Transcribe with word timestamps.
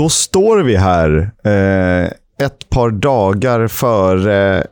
Då 0.00 0.08
står 0.08 0.58
vi 0.58 0.76
här 0.76 1.30
eh, 1.44 2.10
ett 2.46 2.70
par 2.70 2.90
dagar 2.90 3.68
före 3.68 4.66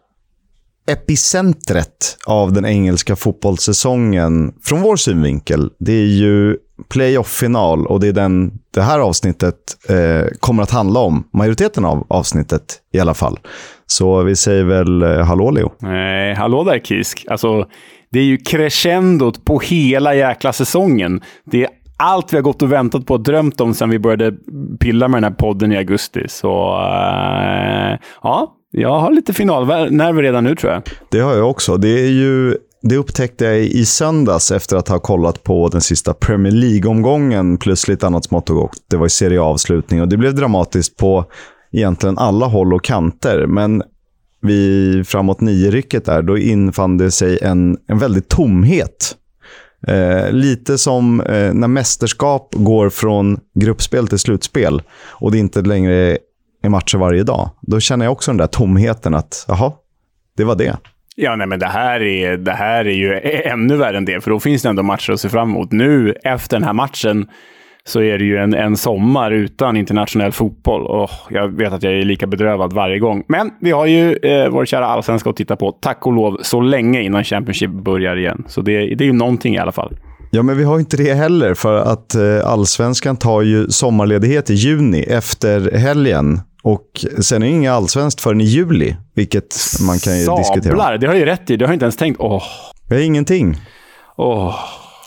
epicentret 0.90 2.16
av 2.26 2.52
den 2.52 2.66
engelska 2.66 3.16
fotbollssäsongen 3.16 4.54
från 4.62 4.82
vår 4.82 4.96
synvinkel. 4.96 5.70
Det 5.78 5.92
är 5.92 6.06
ju 6.06 6.56
playoff-final 6.90 7.86
och 7.86 8.00
det 8.00 8.08
är 8.08 8.12
den 8.12 8.52
det 8.74 8.82
här 8.82 8.98
avsnittet 8.98 9.54
eh, 9.88 10.26
kommer 10.40 10.62
att 10.62 10.70
handla 10.70 11.00
om. 11.00 11.28
Majoriteten 11.32 11.84
av 11.84 12.06
avsnittet 12.08 12.62
i 12.92 13.00
alla 13.00 13.14
fall. 13.14 13.38
Så 13.86 14.22
vi 14.22 14.36
säger 14.36 14.64
väl 14.64 15.02
eh, 15.02 15.24
hallå 15.24 15.50
Leo? 15.50 15.72
Nej, 15.78 16.34
hallå 16.34 16.64
där 16.64 16.78
Kisk. 16.78 17.26
Alltså, 17.28 17.66
det 18.10 18.18
är 18.18 18.24
ju 18.24 18.36
crescendot 18.36 19.44
på 19.44 19.60
hela 19.60 20.14
jäkla 20.14 20.52
säsongen. 20.52 21.20
Det 21.44 21.64
är 21.64 21.70
allt 21.98 22.32
vi 22.32 22.36
har 22.36 22.42
gått 22.42 22.62
och 22.62 22.72
väntat 22.72 23.06
på 23.06 23.14
och 23.14 23.20
drömt 23.20 23.60
om 23.60 23.74
sedan 23.74 23.90
vi 23.90 23.98
började 23.98 24.36
pilla 24.80 25.08
med 25.08 25.22
den 25.22 25.32
här 25.32 25.38
podden 25.38 25.72
i 25.72 25.76
augusti. 25.76 26.24
Så 26.28 26.48
uh, 26.48 27.98
ja, 28.22 28.54
jag 28.70 29.00
har 29.00 29.10
lite 29.10 29.32
finalnerver 29.32 30.22
redan 30.22 30.44
nu 30.44 30.54
tror 30.54 30.72
jag. 30.72 30.82
Det 31.10 31.20
har 31.20 31.34
jag 31.34 31.50
också. 31.50 31.76
Det 31.76 31.88
är 31.88 32.10
ju 32.10 32.56
det 32.82 32.96
upptäckte 32.96 33.44
jag 33.44 33.58
i 33.58 33.84
söndags 33.84 34.50
efter 34.50 34.76
att 34.76 34.88
ha 34.88 34.98
kollat 34.98 35.42
på 35.42 35.68
den 35.68 35.80
sista 35.80 36.14
Premier 36.14 36.52
League-omgången 36.52 37.58
plus 37.58 37.88
lite 37.88 38.06
annat 38.06 38.24
smått 38.24 38.50
och 38.50 38.56
gott. 38.56 38.78
Det 38.90 38.96
var 38.96 39.04
ju 39.04 39.10
serieavslutning 39.10 40.00
och 40.00 40.08
det 40.08 40.16
blev 40.16 40.34
dramatiskt 40.34 40.96
på 40.96 41.24
egentligen 41.72 42.18
alla 42.18 42.46
håll 42.46 42.74
och 42.74 42.84
kanter. 42.84 43.46
Men 43.46 43.82
vi 44.40 45.02
framåt 45.06 45.40
nio-rycket 45.40 46.04
där, 46.04 46.22
då 46.22 46.38
infann 46.38 46.98
det 46.98 47.10
sig 47.10 47.38
en, 47.42 47.76
en 47.86 47.98
väldig 47.98 48.28
tomhet. 48.28 49.16
Eh, 49.86 50.32
lite 50.32 50.78
som 50.78 51.20
eh, 51.20 51.54
när 51.54 51.68
mästerskap 51.68 52.54
går 52.54 52.90
från 52.90 53.40
gruppspel 53.54 54.08
till 54.08 54.18
slutspel 54.18 54.82
och 55.08 55.32
det 55.32 55.38
inte 55.38 55.62
längre 55.62 56.18
är 56.62 56.68
matcher 56.68 56.98
varje 56.98 57.22
dag. 57.22 57.50
Då 57.62 57.80
känner 57.80 58.04
jag 58.04 58.12
också 58.12 58.30
den 58.30 58.38
där 58.38 58.46
tomheten 58.46 59.14
att, 59.14 59.44
jaha, 59.48 59.72
det 60.36 60.44
var 60.44 60.56
det. 60.56 60.76
Ja, 61.16 61.36
nej, 61.36 61.46
men 61.46 61.58
det 61.58 61.66
här, 61.66 62.02
är, 62.02 62.36
det 62.36 62.52
här 62.52 62.84
är 62.84 62.92
ju 62.92 63.20
ännu 63.44 63.76
värre 63.76 63.96
än 63.96 64.04
det, 64.04 64.20
för 64.20 64.30
då 64.30 64.40
finns 64.40 64.62
det 64.62 64.68
ändå 64.68 64.82
matcher 64.82 65.12
att 65.12 65.20
se 65.20 65.28
fram 65.28 65.50
emot. 65.50 65.72
Nu, 65.72 66.14
efter 66.24 66.56
den 66.56 66.64
här 66.64 66.72
matchen, 66.72 67.28
så 67.88 68.02
är 68.02 68.18
det 68.18 68.24
ju 68.24 68.36
en, 68.36 68.54
en 68.54 68.76
sommar 68.76 69.30
utan 69.30 69.76
internationell 69.76 70.32
fotboll. 70.32 70.86
Och 70.86 71.10
jag 71.30 71.48
vet 71.48 71.72
att 71.72 71.82
jag 71.82 71.92
är 71.92 72.04
lika 72.04 72.26
bedrövad 72.26 72.72
varje 72.72 72.98
gång. 72.98 73.24
Men 73.28 73.50
vi 73.60 73.70
har 73.70 73.86
ju 73.86 74.16
eh, 74.16 74.48
vår 74.48 74.64
kära 74.66 74.86
allsvenska 74.86 75.30
att 75.30 75.36
titta 75.36 75.56
på, 75.56 75.72
tack 75.72 76.06
och 76.06 76.12
lov, 76.12 76.38
så 76.42 76.60
länge 76.60 77.02
innan 77.02 77.24
Championship 77.24 77.70
börjar 77.70 78.16
igen. 78.16 78.44
Så 78.48 78.60
det, 78.60 78.94
det 78.94 79.04
är 79.04 79.06
ju 79.06 79.12
någonting 79.12 79.54
i 79.54 79.58
alla 79.58 79.72
fall. 79.72 79.96
Ja, 80.30 80.42
men 80.42 80.56
vi 80.56 80.64
har 80.64 80.78
inte 80.78 80.96
det 80.96 81.14
heller, 81.14 81.54
för 81.54 81.76
att 81.76 82.14
eh, 82.14 82.50
allsvenskan 82.50 83.16
tar 83.16 83.42
ju 83.42 83.68
sommarledighet 83.68 84.50
i 84.50 84.54
juni 84.54 85.02
efter 85.02 85.78
helgen. 85.78 86.40
Och 86.62 87.04
sen 87.20 87.42
är 87.42 87.46
det 87.46 87.52
inga 87.52 87.72
allsvenskt 87.72 88.20
förrän 88.20 88.40
i 88.40 88.44
juli, 88.44 88.96
vilket 89.14 89.56
man 89.86 89.98
kan 89.98 90.18
ju 90.18 90.24
Sablar, 90.24 90.38
diskutera. 90.38 90.70
Sablar, 90.70 90.98
det 90.98 91.06
har 91.06 91.14
jag 91.14 91.20
ju 91.20 91.26
rätt 91.26 91.50
i. 91.50 91.56
Det 91.56 91.64
har 91.64 91.70
jag 91.70 91.76
inte 91.76 91.84
ens 91.84 91.96
tänkt. 91.96 92.20
Åh. 92.20 92.42
Vi 92.88 92.96
har 92.96 93.02
ingenting. 93.02 93.56
Åh. 94.16 94.54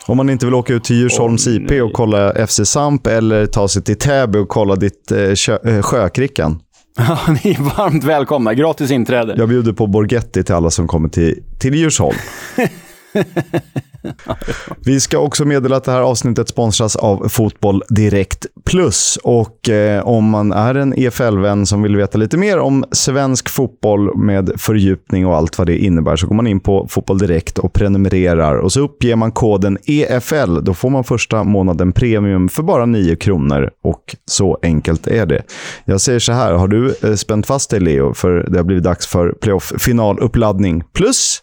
Om 0.06 0.16
man 0.16 0.30
inte 0.30 0.46
vill 0.46 0.54
åka 0.54 0.74
ut 0.74 0.84
till 0.84 0.96
Djursholms 0.96 1.46
oh, 1.46 1.54
IP 1.54 1.82
och 1.82 1.92
kolla 1.92 2.46
FC 2.46 2.60
Samp 2.64 3.06
eller 3.06 3.46
ta 3.46 3.68
sig 3.68 3.82
till 3.82 3.98
Täby 3.98 4.38
och 4.38 4.48
kolla 4.48 4.76
ditt 4.76 5.12
eh, 5.12 5.34
sjö, 5.34 5.58
eh, 5.64 5.82
Sjökrickan. 5.82 6.60
Ja, 6.96 7.18
ni 7.44 7.50
är 7.50 7.76
varmt 7.76 8.04
välkomna. 8.04 8.54
Gratis 8.54 8.90
inträde. 8.90 9.34
Jag 9.36 9.48
bjuder 9.48 9.72
på 9.72 9.86
Borghetti 9.86 10.44
till 10.44 10.54
alla 10.54 10.70
som 10.70 10.88
kommer 10.88 11.08
till, 11.08 11.42
till 11.58 11.74
Djursholm. 11.74 12.16
Vi 14.84 15.00
ska 15.00 15.18
också 15.18 15.44
meddela 15.44 15.76
att 15.76 15.84
det 15.84 15.92
här 15.92 16.00
avsnittet 16.00 16.48
sponsras 16.48 16.96
av 16.96 17.28
Fotboll 17.28 17.82
Direkt 17.88 18.46
Plus. 18.64 19.18
Och 19.22 19.68
eh, 19.68 20.08
om 20.08 20.30
man 20.30 20.52
är 20.52 20.74
en 20.74 20.94
EFL-vän 20.98 21.66
som 21.66 21.82
vill 21.82 21.96
veta 21.96 22.18
lite 22.18 22.36
mer 22.36 22.58
om 22.58 22.84
svensk 22.92 23.48
fotboll 23.48 24.16
med 24.18 24.52
fördjupning 24.56 25.26
och 25.26 25.36
allt 25.36 25.58
vad 25.58 25.66
det 25.66 25.78
innebär 25.78 26.16
så 26.16 26.26
går 26.26 26.34
man 26.34 26.46
in 26.46 26.60
på 26.60 26.86
Fotboll 26.90 27.18
Direkt 27.18 27.58
och 27.58 27.72
prenumererar. 27.72 28.56
Och 28.56 28.72
så 28.72 28.80
uppger 28.80 29.16
man 29.16 29.32
koden 29.32 29.78
EFL. 29.86 30.58
Då 30.62 30.74
får 30.74 30.90
man 30.90 31.04
första 31.04 31.44
månaden 31.44 31.92
premium 31.92 32.48
för 32.48 32.62
bara 32.62 32.86
9 32.86 33.16
kronor. 33.16 33.70
Och 33.84 34.16
så 34.30 34.58
enkelt 34.62 35.06
är 35.06 35.26
det. 35.26 35.42
Jag 35.84 36.00
säger 36.00 36.18
så 36.18 36.32
här, 36.32 36.52
har 36.52 36.68
du 36.68 36.94
eh, 37.02 37.14
spänt 37.14 37.46
fast 37.46 37.70
dig 37.70 37.80
Leo? 37.80 38.14
För 38.14 38.46
det 38.50 38.58
har 38.58 38.64
blivit 38.64 38.84
dags 38.84 39.06
för 39.06 39.32
playoff-finaluppladdning. 39.40 40.82
Plus 40.92 41.42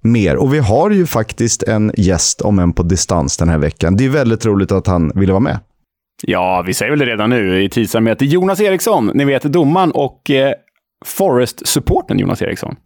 mer. 0.00 0.36
Och 0.36 0.54
vi 0.54 0.58
har 0.58 0.90
ju 0.90 1.06
faktiskt 1.06 1.62
en 1.62 1.92
gäst, 1.96 2.40
om 2.40 2.58
än 2.58 2.72
på 2.72 2.82
distans, 2.82 3.36
den 3.36 3.48
här 3.48 3.58
veckan. 3.58 3.96
Det 3.96 4.04
är 4.04 4.08
väldigt 4.08 4.46
roligt 4.46 4.72
att 4.72 4.86
han 4.86 5.12
ville 5.14 5.32
vara 5.32 5.40
med. 5.40 5.58
Ja, 6.22 6.64
vi 6.66 6.74
säger 6.74 6.90
väl 6.90 6.98
det 6.98 7.06
redan 7.06 7.30
nu 7.30 7.62
i 7.62 7.68
teasern 7.68 8.04
med 8.04 8.22
Jonas 8.22 8.60
Eriksson, 8.60 9.10
ni 9.14 9.24
vet 9.24 9.42
domaren 9.42 9.90
och 9.90 10.30
eh, 10.30 10.52
Forest-supporten 11.06 12.18
Jonas 12.18 12.42
Eriksson. 12.42 12.76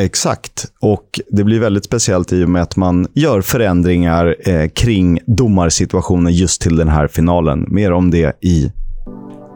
Exakt, 0.00 0.64
och 0.80 1.20
det 1.28 1.44
blir 1.44 1.60
väldigt 1.60 1.84
speciellt 1.84 2.32
i 2.32 2.44
och 2.44 2.48
med 2.48 2.62
att 2.62 2.76
man 2.76 3.06
gör 3.14 3.40
förändringar 3.40 4.36
eh, 4.48 4.68
kring 4.68 5.20
domarsituationen 5.26 6.32
just 6.32 6.62
till 6.62 6.76
den 6.76 6.88
här 6.88 7.08
finalen. 7.08 7.66
Mer 7.68 7.92
om 7.92 8.10
det 8.10 8.44
i 8.44 8.72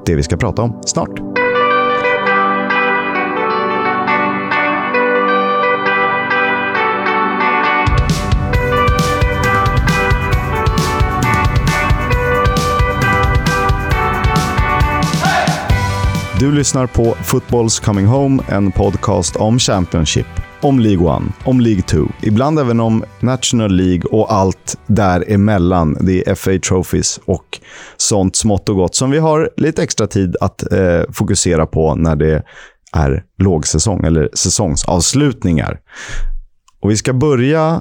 det 0.06 0.14
vi 0.14 0.22
ska 0.22 0.36
prata 0.36 0.62
om 0.62 0.82
snart. 0.84 1.41
Du 16.42 16.52
lyssnar 16.52 16.86
på 16.86 17.02
Football's 17.04 17.84
Coming 17.84 18.06
Home, 18.06 18.42
en 18.48 18.72
podcast 18.72 19.36
om 19.36 19.58
Championship, 19.58 20.26
om 20.60 20.80
League 20.80 21.16
1, 21.16 21.22
om 21.44 21.60
League 21.60 21.82
2, 21.82 21.98
ibland 22.22 22.58
även 22.58 22.80
om 22.80 23.04
National 23.20 23.72
League 23.72 24.02
och 24.10 24.32
allt 24.32 24.78
däremellan. 24.86 25.96
Det 26.00 26.28
är 26.28 26.34
FA 26.34 26.58
Trophies 26.68 27.20
och 27.24 27.60
sånt 27.96 28.36
smått 28.36 28.68
och 28.68 28.76
gott 28.76 28.94
som 28.94 29.10
vi 29.10 29.18
har 29.18 29.50
lite 29.56 29.82
extra 29.82 30.06
tid 30.06 30.36
att 30.40 30.72
eh, 30.72 31.02
fokusera 31.12 31.66
på 31.66 31.94
när 31.94 32.16
det 32.16 32.42
är 32.92 33.24
lågsäsong 33.38 34.04
eller 34.04 34.28
säsongsavslutningar. 34.34 35.80
Och 36.80 36.90
vi 36.90 36.96
ska 36.96 37.12
börja 37.12 37.80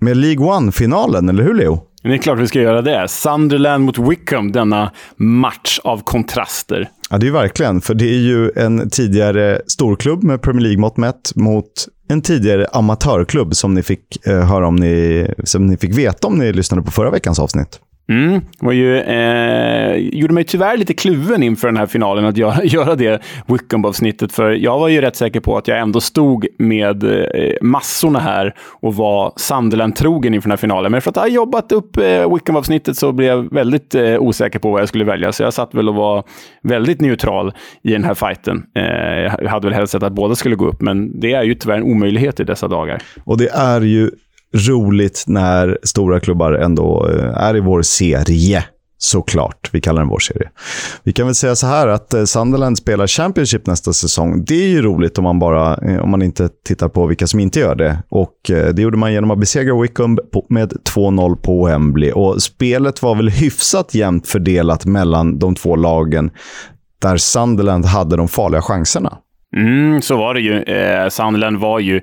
med 0.00 0.16
League 0.16 0.46
1-finalen, 0.46 1.28
eller 1.28 1.42
hur 1.42 1.54
Leo? 1.54 1.80
Det 2.02 2.14
är 2.14 2.18
klart 2.18 2.38
vi 2.38 2.46
ska 2.46 2.60
göra 2.60 2.82
det. 2.82 3.08
Sunderland 3.08 3.84
mot 3.84 3.98
Wickham, 3.98 4.52
denna 4.52 4.90
match 5.16 5.80
av 5.84 6.02
kontraster. 6.02 6.88
Ja, 7.14 7.18
det 7.18 7.24
är 7.24 7.28
ju 7.28 7.32
verkligen. 7.32 7.80
För 7.80 7.94
det 7.94 8.04
är 8.04 8.18
ju 8.18 8.50
en 8.56 8.90
tidigare 8.90 9.60
storklubb 9.66 10.22
med 10.22 10.42
Premier 10.42 10.62
League-mått 10.62 10.96
mätt 10.96 11.32
mot 11.34 11.88
en 12.08 12.22
tidigare 12.22 12.66
amatörklubb 12.72 13.56
som 13.56 13.74
ni 13.74 13.82
fick 13.82 14.26
eh, 14.26 14.40
höra 14.40 14.68
om 14.68 14.76
ni, 14.76 15.26
som 15.44 15.66
ni 15.66 15.76
fick 15.76 15.98
veta 15.98 16.26
om 16.26 16.38
ni 16.38 16.52
lyssnade 16.52 16.82
på 16.82 16.90
förra 16.90 17.10
veckans 17.10 17.38
avsnitt. 17.38 17.80
Mm, 18.08 18.40
var 18.60 18.72
ju, 18.72 18.98
eh, 18.98 19.96
gjorde 19.96 20.34
mig 20.34 20.44
tyvärr 20.44 20.76
lite 20.76 20.94
kluven 20.94 21.42
inför 21.42 21.68
den 21.68 21.76
här 21.76 21.86
finalen 21.86 22.24
att 22.24 22.36
göra, 22.36 22.64
göra 22.64 22.94
det 22.94 23.22
Wickham-avsnittet. 23.46 24.32
För 24.32 24.50
jag 24.50 24.78
var 24.78 24.88
ju 24.88 25.00
rätt 25.00 25.16
säker 25.16 25.40
på 25.40 25.56
att 25.56 25.68
jag 25.68 25.78
ändå 25.78 26.00
stod 26.00 26.46
med 26.58 27.04
eh, 27.04 27.52
massorna 27.60 28.18
här 28.18 28.54
och 28.80 28.94
var 28.94 29.32
Sunderland-trogen 29.36 30.34
inför 30.34 30.48
den 30.48 30.52
här 30.52 30.56
finalen. 30.56 30.92
Men 30.92 31.00
för 31.00 31.10
att 31.10 31.16
jag 31.16 31.28
jobbat 31.28 31.72
upp 31.72 31.96
eh, 31.96 32.34
Wickham-avsnittet 32.34 32.96
så 32.96 33.12
blev 33.12 33.28
jag 33.28 33.54
väldigt 33.54 33.94
eh, 33.94 34.18
osäker 34.18 34.58
på 34.58 34.70
vad 34.70 34.80
jag 34.80 34.88
skulle 34.88 35.04
välja. 35.04 35.32
Så 35.32 35.42
jag 35.42 35.54
satt 35.54 35.74
väl 35.74 35.88
och 35.88 35.94
var 35.94 36.24
väldigt 36.62 37.00
neutral 37.00 37.52
i 37.82 37.92
den 37.92 38.04
här 38.04 38.14
fighten. 38.14 38.66
Eh, 38.74 38.84
jag 39.42 39.48
hade 39.48 39.66
väl 39.66 39.74
helst 39.74 39.92
sett 39.92 40.02
att 40.02 40.12
båda 40.12 40.34
skulle 40.34 40.56
gå 40.56 40.66
upp, 40.66 40.80
men 40.80 41.20
det 41.20 41.32
är 41.32 41.42
ju 41.42 41.54
tyvärr 41.54 41.76
en 41.76 41.82
omöjlighet 41.82 42.40
i 42.40 42.44
dessa 42.44 42.68
dagar. 42.68 43.02
Och 43.24 43.38
det 43.38 43.48
är 43.48 43.80
ju 43.80 44.10
roligt 44.54 45.24
när 45.26 45.78
stora 45.82 46.20
klubbar 46.20 46.52
ändå 46.52 47.08
eh, 47.08 47.42
är 47.42 47.56
i 47.56 47.60
vår 47.60 47.82
serie. 47.82 48.64
Såklart, 48.98 49.70
vi 49.72 49.80
kallar 49.80 50.00
den 50.00 50.08
vår 50.08 50.18
serie. 50.18 50.50
Vi 51.02 51.12
kan 51.12 51.26
väl 51.26 51.34
säga 51.34 51.56
så 51.56 51.66
här 51.66 51.88
att 51.88 52.14
eh, 52.14 52.24
Sunderland 52.24 52.78
spelar 52.78 53.06
Championship 53.06 53.66
nästa 53.66 53.92
säsong. 53.92 54.44
Det 54.44 54.64
är 54.64 54.68
ju 54.68 54.82
roligt 54.82 55.18
om 55.18 55.24
man, 55.24 55.38
bara, 55.38 55.76
eh, 55.76 55.98
om 55.98 56.10
man 56.10 56.22
inte 56.22 56.48
tittar 56.66 56.88
på 56.88 57.06
vilka 57.06 57.26
som 57.26 57.40
inte 57.40 57.60
gör 57.60 57.74
det. 57.74 57.98
Och 58.08 58.34
Det 58.46 58.78
gjorde 58.78 58.96
man 58.96 59.12
genom 59.12 59.30
att 59.30 59.38
besegra 59.38 59.82
Wickham 59.82 60.18
med 60.48 60.72
2-0 60.94 61.36
på 61.36 61.66
Wembley. 61.66 62.12
Och 62.12 62.42
spelet 62.42 63.02
var 63.02 63.14
väl 63.14 63.28
hyfsat 63.28 63.94
jämnt 63.94 64.28
fördelat 64.28 64.84
mellan 64.84 65.38
de 65.38 65.54
två 65.54 65.76
lagen 65.76 66.30
där 67.02 67.16
Sunderland 67.16 67.84
hade 67.84 68.16
de 68.16 68.28
farliga 68.28 68.62
chanserna. 68.62 69.18
Mm, 69.56 70.02
så 70.02 70.16
var 70.16 70.34
det 70.34 70.40
ju. 70.40 70.62
Eh, 70.62 71.08
Sunderland 71.08 71.58
var 71.58 71.78
ju 71.78 72.00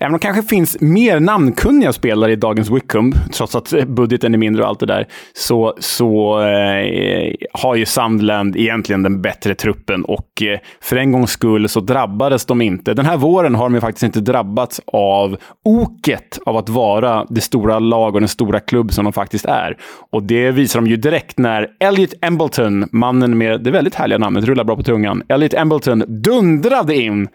Även 0.00 0.14
om 0.14 0.18
det 0.18 0.22
kanske 0.22 0.42
finns 0.42 0.80
mer 0.80 1.20
namnkunniga 1.20 1.92
spelare 1.92 2.32
i 2.32 2.36
dagens 2.36 2.70
Wickham, 2.70 3.12
trots 3.32 3.54
att 3.54 3.72
eh, 3.72 3.84
budgeten 3.84 4.34
är 4.34 4.38
mindre 4.38 4.62
och 4.62 4.68
allt 4.68 4.80
det 4.80 4.86
där, 4.86 5.06
så, 5.32 5.74
så 5.78 6.40
eh, 6.40 7.34
har 7.52 7.74
ju 7.74 7.86
Sandland 7.86 8.56
egentligen 8.56 9.02
den 9.02 9.22
bättre 9.22 9.54
truppen 9.54 10.04
och 10.04 10.42
eh, 10.42 10.58
för 10.80 10.96
en 10.96 11.12
gångs 11.12 11.30
skull 11.30 11.68
så 11.68 11.80
drabbades 11.80 12.46
de 12.46 12.62
inte. 12.62 12.94
Den 12.94 13.06
här 13.06 13.16
våren 13.16 13.54
har 13.54 13.64
de 13.64 13.74
ju 13.74 13.80
faktiskt 13.80 14.02
inte 14.02 14.20
drabbats 14.20 14.80
av 14.86 15.36
oket 15.64 16.38
av 16.46 16.56
att 16.56 16.68
vara 16.68 17.26
det 17.28 17.40
stora 17.40 17.78
lag 17.78 18.14
och 18.14 18.20
den 18.20 18.28
stora 18.28 18.60
klubb 18.60 18.92
som 18.92 19.04
de 19.04 19.12
faktiskt 19.12 19.44
är. 19.44 19.76
Och 20.12 20.22
det 20.22 20.50
visar 20.50 20.80
de 20.80 20.86
ju 20.86 20.96
direkt 20.96 21.38
när 21.38 21.68
Elliot 21.80 22.14
Embleton, 22.22 22.88
mannen 22.92 23.38
med 23.38 23.64
det 23.64 23.70
väldigt 23.70 23.94
härliga 23.94 24.18
namnet, 24.18 24.44
rullar 24.44 24.64
bra 24.64 24.76
på 24.76 24.82
tungan, 24.82 25.22
Elliot 25.28 25.54
Embleton 25.54 26.22
dundrade 26.22 26.96
in 26.96 27.28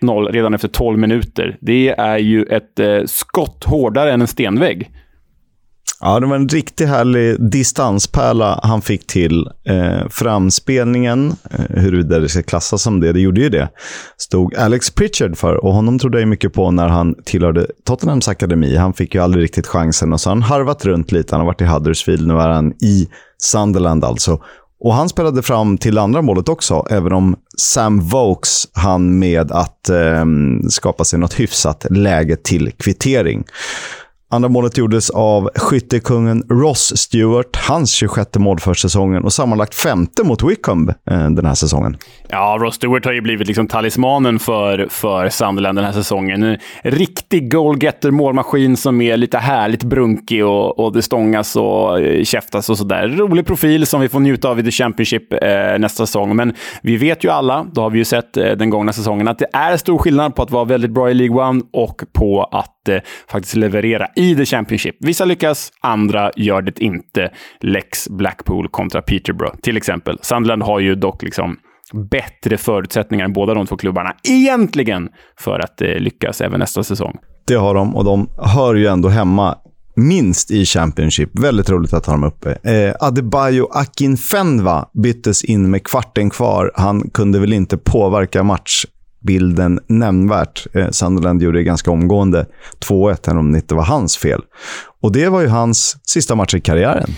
1-0 0.00 0.32
redan 0.32 0.54
efter 0.54 0.68
12 0.68 0.98
minuter. 0.98 1.56
Det 1.60 1.94
är 2.02 2.18
ju 2.18 2.42
ett 2.42 2.78
eh, 2.78 3.04
skott 3.06 3.64
hårdare 3.64 4.12
än 4.12 4.20
en 4.20 4.26
stenvägg. 4.26 4.90
Ja, 6.04 6.20
det 6.20 6.26
var 6.26 6.36
en 6.36 6.48
riktigt 6.48 6.88
härlig 6.88 7.50
distanspärla 7.50 8.60
han 8.62 8.82
fick 8.82 9.06
till. 9.06 9.48
Eh, 9.64 10.08
framspelningen, 10.10 11.32
eh, 11.50 11.82
huruvida 11.82 12.18
det 12.18 12.28
ska 12.28 12.42
klassas 12.42 12.82
som 12.82 13.00
det, 13.00 13.12
det 13.12 13.20
gjorde 13.20 13.40
ju 13.40 13.48
det, 13.48 13.68
stod 14.16 14.54
Alex 14.56 14.90
Pritchard 14.90 15.36
för. 15.36 15.64
Och 15.64 15.72
honom 15.72 15.98
trodde 15.98 16.20
jag 16.20 16.28
mycket 16.28 16.52
på 16.52 16.70
när 16.70 16.88
han 16.88 17.14
tillhörde 17.24 17.66
Tottenhams 17.84 18.28
akademi. 18.28 18.76
Han 18.76 18.92
fick 18.92 19.14
ju 19.14 19.20
aldrig 19.20 19.44
riktigt 19.44 19.66
chansen 19.66 20.12
och 20.12 20.20
så 20.20 20.30
har 20.30 20.36
han 20.36 20.42
harvat 20.42 20.84
runt 20.84 21.12
lite. 21.12 21.34
Han 21.34 21.40
har 21.40 21.46
varit 21.46 21.60
i 21.60 21.64
Huddersfield, 21.64 22.26
nu 22.26 22.34
är 22.34 22.48
han 22.48 22.72
i 22.72 23.08
Sunderland 23.42 24.04
alltså. 24.04 24.40
Och 24.84 24.94
han 24.94 25.08
spelade 25.08 25.42
fram 25.42 25.78
till 25.78 25.98
andra 25.98 26.22
målet 26.22 26.48
också, 26.48 26.86
även 26.90 27.12
om 27.12 27.36
Sam 27.58 28.00
Vokes 28.00 28.68
han 28.72 29.18
med 29.18 29.52
att 29.52 29.88
eh, 29.88 30.24
skapa 30.68 31.04
sig 31.04 31.18
något 31.18 31.40
hyfsat 31.40 31.86
läge 31.90 32.36
till 32.36 32.72
kvittering. 32.72 33.44
Andra 34.32 34.48
målet 34.48 34.78
gjordes 34.78 35.10
av 35.10 35.50
skyttekungen 35.54 36.42
Ross 36.48 36.92
Stewart, 36.96 37.56
hans 37.56 37.92
26 37.92 38.38
mål 38.38 38.60
för 38.60 38.74
säsongen 38.74 39.24
och 39.24 39.32
sammanlagt 39.32 39.74
femte 39.74 40.24
mot 40.24 40.42
Wickham 40.42 40.88
eh, 40.88 41.30
den 41.30 41.46
här 41.46 41.54
säsongen. 41.54 41.96
Ja, 42.28 42.58
Ross 42.60 42.74
Stewart 42.74 43.04
har 43.04 43.12
ju 43.12 43.20
blivit 43.20 43.46
liksom 43.46 43.66
talismanen 43.66 44.38
för, 44.38 44.86
för 44.90 45.28
Sunderland 45.28 45.78
den 45.78 45.84
här 45.84 45.92
säsongen. 45.92 46.42
En 46.42 46.58
riktig 46.82 47.52
goalgetter, 47.52 48.10
målmaskin 48.10 48.76
som 48.76 49.00
är 49.00 49.16
lite 49.16 49.38
härligt 49.38 49.84
brunkig 49.84 50.46
och, 50.46 50.78
och 50.78 50.92
det 50.92 51.02
stångas 51.02 51.56
och 51.56 52.00
eh, 52.00 52.24
käftas 52.24 52.70
och 52.70 52.78
sådär. 52.78 53.08
Rolig 53.08 53.46
profil 53.46 53.86
som 53.86 54.00
vi 54.00 54.08
får 54.08 54.20
njuta 54.20 54.48
av 54.48 54.60
i 54.60 54.62
The 54.62 54.70
Championship 54.70 55.32
eh, 55.32 55.78
nästa 55.78 56.06
säsong. 56.06 56.36
Men 56.36 56.54
vi 56.82 56.96
vet 56.96 57.24
ju 57.24 57.30
alla, 57.30 57.66
då 57.72 57.80
har 57.80 57.90
vi 57.90 57.98
ju 57.98 58.04
sett 58.04 58.36
eh, 58.36 58.50
den 58.50 58.70
gångna 58.70 58.92
säsongen, 58.92 59.28
att 59.28 59.38
det 59.38 59.48
är 59.52 59.76
stor 59.76 59.98
skillnad 59.98 60.34
på 60.34 60.42
att 60.42 60.50
vara 60.50 60.64
väldigt 60.64 60.90
bra 60.90 61.10
i 61.10 61.14
League 61.14 61.48
One 61.48 61.62
och 61.72 62.02
på 62.12 62.44
att 62.44 62.88
eh, 62.88 62.98
faktiskt 63.28 63.56
leverera 63.56 64.06
i 64.22 64.36
The 64.36 64.44
Championship. 64.44 64.96
Vissa 65.00 65.24
lyckas, 65.24 65.72
andra 65.80 66.30
gör 66.36 66.62
det 66.62 66.80
inte. 66.80 67.30
Lex 67.60 68.08
Blackpool 68.08 68.68
kontra 68.68 69.02
Peterborough 69.02 69.56
till 69.56 69.76
exempel. 69.76 70.18
Sunderland 70.22 70.62
har 70.62 70.80
ju 70.80 70.94
dock 70.94 71.22
liksom 71.22 71.56
bättre 72.10 72.56
förutsättningar 72.56 73.24
än 73.24 73.32
båda 73.32 73.54
de 73.54 73.66
två 73.66 73.76
klubbarna 73.76 74.14
egentligen 74.28 75.08
för 75.38 75.58
att 75.58 75.80
eh, 75.80 75.88
lyckas 75.88 76.40
även 76.40 76.60
nästa 76.60 76.82
säsong. 76.82 77.16
Det 77.46 77.54
har 77.54 77.74
de 77.74 77.96
och 77.96 78.04
de 78.04 78.28
hör 78.38 78.74
ju 78.74 78.86
ändå 78.86 79.08
hemma 79.08 79.58
minst 79.96 80.50
i 80.50 80.64
Championship. 80.64 81.38
Väldigt 81.38 81.70
roligt 81.70 81.92
att 81.92 82.06
ha 82.06 82.12
dem 82.12 82.24
uppe. 82.24 82.70
Eh, 82.70 82.94
Adebayo 83.00 83.68
Akinfenwa 83.72 84.88
byttes 85.02 85.44
in 85.44 85.70
med 85.70 85.84
kvarten 85.84 86.30
kvar. 86.30 86.70
Han 86.74 87.10
kunde 87.10 87.38
väl 87.38 87.52
inte 87.52 87.76
påverka 87.76 88.42
match 88.42 88.84
bilden 89.22 89.80
nämnvärt. 89.86 90.66
Eh, 90.72 90.90
Sunderland 90.90 91.42
gjorde 91.42 91.58
det 91.58 91.64
ganska 91.64 91.90
omgående 91.90 92.46
2-1, 92.88 93.28
även 93.28 93.38
om 93.38 93.52
det 93.52 93.58
inte 93.58 93.74
var 93.74 93.84
hans 93.84 94.16
fel. 94.16 94.40
Och 95.00 95.12
det 95.12 95.28
var 95.28 95.40
ju 95.40 95.48
hans 95.48 95.96
sista 96.06 96.34
match 96.34 96.54
i 96.54 96.60
karriären. 96.60 97.10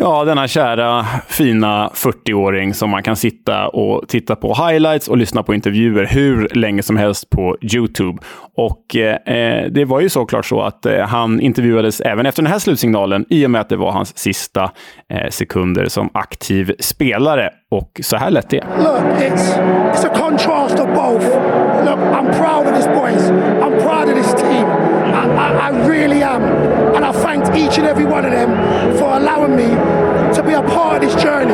Ja, 0.00 0.24
denna 0.24 0.48
kära, 0.48 1.06
fina 1.28 1.90
40-åring 1.94 2.74
som 2.74 2.90
man 2.90 3.02
kan 3.02 3.16
sitta 3.16 3.68
och 3.68 4.08
titta 4.08 4.36
på 4.36 4.54
highlights 4.54 5.08
och 5.08 5.16
lyssna 5.16 5.42
på 5.42 5.54
intervjuer 5.54 6.06
hur 6.06 6.48
länge 6.48 6.82
som 6.82 6.96
helst 6.96 7.30
på 7.30 7.56
YouTube. 7.74 8.18
Och 8.56 8.96
eh, 8.96 9.34
eh, 9.36 9.66
det 9.70 9.84
var 9.84 10.00
ju 10.00 10.08
såklart 10.08 10.46
så 10.46 10.60
att 10.60 10.86
eh, 10.86 10.98
han 10.98 11.40
intervjuades 11.40 12.00
även 12.00 12.26
efter 12.26 12.42
den 12.42 12.52
här 12.52 12.58
slutsignalen 12.58 13.24
i 13.28 13.46
och 13.46 13.50
med 13.50 13.60
att 13.60 13.68
det 13.68 13.76
var 13.76 13.92
hans 13.92 14.18
sista 14.18 14.70
eh, 15.12 15.30
sekunder 15.30 15.86
som 15.86 16.10
aktiv 16.14 16.74
spelare. 16.78 17.50
Och 17.70 18.00
så 18.02 18.16
här 18.16 18.30
lät 18.30 18.50
det. 18.50 18.64
Look, 18.78 19.20
it's, 19.20 19.58
it's 19.92 20.06
a 20.06 20.10
contrast 20.14 20.78
of 20.78 20.86
both. 20.86 21.26
Look, 21.84 21.98
I'm 21.98 22.32
proud 22.32 22.66
of 22.66 22.76
this 22.76 22.86
boys. 22.86 23.30
I, 25.68 25.86
really 25.86 26.22
am. 26.22 26.42
And 26.94 27.04
I 27.04 27.12
thank 27.12 27.44
each 27.54 27.76
and 27.76 27.86
every 27.86 28.06
one 28.06 28.24
of 28.24 28.30
them 28.30 28.50
for 28.96 29.16
allowing 29.16 29.54
me 29.54 29.68
to 30.34 30.42
be 30.42 30.54
a 30.54 30.62
part 30.62 31.02
of 31.02 31.10
this 31.10 31.22
journey. 31.22 31.52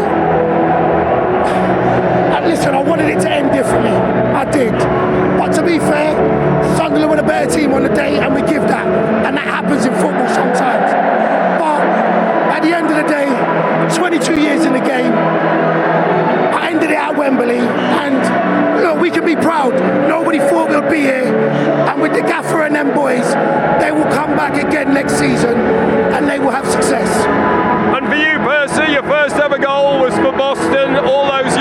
And 2.35 2.47
listen, 2.47 2.75
I 2.75 2.83
wanted 2.83 3.09
it 3.11 3.21
to 3.23 3.31
end 3.31 3.51
differently. 3.51 3.91
I 3.91 4.45
did. 4.51 4.73
But 5.39 5.53
to 5.55 5.63
be 5.67 5.79
fair, 5.79 6.15
Sunderland 6.77 7.11
were 7.11 7.17
the 7.17 7.25
better 7.25 7.51
team 7.51 7.73
on 7.73 7.83
the 7.83 7.89
day, 7.89 8.19
and 8.19 8.33
we 8.35 8.41
give 8.43 8.63
that. 8.63 8.87
And 9.27 9.37
that 9.37 9.47
happens 9.47 9.85
in 9.85 9.93
football 9.95 10.29
sometimes. 10.29 10.93
But 11.59 11.83
at 12.55 12.63
the 12.63 12.73
end 12.73 12.87
of 12.87 12.97
the 12.97 13.09
day, 13.11 13.27
22 13.97 14.41
years 14.41 14.65
in 14.65 14.75
the 14.75 14.81
game, 14.81 15.13
I 15.13 16.71
ended 16.71 16.91
it 16.91 16.99
at 16.99 17.17
Wembley, 17.17 17.59
and 17.59 18.44
we 19.01 19.11
can 19.11 19.25
be 19.25 19.37
proud. 19.37 19.75
Nobody 20.09 20.39
thought 20.39 20.71
we'd 20.71 20.91
be 20.91 21.01
here, 21.01 21.27
and 21.89 22.01
with 22.01 22.13
the 22.13 22.23
gaffer 22.23 22.63
and 22.63 22.75
them 22.75 22.95
boys, 22.95 23.27
they 23.81 23.91
will 23.93 24.11
come 24.13 24.37
back 24.37 24.63
again 24.63 24.93
next 24.93 25.15
season, 25.19 25.59
and 26.15 26.29
they 26.29 26.39
will 26.39 26.51
have 26.51 26.67
success. 26.67 27.09
And 27.95 28.07
for 28.07 28.17
you, 28.17 28.39
Percy, 28.39 28.93
your 28.93 29.03
first 29.05 29.37
ever 29.37 29.59
goal 29.59 30.01
was 30.01 30.15
for 30.17 30.33
Boston 30.33 30.97
all 30.97 31.31
those 31.31 31.54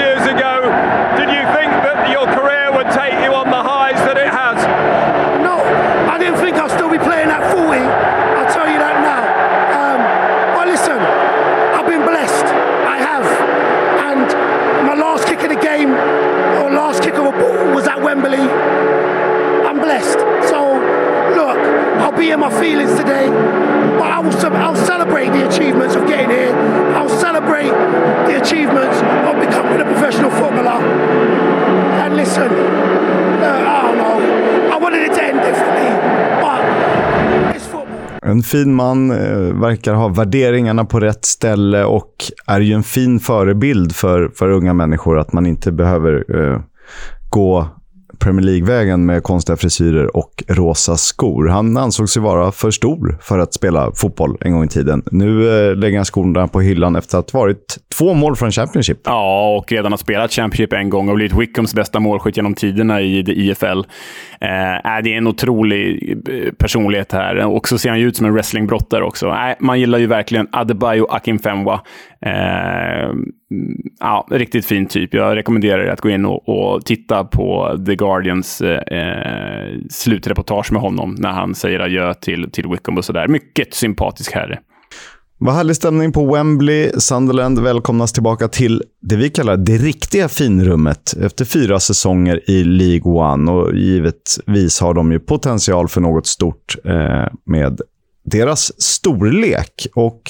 I'll 22.34 22.40
my 22.40 22.60
feelings 22.60 22.96
today. 22.98 23.28
But 24.00 24.10
I 24.12 24.20
will, 24.20 24.56
I'll 24.56 24.76
celebrate 24.76 25.30
the 25.30 25.48
achievements 25.48 25.96
of 25.96 26.08
getting 26.08 26.32
here. 26.32 26.56
I'll 26.98 27.10
celebrate 27.10 27.70
the 28.28 28.42
achievements 28.42 28.98
of 29.30 29.36
becoming 29.40 29.82
a 29.82 29.86
professional 29.86 30.32
footballer. 30.32 30.82
And 32.02 32.16
listen, 32.18 32.50
uh, 32.50 33.74
I 33.76 33.82
don't 33.84 33.98
know. 33.98 34.74
I 34.74 34.78
wanted 34.84 35.02
it 35.04 35.14
to 35.14 35.24
end 35.24 35.40
differently, 35.42 35.90
but 36.42 37.56
it's 37.56 37.68
football. 37.68 37.98
En 38.22 38.44
fin 38.44 38.74
man, 38.74 39.12
eh, 39.12 39.62
verkar 39.62 39.94
ha 39.94 40.08
värderingarna 40.08 40.86
på 40.86 41.00
rätt 41.00 41.26
ställe 41.26 41.84
och 41.86 42.16
är 42.48 42.60
ju 42.60 42.74
en 42.74 42.84
fin 42.84 43.20
förebild 43.20 43.96
för, 43.96 44.30
för 44.36 44.50
unga 44.50 44.74
människor 44.74 45.20
att 45.20 45.34
man 45.34 45.46
inte 45.46 45.72
behöver 45.72 46.26
eh, 46.38 46.62
gå 47.30 47.68
Premier 48.20 48.46
League-vägen 48.46 49.06
med 49.06 49.24
konstiga 49.24 49.56
frisyrer 49.58 50.18
och 50.18 50.44
rosa 50.48 50.98
skor. 50.98 51.48
Han 51.48 51.78
ansågs 51.78 52.18
ju 52.18 52.22
vara 52.22 52.52
för 52.52 52.72
stor 52.72 53.18
för 53.22 53.40
att 53.40 53.54
spela 53.54 53.92
fotboll 53.96 54.38
en 54.42 54.52
gång 54.52 54.64
i 54.64 54.68
tiden. 54.68 55.04
Nu 55.12 55.30
eh, 55.70 55.76
lägger 55.76 55.98
han 55.98 56.06
skorna 56.06 56.48
på 56.48 56.62
hyllan 56.62 56.96
efter 56.96 57.18
att 57.18 57.32
ha 57.32 57.40
varit 57.40 57.78
två 57.98 58.14
mål 58.14 58.36
från 58.36 58.52
Championship. 58.52 59.00
Ja, 59.04 59.56
och 59.58 59.72
redan 59.72 59.92
har 59.92 59.98
spelat 59.98 60.32
Championship 60.32 60.74
en 60.74 60.90
gång 60.90 61.10
och 61.10 61.16
blivit 61.16 61.38
Wickhams 61.40 61.74
bästa 61.74 62.00
målskytt 62.00 62.38
genom 62.38 62.54
tiderna 62.54 63.02
i 63.02 63.20
IFL. 63.20 63.80
Eh, 64.42 65.02
det 65.04 65.14
är 65.14 65.18
en 65.18 65.28
otrolig 65.28 66.12
eh, 66.30 66.54
personlighet 66.54 67.12
här. 67.12 67.46
Och 67.46 67.68
så 67.68 67.78
ser 67.78 67.90
han 67.90 68.00
ju 68.00 68.08
ut 68.08 68.18
som 68.18 68.26
en 68.26 68.34
wrestlingbrottare 68.34 69.04
också. 69.04 69.28
Eh, 69.28 69.56
man 69.60 69.80
gillar 69.80 70.00
ju 70.00 70.08
verkligen 70.08 70.48
Adebayo 70.52 71.06
Akinfenwa. 71.10 71.82
Eh, 72.26 73.10
mm, 73.10 73.28
ja, 74.00 74.28
riktigt 74.32 74.66
fin 74.66 74.86
typ. 74.86 75.14
Jag 75.14 75.36
rekommenderar 75.36 75.80
er 75.80 75.90
att 75.90 76.02
gå 76.02 76.10
in 76.10 76.26
och, 76.26 76.50
och 76.50 76.86
titta 76.86 77.24
på 77.24 77.78
The 77.86 77.96
Guardians 77.96 78.62
eh, 78.62 79.00
eh, 79.00 79.80
slutreportage 79.90 80.72
med 80.72 80.82
honom 80.82 81.16
när 81.20 81.32
han 81.32 81.56
säger 81.56 81.80
adjö 81.80 82.14
till, 82.14 82.52
till 82.52 82.68
Wickham 82.68 82.98
och 82.98 83.06
sådär. 83.06 83.28
Mycket 83.28 83.74
sympatisk 83.74 84.32
herre. 84.32 84.60
Vad 85.38 85.56
härlig 85.56 85.76
stämning 85.76 86.12
på 86.12 86.34
Wembley. 86.34 86.92
Sunderland 86.98 87.60
välkomnas 87.60 88.14
tillbaka 88.14 88.48
till 88.48 88.84
det 89.02 89.16
vi 89.16 89.30
kallar 89.30 89.58
det 89.58 89.78
riktiga 89.78 90.30
finrummet 90.30 91.14
efter 91.22 91.46
fyra 91.46 91.80
säsonger 91.80 92.50
i 92.50 92.64
League 92.64 93.14
One. 93.14 93.52
Och 93.52 93.76
givetvis 93.76 94.80
har 94.82 94.94
de 94.94 95.12
ju 95.12 95.20
potential 95.20 95.88
för 95.88 96.02
något 96.02 96.28
stort 96.28 96.76
eh, 96.86 97.26
med 97.46 97.82
deras 98.26 98.82
storlek. 98.82 99.88
Och 99.96 100.22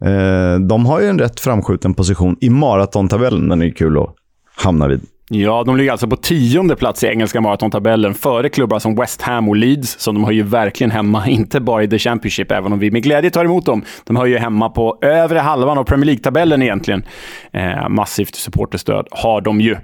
Eh, 0.00 0.58
de 0.58 0.86
har 0.86 1.00
ju 1.00 1.06
en 1.06 1.18
rätt 1.18 1.40
framskjuten 1.40 1.94
position 1.94 2.36
i 2.40 2.50
maratontabellen. 2.50 3.48
Den 3.48 3.60
är 3.60 3.66
ju 3.66 3.72
kul 3.72 3.98
att 3.98 4.14
hamna 4.56 4.88
vid. 4.88 5.00
Ja, 5.30 5.62
de 5.66 5.76
ligger 5.76 5.90
alltså 5.90 6.06
på 6.06 6.16
tionde 6.16 6.76
plats 6.76 7.04
i 7.04 7.06
engelska 7.06 7.40
maratontabellen 7.40 8.14
före 8.14 8.48
klubbar 8.48 8.78
som 8.78 8.96
West 8.96 9.22
Ham 9.22 9.48
och 9.48 9.56
Leeds, 9.56 10.00
som 10.00 10.14
de 10.14 10.24
har 10.24 10.32
ju 10.32 10.42
verkligen 10.42 10.90
hemma, 10.90 11.26
inte 11.28 11.60
bara 11.60 11.82
i 11.82 11.88
The 11.88 11.98
Championship, 11.98 12.52
även 12.52 12.72
om 12.72 12.78
vi 12.78 12.90
med 12.90 13.02
glädje 13.02 13.30
tar 13.30 13.44
emot 13.44 13.66
dem. 13.66 13.84
De 14.04 14.16
har 14.16 14.26
ju 14.26 14.38
hemma 14.38 14.68
på 14.68 14.98
övre 15.00 15.38
halvan 15.38 15.78
av 15.78 15.84
Premier 15.84 16.06
League-tabellen 16.06 16.62
egentligen. 16.62 17.04
Eh, 17.52 17.88
massivt 17.88 18.34
supporterstöd 18.34 19.06
har 19.10 19.40
de 19.40 19.60
ju. 19.60 19.76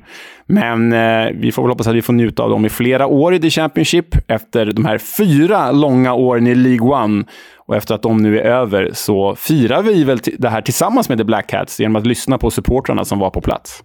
Men 0.47 0.93
eh, 0.93 1.31
vi 1.35 1.53
får 1.53 1.63
väl 1.63 1.71
hoppas 1.71 1.87
att 1.87 1.95
vi 1.95 2.03
får 2.03 2.13
njuta 2.13 2.43
av 2.43 2.51
dem 2.51 2.67
i 2.67 2.69
flera 2.69 3.07
år 3.07 3.35
i 3.35 3.41
The 3.41 3.51
Championship 3.51 4.31
efter 4.31 4.73
de 4.73 4.85
här 4.85 4.99
fyra 4.99 5.73
långa 5.73 6.15
åren 6.15 6.47
i 6.47 6.55
League 6.55 6.89
One. 6.89 7.25
Och 7.57 7.77
efter 7.77 7.95
att 7.95 8.03
de 8.03 8.17
nu 8.17 8.41
är 8.41 8.45
över 8.45 8.91
så 8.93 9.35
firar 9.35 9.83
vi 9.83 10.05
väl 10.05 10.21
det 10.39 10.49
här 10.49 10.63
tillsammans 10.63 11.09
med 11.09 11.19
The 11.19 11.25
Black 11.25 11.47
Cats 11.47 11.81
genom 11.81 11.97
att 11.97 12.07
lyssna 12.07 12.39
på 12.39 12.51
supportrarna 12.51 13.05
som 13.05 13.19
var 13.19 13.31
på 13.31 13.41
plats. 13.41 13.83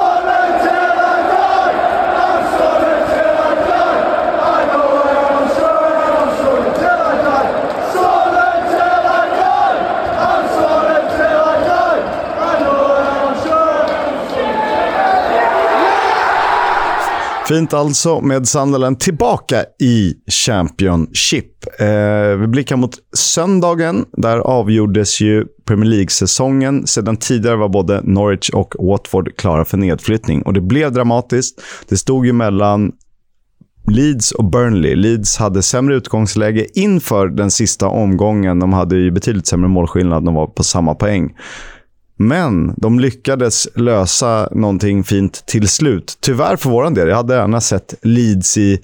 Fint 17.48 17.74
alltså 17.74 18.22
med 18.22 18.48
Sunderland 18.48 19.00
tillbaka 19.00 19.66
i 19.82 20.14
Championship. 20.46 21.80
Eh, 21.80 22.38
vi 22.40 22.48
blickar 22.48 22.75
mot 22.75 22.96
söndagen. 23.16 24.06
Där 24.12 24.38
avgjordes 24.38 25.22
ju 25.22 25.46
Premier 25.68 25.90
League-säsongen. 25.90 26.88
Sedan 26.88 27.18
tidigare 27.18 27.56
var 27.56 27.70
både 27.70 28.02
Norwich 28.04 28.50
och 28.50 28.75
Watford 28.80 29.38
klara 29.38 29.66
för 29.66 29.78
nedflyttning. 29.78 30.42
Och 30.42 30.54
det 30.54 30.62
blev 30.62 30.92
dramatiskt. 30.92 31.62
Det 31.90 31.98
stod 31.98 32.25
ju 32.25 32.34
mellan 32.34 32.92
Leeds 33.92 34.32
och 34.32 34.46
Burnley. 34.46 34.96
Leeds 34.96 35.38
hade 35.38 35.62
sämre 35.62 35.96
utgångsläge 35.96 36.80
inför 36.80 37.28
den 37.28 37.52
sista 37.52 37.88
omgången. 37.88 38.60
De 38.60 38.74
hade 38.74 38.96
ju 38.96 39.12
betydligt 39.12 39.48
sämre 39.48 39.68
målskillnad. 39.68 40.25
De 40.25 40.34
var 40.34 40.48
på 40.48 40.64
samma 40.64 40.96
poäng. 40.96 41.34
Men 42.17 42.74
de 42.77 43.00
lyckades 43.00 43.67
lösa 43.75 44.50
någonting 44.51 45.03
fint 45.03 45.43
till 45.45 45.67
slut. 45.67 46.17
Tyvärr 46.19 46.55
för 46.55 46.69
vår 46.69 46.89
del. 46.89 47.07
Jag 47.07 47.15
hade 47.15 47.36
gärna 47.36 47.62
sett 47.62 47.93
Leeds 48.01 48.57
i, 48.57 48.79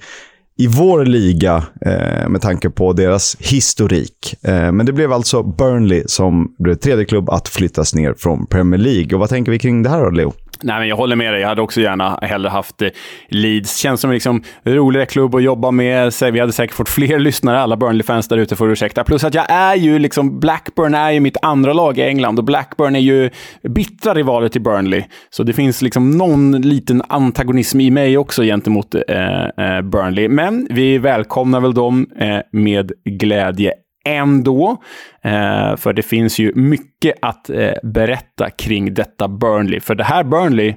i 0.58 0.66
vår 0.66 1.04
liga 1.04 1.64
eh, 1.86 2.28
med 2.28 2.40
tanke 2.40 2.70
på 2.70 2.92
deras 2.92 3.36
historik. 3.40 4.34
Eh, 4.42 4.72
men 4.72 4.86
det 4.86 4.92
blev 4.92 5.12
alltså 5.12 5.42
Burnley 5.42 6.04
som 6.06 6.54
blev 6.58 6.74
tredje 6.74 7.04
klubb 7.04 7.30
att 7.30 7.48
flyttas 7.48 7.94
ner 7.94 8.14
från 8.18 8.46
Premier 8.46 8.80
League. 8.80 9.14
Och 9.14 9.20
vad 9.20 9.28
tänker 9.28 9.52
vi 9.52 9.58
kring 9.58 9.82
det 9.82 9.90
här 9.90 10.04
då, 10.04 10.10
Leo? 10.10 10.32
Nej, 10.62 10.78
men 10.78 10.88
jag 10.88 10.96
håller 10.96 11.16
med 11.16 11.32
dig. 11.32 11.40
Jag 11.40 11.48
hade 11.48 11.62
också 11.62 11.80
gärna 11.80 12.18
hellre 12.22 12.48
haft 12.48 12.82
eh, 12.82 12.88
Leeds. 13.28 13.76
Känns 13.76 14.00
som 14.00 14.10
en 14.10 14.14
liksom, 14.14 14.42
roligare 14.64 15.06
klubb 15.06 15.34
att 15.34 15.42
jobba 15.42 15.70
med. 15.70 16.12
Vi 16.32 16.40
hade 16.40 16.52
säkert 16.52 16.76
fått 16.76 16.88
fler 16.88 17.18
lyssnare. 17.18 17.60
Alla 17.60 17.76
Burnley-fans 17.76 18.28
där 18.28 18.38
ute 18.38 18.56
får 18.56 18.70
ursäkta. 18.70 19.04
Plus 19.04 19.24
att 19.24 19.34
jag 19.34 19.50
är 19.50 19.74
ju 19.74 19.98
liksom, 19.98 20.40
Blackburn 20.40 20.94
är 20.94 21.10
ju 21.10 21.20
mitt 21.20 21.36
andra 21.42 21.72
lag 21.72 21.98
i 21.98 22.02
England 22.02 22.38
och 22.38 22.44
Blackburn 22.44 22.96
är 22.96 23.00
ju 23.00 23.30
bittra 23.68 24.14
rivaler 24.14 24.48
till 24.48 24.62
Burnley. 24.62 25.04
Så 25.30 25.42
det 25.42 25.52
finns 25.52 25.82
liksom 25.82 26.10
någon 26.10 26.60
liten 26.60 27.02
antagonism 27.08 27.80
i 27.80 27.90
mig 27.90 28.18
också 28.18 28.42
gentemot 28.42 28.94
eh, 28.94 29.42
eh, 29.44 29.82
Burnley. 29.82 30.28
Men 30.28 30.66
vi 30.70 30.98
välkomnar 30.98 31.60
väl 31.60 31.74
dem 31.74 32.06
eh, 32.18 32.38
med 32.52 32.92
glädje 33.04 33.72
ändå. 34.04 34.82
Eh, 35.24 35.76
för 35.76 35.92
det 35.92 36.02
finns 36.02 36.38
ju 36.38 36.52
mycket 36.54 37.14
att 37.22 37.50
eh, 37.50 37.72
berätta 37.82 38.50
kring 38.50 38.94
detta 38.94 39.28
Burnley. 39.28 39.80
För 39.80 39.94
det 39.94 40.04
här 40.04 40.24
Burnley 40.24 40.74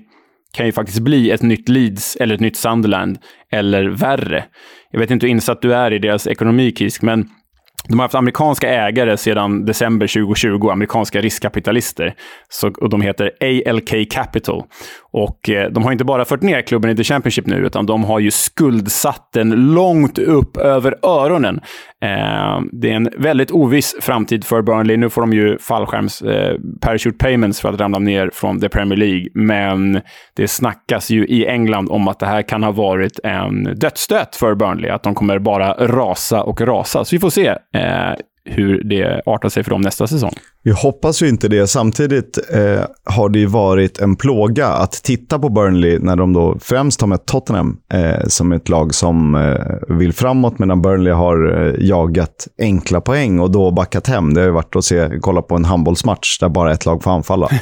kan 0.54 0.66
ju 0.66 0.72
faktiskt 0.72 1.00
bli 1.00 1.32
ett 1.32 1.42
nytt 1.42 1.70
Leeds 1.70 2.16
eller 2.16 2.36
ett 2.36 2.42
nytt 2.42 2.58
Sunderland 2.58 3.18
eller 3.52 3.86
värre. 3.86 4.46
Jag 4.92 5.00
vet 5.00 5.12
inte 5.12 5.26
hur 5.26 5.32
insatt 5.32 5.62
du 5.62 5.74
är 5.74 5.94
i 5.94 6.00
deras 6.00 6.28
ekonomi, 6.28 6.74
Kisk, 6.76 7.02
men 7.02 7.30
de 7.88 8.00
har 8.00 8.04
haft 8.04 8.16
amerikanska 8.16 8.70
ägare 8.70 9.18
sedan 9.18 9.66
december 9.66 10.08
2020, 10.08 10.70
amerikanska 10.70 11.22
riskkapitalister. 11.22 12.16
Så, 12.50 12.68
och 12.68 12.90
de 12.90 13.02
heter 13.02 13.32
ALK 13.42 14.12
Capital. 14.12 14.64
Och 15.18 15.50
eh, 15.50 15.72
de 15.72 15.84
har 15.84 15.92
inte 15.92 16.06
bara 16.06 16.26
fört 16.26 16.42
ner 16.42 16.62
klubben 16.62 16.92
i 16.92 16.96
The 16.96 17.04
Championship 17.04 17.46
nu, 17.46 17.56
utan 17.56 17.86
de 17.86 18.04
har 18.04 18.20
ju 18.20 18.32
skuldsatt 18.32 19.30
den 19.34 19.74
långt 19.74 20.18
upp 20.18 20.58
över 20.58 20.96
öronen. 21.04 21.62
Eh, 22.04 22.62
det 22.72 22.92
är 22.92 22.96
en 22.96 23.10
väldigt 23.18 23.52
oviss 23.52 23.96
framtid 24.02 24.46
för 24.46 24.62
Burnley. 24.62 24.98
Nu 24.98 25.10
får 25.10 25.22
de 25.22 25.34
ju 25.34 25.58
fallskärms 25.58 26.22
eh, 26.22 26.58
parachute 26.82 27.18
payments 27.18 27.62
för 27.62 27.70
att 27.74 27.80
ramla 27.80 28.00
ner 28.00 28.30
från 28.34 28.60
The 28.60 28.70
Premier 28.70 28.98
League. 28.98 29.28
Men 29.34 30.02
det 30.36 30.48
snackas 30.48 31.10
ju 31.10 31.26
i 31.26 31.46
England 31.46 31.90
om 31.90 32.08
att 32.08 32.20
det 32.20 32.28
här 32.28 32.42
kan 32.42 32.64
ha 32.64 32.72
varit 32.72 33.20
en 33.24 33.64
dödsstöt 33.64 34.36
för 34.36 34.56
Burnley. 34.56 34.90
Att 34.90 35.04
de 35.04 35.16
kommer 35.16 35.40
bara 35.40 35.74
rasa 35.74 36.44
och 36.44 36.62
rasa. 36.62 37.06
Så 37.06 37.16
vi 37.16 37.20
får 37.20 37.30
se 37.30 37.48
eh, 37.48 38.14
hur 38.46 38.84
det 38.84 39.22
artar 39.26 39.50
sig 39.50 39.64
för 39.64 39.72
dem 39.72 39.82
nästa 39.82 40.08
säsong. 40.08 40.34
Vi 40.66 40.72
hoppas 40.72 41.22
ju 41.22 41.30
inte 41.30 41.48
det. 41.48 41.68
Samtidigt 41.68 42.40
eh, 42.50 42.82
har 43.04 43.30
det 43.30 43.40
ju 43.40 43.46
varit 43.46 44.00
en 44.00 44.16
plåga 44.16 44.68
att 44.68 44.92
titta 44.92 45.40
på 45.40 45.50
Burnley 45.50 46.00
när 46.00 46.16
de 46.16 46.34
då 46.34 46.58
främst 46.62 47.02
har 47.02 47.08
mött 47.08 47.26
Tottenham 47.26 47.78
eh, 47.94 48.28
som 48.28 48.52
ett 48.52 48.70
lag 48.70 48.96
som 48.96 49.36
eh, 49.36 49.96
vill 49.98 50.14
framåt 50.14 50.60
medan 50.60 50.82
Burnley 50.82 51.14
har 51.14 51.68
eh, 51.68 51.86
jagat 51.86 52.48
enkla 52.60 53.02
poäng 53.02 53.40
och 53.40 53.52
då 53.52 53.72
backat 53.72 54.08
hem. 54.08 54.34
Det 54.34 54.42
har 54.42 54.46
ju 54.46 54.54
varit 54.54 54.76
att 54.76 54.86
se, 54.86 55.10
kolla 55.22 55.42
på 55.42 55.56
en 55.56 55.66
handbollsmatch 55.66 56.40
där 56.40 56.50
bara 56.50 56.72
ett 56.72 56.86
lag 56.86 57.04
får 57.04 57.12
anfalla. 57.12 57.50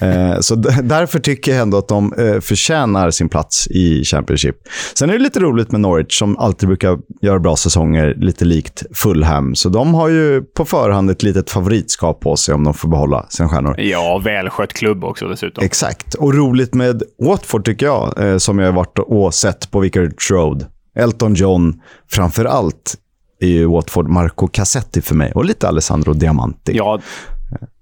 Eh, 0.00 0.40
så 0.40 0.54
därför 0.54 1.18
tycker 1.18 1.52
jag 1.52 1.60
ändå 1.60 1.78
att 1.78 1.88
de 1.88 2.12
eh, 2.12 2.40
förtjänar 2.40 3.10
sin 3.10 3.28
plats 3.28 3.66
i 3.70 4.04
Championship. 4.04 4.56
Sen 4.94 5.10
är 5.10 5.12
det 5.12 5.18
lite 5.18 5.40
roligt 5.40 5.72
med 5.72 5.80
Norwich 5.80 6.18
som 6.18 6.38
alltid 6.38 6.68
brukar 6.68 6.98
göra 7.22 7.38
bra 7.38 7.56
säsonger, 7.56 8.14
lite 8.16 8.44
likt 8.44 8.82
Fulham. 8.94 9.54
Så 9.54 9.68
de 9.68 9.94
har 9.94 10.08
ju 10.08 10.42
på 10.42 10.64
förhand 10.64 11.10
ett 11.10 11.22
litet 11.22 11.50
favoritskap 11.50 12.20
på 12.20 12.36
sig 12.40 12.54
om 12.54 12.64
de 12.64 12.74
får 12.74 12.88
behålla 12.88 13.26
sina 13.28 13.48
stjärnor. 13.48 13.74
Ja, 13.78 14.18
välskött 14.24 14.72
klubb 14.72 15.04
också 15.04 15.28
dessutom. 15.28 15.64
Exakt. 15.64 16.14
Och 16.14 16.34
roligt 16.34 16.74
med 16.74 17.02
Watford 17.18 17.64
tycker 17.64 17.86
jag, 17.86 18.24
eh, 18.24 18.36
som 18.36 18.58
jag 18.58 18.66
har 18.66 18.72
varit 18.72 18.98
och 18.98 19.34
sett 19.34 19.70
på 19.70 19.80
Vicarage 19.80 20.30
Road. 20.30 20.66
Elton 20.96 21.34
John, 21.34 21.80
framför 22.10 22.44
allt 22.44 22.94
är 23.40 23.48
ju 23.48 23.66
Watford 23.66 24.08
Marco 24.08 24.46
Cassetti 24.48 25.02
för 25.02 25.14
mig 25.14 25.32
och 25.32 25.44
lite 25.44 25.68
Alessandro 25.68 26.12
Diamanti. 26.12 26.72
Ja, 26.76 27.00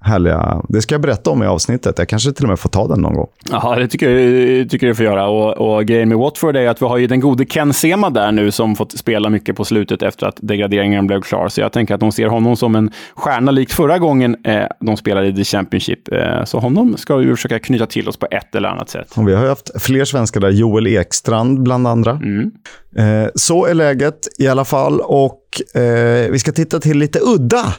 härliga... 0.00 0.62
Det 0.68 0.82
ska 0.82 0.94
jag 0.94 1.02
berätta 1.02 1.30
om 1.30 1.42
i 1.42 1.46
avsnittet. 1.46 1.98
Jag 1.98 2.08
kanske 2.08 2.32
till 2.32 2.44
och 2.44 2.48
med 2.48 2.58
får 2.58 2.68
ta 2.68 2.88
den 2.88 3.00
någon 3.00 3.14
gång. 3.14 3.26
Ja, 3.50 3.76
det 3.78 3.88
tycker 3.88 4.10
jag 4.10 4.70
tycker 4.70 4.86
du 4.86 4.94
får 4.94 5.04
göra. 5.04 5.28
Och, 5.28 5.76
och 5.76 5.84
grejen 5.84 6.08
med 6.08 6.18
Watford 6.18 6.56
är 6.56 6.68
att 6.68 6.82
vi 6.82 6.86
har 6.86 6.98
ju 6.98 7.06
den 7.06 7.20
gode 7.20 7.44
Ken 7.44 7.72
Sema 7.72 8.10
där 8.10 8.32
nu 8.32 8.50
som 8.50 8.76
fått 8.76 8.98
spela 8.98 9.30
mycket 9.30 9.56
på 9.56 9.64
slutet 9.64 10.02
efter 10.02 10.26
att 10.26 10.36
degraderingen 10.40 11.06
blev 11.06 11.20
klar. 11.20 11.48
Så 11.48 11.60
jag 11.60 11.72
tänker 11.72 11.94
att 11.94 12.00
de 12.00 12.12
ser 12.12 12.26
honom 12.26 12.56
som 12.56 12.74
en 12.74 12.90
stjärna 13.14 13.50
likt 13.50 13.72
förra 13.72 13.98
gången 13.98 14.36
eh, 14.44 14.66
de 14.80 14.96
spelade 14.96 15.26
i 15.26 15.34
The 15.34 15.44
Championship. 15.44 16.12
Eh, 16.12 16.44
så 16.44 16.58
honom 16.58 16.96
ska 16.96 17.16
vi 17.16 17.30
försöka 17.36 17.58
knyta 17.58 17.86
till 17.86 18.08
oss 18.08 18.16
på 18.16 18.26
ett 18.30 18.54
eller 18.54 18.68
annat 18.68 18.90
sätt. 18.90 19.12
Och 19.16 19.28
vi 19.28 19.34
har 19.34 19.42
ju 19.42 19.48
haft 19.48 19.82
fler 19.82 20.04
svenskar 20.04 20.40
där. 20.40 20.50
Joel 20.50 20.86
Ekstrand 20.86 21.62
bland 21.62 21.86
andra. 21.86 22.10
Mm. 22.10 22.50
Eh, 22.96 23.30
så 23.34 23.66
är 23.66 23.74
läget 23.74 24.28
i 24.38 24.48
alla 24.48 24.64
fall. 24.64 25.00
Och 25.00 25.42
eh, 25.74 26.30
vi 26.30 26.38
ska 26.38 26.52
titta 26.52 26.80
till 26.80 26.98
lite 26.98 27.18
udda 27.22 27.74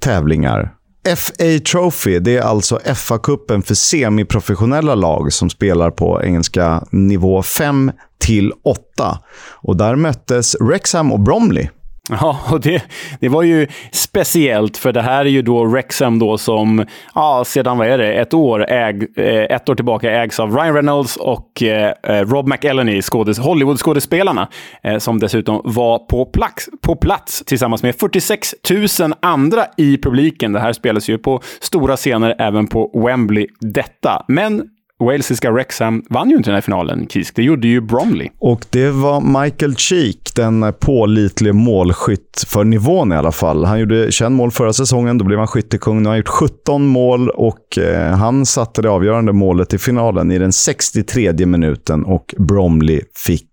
tävlingar. 0.00 0.74
FA 1.16 1.58
Trophy, 1.72 2.18
det 2.18 2.36
är 2.36 2.42
alltså 2.42 2.78
FA-cupen 2.84 3.62
för 3.62 3.74
semiprofessionella 3.74 4.94
lag 4.94 5.32
som 5.32 5.50
spelar 5.50 5.90
på 5.90 6.22
engelska 6.22 6.84
nivå 6.90 7.42
5 7.42 7.92
till 8.20 8.52
8. 8.64 9.18
Och 9.62 9.76
där 9.76 9.96
möttes 9.96 10.56
Wrexham 10.60 11.12
och 11.12 11.20
Bromley. 11.20 11.68
Ja, 12.20 12.40
och 12.50 12.60
det, 12.60 12.82
det 13.20 13.28
var 13.28 13.42
ju 13.42 13.66
speciellt, 13.92 14.76
för 14.76 14.92
det 14.92 15.02
här 15.02 15.24
är 15.24 15.30
ju 15.30 15.42
då 15.42 15.64
Wrexham 15.64 16.18
då 16.18 16.38
som 16.38 16.86
ja, 17.14 17.44
sedan, 17.46 17.78
vad 17.78 17.86
är 17.88 17.98
det, 17.98 18.12
ett 18.12 18.34
år, 18.34 18.70
äg, 18.70 19.06
eh, 19.16 19.56
ett 19.56 19.68
år 19.68 19.74
tillbaka 19.74 20.10
ägs 20.10 20.40
av 20.40 20.56
Ryan 20.56 20.74
Reynolds 20.74 21.16
och 21.16 21.62
eh, 21.62 21.92
eh 22.02 22.26
Rob 22.26 22.48
McElhenney, 22.48 23.02
Hollywood-skådespelarna, 23.38 24.48
eh, 24.82 24.98
som 24.98 25.18
dessutom 25.18 25.60
var 25.64 25.98
på 25.98 26.24
plats, 26.24 26.68
på 26.80 26.96
plats 26.96 27.42
tillsammans 27.46 27.82
med 27.82 27.94
46 27.94 28.54
000 29.00 29.14
andra 29.22 29.66
i 29.76 29.98
publiken. 29.98 30.52
Det 30.52 30.60
här 30.60 30.72
spelas 30.72 31.08
ju 31.08 31.18
på 31.18 31.40
stora 31.60 31.96
scener 31.96 32.34
även 32.38 32.66
på 32.66 33.02
Wembley, 33.06 33.46
detta. 33.60 34.24
Men 34.28 34.70
walesiska 34.98 35.50
Wrexham 35.50 36.02
vann 36.10 36.30
ju 36.30 36.36
inte 36.36 36.50
den 36.50 36.54
här 36.54 36.60
finalen, 36.60 37.06
Kisk. 37.08 37.36
Det 37.36 37.42
gjorde 37.42 37.68
ju 37.68 37.80
Bromley. 37.80 38.28
Och 38.38 38.66
det 38.70 38.90
var 38.90 39.42
Michael 39.42 39.76
Cheek, 39.76 40.34
den 40.34 40.72
pålitlige 40.80 41.52
målskytt 41.52 42.44
för 42.46 42.64
nivån 42.64 43.12
i 43.12 43.16
alla 43.16 43.32
fall. 43.32 43.64
Han 43.64 43.80
gjorde 43.80 44.12
21 44.12 44.32
mål 44.32 44.50
förra 44.50 44.72
säsongen, 44.72 45.18
då 45.18 45.24
blev 45.24 45.38
han 45.38 45.48
skyttekung. 45.48 46.02
Nu 46.02 46.04
har 46.04 46.10
han 46.10 46.18
gjort 46.18 46.28
17 46.28 46.86
mål 46.86 47.30
och 47.30 47.78
eh, 47.78 48.16
han 48.16 48.46
satte 48.46 48.82
det 48.82 48.90
avgörande 48.90 49.32
målet 49.32 49.74
i 49.74 49.78
finalen 49.78 50.30
i 50.30 50.38
den 50.38 50.52
63 50.52 51.46
minuten 51.46 52.04
och 52.04 52.34
Bromley 52.38 53.00
fick 53.14 53.48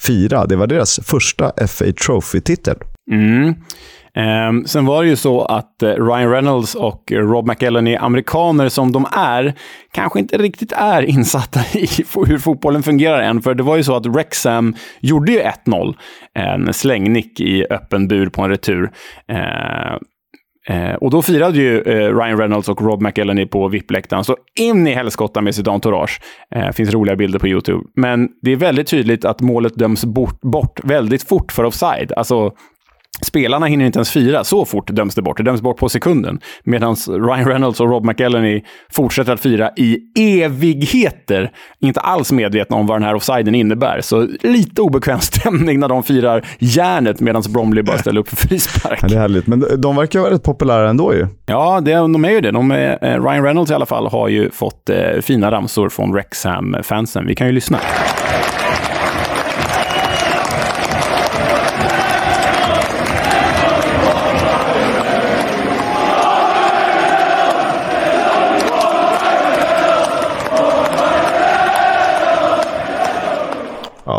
fira. 0.00 0.46
Det 0.46 0.56
var 0.56 0.66
deras 0.66 1.00
första 1.02 1.52
FA 1.66 1.84
Trophy-titel. 2.06 2.76
Mm. 3.10 3.54
Ehm, 4.16 4.64
sen 4.64 4.86
var 4.86 5.02
det 5.02 5.08
ju 5.08 5.16
så 5.16 5.42
att 5.42 5.82
eh, 5.82 5.88
Ryan 5.88 6.30
Reynolds 6.30 6.74
och 6.74 7.12
eh, 7.12 7.18
Rob 7.18 7.46
McElhenney, 7.48 7.96
amerikaner 7.96 8.68
som 8.68 8.92
de 8.92 9.06
är, 9.12 9.54
kanske 9.92 10.18
inte 10.18 10.38
riktigt 10.38 10.72
är 10.72 11.02
insatta 11.16 11.60
i 11.60 11.88
hur 12.26 12.38
fotbollen 12.38 12.82
fungerar 12.82 13.22
än. 13.22 13.42
För 13.42 13.54
det 13.54 13.62
var 13.62 13.76
ju 13.76 13.82
så 13.82 13.96
att 13.96 14.06
Wrexham 14.06 14.74
gjorde 15.00 15.32
ju 15.32 15.40
1-0. 15.40 15.94
En 16.34 16.72
slängnick 16.72 17.40
i 17.40 17.66
öppen 17.70 18.08
bur 18.08 18.28
på 18.28 18.42
en 18.42 18.50
retur. 18.50 18.90
Ehm, 19.28 19.98
eh, 20.68 20.94
och 20.94 21.10
då 21.10 21.22
firade 21.22 21.58
ju 21.58 21.80
eh, 21.80 22.16
Ryan 22.16 22.38
Reynolds 22.38 22.68
och 22.68 22.82
Rob 22.82 23.02
McElhenney 23.02 23.46
på 23.46 23.68
VIP-läktaren 23.68 24.24
så 24.24 24.36
in 24.60 24.86
i 24.86 24.94
helskotta 24.94 25.40
med 25.40 25.54
sitt 25.54 25.68
entourage. 25.68 26.20
Eh, 26.54 26.70
finns 26.70 26.92
roliga 26.92 27.16
bilder 27.16 27.38
på 27.38 27.48
YouTube. 27.48 27.84
Men 27.96 28.28
det 28.42 28.52
är 28.52 28.56
väldigt 28.56 28.86
tydligt 28.86 29.24
att 29.24 29.40
målet 29.40 29.74
döms 29.74 30.04
bort, 30.04 30.40
bort 30.40 30.80
väldigt 30.84 31.28
fort 31.28 31.52
för 31.52 31.64
offside. 31.64 32.12
Alltså, 32.12 32.52
Spelarna 33.22 33.66
hinner 33.66 33.84
inte 33.84 33.98
ens 33.98 34.10
fira, 34.10 34.44
så 34.44 34.64
fort 34.64 34.90
döms 34.90 35.14
det 35.14 35.22
bort. 35.22 35.36
Det 35.36 35.42
döms 35.42 35.60
bort 35.60 35.78
på 35.78 35.88
sekunden. 35.88 36.40
Medan 36.64 36.96
Ryan 37.08 37.44
Reynolds 37.44 37.80
och 37.80 37.88
Rob 37.90 38.04
McElhenney 38.04 38.62
fortsätter 38.90 39.32
att 39.32 39.40
fira 39.40 39.70
i 39.76 39.98
evigheter. 40.42 41.50
Inte 41.80 42.00
alls 42.00 42.32
medvetna 42.32 42.76
om 42.76 42.86
vad 42.86 42.96
den 42.96 43.02
här 43.02 43.14
offsiden 43.14 43.54
innebär. 43.54 44.00
Så 44.00 44.28
lite 44.42 44.82
obekväm 44.82 45.20
stämning 45.20 45.80
när 45.80 45.88
de 45.88 46.02
firar 46.02 46.46
järnet 46.58 47.20
medan 47.20 47.42
Bromley 47.48 47.82
bara 47.82 47.98
ställer 47.98 48.20
upp 48.20 48.28
för 48.28 48.36
frispark. 48.36 48.98
Ja, 49.02 49.08
det 49.08 49.14
är 49.14 49.20
härligt, 49.20 49.46
men 49.46 49.64
de 49.78 49.96
verkar 49.96 50.20
vara 50.20 50.30
rätt 50.30 50.42
populära 50.42 50.90
ändå 50.90 51.14
ju. 51.14 51.26
Ja, 51.46 51.80
det, 51.80 51.92
de 51.92 52.24
är 52.24 52.30
ju 52.30 52.40
det. 52.40 52.50
De 52.50 52.70
är, 52.70 52.98
eh, 53.04 53.22
Ryan 53.24 53.44
Reynolds 53.44 53.70
i 53.70 53.74
alla 53.74 53.86
fall 53.86 54.06
har 54.06 54.28
ju 54.28 54.50
fått 54.50 54.90
eh, 54.90 55.20
fina 55.20 55.50
ramsor 55.50 55.88
från 55.88 56.12
Wrexham-fansen. 56.12 57.26
Vi 57.26 57.34
kan 57.34 57.46
ju 57.46 57.52
lyssna. 57.52 57.78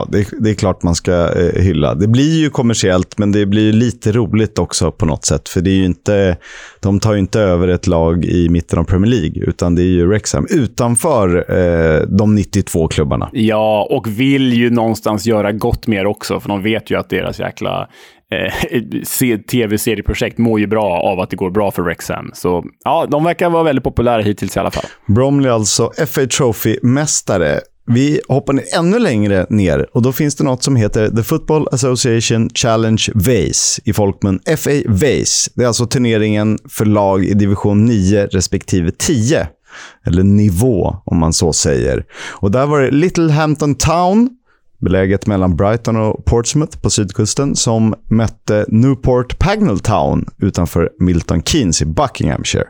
Ja, 0.08 0.18
det, 0.18 0.44
det, 0.44 0.50
är 0.50 0.54
klart 0.54 0.84
man 0.84 0.96
ska 0.96 1.12
eh, 1.12 1.62
hylla. 1.62 1.96
Det 1.96 2.08
blir 2.08 2.40
ju 2.40 2.50
kommersiellt, 2.50 3.18
men 3.18 3.32
det 3.32 3.46
blir 3.46 3.74
lite 3.74 4.12
roligt 4.12 4.60
också 4.60 4.92
på 4.92 5.06
något 5.06 5.26
sätt. 5.26 5.50
För 5.50 5.62
det 5.62 5.70
är 5.70 5.86
inte, 5.86 6.38
de 6.80 7.00
tar 7.00 7.14
ju 7.14 7.20
inte 7.20 7.40
över 7.40 7.68
ett 7.68 7.88
lag 7.88 8.26
i 8.26 8.50
mitten 8.50 8.80
av 8.80 8.84
Premier 8.84 9.12
League, 9.12 9.44
utan 9.44 9.76
det 9.76 9.82
är 9.82 9.86
ju 9.86 10.06
Wrexham 10.06 10.48
utanför 10.50 11.46
eh, 11.58 12.02
de 12.02 12.36
92 12.36 12.88
klubbarna. 12.88 13.30
Ja, 13.34 13.88
och 13.92 14.08
vill 14.08 14.54
ju 14.54 14.70
någonstans 14.70 15.26
göra 15.26 15.52
gott 15.52 15.88
mer 15.88 16.06
också, 16.06 16.40
för 16.40 16.50
de 16.50 16.64
vet 16.64 16.92
ju 16.92 17.00
att 17.00 17.10
deras 17.10 17.40
jäkla 17.40 17.88
eh, 18.32 19.40
tv-serieprojekt 19.52 20.38
mår 20.38 20.60
ju 20.60 20.68
bra 20.68 21.00
av 21.00 21.20
att 21.20 21.30
det 21.30 21.36
går 21.36 21.52
bra 21.52 21.72
för 21.72 21.82
Wrexham. 21.82 22.32
Så 22.34 22.66
ja, 22.84 23.08
de 23.10 23.24
verkar 23.24 23.50
vara 23.50 23.64
väldigt 23.64 23.84
populära 23.84 24.22
hittills 24.22 24.58
i 24.58 24.60
alla 24.60 24.72
fall. 24.72 24.86
Bromley 25.06 25.52
alltså 25.52 25.92
FA 26.08 26.22
Trophy-mästare. 26.22 27.60
Vi 27.89 28.22
hoppar 28.27 28.53
ner 28.53 28.65
ännu 28.77 29.00
längre 29.00 29.46
ner 29.50 29.88
och 29.94 30.01
då 30.01 30.12
finns 30.12 30.36
det 30.36 30.44
något 30.44 30.63
som 30.63 30.75
heter 30.75 31.10
The 31.10 31.24
Football 31.24 31.67
Association 31.72 32.50
Challenge 32.50 33.03
Vase, 33.13 33.82
i 33.84 33.94
folkmun 33.94 34.39
FA 34.58 34.72
Vase. 34.86 35.51
Det 35.56 35.63
är 35.63 35.67
alltså 35.67 35.86
turneringen 35.86 36.58
för 36.70 36.86
lag 36.86 37.25
i 37.25 37.34
division 37.34 37.86
9 37.86 38.25
respektive 38.25 38.91
10. 38.91 39.48
Eller 40.06 40.24
nivå, 40.24 40.96
om 41.06 41.17
man 41.17 41.34
så 41.34 41.53
säger. 41.53 42.06
Och 42.29 42.51
där 42.51 42.65
var 42.65 42.82
det 42.82 42.91
Littlehampton 42.91 43.75
Town, 43.75 44.29
beläget 44.80 45.28
mellan 45.28 45.56
Brighton 45.56 45.96
och 45.96 46.26
Portsmouth 46.26 46.82
på 46.82 46.90
sydkusten, 46.90 47.56
som 47.56 47.96
mötte 48.10 48.66
Newport 48.68 49.40
Pagnell 49.40 49.80
Town 49.80 50.26
utanför 50.38 50.90
Milton 51.00 51.44
Keynes 51.44 51.82
i 51.82 51.86
Buckinghamshire. 51.86 52.66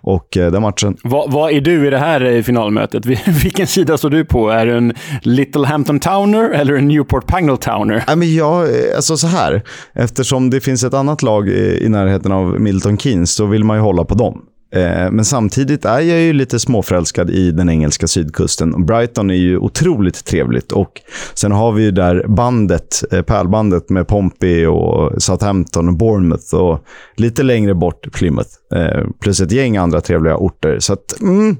Och 0.00 0.36
eh, 0.36 0.52
den 0.52 0.62
matchen... 0.62 0.96
Vad, 1.04 1.32
vad 1.32 1.52
är 1.52 1.60
du 1.60 1.86
i 1.86 1.90
det 1.90 1.98
här 1.98 2.20
eh, 2.24 2.42
finalmötet? 2.42 3.06
Vilken 3.44 3.66
sida 3.66 3.98
står 3.98 4.10
du 4.10 4.24
på? 4.24 4.50
Är 4.50 4.66
du 4.66 4.76
en 4.76 4.92
Littlehampton 5.22 6.00
Towner 6.00 6.50
eller 6.50 6.74
en 6.74 6.88
Newport 6.88 7.26
Pagnell 7.26 7.58
Towner? 7.58 8.04
Ja, 8.06 8.16
men 8.16 8.34
jag, 8.34 8.62
eh, 8.62 8.96
alltså 8.96 9.16
så 9.16 9.26
här, 9.26 9.62
eftersom 9.92 10.50
det 10.50 10.60
finns 10.60 10.84
ett 10.84 10.94
annat 10.94 11.22
lag 11.22 11.48
i 11.48 11.88
närheten 11.88 12.32
av 12.32 12.60
Milton 12.60 12.98
Keynes 12.98 13.34
så 13.34 13.46
vill 13.46 13.64
man 13.64 13.76
ju 13.76 13.82
hålla 13.82 14.04
på 14.04 14.14
dem. 14.14 14.42
Eh, 14.72 15.10
men 15.10 15.24
samtidigt 15.24 15.84
är 15.84 16.00
jag 16.00 16.20
ju 16.20 16.32
lite 16.32 16.58
småförälskad 16.58 17.30
i 17.30 17.50
den 17.50 17.68
engelska 17.68 18.06
sydkusten. 18.06 18.86
Brighton 18.86 19.30
är 19.30 19.34
ju 19.34 19.58
otroligt 19.58 20.24
trevligt. 20.24 20.72
Och 20.72 20.92
sen 21.34 21.52
har 21.52 21.72
vi 21.72 21.82
ju 21.82 21.90
där 21.90 22.24
bandet, 22.28 23.04
eh, 23.12 23.22
pärlbandet 23.22 23.90
med 23.90 24.08
Pompey 24.08 24.66
och 24.66 25.22
Southampton 25.22 25.88
och 25.88 25.96
Bournemouth 25.96 26.54
och 26.54 26.84
lite 27.16 27.42
längre 27.42 27.74
bort 27.74 28.12
Plymouth. 28.12 28.50
Eh, 28.74 29.04
plus 29.20 29.40
ett 29.40 29.52
gäng 29.52 29.76
andra 29.76 30.00
trevliga 30.00 30.36
orter. 30.36 30.78
Så 30.78 30.92
att, 30.92 31.20
mm, 31.20 31.56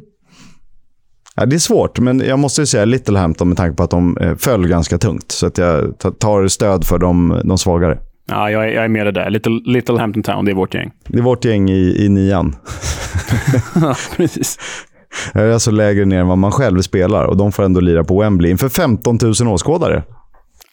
Ja, 1.36 1.46
det 1.46 1.56
är 1.56 1.60
svårt, 1.60 1.98
men 1.98 2.20
jag 2.20 2.38
måste 2.38 2.66
säga 2.66 2.84
Littlehampton 2.84 3.48
med 3.48 3.56
tanke 3.56 3.76
på 3.76 3.82
att 3.82 3.90
de 3.90 4.34
föll 4.38 4.68
ganska 4.68 4.98
tungt. 4.98 5.32
Så 5.32 5.46
att 5.46 5.58
jag 5.58 5.98
tar 5.98 6.48
stöd 6.48 6.84
för 6.84 6.99
de, 6.99 7.40
de 7.44 7.58
svagare. 7.58 7.99
Ja, 8.28 8.50
jag 8.50 8.64
är, 8.64 8.69
jag 8.69 8.84
är 8.84 8.88
med 8.88 9.06
det 9.06 9.12
där. 9.12 9.30
Little, 9.30 9.60
Little 9.64 9.99
Hampton 9.99 10.23
Town, 10.23 10.45
det 10.45 10.50
är 10.50 10.54
vårt 10.54 10.75
gäng. 10.75 10.91
Det 11.06 11.19
är 11.19 11.23
vårt 11.23 11.45
gäng 11.45 11.71
i, 11.71 12.04
i 12.04 12.08
nian. 12.08 12.56
ja, 13.75 13.95
precis. 14.17 14.58
Jag 15.34 15.45
är 15.45 15.52
alltså 15.52 15.71
lägre 15.71 16.04
ner 16.04 16.21
än 16.21 16.26
vad 16.26 16.38
man 16.38 16.52
själv 16.52 16.80
spelar 16.82 17.25
och 17.25 17.36
de 17.36 17.52
får 17.52 17.62
ändå 17.62 17.80
lira 17.80 18.04
på 18.04 18.21
Wembley 18.21 18.50
inför 18.50 18.69
15 18.69 19.19
000 19.23 19.49
åskådare. 19.49 20.02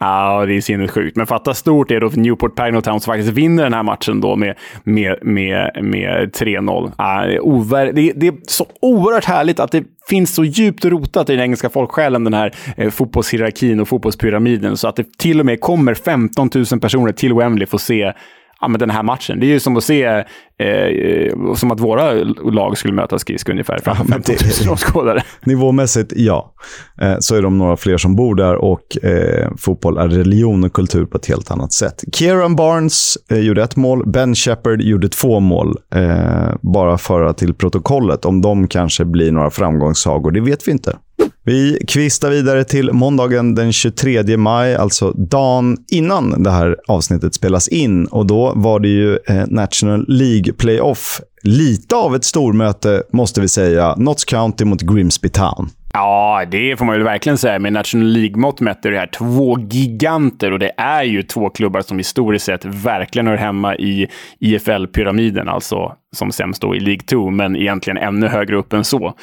Ja, 0.05 0.45
det 0.45 0.53
är 0.53 0.61
sinnessjukt. 0.61 1.17
Men 1.17 1.27
fatta 1.27 1.53
stort 1.53 1.91
är 1.91 1.95
det 1.95 1.99
då 1.99 2.09
för 2.09 2.19
Newport 2.19 2.55
Pagnell 2.55 2.81
Town 2.81 2.99
som 2.99 3.13
faktiskt 3.13 3.33
vinner 3.33 3.63
den 3.63 3.73
här 3.73 3.83
matchen 3.83 4.21
då 4.21 4.35
med, 4.35 4.55
med, 4.83 5.17
med, 5.21 5.83
med 5.83 6.31
3-0. 6.31 6.91
Ah, 6.95 7.25
det, 7.25 8.11
det, 8.15 8.27
är 8.27 8.33
så 8.47 8.65
oerhört 8.81 9.25
härligt 9.25 9.59
att 9.59 9.71
det 9.71 9.83
finns 10.09 10.35
så 10.35 10.43
djupt 10.43 10.85
rotat 10.85 11.29
i 11.29 11.35
den 11.35 11.43
engelska 11.43 11.69
folksjälen, 11.69 12.23
den 12.23 12.33
här 12.33 12.53
eh, 12.77 12.89
fotbollshierarkin 12.89 13.79
och 13.79 13.87
fotbollspyramiden, 13.87 14.77
så 14.77 14.87
att 14.87 14.95
det 14.95 15.17
till 15.17 15.39
och 15.39 15.45
med 15.45 15.61
kommer 15.61 15.93
15 15.93 16.49
000 16.71 16.79
personer 16.79 17.11
till 17.11 17.33
Wembley 17.33 17.67
för 17.67 17.77
att 17.77 17.81
se 17.81 18.13
ja, 18.61 18.67
men 18.67 18.79
den 18.79 18.89
här 18.89 19.03
matchen. 19.03 19.39
Det 19.39 19.45
är 19.45 19.49
ju 19.49 19.59
som 19.59 19.77
att 19.77 19.83
se, 19.83 20.03
eh, 20.03 21.53
som 21.55 21.71
att 21.71 21.79
våra 21.79 22.13
lag 22.51 22.77
skulle 22.77 22.93
möta 22.93 23.19
skridskor 23.19 23.51
ungefär 23.51 23.79
framför 23.83 24.05
15 24.05 24.35
000 24.63 24.73
åskådare. 24.73 25.23
Nivåmässigt, 25.43 26.13
ja. 26.15 26.53
Eh, 27.01 27.15
så 27.19 27.35
är 27.35 27.41
de 27.41 27.57
några 27.57 27.77
fler 27.77 27.97
som 27.97 28.15
bor 28.15 28.35
där 28.35 28.55
och 28.55 29.05
eh, 29.05 29.51
fotboll 29.57 29.97
är 29.97 30.07
religion 30.07 30.63
och 30.63 30.73
kultur 30.73 31.05
på 31.05 31.17
ett 31.17 31.25
helt 31.25 31.51
annat 31.51 31.73
sätt. 31.73 32.03
Kieran 32.13 32.55
Barnes 32.55 33.17
eh, 33.31 33.39
gjorde 33.39 33.63
ett 33.63 33.75
mål, 33.75 34.09
Ben 34.09 34.35
Shepard 34.35 34.81
gjorde 34.81 35.09
två 35.09 35.39
mål. 35.39 35.77
Eh, 35.95 36.55
bara 36.61 36.97
föra 36.97 37.33
till 37.33 37.53
protokollet. 37.53 38.25
Om 38.25 38.41
de 38.41 38.67
kanske 38.67 39.05
blir 39.05 39.31
några 39.31 39.49
framgångssagor, 39.49 40.31
det 40.31 40.41
vet 40.41 40.67
vi 40.67 40.71
inte. 40.71 40.97
Vi 41.43 41.79
kvistar 41.87 42.29
vidare 42.29 42.63
till 42.63 42.93
måndagen 42.93 43.55
den 43.55 43.73
23 43.73 44.37
maj, 44.37 44.75
alltså 44.75 45.11
dagen 45.11 45.77
innan 45.91 46.43
det 46.43 46.51
här 46.51 46.75
avsnittet 46.87 47.35
spelas 47.35 47.67
in. 47.67 48.05
Och 48.05 48.25
Då 48.25 48.53
var 48.55 48.79
det 48.79 48.87
ju 48.87 49.13
eh, 49.13 49.43
National 49.47 50.05
League 50.07 50.53
Playoff. 50.53 51.21
Lite 51.41 51.95
av 51.95 52.15
ett 52.15 52.23
stormöte, 52.23 53.03
måste 53.13 53.41
vi 53.41 53.47
säga. 53.47 53.95
Notts 53.97 54.25
County 54.25 54.65
mot 54.65 54.81
Grimsby 54.81 55.29
Town. 55.29 55.69
Ja, 55.93 56.45
det 56.51 56.77
får 56.77 56.85
man 56.85 56.95
väl 56.95 57.03
verkligen 57.03 57.37
säga. 57.37 57.59
Med 57.59 57.73
National 57.73 58.07
League-mått 58.07 58.59
mätt 58.59 58.85
är 58.85 58.91
det 58.91 58.97
här 58.97 59.07
två 59.17 59.59
giganter 59.59 60.51
och 60.51 60.59
det 60.59 60.71
är 60.77 61.03
ju 61.03 61.23
två 61.23 61.49
klubbar 61.49 61.81
som 61.81 61.97
historiskt 61.97 62.45
sett 62.45 62.65
verkligen 62.65 63.27
hör 63.27 63.37
hemma 63.37 63.75
i 63.75 64.07
IFL-pyramiden, 64.39 65.49
alltså 65.49 65.93
som 66.15 66.31
sämst 66.31 66.61
då 66.61 66.75
i 66.75 66.79
League 66.79 67.05
2, 67.05 67.29
men 67.29 67.55
egentligen 67.55 67.97
ännu 67.97 68.27
högre 68.27 68.55
upp 68.55 68.73
än 68.73 68.83
så. 68.83 69.13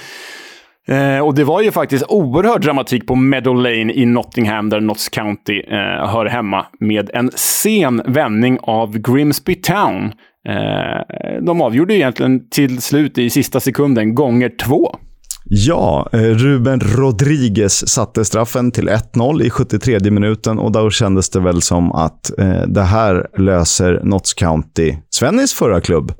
Eh, 0.88 1.18
och 1.18 1.34
det 1.34 1.44
var 1.44 1.62
ju 1.62 1.70
faktiskt 1.70 2.04
oerhörd 2.08 2.60
dramatik 2.60 3.06
på 3.06 3.14
Meadow 3.14 3.56
Lane 3.56 3.92
i 3.92 4.06
Nottingham, 4.06 4.68
där 4.68 4.80
Notts 4.80 5.08
County 5.08 5.60
eh, 5.60 6.08
hör 6.08 6.26
hemma, 6.26 6.66
med 6.80 7.10
en 7.14 7.30
sen 7.34 8.02
vändning 8.06 8.58
av 8.62 8.98
Grimsby 8.98 9.54
Town. 9.54 10.12
Eh, 10.48 11.42
de 11.42 11.60
avgjorde 11.60 11.94
egentligen 11.94 12.48
till 12.48 12.82
slut 12.82 13.18
i 13.18 13.30
sista 13.30 13.60
sekunden, 13.60 14.14
gånger 14.14 14.52
två. 14.66 14.96
Ja, 15.44 16.08
eh, 16.12 16.18
Ruben 16.18 16.80
Rodriguez 16.80 17.88
satte 17.88 18.24
straffen 18.24 18.70
till 18.70 18.88
1-0 18.88 19.42
i 19.42 19.50
73 19.50 20.10
minuten 20.10 20.58
och 20.58 20.72
då 20.72 20.90
kändes 20.90 21.30
det 21.30 21.40
väl 21.40 21.62
som 21.62 21.92
att 21.92 22.38
eh, 22.38 22.62
det 22.66 22.82
här 22.82 23.26
löser 23.38 24.00
Notts 24.04 24.34
County, 24.34 24.96
Svennis 25.10 25.52
förra 25.52 25.80
klubb, 25.80 26.12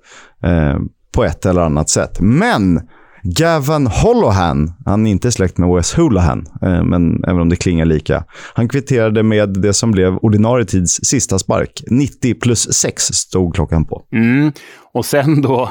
eh, 0.45 0.77
på 1.15 1.25
ett 1.25 1.47
eller 1.47 1.61
annat 1.61 1.89
sätt. 1.91 2.21
Men 2.21 2.81
Gavin 3.23 3.87
Holohan, 3.87 4.73
han 4.85 5.07
är 5.07 5.11
inte 5.11 5.33
släkt 5.33 5.59
med 5.59 5.69
Wes 5.69 5.95
Holohan, 5.95 6.47
eh, 6.63 6.83
men 6.85 7.25
även 7.25 7.41
om 7.41 7.49
det 7.49 7.57
klingar 7.57 7.85
lika. 7.85 8.25
Han 8.55 8.69
kvitterade 8.69 9.23
med 9.23 9.49
det 9.49 9.73
som 9.73 9.91
blev 9.91 10.17
ordinarie 10.17 10.65
tids 10.65 11.01
sista 11.03 11.39
spark. 11.39 11.83
90 11.87 12.35
plus 12.35 12.73
6 12.73 13.03
stod 13.03 13.55
klockan 13.55 13.85
på. 13.85 14.03
Mm. 14.13 14.53
Och 14.93 15.05
sen 15.05 15.43
då, 15.43 15.71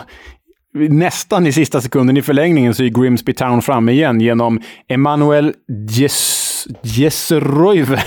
nästan 0.89 1.47
i 1.47 1.51
sista 1.51 1.81
sekunden 1.81 2.17
i 2.17 2.21
förlängningen, 2.21 2.73
så 2.73 2.83
är 2.83 2.87
Grimsby 2.87 3.33
Town 3.33 3.61
framme 3.61 3.91
igen 3.91 4.21
genom 4.21 4.61
Emanuel 4.89 5.53
Jesus 5.89 6.40
Jeseroive. 6.81 7.95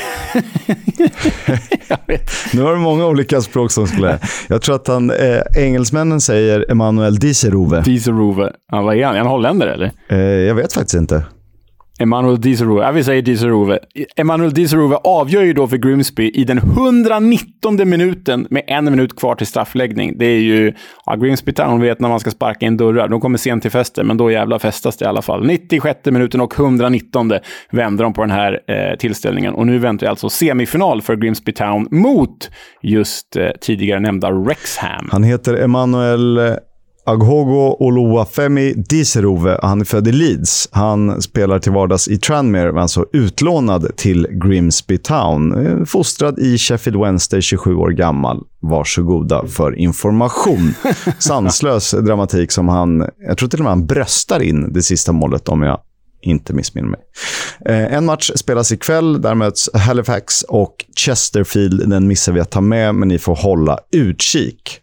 nu 2.53 2.63
har 2.63 2.73
du 2.73 2.79
många 2.79 3.07
olika 3.07 3.41
språk 3.41 3.71
som 3.71 3.87
skulle... 3.87 4.19
Jag 4.49 4.63
tror 4.63 4.75
att 4.75 4.89
han, 4.89 5.11
eh, 5.11 5.41
engelsmännen 5.57 6.21
säger 6.21 6.71
Emanuel 6.71 7.19
Diserove. 7.19 7.81
Diserove. 7.81 8.53
Ja, 8.73 8.83
vad 8.83 8.97
är 8.97 9.07
han? 9.07 9.15
Är 9.15 9.19
han 9.19 9.29
holländare 9.29 9.75
eller? 9.75 9.93
Eh, 10.09 10.19
jag 10.19 10.55
vet 10.55 10.73
faktiskt 10.73 10.95
inte. 10.95 11.25
Emanuel 11.99 12.41
Diserove. 12.41 12.85
Ja, 12.85 12.91
vi 12.91 13.05
säger 13.05 13.23
Diserove. 13.23 13.79
Emanuel 14.17 14.55
Diserove 14.55 14.97
avgör 14.97 15.43
ju 15.43 15.53
då 15.53 15.69
för 15.69 15.77
Grimsby 15.77 16.31
i 16.31 16.45
den 16.45 16.59
119 16.59 17.89
minuten 17.89 18.47
med 18.51 18.63
en 18.67 18.85
minut 18.85 19.17
kvar 19.17 19.35
till 19.35 19.47
straffläggning. 19.47 20.19
Det 20.19 20.27
är 20.27 20.41
ju... 20.41 20.73
Ja, 21.07 21.15
Grimsby 21.15 21.53
Town 21.53 21.81
vet 21.81 22.01
när 22.01 22.09
man 22.09 22.21
ska 22.21 22.31
sparka 22.31 22.67
in 22.67 22.77
dörrar. 22.77 23.09
De 23.09 23.21
kommer 23.21 23.39
sent 23.39 23.63
till 23.63 23.71
festen, 23.71 24.07
men 24.07 24.17
då 24.17 24.31
jävla 24.31 24.59
festas 24.59 24.97
det 24.97 25.05
i 25.05 25.09
alla 25.09 25.23
fall. 25.23 25.47
96 25.47 26.01
minuten 26.05 26.41
och 26.41 26.59
119 26.59 27.33
vände 27.71 28.03
de 28.03 28.13
på 28.13 28.21
den 28.21 28.31
här 28.31 28.61
eh, 28.69 28.97
tillställningen. 28.99 29.55
Och 29.55 29.67
nu 29.67 29.79
väntar 29.79 30.07
alltså 30.07 30.29
semifinal 30.29 31.03
för 31.03 31.17
Grimsby 31.17 31.53
Town 31.53 31.89
mot 31.91 32.51
just 32.83 33.37
eh, 33.37 33.49
tidigare 33.61 34.01
nämnda 34.01 34.31
Rexham. 34.31 35.09
Han 35.13 35.23
heter 35.23 35.55
Emanuel 35.55 36.39
eh, 36.39 36.55
Aghogo 37.07 37.77
Oluwafemi 37.79 38.75
Diserove. 38.77 39.59
Han 39.63 39.81
är 39.81 39.85
född 39.85 40.09
i 40.09 40.13
Leeds. 40.13 40.69
Han 40.73 41.23
spelar 41.23 41.59
till 41.59 41.73
vardags 41.73 42.09
i 42.09 42.19
Tranmere, 42.19 42.73
men 42.73 42.83
alltså 42.83 43.07
utlånad 43.13 43.97
till 43.97 44.27
Grimsby 44.31 44.99
Town. 44.99 45.67
Eh, 45.67 45.85
fostrad 45.85 46.39
i 46.39 46.59
Sheffield 46.59 47.01
Wednesday, 47.01 47.41
27 47.41 47.75
år 47.75 47.91
gammal. 47.91 48.45
Varsågoda 48.61 49.47
för 49.47 49.79
information. 49.79 50.75
Sanslös 51.19 51.91
dramatik 51.91 52.53
som 52.53 52.69
han, 52.69 53.09
jag 53.27 53.39
tror 53.39 53.49
till 53.49 53.59
och 53.59 53.65
med 53.65 53.73
han 53.73 53.87
bröstar 53.87 54.43
in 54.43 54.73
det 54.73 54.83
sista 54.83 55.13
målet 55.13 55.49
om 55.49 55.63
jag 55.63 55.81
inte 56.25 56.53
missminner 56.53 56.89
mig. 56.89 57.01
Eh, 57.67 57.95
en 57.95 58.05
match 58.05 58.31
spelas 58.35 58.73
ikväll. 58.73 59.23
Där 59.23 59.35
möts 59.35 59.71
Halifax 59.75 60.43
och 60.43 60.85
Chesterfield. 60.97 61.89
Den 61.89 62.09
missar 62.09 62.33
vi 62.33 62.41
att 62.41 62.51
ta 62.51 62.61
med, 62.61 62.95
men 62.95 63.09
ni 63.09 63.19
får 63.19 63.37
hålla 63.37 63.79
utkik. 63.93 64.81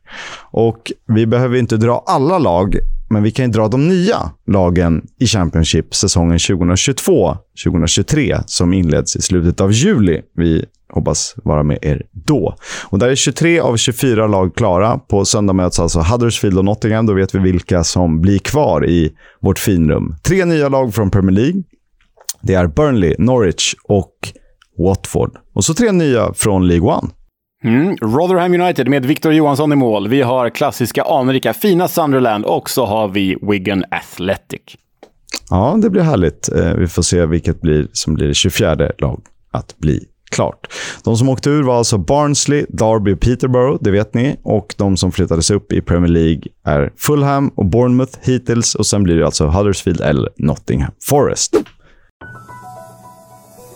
Och 0.52 0.92
vi 1.08 1.26
behöver 1.26 1.58
inte 1.58 1.78
dra 1.78 2.04
alla 2.08 2.38
lag, 2.38 2.76
men 3.12 3.24
vi 3.24 3.32
kan 3.32 3.45
ju 3.45 3.52
dra 3.52 3.67
de 3.67 3.88
nya 3.88 4.32
lagen 4.47 5.08
i 5.19 5.28
Championship 5.28 5.95
säsongen 5.95 6.38
2022-2023 6.38 8.43
som 8.45 8.74
inleds 8.74 9.15
i 9.15 9.21
slutet 9.21 9.62
av 9.62 9.71
juli. 9.71 10.21
Vi 10.36 10.65
hoppas 10.93 11.36
vara 11.43 11.63
med 11.63 11.78
er 11.82 12.04
då. 12.12 12.56
Och 12.84 13.00
där 13.00 13.10
är 13.10 13.15
23 13.15 13.60
av 13.60 13.78
24 13.78 14.28
lag 14.28 14.56
klara. 14.56 14.97
På 14.97 15.26
söndag 15.26 15.54
möts 15.54 15.80
alltså 15.80 16.00
Huddersfield 16.00 16.58
och 16.58 16.65
Nottingham. 16.65 17.06
Då 17.06 17.13
vet 17.13 17.36
vi 17.36 17.39
vilka 17.39 17.84
som 17.84 18.21
blir 18.21 18.39
kvar 18.39 18.89
i 18.89 19.12
vårt 19.41 19.60
finrum. 19.60 20.15
Tre 20.24 20.45
nya 20.45 20.69
lag 20.69 20.93
från 20.93 21.12
Premier 21.12 21.36
League. 21.36 21.63
Det 22.41 22.54
är 22.54 22.67
Burnley, 22.67 23.15
Norwich 23.19 23.76
och 23.84 24.13
Watford. 24.78 25.38
Och 25.54 25.65
så 25.65 25.74
tre 25.74 25.91
nya 25.91 26.34
från 26.34 26.67
League 26.67 26.89
One. 26.89 27.10
Mm. 27.63 27.97
Rotherham 28.02 28.54
United 28.54 28.88
med 28.88 29.06
Victor 29.06 29.34
Johansson 29.34 29.74
i 29.74 29.76
mål. 29.76 30.08
Vi 30.08 30.21
har 30.21 30.50
klassiska 30.50 31.04
anrika 31.04 31.54
fina 31.54 31.88
Sunderland 31.88 32.45
och 32.45 32.69
så 32.69 32.86
har 32.86 33.08
vi 33.08 33.38
Wigan 33.41 33.84
Athletic. 33.91 34.62
Ja, 35.50 35.78
det 35.82 35.89
blir 35.89 36.02
härligt. 36.02 36.50
Eh, 36.50 36.74
vi 36.74 36.88
får 36.88 37.02
se 37.02 37.26
vilket 37.26 37.62
blir, 37.62 37.88
som 37.93 38.13
blir 38.13 38.28
det 38.28 38.34
24 38.34 38.76
lag 38.97 39.21
att 39.52 39.78
bli 39.78 40.04
klart. 40.32 40.67
De 41.04 41.17
som 41.17 41.30
åkte 41.30 41.50
ur 41.50 41.63
var 41.63 41.78
alltså 41.78 41.97
Barnsley, 41.97 42.65
Derby 42.69 43.13
och 43.13 43.19
Peterborough, 43.19 43.84
det 43.84 43.91
vet 43.91 44.13
ni. 44.13 44.36
Och 44.43 44.76
de 44.78 44.97
som 44.97 45.12
flyttades 45.12 45.52
upp 45.52 45.74
i 45.74 45.82
Premier 45.82 46.12
League 46.12 46.41
är 46.65 46.93
Fulham 46.97 47.50
och 47.56 47.65
Bournemouth 47.65 48.17
hittills. 48.21 48.76
Och 48.76 48.86
sen 48.86 49.04
blir 49.04 49.15
det 49.15 49.26
alltså 49.26 49.47
Huddersfield 49.47 50.02
eller 50.02 50.30
Nottingham 50.38 50.91
Forest. 51.10 51.56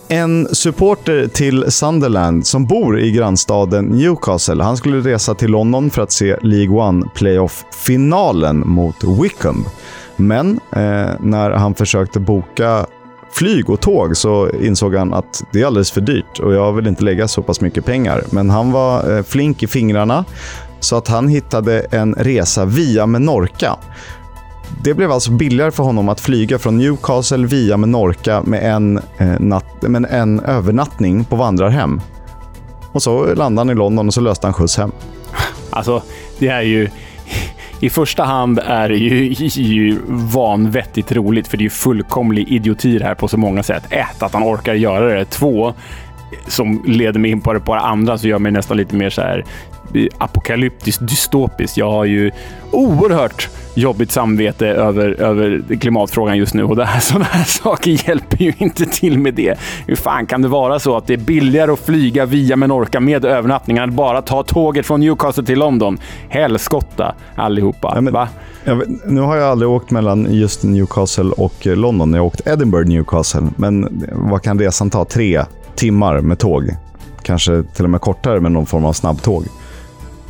En 0.08 0.48
supporter 0.54 1.26
till 1.26 1.70
Sunderland 1.72 2.46
som 2.46 2.66
bor 2.66 3.00
i 3.00 3.10
grannstaden 3.10 3.84
Newcastle, 3.84 4.62
han 4.62 4.76
skulle 4.76 5.00
resa 5.00 5.34
till 5.34 5.50
London 5.50 5.90
för 5.90 6.02
att 6.02 6.12
se 6.12 6.36
League 6.42 6.76
One 6.76 7.06
Playoff-finalen 7.14 8.68
mot 8.68 9.04
Wickham. 9.22 9.64
Men 10.16 10.60
eh, 10.70 11.10
när 11.20 11.50
han 11.50 11.74
försökte 11.74 12.20
boka 12.20 12.86
flyg 13.32 13.70
och 13.70 13.80
tåg 13.80 14.16
så 14.16 14.50
insåg 14.50 14.94
han 14.94 15.14
att 15.14 15.44
det 15.52 15.62
är 15.62 15.66
alldeles 15.66 15.90
för 15.90 16.00
dyrt 16.00 16.38
och 16.38 16.54
jag 16.54 16.72
vill 16.72 16.86
inte 16.86 17.04
lägga 17.04 17.28
så 17.28 17.42
pass 17.42 17.60
mycket 17.60 17.84
pengar. 17.84 18.24
Men 18.30 18.50
han 18.50 18.72
var 18.72 19.16
eh, 19.16 19.22
flink 19.22 19.62
i 19.62 19.66
fingrarna 19.66 20.24
så 20.80 20.96
att 20.96 21.08
han 21.08 21.28
hittade 21.28 21.80
en 21.80 22.14
resa 22.14 22.64
via 22.64 23.06
Menorca. 23.06 23.76
Det 24.84 24.94
blev 24.94 25.12
alltså 25.12 25.30
billigare 25.30 25.70
för 25.70 25.82
honom 25.82 26.08
att 26.08 26.20
flyga 26.20 26.58
från 26.58 26.76
Newcastle 26.76 27.46
via 27.46 27.76
Menorca 27.76 28.42
med 28.42 28.74
en, 28.74 29.00
eh, 29.18 29.40
natt, 29.40 29.82
med 29.82 30.04
en 30.10 30.40
övernattning 30.40 31.24
på 31.24 31.36
vandrarhem. 31.36 32.00
Och 32.92 33.02
så 33.02 33.34
landade 33.34 33.60
han 33.60 33.70
i 33.70 33.78
London 33.78 34.06
och 34.06 34.14
så 34.14 34.20
löste 34.20 34.46
han 34.46 34.54
skjuts 34.54 34.76
hem. 34.76 34.92
Alltså, 35.70 36.02
det 36.38 36.48
är 36.48 36.62
ju 36.62 36.88
i 37.80 37.90
första 37.90 38.24
hand 38.24 38.58
är 38.64 38.88
det 38.88 38.96
ju, 38.96 39.32
ju 39.62 39.98
vanvettigt 40.08 41.12
roligt, 41.12 41.48
för 41.48 41.56
det 41.56 41.62
är 41.62 41.64
ju 41.64 41.70
fullkomlig 41.70 42.48
idioti 42.48 42.98
det 42.98 43.04
här 43.04 43.14
på 43.14 43.28
så 43.28 43.36
många 43.36 43.62
sätt. 43.62 43.84
Ett, 43.90 44.22
att 44.22 44.32
han 44.32 44.42
orkar 44.42 44.74
göra 44.74 45.14
det. 45.14 45.24
Två, 45.24 45.74
som 46.48 46.82
leder 46.86 47.20
mig 47.20 47.30
in 47.30 47.40
på 47.40 47.52
det 47.52 47.60
på 47.60 47.74
det 47.74 47.80
andra, 47.80 48.18
så 48.18 48.28
gör 48.28 48.38
mig 48.38 48.52
nästan 48.52 48.76
lite 48.76 48.96
mer 48.96 49.10
så 49.10 49.20
här 49.20 49.44
eh, 49.94 50.06
apokalyptiskt 50.18 51.08
dystopiskt. 51.08 51.76
Jag 51.76 51.90
har 51.90 52.04
ju 52.04 52.30
oerhört 52.70 53.48
jobbigt 53.76 54.10
samvete 54.10 54.66
över, 54.66 55.20
över 55.20 55.76
klimatfrågan 55.80 56.36
just 56.36 56.54
nu 56.54 56.64
och 56.64 56.76
det 56.76 56.84
här, 56.84 57.00
sådana 57.06 57.24
här 57.24 57.44
saker 57.44 58.08
hjälper 58.08 58.42
ju 58.42 58.52
inte 58.58 58.86
till 58.86 59.18
med 59.18 59.34
det. 59.34 59.58
Hur 59.86 59.96
fan 59.96 60.26
kan 60.26 60.42
det 60.42 60.48
vara 60.48 60.78
så 60.78 60.96
att 60.96 61.06
det 61.06 61.12
är 61.12 61.18
billigare 61.18 61.72
att 61.72 61.80
flyga 61.80 62.26
via 62.26 62.56
Menorca 62.56 63.00
med 63.00 63.24
övernattning 63.24 63.76
än 63.76 63.88
att 63.88 63.94
bara 63.94 64.22
ta 64.22 64.42
tåget 64.42 64.86
från 64.86 65.00
Newcastle 65.00 65.44
till 65.44 65.58
London? 65.58 65.98
Helskotta 66.28 67.14
allihopa. 67.34 67.92
Ja, 67.94 68.00
men, 68.00 68.12
Va? 68.12 68.28
Vet, 68.64 69.06
nu 69.06 69.20
har 69.20 69.36
jag 69.36 69.50
aldrig 69.50 69.70
åkt 69.70 69.90
mellan 69.90 70.34
just 70.34 70.62
Newcastle 70.62 71.30
och 71.30 71.66
London. 71.66 72.12
Jag 72.12 72.20
har 72.20 72.26
åkt 72.26 72.46
Edinburgh 72.46 72.88
Newcastle, 72.88 73.48
men 73.56 74.04
vad 74.12 74.42
kan 74.42 74.58
resan 74.58 74.90
ta? 74.90 75.04
Tre 75.04 75.44
timmar 75.74 76.20
med 76.20 76.38
tåg. 76.38 76.70
Kanske 77.22 77.62
till 77.62 77.84
och 77.84 77.90
med 77.90 78.00
kortare 78.00 78.40
med 78.40 78.52
någon 78.52 78.66
form 78.66 78.84
av 78.84 78.92
snabbtåg. 78.92 79.44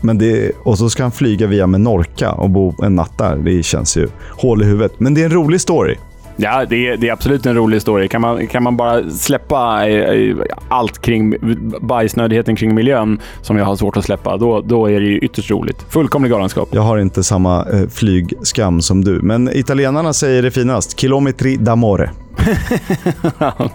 Men 0.00 0.18
det, 0.18 0.52
och 0.62 0.78
så 0.78 0.90
ska 0.90 1.02
han 1.02 1.12
flyga 1.12 1.46
via 1.46 1.66
Menorca 1.66 2.32
och 2.32 2.50
bo 2.50 2.74
en 2.82 2.94
natt 2.94 3.18
där. 3.18 3.36
Det 3.36 3.62
känns 3.62 3.96
ju 3.96 4.08
hål 4.30 4.62
i 4.62 4.64
huvudet. 4.64 4.92
Men 4.98 5.14
det 5.14 5.20
är 5.20 5.24
en 5.24 5.32
rolig 5.32 5.60
story. 5.60 5.96
Ja, 6.36 6.64
det 6.64 6.88
är, 6.88 6.96
det 6.96 7.08
är 7.08 7.12
absolut 7.12 7.46
en 7.46 7.54
rolig 7.54 7.82
story. 7.82 8.08
Kan 8.08 8.20
man, 8.20 8.46
kan 8.46 8.62
man 8.62 8.76
bara 8.76 9.10
släppa 9.10 9.88
eh, 9.88 10.36
allt 10.68 10.98
kring 10.98 11.34
bajsnödigheten 11.80 12.56
kring 12.56 12.74
miljön, 12.74 13.20
som 13.42 13.56
jag 13.56 13.64
har 13.64 13.76
svårt 13.76 13.96
att 13.96 14.04
släppa, 14.04 14.36
då, 14.36 14.60
då 14.60 14.86
är 14.86 15.00
det 15.00 15.06
ju 15.06 15.18
ytterst 15.18 15.50
roligt. 15.50 15.86
Fullkomlig 15.88 16.30
galenskap. 16.30 16.68
Jag 16.72 16.82
har 16.82 16.98
inte 16.98 17.24
samma 17.24 17.64
eh, 17.72 17.88
flygskam 17.88 18.82
som 18.82 19.04
du, 19.04 19.20
men 19.22 19.50
italienarna 19.52 20.12
säger 20.12 20.42
det 20.42 20.50
finast. 20.50 21.00
Kilometri 21.00 21.56
d'amore. 21.56 22.10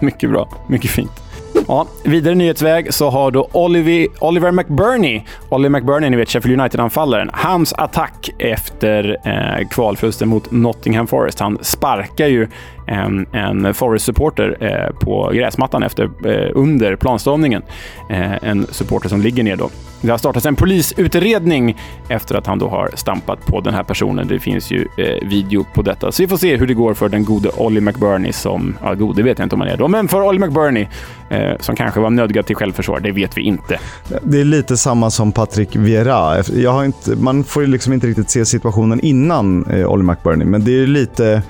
mycket 0.00 0.30
bra. 0.30 0.48
Mycket 0.68 0.90
fint. 0.90 1.22
Ja, 1.68 1.86
vidare 2.04 2.34
nyhetsväg 2.34 2.94
så 2.94 3.10
har 3.10 3.30
då 3.30 3.48
Oliver, 3.52 4.06
Oliver 4.18 4.50
McBurney, 4.50 5.22
Oliver 5.48 5.80
McBurney, 5.80 6.10
ni 6.10 6.16
vet 6.16 6.28
Sheffield 6.28 6.60
United-anfallaren, 6.60 7.30
hans 7.32 7.72
attack 7.72 8.30
efter 8.38 9.16
eh, 9.24 9.68
kvalförlusten 9.68 10.28
mot 10.28 10.50
Nottingham 10.50 11.06
Forest. 11.06 11.40
Han 11.40 11.58
sparkar 11.62 12.26
ju 12.26 12.48
en, 12.86 13.26
en 13.32 13.74
Forest-supporter 13.74 14.56
eh, 14.60 14.94
på 15.00 15.30
gräsmattan 15.34 15.82
efter, 15.82 16.04
eh, 16.04 16.50
under 16.54 16.96
planstavningen. 16.96 17.62
Eh, 18.10 18.44
en 18.44 18.66
supporter 18.70 19.08
som 19.08 19.20
ligger 19.20 19.42
ner 19.42 19.56
då. 19.56 19.70
Det 20.02 20.10
har 20.10 20.18
startats 20.18 20.46
en 20.46 20.56
polisutredning 20.56 21.78
efter 22.08 22.34
att 22.34 22.46
han 22.46 22.58
då 22.58 22.68
har 22.68 22.90
stampat 22.94 23.46
på 23.46 23.60
den 23.60 23.74
här 23.74 23.82
personen. 23.82 24.28
Det 24.28 24.38
finns 24.38 24.70
ju 24.70 24.88
eh, 24.96 25.28
video 25.28 25.66
på 25.74 25.82
detta, 25.82 26.12
så 26.12 26.22
vi 26.22 26.28
får 26.28 26.36
se 26.36 26.56
hur 26.56 26.66
det 26.66 26.74
går 26.74 26.94
för 26.94 27.08
den 27.08 27.24
gode 27.24 27.50
Olly 27.56 27.80
McBurney 27.80 28.32
som, 28.32 28.76
ja, 28.82 28.94
god, 28.94 29.16
det 29.16 29.22
vet 29.22 29.38
jag 29.38 29.46
inte 29.46 29.54
om 29.54 29.60
han 29.60 29.70
är 29.70 29.76
då, 29.76 29.88
men 29.88 30.08
för 30.08 30.22
Olly 30.22 30.38
McBurney 30.38 30.86
eh, 31.30 31.56
som 31.60 31.76
kanske 31.76 32.00
var 32.00 32.10
nödgad 32.10 32.46
till 32.46 32.56
självförsvar, 32.56 33.00
det 33.00 33.12
vet 33.12 33.38
vi 33.38 33.42
inte. 33.42 33.78
Det 34.22 34.40
är 34.40 34.44
lite 34.44 34.76
samma 34.76 35.10
som 35.10 35.32
Patrick 35.32 35.76
Vieira. 35.76 36.42
Jag 36.54 36.70
har 36.70 36.84
inte, 36.84 37.16
man 37.16 37.44
får 37.44 37.62
ju 37.62 37.68
liksom 37.68 37.92
inte 37.92 38.06
riktigt 38.06 38.30
se 38.30 38.44
situationen 38.44 39.00
innan 39.00 39.66
eh, 39.66 39.86
Olly 39.86 40.04
McBurney, 40.04 40.46
men 40.46 40.64
det 40.64 40.82
är 40.82 40.86
lite 40.86 41.42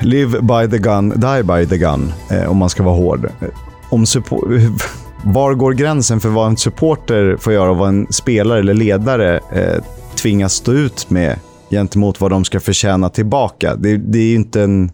live 0.00 0.40
by 0.42 0.70
the 0.70 0.78
gun, 0.78 1.08
die 1.08 1.42
by 1.42 1.66
the 1.66 1.78
gun, 1.78 2.12
eh, 2.30 2.50
om 2.50 2.56
man 2.56 2.70
ska 2.70 2.82
vara 2.82 2.96
hård. 2.96 3.24
Eh, 3.24 3.48
om 3.90 4.06
var 5.24 5.54
går 5.54 5.72
gränsen 5.72 6.20
för 6.20 6.28
vad 6.28 6.46
en 6.46 6.56
supporter 6.56 7.36
får 7.36 7.52
göra 7.52 7.70
och 7.70 7.76
vad 7.76 7.88
en 7.88 8.06
spelare 8.10 8.58
eller 8.58 8.74
ledare 8.74 9.40
eh, 9.52 9.84
tvingas 10.16 10.52
stå 10.52 10.72
ut 10.72 11.10
med 11.10 11.38
gentemot 11.70 12.20
vad 12.20 12.30
de 12.30 12.44
ska 12.44 12.60
förtjäna 12.60 13.08
tillbaka? 13.08 13.76
Det, 13.76 13.96
det 13.96 14.18
är 14.18 14.28
ju 14.28 14.34
inte 14.34 14.62
en... 14.62 14.90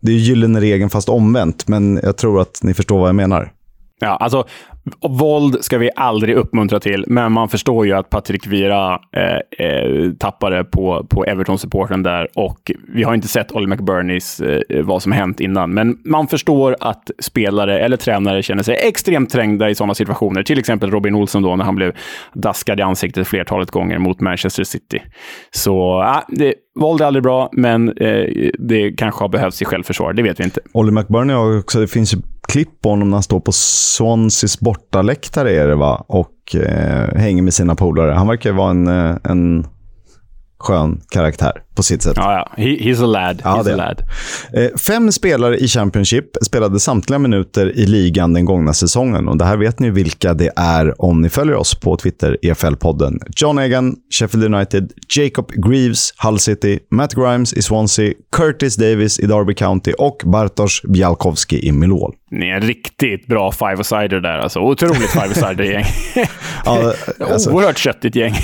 Det 0.00 0.12
är 0.12 0.16
gyllene 0.16 0.60
regeln 0.60 0.90
fast 0.90 1.08
omvänt, 1.08 1.68
men 1.68 2.00
jag 2.02 2.16
tror 2.16 2.40
att 2.40 2.60
ni 2.62 2.74
förstår 2.74 2.98
vad 2.98 3.08
jag 3.08 3.14
menar. 3.14 3.52
Ja, 4.00 4.16
alltså 4.16 4.44
våld 5.00 5.64
ska 5.64 5.78
vi 5.78 5.90
aldrig 5.96 6.36
uppmuntra 6.36 6.80
till, 6.80 7.04
men 7.08 7.32
man 7.32 7.48
förstår 7.48 7.86
ju 7.86 7.92
att 7.92 8.10
Patrik 8.10 8.46
Vira 8.46 9.00
eh, 9.16 9.66
eh, 9.66 10.12
tappade 10.18 10.64
på, 10.64 11.06
på 11.10 11.24
Everton-supporten 11.24 12.02
där 12.02 12.28
och 12.34 12.72
vi 12.88 13.02
har 13.02 13.14
inte 13.14 13.28
sett 13.28 13.52
Ollie 13.52 13.66
McBurneys 13.66 14.40
eh, 14.40 14.84
vad 14.84 15.02
som 15.02 15.12
hänt 15.12 15.40
innan, 15.40 15.74
men 15.74 15.98
man 16.04 16.28
förstår 16.28 16.76
att 16.80 17.10
spelare 17.18 17.80
eller 17.80 17.96
tränare 17.96 18.42
känner 18.42 18.62
sig 18.62 18.76
extremt 18.82 19.30
trängda 19.30 19.70
i 19.70 19.74
sådana 19.74 19.94
situationer. 19.94 20.42
Till 20.42 20.58
exempel 20.58 20.90
Robin 20.90 21.14
Olsson 21.14 21.42
då 21.42 21.56
när 21.56 21.64
han 21.64 21.74
blev 21.74 21.92
daskad 22.34 22.80
i 22.80 22.82
ansiktet 22.82 23.28
flertalet 23.28 23.70
gånger 23.70 23.98
mot 23.98 24.20
Manchester 24.20 24.64
City. 24.64 25.02
Så 25.50 26.02
eh, 26.02 26.18
det, 26.28 26.54
våld 26.80 27.00
är 27.00 27.04
aldrig 27.04 27.22
bra, 27.22 27.48
men 27.52 27.88
eh, 27.88 28.50
det 28.58 28.92
kanske 28.92 29.24
har 29.24 29.28
behövts 29.28 29.62
i 29.62 29.64
självförsvar. 29.64 30.12
Det 30.12 30.22
vet 30.22 30.40
vi 30.40 30.44
inte. 30.44 30.60
Ollie 30.72 30.92
McBurney 30.92 31.36
har 31.36 31.58
också, 31.58 31.80
det 31.80 31.86
finns 31.86 32.14
ju 32.14 32.18
klipp 32.48 32.80
på 32.80 32.88
honom 32.88 33.10
när 33.10 33.16
han 33.16 33.22
står 33.22 33.40
på 33.40 33.52
Swanseas 33.52 34.60
bortaläktare 34.60 35.50
är 35.50 35.66
det 35.66 35.74
va? 35.74 36.04
Och 36.08 36.54
eh, 36.54 37.14
hänger 37.18 37.42
med 37.42 37.54
sina 37.54 37.74
polare. 37.74 38.12
Han 38.12 38.28
verkar 38.28 38.52
vara 38.52 38.70
en, 38.70 38.86
eh, 38.86 39.16
en 39.24 39.66
skön 40.58 41.00
karaktär 41.08 41.62
på 41.76 41.82
sitt 41.82 42.02
sätt. 42.02 42.12
Ja, 42.16 42.32
ja. 42.32 42.62
He, 42.62 42.68
he's 42.68 43.02
a 43.02 43.06
lad. 43.06 43.40
Ja, 43.44 43.62
he's 43.62 43.72
a 43.72 43.76
lad. 43.76 44.02
Eh, 44.64 44.76
fem 44.78 45.12
spelare 45.12 45.56
i 45.58 45.68
Championship 45.68 46.24
spelade 46.46 46.80
samtliga 46.80 47.18
minuter 47.18 47.76
i 47.78 47.86
ligan 47.86 48.32
den 48.32 48.44
gångna 48.44 48.72
säsongen. 48.72 49.28
Och 49.28 49.36
Det 49.36 49.44
här 49.44 49.56
vet 49.56 49.78
ni 49.78 49.90
vilka 49.90 50.34
det 50.34 50.50
är 50.56 51.02
om 51.02 51.22
ni 51.22 51.28
följer 51.28 51.54
oss 51.54 51.74
på 51.74 51.96
Twitter, 51.96 52.36
EFL-podden. 52.42 53.18
John 53.36 53.58
Egan, 53.58 53.96
Sheffield 54.18 54.54
United, 54.54 54.92
Jacob 55.16 55.52
Greaves, 55.52 56.14
Hull 56.22 56.38
City, 56.38 56.78
Matt 56.90 57.14
Grimes 57.14 57.52
i 57.52 57.62
Swansea, 57.62 58.12
Curtis 58.36 58.76
Davis 58.76 59.18
i 59.20 59.26
Derby 59.26 59.54
County 59.54 59.92
och 59.92 60.22
Bartosz 60.24 60.82
Bialkowski 60.82 61.66
i 61.68 61.72
Millwall. 61.72 62.12
Ni 62.30 62.48
är 62.48 62.54
en 62.54 62.60
riktigt 62.62 63.26
bra 63.26 63.52
five-a-sider 63.52 64.20
där. 64.20 64.38
Alltså. 64.38 64.60
Otroligt 64.60 65.10
five-a-sider-gäng. 65.10 65.84
Ja, 66.64 66.92
alltså, 67.20 67.50
Oerhört 67.50 67.78
köttigt 67.78 68.16
gäng. 68.16 68.34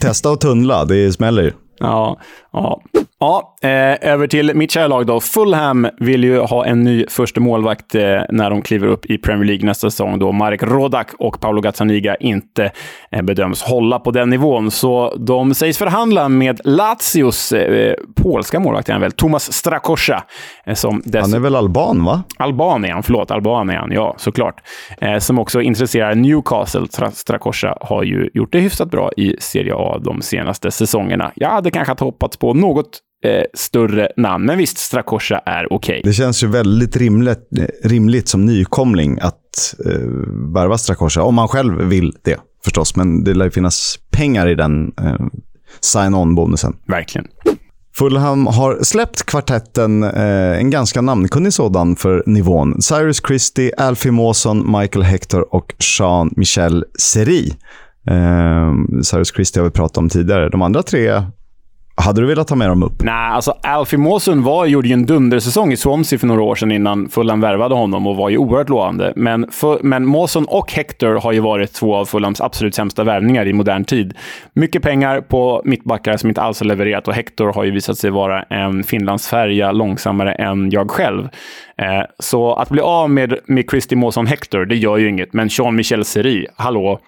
testa 0.00 0.30
och 0.30 0.40
tunnla, 0.40 0.84
det 0.84 1.12
smäller 1.12 1.42
ju. 1.42 1.52
Ja, 1.78 2.20
ja. 2.54 2.80
ja 3.20 3.56
eh, 3.62 4.10
över 4.12 4.26
till 4.26 4.54
mitt 4.54 4.70
kära 4.70 4.86
lag 4.86 5.06
då. 5.06 5.20
Fulham 5.20 5.88
vill 6.00 6.24
ju 6.24 6.38
ha 6.38 6.66
en 6.66 6.82
ny 6.82 7.06
första 7.08 7.40
målvakt 7.40 7.94
eh, 7.94 8.02
när 8.28 8.50
de 8.50 8.62
kliver 8.62 8.86
upp 8.86 9.06
i 9.06 9.18
Premier 9.18 9.44
League 9.44 9.66
nästa 9.66 9.90
säsong 9.90 10.18
då 10.18 10.32
Marek 10.32 10.62
Rodak 10.62 11.08
och 11.18 11.40
Paolo 11.40 11.60
Gazzaniga 11.60 12.16
inte 12.16 12.70
eh, 13.10 13.22
bedöms 13.22 13.62
hålla 13.62 13.98
på 13.98 14.10
den 14.10 14.30
nivån. 14.30 14.70
Så 14.70 15.14
de 15.18 15.54
sägs 15.54 15.78
förhandla 15.78 16.28
med 16.28 16.60
Lazios 16.64 17.52
eh, 17.52 17.94
polska 18.14 18.60
målvakt, 18.60 18.88
är 18.88 18.92
han 18.92 19.00
väl, 19.00 19.12
Tomas 19.12 19.52
Strakosza. 19.52 20.22
Eh, 20.66 20.74
som 20.74 21.02
Han 21.14 21.34
är 21.34 21.38
väl 21.38 21.56
alban, 21.56 22.04
va? 22.04 22.22
Albanien, 22.38 23.02
förlåt, 23.02 23.30
Albanien, 23.30 23.92
ja 23.92 24.14
såklart. 24.18 24.62
Eh, 25.00 25.18
som 25.18 25.38
också 25.38 25.60
intresserar 25.60 26.14
Newcastle. 26.14 26.80
Tra- 26.80 27.10
Strakosza 27.10 27.78
har 27.80 28.02
ju 28.02 28.30
gjort 28.34 28.52
det 28.52 28.58
hyfsat 28.58 28.90
bra 28.90 29.10
i 29.16 29.36
Serie 29.38 29.74
A 29.76 29.98
de 30.00 30.22
senaste 30.22 30.70
säsongerna. 30.70 31.32
Jag 31.34 31.50
hade 31.50 31.70
kanske 31.70 31.94
hoppats 32.04 32.36
på 32.36 32.43
något 32.52 33.00
eh, 33.24 33.42
större 33.54 34.08
namn, 34.16 34.44
men 34.44 34.58
visst, 34.58 34.78
Strakosza 34.78 35.38
är 35.38 35.72
okej. 35.72 36.00
Det 36.04 36.12
känns 36.12 36.42
ju 36.42 36.46
väldigt 36.46 36.96
rimligt, 36.96 37.48
rimligt 37.84 38.28
som 38.28 38.46
nykomling 38.46 39.18
att 39.20 39.74
eh, 39.86 40.00
värva 40.54 40.78
Strakosha. 40.78 41.22
Om 41.22 41.34
man 41.34 41.48
själv 41.48 41.82
vill 41.82 42.12
det 42.22 42.40
förstås. 42.64 42.96
Men 42.96 43.24
det 43.24 43.34
lär 43.34 43.44
ju 43.44 43.50
finnas 43.50 43.98
pengar 44.10 44.46
i 44.48 44.54
den 44.54 44.92
eh, 45.00 45.26
sign-on-bonusen. 45.80 46.76
Verkligen. 46.86 47.26
Fulham 47.96 48.46
har 48.46 48.78
släppt 48.82 49.22
kvartetten, 49.22 50.02
eh, 50.02 50.58
en 50.58 50.70
ganska 50.70 51.00
namnkunnig 51.00 51.52
sådan 51.52 51.96
för 51.96 52.22
nivån. 52.26 52.82
Cyrus 52.82 53.22
Christie, 53.26 53.72
Alfie 53.76 54.12
Mawson, 54.12 54.78
Michael 54.80 55.04
Hector 55.04 55.54
och 55.54 55.74
Jean-Michel 55.78 56.84
Seri. 56.98 57.52
Eh, 58.10 58.72
Cyrus 59.02 59.34
Christie 59.34 59.62
har 59.62 59.64
vi 59.68 59.72
pratat 59.72 59.98
om 59.98 60.08
tidigare. 60.08 60.48
De 60.48 60.62
andra 60.62 60.82
tre, 60.82 61.22
hade 61.96 62.20
du 62.20 62.26
velat 62.26 62.48
ta 62.48 62.54
med 62.54 62.68
dem 62.68 62.82
upp? 62.82 63.02
Nej, 63.02 63.14
alltså 63.14 63.54
Alfie 63.62 63.98
Mawson 63.98 64.42
var, 64.42 64.66
gjorde 64.66 64.88
ju 64.88 64.94
en 64.94 65.06
dundersäsong 65.06 65.72
i 65.72 65.76
Swansea 65.76 66.18
för 66.18 66.26
några 66.26 66.42
år 66.42 66.54
sedan 66.54 66.72
innan 66.72 67.08
Fulham 67.08 67.40
värvade 67.40 67.74
honom 67.74 68.06
och 68.06 68.16
var 68.16 68.28
ju 68.28 68.38
oerhört 68.38 68.68
lovande. 68.68 69.12
Men, 69.16 69.50
för, 69.50 69.78
men 69.82 70.06
Mawson 70.06 70.44
och 70.44 70.72
Hector 70.72 71.14
har 71.14 71.32
ju 71.32 71.40
varit 71.40 71.72
två 71.72 71.96
av 71.96 72.04
Fulhams 72.04 72.40
absolut 72.40 72.74
sämsta 72.74 73.04
värvningar 73.04 73.46
i 73.46 73.52
modern 73.52 73.84
tid. 73.84 74.14
Mycket 74.52 74.82
pengar 74.82 75.20
på 75.20 75.62
mittbackar 75.64 76.16
som 76.16 76.28
inte 76.28 76.42
alls 76.42 76.60
har 76.60 76.66
levererat 76.66 77.08
och 77.08 77.14
Hector 77.14 77.52
har 77.52 77.64
ju 77.64 77.70
visat 77.70 77.98
sig 77.98 78.10
vara 78.10 78.42
en 78.42 78.84
Finlandsfärja 78.84 79.72
långsammare 79.72 80.32
än 80.32 80.70
jag 80.70 80.90
själv. 80.90 81.28
Eh, 81.78 82.04
så 82.18 82.54
att 82.54 82.68
bli 82.68 82.80
av 82.80 83.10
med, 83.10 83.38
med 83.46 83.64
Christy 83.70 83.96
Mawson 83.96 84.26
Hector, 84.26 84.64
det 84.64 84.76
gör 84.76 84.96
ju 84.96 85.08
inget. 85.08 85.32
Men 85.32 85.48
Jean-Michel 85.48 86.04
Seri, 86.04 86.46
hallå? 86.56 87.00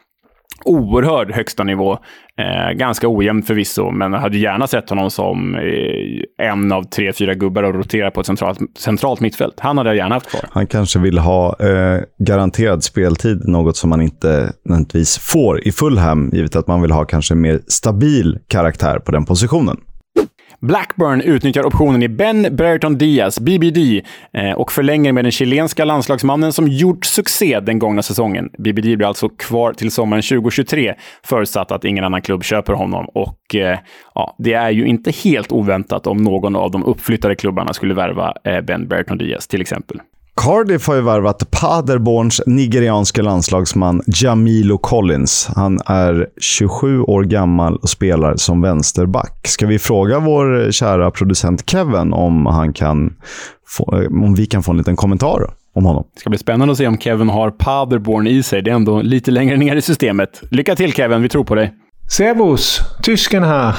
Oerhörd 0.64 1.32
högsta 1.32 1.64
nivå. 1.64 1.98
Eh, 2.38 2.72
ganska 2.72 3.08
ojämn 3.08 3.42
förvisso, 3.42 3.90
men 3.90 4.12
jag 4.12 4.20
hade 4.20 4.38
gärna 4.38 4.66
sett 4.66 4.90
honom 4.90 5.10
som 5.10 5.54
eh, 5.54 6.46
en 6.46 6.72
av 6.72 6.82
tre, 6.82 7.12
fyra 7.12 7.34
gubbar 7.34 7.62
och 7.62 7.74
rotera 7.74 8.10
på 8.10 8.20
ett 8.20 8.26
centralt, 8.26 8.58
centralt 8.78 9.20
mittfält. 9.20 9.54
Han 9.58 9.78
hade 9.78 9.90
jag 9.90 9.96
gärna 9.96 10.14
haft 10.14 10.30
kvar. 10.30 10.42
Han 10.50 10.66
kanske 10.66 10.98
vill 10.98 11.18
ha 11.18 11.56
eh, 11.60 12.00
garanterad 12.18 12.84
speltid, 12.84 13.48
något 13.48 13.76
som 13.76 13.90
man 13.90 14.02
inte 14.02 14.52
nödvändigtvis 14.64 15.18
får 15.18 15.66
i 15.66 15.72
Fulham, 15.72 16.30
givet 16.32 16.56
att 16.56 16.66
man 16.66 16.82
vill 16.82 16.90
ha 16.90 17.04
kanske 17.04 17.34
en 17.34 17.40
mer 17.40 17.60
stabil 17.66 18.38
karaktär 18.48 18.98
på 18.98 19.12
den 19.12 19.24
positionen. 19.24 19.76
Blackburn 20.60 21.20
utnyttjar 21.20 21.66
optionen 21.66 22.02
i 22.02 22.08
Ben 22.08 22.56
Brereton 22.56 22.98
Diaz, 22.98 23.40
BBD, 23.40 24.02
eh, 24.32 24.52
och 24.52 24.72
förlänger 24.72 25.12
med 25.12 25.24
den 25.24 25.32
chilenska 25.32 25.84
landslagsmannen 25.84 26.52
som 26.52 26.68
gjort 26.68 27.04
succé 27.04 27.60
den 27.60 27.78
gångna 27.78 28.02
säsongen. 28.02 28.50
BBD 28.58 28.96
blir 28.96 29.06
alltså 29.06 29.28
kvar 29.28 29.72
till 29.72 29.90
sommaren 29.90 30.22
2023, 30.22 30.94
förutsatt 31.24 31.72
att 31.72 31.84
ingen 31.84 32.04
annan 32.04 32.22
klubb 32.22 32.44
köper 32.44 32.72
honom. 32.72 33.06
Och 33.14 33.54
eh, 33.54 33.78
ja, 34.14 34.36
Det 34.38 34.52
är 34.52 34.70
ju 34.70 34.86
inte 34.86 35.10
helt 35.10 35.52
oväntat 35.52 36.06
om 36.06 36.16
någon 36.16 36.56
av 36.56 36.70
de 36.70 36.84
uppflyttade 36.84 37.34
klubbarna 37.34 37.72
skulle 37.72 37.94
värva 37.94 38.34
eh, 38.44 38.60
Ben 38.60 38.88
Brereton 38.88 39.18
Diaz, 39.18 39.46
till 39.46 39.60
exempel. 39.60 40.00
Cardiff 40.42 40.86
har 40.86 40.94
ju 40.94 41.00
värvat 41.00 41.50
Paderborns 41.50 42.42
nigerianske 42.46 43.22
landslagsman 43.22 44.02
Jamilo 44.06 44.78
Collins. 44.78 45.50
Han 45.56 45.80
är 45.86 46.26
27 46.40 47.00
år 47.00 47.24
gammal 47.24 47.76
och 47.76 47.88
spelar 47.88 48.36
som 48.36 48.62
vänsterback. 48.62 49.46
Ska 49.46 49.66
vi 49.66 49.78
fråga 49.78 50.18
vår 50.18 50.72
kära 50.72 51.10
producent 51.10 51.70
Kevin 51.70 52.12
om, 52.12 52.46
han 52.46 52.72
kan 52.72 53.12
få, 53.68 54.06
om 54.10 54.34
vi 54.34 54.46
kan 54.46 54.62
få 54.62 54.70
en 54.72 54.78
liten 54.78 54.96
kommentar 54.96 55.50
om 55.74 55.84
honom? 55.84 56.04
Det 56.14 56.20
ska 56.20 56.30
bli 56.30 56.38
spännande 56.38 56.72
att 56.72 56.78
se 56.78 56.86
om 56.86 56.98
Kevin 56.98 57.28
har 57.28 57.50
Paderborn 57.50 58.26
i 58.26 58.42
sig. 58.42 58.62
Det 58.62 58.70
är 58.70 58.74
ändå 58.74 59.02
lite 59.02 59.30
längre 59.30 59.56
ner 59.56 59.76
i 59.76 59.82
systemet. 59.82 60.42
Lycka 60.50 60.76
till 60.76 60.92
Kevin, 60.92 61.22
vi 61.22 61.28
tror 61.28 61.44
på 61.44 61.54
dig. 61.54 61.74
Servus! 62.08 62.80
Tysken 63.02 63.42
här. 63.42 63.74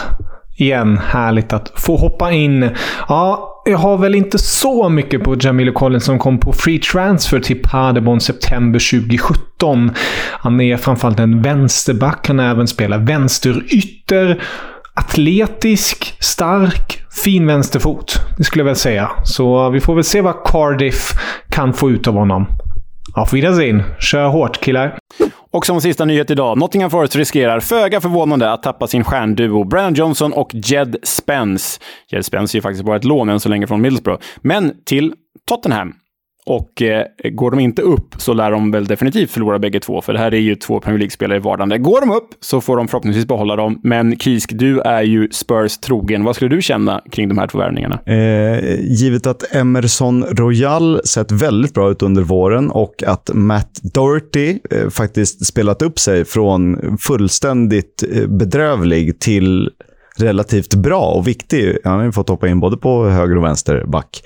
Igen, 0.58 0.98
härligt 0.98 1.54
att 1.54 1.72
få 1.76 1.98
hoppa 1.98 2.32
in. 2.32 2.70
Ja, 3.08 3.54
jag 3.67 3.77
har 3.77 3.97
väl 3.97 4.15
inte 4.15 4.38
så 4.38 4.89
mycket 4.89 5.23
på 5.23 5.36
Jamilo 5.39 5.73
Collins 5.73 6.06
som 6.06 6.19
kom 6.19 6.39
på 6.39 6.53
free 6.53 6.80
transfer 6.80 7.39
till 7.39 7.62
Paderborn 7.62 8.19
september 8.19 8.99
2017. 8.99 9.91
Han 10.32 10.62
är 10.62 10.77
framförallt 10.77 11.19
en 11.19 11.41
vänsterback. 11.41 12.27
Han 12.27 12.39
även 12.39 12.67
spelar 12.67 12.97
vänsterytter. 12.97 14.43
Atletisk, 14.93 16.15
stark, 16.19 17.03
fin 17.23 17.47
vänsterfot. 17.47 18.19
Det 18.38 18.43
skulle 18.43 18.62
jag 18.62 18.65
väl 18.65 18.75
säga. 18.75 19.12
Så 19.23 19.69
vi 19.69 19.80
får 19.80 19.95
väl 19.95 20.03
se 20.03 20.21
vad 20.21 20.43
Cardiff 20.45 21.10
kan 21.49 21.73
få 21.73 21.91
ut 21.91 22.08
av 22.08 22.13
honom. 22.13 22.45
Auf 23.15 23.34
Wiedersehen. 23.34 23.84
Kör 23.99 24.27
hårt 24.27 24.62
killar. 24.62 24.97
Och 25.51 25.65
som 25.65 25.81
sista 25.81 26.05
nyhet 26.05 26.31
idag, 26.31 26.57
Nottingham 26.57 26.89
Forest 26.89 27.15
riskerar 27.15 27.60
föga 27.60 28.01
förvånande 28.01 28.51
att 28.51 28.63
tappa 28.63 28.88
sin 28.88 29.03
stjärnduo 29.03 29.63
Brandon 29.63 29.93
Johnson 29.93 30.33
och 30.33 30.49
Jed 30.53 30.95
Spence. 31.03 31.79
Jed 32.12 32.25
Spence 32.25 32.55
är 32.55 32.57
ju 32.57 32.62
faktiskt 32.62 32.86
bara 32.86 32.95
ett 32.95 33.03
lån 33.03 33.29
än 33.29 33.39
så 33.39 33.49
länge 33.49 33.67
från 33.67 33.81
Middlesbrough. 33.81 34.23
Men 34.38 34.73
till 34.86 35.13
Tottenham. 35.47 35.93
Och 36.47 36.81
eh, 36.81 37.05
går 37.31 37.51
de 37.51 37.60
inte 37.60 37.81
upp 37.81 38.15
så 38.17 38.33
lär 38.33 38.51
de 38.51 38.71
väl 38.71 38.86
definitivt 38.86 39.31
förlora 39.31 39.60
bägge 39.60 39.79
två, 39.79 40.01
för 40.01 40.13
det 40.13 40.19
här 40.19 40.33
är 40.33 40.39
ju 40.39 40.55
två 40.55 40.79
Premier 40.79 40.99
League-spelare 40.99 41.38
i 41.38 41.41
vardande. 41.41 41.77
Går 41.77 42.01
de 42.01 42.12
upp 42.12 42.29
så 42.39 42.62
får 42.62 42.77
de 42.77 42.88
förhoppningsvis 42.88 43.25
behålla 43.25 43.55
dem, 43.55 43.79
men 43.83 44.19
Kisk, 44.19 44.51
du 44.53 44.79
är 44.79 45.01
ju 45.01 45.29
Spurs 45.31 45.77
trogen. 45.77 46.23
Vad 46.23 46.36
skulle 46.36 46.55
du 46.55 46.62
känna 46.62 47.01
kring 47.12 47.29
de 47.29 47.38
här 47.38 47.47
två 47.47 47.57
värvningarna? 47.57 47.99
Eh, 48.05 48.79
givet 48.79 49.27
att 49.27 49.55
Emerson 49.55 50.23
Royal 50.23 51.01
sett 51.05 51.31
väldigt 51.31 51.73
bra 51.73 51.91
ut 51.91 52.01
under 52.01 52.21
våren 52.21 52.71
och 52.71 53.03
att 53.07 53.29
Matt 53.33 53.79
Doherty 53.93 54.60
eh, 54.71 54.89
faktiskt 54.89 55.45
spelat 55.45 55.81
upp 55.81 55.99
sig 55.99 56.25
från 56.25 56.97
fullständigt 56.97 58.03
eh, 58.13 58.27
bedrövlig 58.27 59.19
till 59.19 59.69
relativt 60.17 60.75
bra 60.75 61.01
och 61.01 61.27
viktig. 61.27 61.77
Han 61.83 61.97
har 61.97 62.05
ju 62.05 62.12
fått 62.12 62.29
hoppa 62.29 62.47
in 62.47 62.60
både 62.60 62.77
på 62.77 63.10
höger 63.10 63.38
och 63.38 63.43
vänster 63.43 63.83
back 63.86 64.21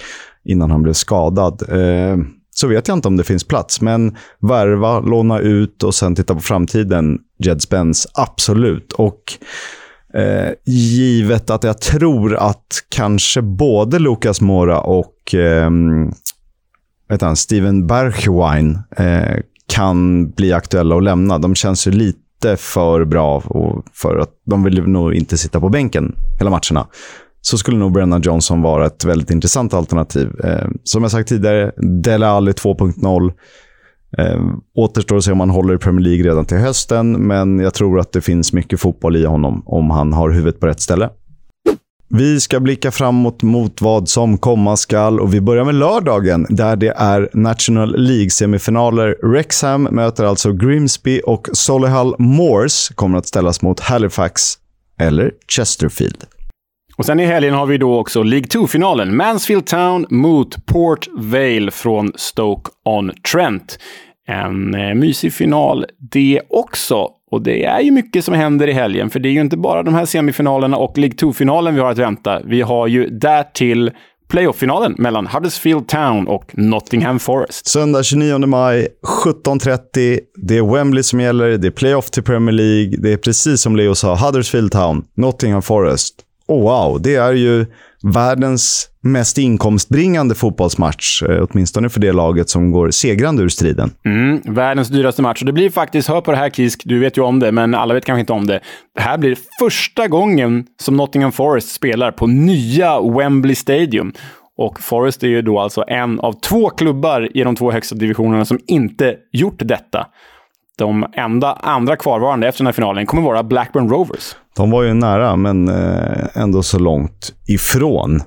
innan 0.46 0.72
han 0.72 0.84
blev 0.84 0.94
skadad. 0.94 1.62
Eh, 1.70 2.18
så 2.54 2.68
vet 2.68 2.88
jag 2.88 2.98
inte 2.98 3.08
om 3.08 3.18
det 3.18 3.24
finns 3.24 3.44
plats, 3.44 3.82
men 3.82 4.18
värva, 4.40 5.00
låna 5.00 5.40
ut 5.40 5.84
och 5.84 5.96
sen 5.96 6.16
titta 6.16 6.36
på 6.36 6.42
framtiden. 6.42 7.20
Jed 7.38 7.62
Spence, 7.62 8.10
absolut. 8.14 8.94
Och 8.94 9.22
eh, 10.14 10.52
givet 10.66 11.50
att 11.50 11.64
jag 11.64 11.82
tror 11.82 12.36
att 12.36 12.84
kanske 12.90 13.42
både 13.42 14.00
Lucas 14.00 14.42
Mora 14.42 14.80
och 14.80 15.36
eh, 15.36 15.70
vet 17.10 17.22
han, 17.22 17.36
Steven 17.36 17.88
Bergwijn 17.88 18.80
eh, 18.98 19.38
kan 19.68 20.30
bli 20.30 20.54
aktuella 20.54 20.96
att 20.96 21.04
lämna. 21.04 21.38
De 21.38 21.56
känns 21.56 21.88
ju 21.88 21.92
lite 21.92 22.58
för 22.58 23.06
bra 23.06 23.38
och 23.38 23.86
för 23.94 24.18
att 24.18 24.32
de 24.46 24.64
vill 24.64 24.88
nog 24.88 25.14
inte 25.14 25.38
sitta 25.38 25.60
på 25.60 25.70
bänken 25.70 26.16
hela 26.40 26.50
matcherna. 26.50 26.88
Så 27.42 27.58
skulle 27.58 27.78
nog 27.78 27.92
Brennan 27.92 28.22
Johnson 28.22 28.62
vara 28.62 28.86
ett 28.86 29.06
väldigt 29.06 29.32
intressant 29.32 29.74
alternativ. 29.74 30.30
Eh, 30.44 30.68
som 30.84 31.04
jag 31.04 31.12
sagt 31.12 31.30
tidigare, 31.30 31.72
Dele 31.78 32.28
Alli 32.28 32.52
2.0. 32.52 33.34
Eh, 34.18 34.42
återstår 34.76 35.18
att 35.18 35.24
se 35.24 35.32
om 35.32 35.40
han 35.40 35.50
håller 35.50 35.74
i 35.74 35.78
Premier 35.78 36.04
League 36.04 36.24
redan 36.24 36.46
till 36.46 36.58
hösten, 36.58 37.12
men 37.12 37.60
jag 37.60 37.74
tror 37.74 38.00
att 38.00 38.12
det 38.12 38.22
finns 38.22 38.54
mycket 38.54 38.80
fotboll 38.80 39.16
i 39.16 39.26
honom 39.26 39.64
om 39.66 39.90
han 39.90 40.14
har 40.14 40.30
huvudet 40.30 40.60
på 40.60 40.68
rätt 40.68 40.82
ställe. 40.82 41.10
Vi 42.14 42.40
ska 42.40 42.60
blicka 42.60 42.92
framåt 42.92 43.44
mot 43.44 43.82
vad 43.82 44.10
som 44.10 44.38
komma 44.38 44.78
skall 44.78 45.20
och 45.20 45.34
vi 45.34 45.42
börjar 45.42 45.66
med 45.66 45.76
lördagen 45.76 46.46
där 46.50 46.76
det 46.76 46.94
är 46.98 47.30
National 47.34 47.96
League-semifinaler. 47.98 49.34
Rexham 49.34 49.84
möter 49.84 50.24
alltså 50.24 50.54
Grimsby 50.54 51.22
och 51.26 51.50
Solihull 51.54 52.16
Moors 52.20 52.90
kommer 52.90 53.18
att 53.18 53.28
ställas 53.28 53.62
mot 53.62 53.80
Halifax 53.80 54.42
eller 55.00 55.32
Chesterfield. 55.48 56.26
Och 57.02 57.06
sen 57.06 57.20
i 57.20 57.26
helgen 57.26 57.54
har 57.54 57.66
vi 57.66 57.78
då 57.78 58.00
också 58.00 58.24
League 58.24 58.48
2-finalen. 58.48 59.16
Mansfield 59.16 59.66
Town 59.66 60.06
mot 60.10 60.66
Port 60.66 61.08
Vale 61.18 61.72
från 61.72 62.12
Stoke-on-Trent. 62.16 63.80
En 64.28 64.74
eh, 64.74 64.94
mysig 64.94 65.34
final 65.34 65.86
det 66.12 66.42
också. 66.50 67.08
Och 67.32 67.42
det 67.42 67.66
är 67.66 67.82
ju 67.82 67.92
mycket 67.92 68.26
som 68.26 68.34
händer 68.34 68.68
i 68.68 68.74
helgen, 68.74 69.10
för 69.10 69.20
det 69.20 69.30
är 69.30 69.32
ju 69.32 69.42
inte 69.42 69.58
bara 69.58 69.84
de 69.84 69.94
här 69.94 70.06
semifinalerna 70.06 70.78
och 70.78 70.98
League 70.98 71.16
2-finalen 71.16 71.76
vi 71.76 71.82
har 71.82 71.92
att 71.92 71.98
vänta. 71.98 72.42
Vi 72.46 72.62
har 72.62 72.88
ju 72.88 73.10
därtill 73.10 73.92
playoff-finalen 74.30 74.96
mellan 74.98 75.28
Huddersfield 75.28 75.88
Town 75.88 76.28
och 76.28 76.46
Nottingham 76.54 77.20
Forest. 77.20 77.68
Söndag 77.68 78.04
29 78.04 78.38
maj 78.38 78.88
17.30. 79.26 80.20
Det 80.36 80.58
är 80.58 80.74
Wembley 80.74 81.04
som 81.04 81.20
gäller, 81.20 81.58
det 81.58 81.68
är 81.68 81.72
playoff 81.72 82.10
till 82.10 82.24
Premier 82.24 82.54
League. 82.54 82.98
Det 82.98 83.14
är 83.14 83.18
precis 83.18 83.62
som 83.62 83.76
Leo 83.76 83.96
sa, 83.96 84.16
Huddersfield 84.16 84.72
Town, 84.72 85.04
Nottingham 85.18 85.62
Forest. 85.62 86.26
Oh, 86.52 86.62
wow, 86.62 87.02
det 87.02 87.16
är 87.16 87.34
ju 87.34 87.66
världens 88.04 88.90
mest 89.02 89.38
inkomstbringande 89.38 90.36
fotbollsmatch. 90.36 91.24
Eh, 91.24 91.48
åtminstone 91.50 91.90
för 91.90 92.00
det 92.00 92.12
laget 92.12 92.50
som 92.50 92.72
går 92.72 92.92
segrande 92.92 93.44
ur 93.44 93.50
striden. 93.50 93.92
Mm, 94.06 94.42
världens 94.46 94.90
dyraste 94.90 95.22
match. 95.22 95.42
Och 95.42 95.46
det 95.46 95.54
blir 95.54 95.70
faktiskt, 95.70 96.08
hör 96.08 96.22
på 96.22 96.32
det 96.32 96.38
här 96.38 96.50
Kisk, 96.50 96.82
du 96.86 97.00
vet 97.00 97.18
ju 97.18 97.22
om 97.22 97.40
det, 97.40 97.52
men 97.52 97.76
alla 97.76 97.94
vet 97.94 98.06
kanske 98.06 98.20
inte 98.20 98.34
om 98.34 98.48
det. 98.48 98.60
Det 98.96 99.02
här 99.02 99.18
blir 99.18 99.38
första 99.60 100.08
gången 100.08 100.66
som 100.82 100.98
Nottingham 100.98 101.32
Forest 101.32 101.72
spelar 101.72 102.12
på 102.12 102.28
nya 102.28 103.02
Wembley 103.02 103.56
Stadium. 103.56 104.14
Och 104.58 104.82
Forest 104.82 105.24
är 105.24 105.28
ju 105.28 105.42
då 105.42 105.60
alltså 105.60 105.84
en 105.88 106.20
av 106.20 106.34
två 106.40 106.70
klubbar 106.70 107.38
i 107.38 107.44
de 107.44 107.56
två 107.56 107.72
högsta 107.72 107.96
divisionerna 107.96 108.46
som 108.46 108.60
inte 108.68 109.16
gjort 109.32 109.60
detta. 109.60 110.08
De 110.78 111.06
enda 111.14 111.54
andra 111.54 111.96
kvarvarande 111.96 112.48
efter 112.48 112.60
den 112.60 112.68
här 112.68 112.74
finalen 112.74 113.06
kommer 113.06 113.24
vara 113.24 113.44
Blackburn 113.44 113.90
Rovers. 113.90 114.36
De 114.56 114.72
var 114.72 114.84
ju 114.84 114.94
nära, 114.94 115.36
men 115.36 115.68
eh, 115.68 116.28
ändå 116.34 116.64
så 116.64 116.80
långt 116.80 117.34
ifrån. 117.48 118.22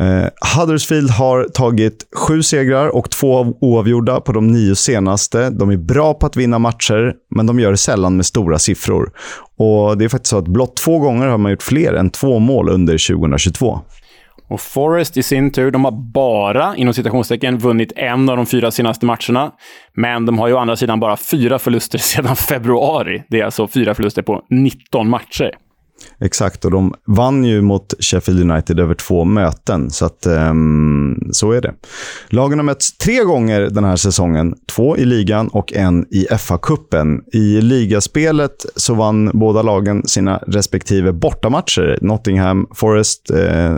Eh, 0.00 0.58
Huddersfield 0.58 1.10
har 1.10 1.44
tagit 1.44 2.06
sju 2.16 2.42
segrar 2.42 2.88
och 2.88 3.10
två 3.10 3.54
oavgjorda 3.60 4.20
på 4.20 4.32
de 4.32 4.46
nio 4.46 4.74
senaste. 4.74 5.50
De 5.50 5.70
är 5.70 5.76
bra 5.76 6.14
på 6.14 6.26
att 6.26 6.36
vinna 6.36 6.58
matcher, 6.58 7.14
men 7.34 7.46
de 7.46 7.60
gör 7.60 7.70
det 7.70 7.76
sällan 7.76 8.16
med 8.16 8.26
stora 8.26 8.58
siffror. 8.58 9.10
Och 9.56 9.98
Det 9.98 10.04
är 10.04 10.08
faktiskt 10.08 10.30
så 10.30 10.38
att 10.38 10.48
blott 10.48 10.76
två 10.76 10.98
gånger 10.98 11.26
har 11.26 11.38
man 11.38 11.50
gjort 11.50 11.62
fler 11.62 11.92
än 11.92 12.10
två 12.10 12.38
mål 12.38 12.68
under 12.68 13.14
2022. 13.14 13.80
Och 14.52 14.60
Forest 14.60 15.16
i 15.16 15.22
sin 15.22 15.52
tur, 15.52 15.70
de 15.70 15.84
har 15.84 15.92
bara, 15.92 16.76
inom 16.76 16.94
citationstecken, 16.94 17.58
vunnit 17.58 17.92
en 17.96 18.28
av 18.28 18.36
de 18.36 18.46
fyra 18.46 18.70
senaste 18.70 19.06
matcherna. 19.06 19.52
Men 19.94 20.26
de 20.26 20.38
har 20.38 20.48
ju 20.48 20.54
å 20.54 20.58
andra 20.58 20.76
sidan 20.76 21.00
bara 21.00 21.16
fyra 21.16 21.58
förluster 21.58 21.98
sedan 22.12 22.36
februari. 22.36 23.22
Det 23.28 23.40
är 23.40 23.44
alltså 23.44 23.68
fyra 23.68 23.94
förluster 23.94 24.22
på 24.22 24.42
19 24.50 25.08
matcher. 25.08 25.52
Exakt, 26.20 26.64
och 26.64 26.70
de 26.70 26.94
vann 27.06 27.44
ju 27.44 27.62
mot 27.62 27.94
Sheffield 28.00 28.50
United 28.50 28.80
över 28.80 28.94
två 28.94 29.24
möten, 29.24 29.90
så 29.90 30.04
att 30.04 30.26
um, 30.26 31.28
så 31.32 31.52
är 31.52 31.60
det. 31.60 31.74
Lagen 32.28 32.58
har 32.58 32.64
mötts 32.64 32.98
tre 32.98 33.24
gånger 33.24 33.60
den 33.60 33.84
här 33.84 33.96
säsongen. 33.96 34.54
Två 34.70 34.96
i 34.96 35.04
ligan 35.04 35.48
och 35.48 35.72
en 35.72 36.06
i 36.10 36.26
FA-cupen. 36.30 37.20
I 37.32 37.60
ligaspelet 37.60 38.66
så 38.76 38.94
vann 38.94 39.30
båda 39.34 39.62
lagen 39.62 40.06
sina 40.06 40.38
respektive 40.46 41.12
bortamatcher. 41.12 41.98
Nottingham 42.00 42.66
Forest 42.74 43.30
eh, 43.30 43.76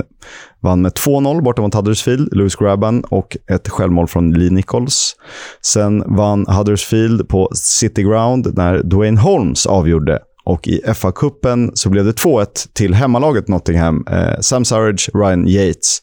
vann 0.60 0.82
med 0.82 0.92
2-0 0.92 1.42
borta 1.42 1.62
mot 1.62 1.74
Huddersfield, 1.74 2.36
Lewis 2.36 2.56
Graban 2.56 3.04
och 3.04 3.36
ett 3.50 3.68
självmål 3.68 4.08
från 4.08 4.32
Lee 4.32 4.50
Nichols. 4.50 5.16
Sen 5.62 6.16
vann 6.16 6.46
Huddersfield 6.46 7.28
på 7.28 7.50
City 7.54 8.02
Ground 8.02 8.54
när 8.56 8.82
Dwayne 8.82 9.20
Holmes 9.20 9.66
avgjorde 9.66 10.18
och 10.44 10.68
i 10.68 10.80
FA-cupen 10.86 11.70
så 11.74 11.90
blev 11.90 12.04
det 12.04 12.12
2-1 12.12 12.46
till 12.72 12.94
hemmalaget 12.94 13.48
Nottingham. 13.48 14.06
Eh, 14.10 14.40
Sam 14.40 14.64
Surridge, 14.64 15.10
Ryan 15.14 15.48
Yates, 15.48 16.02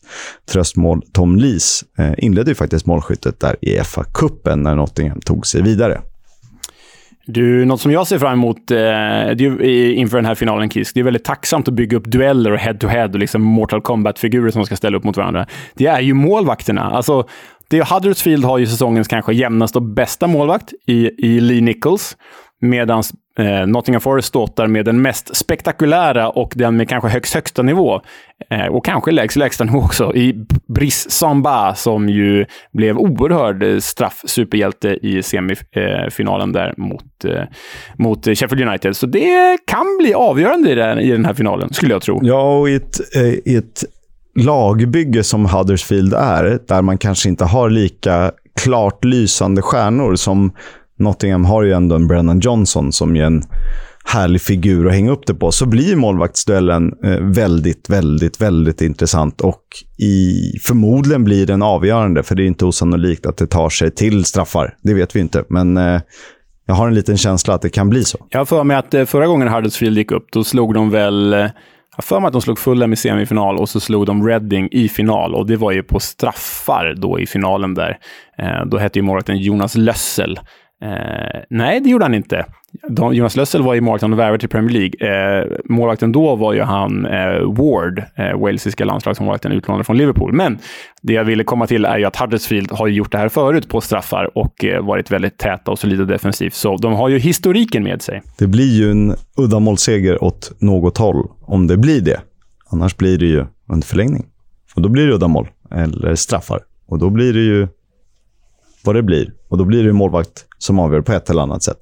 tröstmål 0.51 1.01
Tom 1.13 1.35
Lees 1.35 1.83
eh, 1.99 2.13
inledde 2.17 2.51
ju 2.51 2.55
faktiskt 2.55 2.85
målskyttet 2.85 3.39
där 3.39 3.55
i 3.61 3.79
FA-cupen 3.79 4.55
när 4.55 4.75
Nottingham 4.75 5.21
tog 5.21 5.47
sig 5.47 5.61
vidare. 5.61 6.01
Du, 7.25 7.65
något 7.65 7.81
som 7.81 7.91
jag 7.91 8.07
ser 8.07 8.19
fram 8.19 8.33
emot 8.33 8.71
eh, 8.71 8.77
det 9.35 9.93
inför 9.93 10.17
den 10.17 10.25
här 10.25 10.35
finalen, 10.35 10.69
Kisk, 10.69 10.93
det 10.93 10.99
är 10.99 11.03
väldigt 11.03 11.25
tacksamt 11.25 11.67
att 11.67 11.73
bygga 11.73 11.97
upp 11.97 12.05
dueller 12.05 12.51
och 12.51 12.59
head-to-head 12.59 13.09
och 13.13 13.19
liksom 13.19 13.41
Mortal 13.41 13.81
Kombat-figurer 13.81 14.51
som 14.51 14.65
ska 14.65 14.75
ställa 14.75 14.97
upp 14.97 15.03
mot 15.03 15.17
varandra. 15.17 15.47
Det 15.73 15.85
är 15.85 16.01
ju 16.01 16.13
målvakterna. 16.13 16.81
Alltså, 16.81 17.27
det, 17.69 17.89
Huddersfield 17.89 18.45
har 18.45 18.57
ju 18.57 18.67
säsongens 18.67 19.07
kanske 19.07 19.33
jämnaste 19.33 19.77
och 19.77 19.83
bästa 19.83 20.27
målvakt 20.27 20.73
i, 20.87 21.27
i 21.27 21.39
Lee 21.39 21.61
Nichols. 21.61 22.17
Medan 22.61 23.03
eh, 23.39 23.67
Nottingham 23.67 24.01
Forest 24.01 24.27
ståtar 24.27 24.67
med 24.67 24.85
den 24.85 25.01
mest 25.01 25.35
spektakulära 25.35 26.29
och 26.29 26.53
den 26.55 26.77
med 26.77 26.89
kanske 26.89 27.09
högst 27.09 27.33
högsta 27.33 27.61
nivå. 27.61 28.01
Eh, 28.49 28.65
och 28.65 28.85
kanske 28.85 29.11
lägst 29.11 29.37
lägsta 29.37 29.63
nivå 29.63 29.79
också, 29.79 30.15
i 30.15 30.45
Brice 30.67 31.09
Samba 31.09 31.75
som 31.75 32.09
ju 32.09 32.45
blev 32.73 32.97
oerhörd 32.97 33.63
eh, 33.63 33.77
straffsuperhjälte 33.79 34.89
i 35.01 35.23
semifinalen 35.23 36.51
där 36.51 36.73
mot, 36.77 37.25
eh, 37.25 37.43
mot 37.97 38.25
Sheffield 38.25 38.67
United. 38.67 38.95
Så 38.95 39.05
det 39.05 39.57
kan 39.67 39.97
bli 39.99 40.13
avgörande 40.13 40.71
i 40.71 40.75
den, 40.75 40.99
i 40.99 41.11
den 41.11 41.25
här 41.25 41.33
finalen, 41.33 41.73
skulle 41.73 41.93
jag 41.93 42.01
tro. 42.01 42.19
Ja, 42.23 42.59
och 42.59 42.69
i 42.69 42.75
ett, 42.75 43.15
eh, 43.15 43.51
i 43.53 43.55
ett 43.55 43.83
lagbygge 44.39 45.23
som 45.23 45.45
Huddersfield 45.45 46.13
är, 46.13 46.59
där 46.67 46.81
man 46.81 46.97
kanske 46.97 47.29
inte 47.29 47.45
har 47.45 47.69
lika 47.69 48.31
klart 48.63 49.03
lysande 49.03 49.61
stjärnor 49.61 50.15
som 50.15 50.51
Nottingham 50.99 51.45
har 51.45 51.63
ju 51.63 51.71
ändå 51.71 51.95
en 51.95 52.07
Brennan 52.07 52.39
Johnson 52.39 52.91
som 52.91 53.15
är 53.15 53.23
en 53.23 53.43
härlig 54.05 54.41
figur 54.41 54.87
att 54.87 54.93
hänga 54.93 55.11
upp 55.11 55.27
det 55.27 55.33
på, 55.33 55.51
så 55.51 55.65
blir 55.65 55.95
målvaktsduellen 55.95 56.93
eh, 57.03 57.19
väldigt, 57.19 57.89
väldigt, 57.89 58.41
väldigt 58.41 58.81
intressant. 58.81 59.41
Och 59.41 59.63
i, 59.97 60.41
förmodligen 60.63 61.23
blir 61.23 61.47
den 61.47 61.61
avgörande, 61.61 62.23
för 62.23 62.35
det 62.35 62.43
är 62.43 62.47
inte 62.47 62.65
osannolikt 62.65 63.25
att 63.25 63.37
det 63.37 63.47
tar 63.47 63.69
sig 63.69 63.91
till 63.91 64.25
straffar. 64.25 64.75
Det 64.83 64.93
vet 64.93 65.15
vi 65.15 65.19
inte, 65.19 65.43
men 65.49 65.77
eh, 65.77 66.01
jag 66.65 66.75
har 66.75 66.87
en 66.87 66.93
liten 66.93 67.17
känsla 67.17 67.53
att 67.53 67.61
det 67.61 67.69
kan 67.69 67.89
bli 67.89 68.03
så. 68.03 68.17
Jag 68.29 68.39
har 68.39 68.45
för 68.45 68.63
mig 68.63 68.77
att 68.77 68.93
eh, 68.93 69.05
förra 69.05 69.27
gången 69.27 69.47
Huddersfield 69.47 69.97
gick 69.97 70.11
upp, 70.11 70.27
då 70.31 70.43
slog 70.43 70.73
de 70.73 70.89
väl 70.89 71.51
jag 71.91 71.97
har 71.97 72.03
för 72.03 72.19
mig 72.19 72.27
att 72.27 72.33
de 72.33 72.41
slog 72.41 72.59
Fulham 72.59 72.93
i 72.93 72.95
semifinal 72.95 73.57
och 73.57 73.69
så 73.69 73.79
slog 73.79 74.05
de 74.05 74.27
Reading 74.27 74.69
i 74.71 74.89
final. 74.89 75.35
Och 75.35 75.47
det 75.47 75.57
var 75.57 75.71
ju 75.71 75.83
på 75.83 75.99
straffar 75.99 76.95
då 76.97 77.19
i 77.19 77.25
finalen 77.25 77.73
där. 77.73 77.97
Eh, 78.37 78.65
då 78.65 78.77
hette 78.77 78.99
ju 78.99 79.03
målvakten 79.03 79.37
Jonas 79.37 79.75
Lössel. 79.75 80.39
Eh, 80.81 81.41
nej, 81.49 81.79
det 81.79 81.89
gjorde 81.89 82.05
han 82.05 82.13
inte. 82.13 82.45
De, 82.89 83.13
Jonas 83.13 83.35
Lössel 83.35 83.61
var 83.61 83.73
ju 83.73 83.81
målvakten 83.81 84.13
och 84.13 84.19
värvade 84.19 84.39
till 84.39 84.49
Premier 84.49 84.71
League. 84.79 85.39
Eh, 85.39 85.47
målvakten 85.65 86.11
då 86.11 86.35
var 86.35 86.53
ju 86.53 86.61
han 86.61 87.05
eh, 87.05 87.41
Ward, 87.41 88.03
eh, 88.15 88.39
walesiska 88.39 88.85
landslagsmålvakten, 88.85 89.51
utlånad 89.51 89.85
från 89.85 89.97
Liverpool. 89.97 90.33
Men 90.33 90.57
det 91.01 91.13
jag 91.13 91.23
ville 91.23 91.43
komma 91.43 91.67
till 91.67 91.85
är 91.85 91.97
ju 91.97 92.05
att 92.05 92.15
Huddersfield 92.15 92.71
har 92.71 92.87
gjort 92.87 93.11
det 93.11 93.17
här 93.17 93.29
förut 93.29 93.69
på 93.69 93.81
straffar 93.81 94.37
och 94.37 94.65
eh, 94.65 94.85
varit 94.85 95.11
väldigt 95.11 95.37
täta 95.37 95.71
och 95.71 95.79
solida 95.79 96.05
defensivt. 96.05 96.53
Så 96.53 96.77
de 96.77 96.93
har 96.93 97.09
ju 97.09 97.19
historiken 97.19 97.83
med 97.83 98.01
sig. 98.01 98.21
Det 98.37 98.47
blir 98.47 98.79
ju 98.79 98.91
en 98.91 99.15
uddamålsseger 99.37 100.23
åt 100.23 100.51
något 100.59 100.97
håll, 100.97 101.27
om 101.41 101.67
det 101.67 101.77
blir 101.77 102.01
det. 102.01 102.19
Annars 102.69 102.97
blir 102.97 103.17
det 103.17 103.25
ju 103.25 103.45
en 103.73 103.81
förlängning. 103.81 104.25
Och 104.75 104.81
då 104.81 104.89
blir 104.89 105.07
det 105.07 105.13
uddamål, 105.13 105.47
eller 105.71 106.15
straffar. 106.15 106.59
Och 106.87 106.99
då 106.99 107.09
blir 107.09 107.33
det 107.33 107.39
ju 107.39 107.67
vad 108.83 108.95
det 108.95 109.03
blir. 109.03 109.31
Och 109.49 109.57
då 109.57 109.65
blir 109.65 109.83
det 109.83 109.93
målvakt 109.93 110.45
som 110.57 110.79
avgör 110.79 111.01
på 111.01 111.13
ett 111.13 111.29
eller 111.29 111.41
annat 111.41 111.63
sätt. 111.63 111.77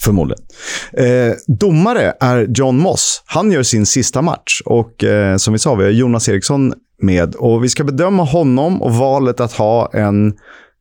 Förmodligen. 0.00 0.44
Eh, 0.92 1.34
domare 1.46 2.14
är 2.20 2.46
John 2.48 2.78
Moss. 2.78 3.22
Han 3.26 3.52
gör 3.52 3.62
sin 3.62 3.86
sista 3.86 4.22
match. 4.22 4.62
Och 4.64 5.04
eh, 5.04 5.36
som 5.36 5.52
vi 5.52 5.58
sa, 5.58 5.74
vi 5.74 5.84
har 5.84 5.90
Jonas 5.90 6.28
Eriksson 6.28 6.74
med. 7.02 7.34
Och 7.34 7.64
vi 7.64 7.68
ska 7.68 7.84
bedöma 7.84 8.24
honom 8.24 8.82
och 8.82 8.94
valet 8.94 9.40
att 9.40 9.52
ha 9.52 9.90
en 9.92 10.34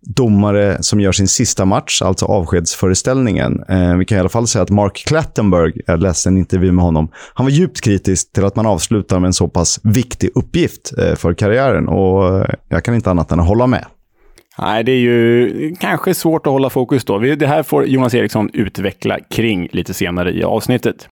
domare 0.06 0.84
som 0.84 0.99
gör 0.99 1.12
sin 1.12 1.28
sista 1.28 1.65
match, 1.65 2.01
alltså 2.01 2.25
avskedsföreställningen. 2.25 3.63
Eh, 3.69 3.97
vi 3.97 4.06
kan 4.06 4.17
i 4.17 4.19
alla 4.19 4.30
fall 4.30 4.47
säga 4.47 4.63
att 4.63 4.69
Mark 4.69 5.04
Clattenburg, 5.08 5.82
jag 5.88 6.01
läste 6.01 6.30
en 6.30 6.38
intervju 6.38 6.71
med 6.71 6.84
honom, 6.84 7.10
han 7.34 7.45
var 7.45 7.51
djupt 7.51 7.82
kritisk 7.82 8.34
till 8.34 8.45
att 8.45 8.56
man 8.56 8.65
avslutar 8.65 9.19
med 9.19 9.28
en 9.28 9.34
så 9.34 9.47
pass 9.47 9.80
viktig 9.84 10.30
uppgift 10.36 10.93
eh, 10.97 11.15
för 11.15 11.34
karriären. 11.34 11.88
Och 11.88 12.39
eh, 12.39 12.45
jag 12.69 12.84
kan 12.84 12.95
inte 12.95 13.10
annat 13.10 13.32
än 13.32 13.39
att 13.39 13.47
hålla 13.47 13.67
med. 13.67 13.86
Nej, 14.58 14.84
det 14.84 14.91
är 14.91 15.00
ju 15.00 15.76
kanske 15.80 16.13
svårt 16.13 16.48
att 16.48 16.54
hålla 16.54 16.70
fokus 16.70 17.06
då. 17.06 17.18
Det 17.18 17.48
här 17.48 17.63
får 17.63 17.86
Jonas 17.86 18.13
Eriksson 18.13 18.50
utveckla 18.54 19.20
kring 19.20 19.68
lite 19.72 19.94
senare 19.94 20.32
i 20.32 20.44
avsnittet. 20.44 21.08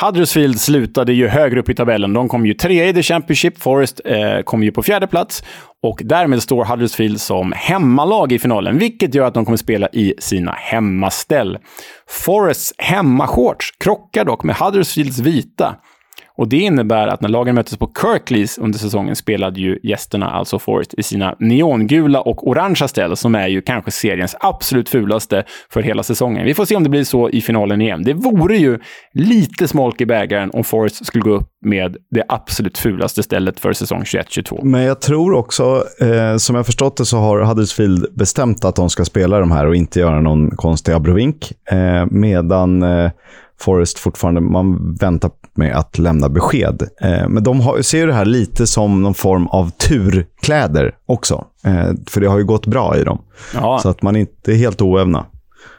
Huddersfield 0.00 0.60
slutade 0.60 1.12
ju 1.12 1.28
högre 1.28 1.60
upp 1.60 1.68
i 1.68 1.74
tabellen. 1.74 2.12
De 2.12 2.28
kom 2.28 2.46
ju 2.46 2.54
trea 2.54 2.88
i 2.88 2.94
The 2.94 3.02
Championship. 3.02 3.58
Forest 3.58 4.00
eh, 4.04 4.42
kom 4.44 4.62
ju 4.62 4.72
på 4.72 4.82
fjärde 4.82 5.06
plats. 5.06 5.44
Och 5.82 6.00
därmed 6.04 6.42
står 6.42 6.64
Huddersfield 6.64 7.20
som 7.20 7.52
hemmalag 7.56 8.32
i 8.32 8.38
finalen, 8.38 8.78
vilket 8.78 9.14
gör 9.14 9.26
att 9.26 9.34
de 9.34 9.44
kommer 9.44 9.58
spela 9.58 9.88
i 9.92 10.14
sina 10.18 10.52
hemmaställ. 10.52 11.58
Forests 12.08 12.74
hemmashorts 12.78 13.70
krockar 13.80 14.24
dock 14.24 14.44
med 14.44 14.56
Huddersfields 14.56 15.18
vita. 15.18 15.76
Och 16.38 16.48
Det 16.48 16.56
innebär 16.56 17.08
att 17.08 17.20
när 17.20 17.28
lagen 17.28 17.54
möttes 17.54 17.76
på 17.76 17.90
Kirklees 18.02 18.58
under 18.58 18.78
säsongen 18.78 19.16
spelade 19.16 19.60
ju 19.60 19.78
gästerna, 19.82 20.30
alltså 20.30 20.58
Forest, 20.58 20.94
i 20.94 21.02
sina 21.02 21.36
neongula 21.38 22.20
och 22.20 22.48
orangea 22.48 22.88
ställ, 22.88 23.16
som 23.16 23.34
är 23.34 23.48
ju 23.48 23.62
kanske 23.62 23.90
seriens 23.90 24.36
absolut 24.40 24.88
fulaste 24.88 25.44
för 25.70 25.82
hela 25.82 26.02
säsongen. 26.02 26.44
Vi 26.44 26.54
får 26.54 26.64
se 26.64 26.76
om 26.76 26.82
det 26.82 26.88
blir 26.88 27.04
så 27.04 27.30
i 27.30 27.40
finalen 27.40 27.80
igen. 27.80 28.04
Det 28.04 28.14
vore 28.14 28.56
ju 28.56 28.78
lite 29.12 29.68
smolk 29.68 30.00
i 30.00 30.06
bägaren 30.06 30.50
om 30.52 30.64
Forest 30.64 31.06
skulle 31.06 31.22
gå 31.22 31.30
upp 31.30 31.48
med 31.64 31.96
det 32.10 32.24
absolut 32.28 32.78
fulaste 32.78 33.22
stället 33.22 33.60
för 33.60 33.72
säsong 33.72 34.02
21-22. 34.02 34.64
Men 34.64 34.82
jag 34.82 35.00
tror 35.00 35.34
också, 35.34 35.84
eh, 36.00 36.36
som 36.36 36.56
jag 36.56 36.66
förstått 36.66 36.96
det, 36.96 37.04
så 37.04 37.16
har 37.16 37.40
Huddersfield 37.40 38.06
bestämt 38.14 38.64
att 38.64 38.76
de 38.76 38.90
ska 38.90 39.04
spela 39.04 39.40
de 39.40 39.50
här 39.50 39.66
och 39.66 39.76
inte 39.76 40.00
göra 40.00 40.20
någon 40.20 40.50
konstig 40.50 40.92
abrovink. 40.92 41.52
Eh, 41.70 42.06
medan 42.10 42.82
eh, 42.82 43.10
Forest 43.60 43.98
fortfarande, 43.98 44.40
man 44.40 44.96
väntar 45.00 45.30
med 45.58 45.76
att 45.76 45.98
lämna 45.98 46.28
besked. 46.28 46.82
Eh, 47.00 47.28
men 47.28 47.42
de 47.42 47.60
har, 47.60 47.82
ser 47.82 48.06
det 48.06 48.12
här 48.12 48.24
lite 48.24 48.66
som 48.66 49.02
någon 49.02 49.14
form 49.14 49.46
av 49.46 49.70
turkläder 49.70 50.94
också. 51.06 51.44
Eh, 51.64 51.90
för 52.06 52.20
det 52.20 52.26
har 52.26 52.38
ju 52.38 52.44
gått 52.44 52.66
bra 52.66 52.96
i 52.96 53.04
dem. 53.04 53.22
Ja. 53.54 53.78
Så 53.82 53.88
att 53.88 54.02
man 54.02 54.16
inte 54.16 54.52
är 54.52 54.56
helt 54.56 54.82
oävna. 54.82 55.26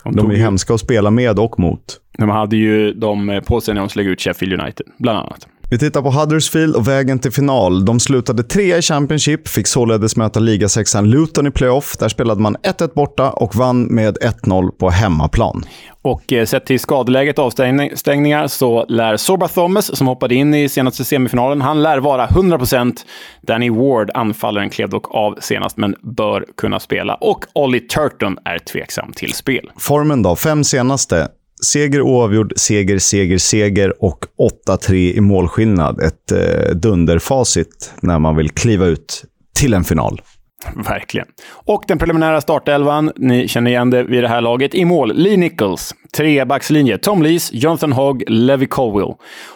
De, 0.03 0.15
de 0.15 0.29
är 0.29 0.33
ju 0.33 0.41
hemska 0.41 0.73
att 0.73 0.79
spela 0.79 1.11
med 1.11 1.39
och 1.39 1.59
mot. 1.59 1.97
De 2.17 2.29
hade 2.29 2.57
ju 2.57 2.93
de 2.93 3.41
på 3.47 3.61
sig 3.61 3.73
när 3.73 3.81
de 3.81 3.89
slog 3.89 4.05
ut 4.07 4.21
Sheffield 4.21 4.61
United, 4.61 4.87
bland 4.97 5.19
annat. 5.19 5.47
Vi 5.71 5.77
tittar 5.77 6.01
på 6.01 6.09
Huddersfield 6.09 6.75
och 6.75 6.87
vägen 6.87 7.19
till 7.19 7.31
final. 7.31 7.85
De 7.85 7.99
slutade 7.99 8.43
trea 8.43 8.77
i 8.77 8.81
Championship, 8.81 9.47
fick 9.47 9.67
således 9.67 10.15
möta 10.15 10.39
ligasexan 10.39 11.09
Luton 11.09 11.47
i 11.47 11.51
playoff. 11.51 11.97
Där 11.97 12.09
spelade 12.09 12.41
man 12.41 12.57
1-1 12.57 12.93
borta 12.93 13.31
och 13.31 13.55
vann 13.55 13.83
med 13.83 14.17
1-0 14.17 14.71
på 14.71 14.89
hemmaplan. 14.89 15.65
Och 16.01 16.33
eh, 16.33 16.45
sett 16.45 16.65
till 16.65 16.79
skadeläget 16.79 17.39
och 17.39 17.45
avstängningar 17.45 18.47
så 18.47 18.85
lär 18.85 19.17
Sorba 19.17 19.47
Thomas, 19.47 19.97
som 19.97 20.07
hoppade 20.07 20.35
in 20.35 20.53
i 20.53 20.69
senaste 20.69 21.05
semifinalen, 21.05 21.61
han 21.61 21.83
lär 21.83 21.97
vara 21.97 22.27
100%. 22.27 22.97
Danny 23.41 23.69
Ward, 23.69 24.11
anfallaren, 24.13 24.69
klev 24.69 24.89
dock 24.89 25.15
av 25.15 25.37
senast, 25.41 25.77
men 25.77 25.95
bör 26.01 26.45
kunna 26.57 26.79
spela. 26.79 27.15
Och 27.15 27.45
Ollie 27.53 27.79
Turton 27.79 28.37
är 28.45 28.59
tveksam 28.59 29.13
till 29.13 29.33
spel. 29.33 29.71
Formen 29.77 30.23
då? 30.23 30.35
Fem 30.35 30.63
senaste. 30.63 31.27
Seger 31.65 32.01
oavgjord, 32.01 32.53
seger, 32.55 32.99
seger, 32.99 33.37
seger 33.37 34.03
och 34.03 34.25
8-3 34.67 34.93
i 34.93 35.21
målskillnad. 35.21 35.99
Ett 36.01 36.31
eh, 36.31 36.75
dunderfacit 36.75 37.93
när 38.01 38.19
man 38.19 38.35
vill 38.35 38.49
kliva 38.49 38.85
ut 38.85 39.23
till 39.55 39.73
en 39.73 39.83
final. 39.83 40.21
Verkligen. 40.75 41.27
Och 41.51 41.83
den 41.87 41.97
preliminära 41.97 42.41
startelvan, 42.41 43.11
ni 43.15 43.47
känner 43.47 43.71
igen 43.71 43.89
det 43.89 44.03
vid 44.03 44.23
det 44.23 44.27
här 44.27 44.41
laget. 44.41 44.75
I 44.75 44.85
mål, 44.85 45.13
Lee 45.15 45.37
Nichols. 45.37 45.95
Trebackslinje, 46.17 46.97
Tom 46.97 47.23
Lees, 47.23 47.53
Jonathan 47.53 47.91
Hogg, 47.91 48.23
Levi 48.27 48.65
Colwell. 48.65 49.13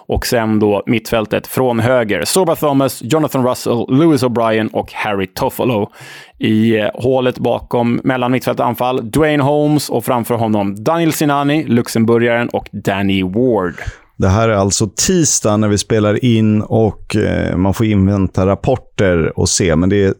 Och 0.07 0.25
sen 0.25 0.59
då 0.59 0.83
mittfältet 0.85 1.47
från 1.47 1.79
höger, 1.79 2.25
Sorba 2.25 2.55
Thomas, 2.55 3.01
Jonathan 3.01 3.47
Russell, 3.47 3.85
Lewis 3.89 4.23
O'Brien 4.23 4.69
och 4.71 4.93
Harry 4.93 5.27
Toffolo. 5.27 5.91
I 6.39 6.79
eh, 6.79 6.89
hålet 6.93 7.37
bakom, 7.37 8.01
mellan 8.03 8.31
mittfält 8.31 8.59
och 8.59 8.65
anfall, 8.65 9.11
Dwayne 9.11 9.43
Holmes 9.43 9.89
och 9.89 10.05
framför 10.05 10.35
honom 10.35 10.83
Daniel 10.83 11.13
Sinani, 11.13 11.63
luxemburgaren 11.63 12.49
och 12.49 12.69
Danny 12.71 13.23
Ward. 13.23 13.75
Det 14.17 14.27
här 14.27 14.49
är 14.49 14.53
alltså 14.53 14.89
tisdag 15.07 15.57
när 15.57 15.67
vi 15.67 15.77
spelar 15.77 16.25
in 16.25 16.61
och 16.61 17.15
eh, 17.15 17.57
man 17.57 17.73
får 17.73 17.85
invänta 17.85 18.45
rapporter 18.45 19.39
och 19.39 19.49
se. 19.49 19.75
Men 19.75 19.89
det 19.89 20.03
är 20.03 20.13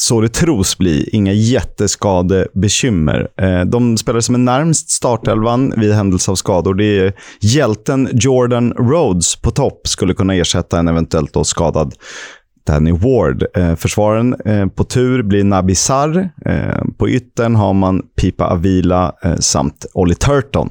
så 0.00 0.20
det 0.20 0.28
tros 0.28 0.78
bli. 0.78 1.08
Inga 1.12 1.32
jätteskadebekymmer. 1.32 3.28
Eh, 3.36 3.60
de 3.60 3.96
spelare 3.96 4.22
som 4.22 4.34
är 4.34 4.38
närmst 4.38 4.90
startelvan 4.90 5.74
vid 5.76 5.92
händelse 5.92 6.30
av 6.30 6.34
skador. 6.34 6.74
Det 6.74 6.98
är 6.98 7.12
hjälten 7.40 8.08
Jordan 8.12 8.72
Rhodes 8.72 9.36
på 9.36 9.50
topp 9.50 9.88
skulle 9.88 10.14
kunna 10.14 10.34
ersätta 10.34 10.78
en 10.78 10.88
eventuellt 10.88 11.32
då 11.32 11.44
skadad 11.44 11.94
Danny 12.66 12.92
Ward. 12.92 13.44
Eh, 13.56 13.74
försvaren 13.74 14.36
eh, 14.44 14.66
på 14.66 14.84
tur 14.84 15.22
blir 15.22 15.44
Nabi 15.44 15.74
Sarr. 15.74 16.30
På 16.98 17.08
yttern 17.08 17.54
har 17.54 17.72
man 17.72 18.02
Pipa 18.16 18.46
Avila 18.46 19.12
samt 19.40 19.86
Olly 19.94 20.14
Turton. 20.14 20.70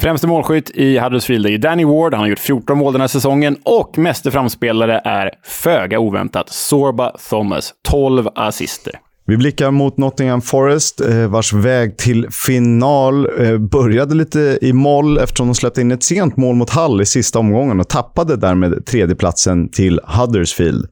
Främste 0.00 0.26
målskytt 0.26 0.70
i 0.70 0.98
Huddersfield 0.98 1.46
är 1.46 1.58
Danny 1.58 1.84
Ward. 1.84 2.14
Han 2.14 2.20
har 2.20 2.28
gjort 2.28 2.38
14 2.38 2.78
mål 2.78 2.92
den 2.92 3.00
här 3.00 3.08
säsongen 3.08 3.56
och 3.62 3.98
meste 3.98 4.30
framspelare 4.30 5.00
är 5.04 5.30
föga 5.42 5.98
oväntat 5.98 6.48
Sorba 6.48 7.12
Thomas. 7.30 7.74
12 7.88 8.28
assister. 8.34 8.92
Vi 9.26 9.36
blickar 9.36 9.70
mot 9.70 9.96
Nottingham 9.96 10.42
Forest, 10.42 11.00
eh, 11.00 11.26
vars 11.26 11.52
väg 11.52 11.96
till 11.96 12.26
final 12.30 13.28
eh, 13.40 13.58
började 13.58 14.14
lite 14.14 14.58
i 14.62 14.72
moll 14.72 15.18
eftersom 15.18 15.46
de 15.46 15.54
släppte 15.54 15.80
in 15.80 15.92
ett 15.92 16.02
sent 16.02 16.36
mål 16.36 16.56
mot 16.56 16.70
Hull 16.70 17.00
i 17.00 17.06
sista 17.06 17.38
omgången 17.38 17.80
och 17.80 17.88
tappade 17.88 18.36
därmed 18.36 18.86
tredjeplatsen 18.86 19.68
till 19.68 20.00
Huddersfield. 20.04 20.86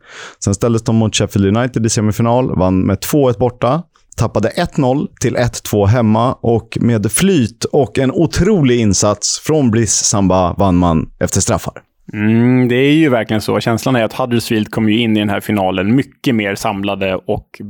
Sen 0.44 0.55
ställdes 0.55 0.82
de 0.82 0.96
mot 0.96 1.16
Sheffield 1.16 1.57
United 1.57 1.86
i 1.86 1.88
semifinal, 1.88 2.59
vann 2.59 2.80
med 2.80 2.98
2-1 2.98 3.38
borta 3.38 3.82
tappade 4.22 4.48
1-0 4.48 5.08
till 5.20 5.36
1-2 5.36 5.86
hemma 5.86 6.32
och 6.32 6.78
med 6.80 7.12
flyt 7.12 7.64
och 7.64 7.98
en 7.98 8.12
otrolig 8.12 8.80
insats 8.80 9.40
från 9.46 9.70
Bliss 9.70 9.92
Samba 9.92 10.54
vann 10.58 10.76
man 10.76 11.10
efter 11.20 11.40
straffar. 11.40 11.82
Mm, 12.12 12.68
det 12.68 12.74
är 12.74 12.92
ju 12.92 13.08
verkligen 13.08 13.40
så. 13.40 13.60
Känslan 13.60 13.96
är 13.96 14.04
att 14.04 14.12
Huddersfield 14.12 14.70
kom 14.70 14.88
ju 14.88 14.98
in 14.98 15.16
i 15.16 15.20
den 15.20 15.28
här 15.28 15.40
finalen 15.40 15.94
mycket 15.94 16.34
mer 16.34 16.54
samlade 16.54 17.14
och 17.14 17.60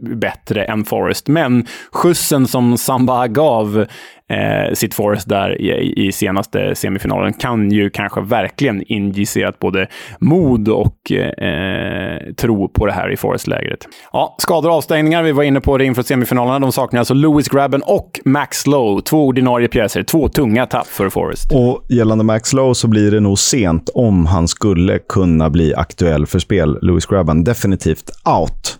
bättre 0.00 0.64
än 0.64 0.84
Forest. 0.84 1.28
Men 1.28 1.66
skjutsen 1.92 2.46
som 2.46 2.78
Samba 2.78 3.26
gav 3.26 3.86
eh, 4.28 4.74
sitt 4.74 4.94
Forest 4.94 5.28
där 5.28 5.60
i, 5.60 6.06
i, 6.06 6.12
senaste 6.12 6.74
semifinalen 6.74 7.32
kan 7.32 7.70
ju 7.70 7.90
kanske 7.90 8.20
verkligen 8.20 8.82
injicerat 8.82 9.58
både 9.58 9.86
mod 10.18 10.68
och 10.68 11.12
eh, 11.12 12.32
tro 12.36 12.68
på 12.68 12.86
det 12.86 12.92
här 12.92 13.12
i 13.12 13.16
Forest-lägret. 13.16 13.88
Ja, 14.12 14.36
skador 14.38 14.68
och 14.68 14.76
avstängningar. 14.76 15.22
Vi 15.22 15.32
var 15.32 15.42
inne 15.42 15.60
på 15.60 15.78
det 15.78 15.84
inför 15.84 16.02
semifinalerna. 16.02 16.58
De 16.58 16.72
saknar 16.72 16.98
alltså 16.98 17.14
Lewis 17.14 17.48
Grabben 17.48 17.82
och 17.82 18.20
Max 18.24 18.66
Lowe. 18.66 19.02
Två 19.02 19.26
ordinarie 19.26 19.68
pjäser. 19.68 20.02
Två 20.02 20.28
tunga 20.28 20.66
tapp 20.66 20.86
för 20.86 21.08
Forest. 21.08 21.52
Och 21.52 21.84
gällande 21.88 22.24
Max 22.24 22.52
Lowe 22.52 22.74
så 22.74 22.88
blir 22.88 23.10
det 23.10 23.20
nog 23.20 23.38
sent 23.38 23.90
om 23.94 24.26
han 24.26 24.48
skulle 24.48 24.98
kunna 24.98 25.50
bli 25.50 25.74
aktuell 25.74 26.26
för 26.26 26.38
spel. 26.38 26.78
Lewis 26.82 27.06
Grabben 27.06 27.44
definitivt 27.44 28.10
out. 28.24 28.78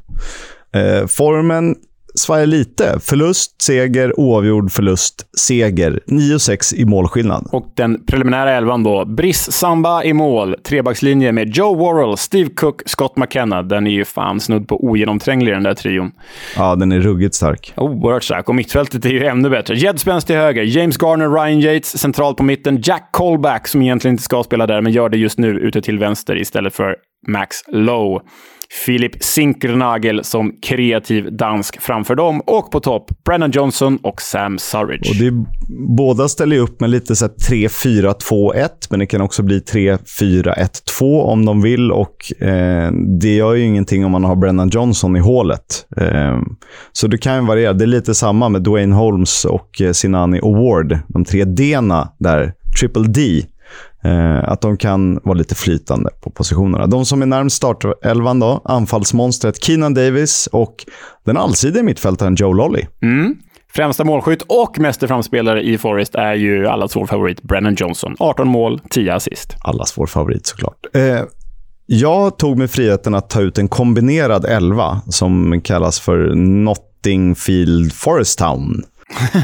Eh, 0.75 1.07
formen 1.07 1.75
svajar 2.19 2.47
lite. 2.47 2.99
Förlust, 3.01 3.63
seger, 3.63 4.21
oavgjord, 4.21 4.73
förlust, 4.73 5.27
seger. 5.39 6.01
9-6 6.07 6.75
i 6.75 6.85
målskillnad. 6.85 7.49
Och 7.53 7.73
den 7.77 8.07
preliminära 8.07 8.51
elvan 8.51 8.83
då. 8.83 9.05
Briss 9.05 9.53
Samba 9.53 10.05
i 10.05 10.13
mål. 10.13 10.57
Trebackslinje 10.65 11.33
med 11.33 11.57
Joe 11.57 11.75
Worrell, 11.75 12.17
Steve 12.17 12.51
Cook, 12.51 12.83
Scott 12.87 13.17
McKenna. 13.17 13.63
Den 13.63 13.87
är 13.87 13.91
ju 13.91 14.05
fan 14.05 14.41
snudd 14.41 14.69
på 14.69 14.85
ogenomtränglig 14.85 15.55
den 15.55 15.63
där 15.63 15.75
trion. 15.75 16.13
Ja, 16.57 16.77
den 16.77 16.93
är 16.93 17.01
ruggigt 17.01 17.35
stark. 17.35 17.73
Oerhört 17.77 18.25
stark. 18.25 18.49
Och 18.49 18.55
mittfältet 18.55 19.05
är 19.05 19.11
ju 19.11 19.25
ännu 19.25 19.51
bättre. 19.51 19.75
Jed 19.75 20.01
Spence 20.01 20.27
till 20.27 20.37
höger, 20.37 20.63
James 20.63 21.03
Garner, 21.03 21.29
Ryan 21.29 21.61
Yates 21.61 21.99
centralt 21.99 22.37
på 22.37 22.43
mitten, 22.43 22.81
Jack 22.83 23.09
Colback 23.13 23.69
som 23.69 23.83
egentligen 23.83 24.13
inte 24.15 24.23
ska 24.23 24.43
spela 24.43 24.67
där, 24.67 24.81
men 24.81 24.93
gör 24.93 25.09
det 25.09 25.19
just 25.19 25.39
nu 25.39 25.49
ute 25.49 25.83
till 25.83 25.99
vänster 25.99 26.41
istället 26.41 26.75
för 26.75 26.97
Max 27.27 27.57
Lowe. 27.69 28.21
Philip 28.87 29.25
Sinkernagel 29.25 30.25
som 30.25 30.53
kreativ 30.63 31.37
dansk 31.37 31.81
framför 31.81 32.15
dem. 32.15 32.41
Och 32.41 32.71
på 32.71 32.81
topp, 32.81 33.11
Brennan 33.25 33.51
Johnson 33.51 33.99
och 34.03 34.23
Sam 34.23 34.59
Surridge. 34.59 35.11
Och 35.11 35.17
det 35.17 35.27
är, 35.27 35.45
båda 35.97 36.29
ställer 36.29 36.57
ju 36.57 36.63
upp 36.63 36.81
med 36.81 36.91
lite 36.91 37.13
3-4-2-1, 37.13 38.69
men 38.91 38.99
det 39.01 39.07
kan 39.07 39.21
också 39.21 39.43
bli 39.43 39.59
3-4-1-2 39.61 41.21
om 41.23 41.45
de 41.45 41.63
vill. 41.63 41.93
Och 41.93 42.43
eh, 42.43 42.93
Det 43.21 43.35
gör 43.35 43.55
ju 43.55 43.65
ingenting 43.65 44.05
om 44.05 44.13
man 44.13 44.25
har 44.25 44.37
Brennan 44.37 44.69
Johnson 44.69 45.17
i 45.17 45.21
hålet. 45.21 45.87
Eh, 45.97 46.39
så 46.93 47.07
det 47.07 47.19
kan 47.19 47.35
ju 47.35 47.47
variera. 47.47 47.73
Det 47.73 47.85
är 47.85 47.87
lite 47.87 48.15
samma 48.15 48.49
med 48.49 48.63
Dwayne 48.63 48.95
Holmes 48.95 49.45
och 49.45 49.81
eh, 49.81 49.93
Sinani 49.93 50.41
Award. 50.43 50.99
De 51.09 51.25
tre 51.25 51.45
D-na 51.45 52.17
där. 52.19 52.53
Triple 52.81 53.03
D 53.03 53.43
att 54.45 54.61
de 54.61 54.77
kan 54.77 55.21
vara 55.25 55.39
lite 55.39 55.55
flytande 55.55 56.11
på 56.21 56.31
positionerna. 56.31 56.87
De 56.87 57.05
som 57.05 57.23
är 57.23 57.27
närmst 57.27 57.57
startelvan 57.57 58.41
då, 58.41 58.61
anfallsmonstret 58.65 59.65
Keenan 59.65 59.95
Davis 59.95 60.49
och 60.53 60.87
den 61.25 61.37
allsidiga 61.37 61.83
mittfältaren 61.83 62.35
Joe 62.35 62.53
Lolly. 62.53 62.87
Mm. 63.03 63.37
Främsta 63.73 64.05
målskytt 64.05 64.43
och 64.43 64.79
meste 64.79 65.09
framspelare 65.09 65.63
i 65.63 65.79
Forest 65.79 66.15
är 66.15 66.35
ju 66.35 66.67
allas 66.67 66.97
vår 66.97 67.07
favorit 67.07 67.43
Brennan 67.43 67.75
Johnson. 67.75 68.17
18 68.19 68.49
mål, 68.49 68.81
10 68.91 69.15
assist. 69.15 69.57
Allas 69.61 69.99
vår 69.99 70.07
favorit 70.07 70.47
såklart. 70.47 70.87
Eh, 70.95 71.21
jag 71.87 72.39
tog 72.39 72.59
mig 72.59 72.69
friheten 72.69 73.15
att 73.15 73.31
ta 73.31 73.41
ut 73.41 73.59
en 73.59 73.69
kombinerad 73.69 74.45
elva 74.45 75.01
som 75.09 75.61
kallas 75.61 76.01
för 76.01 76.35
Not 76.35 76.89
Nottingfield 76.99 77.93
Forest 77.93 78.39
Town. 78.39 78.83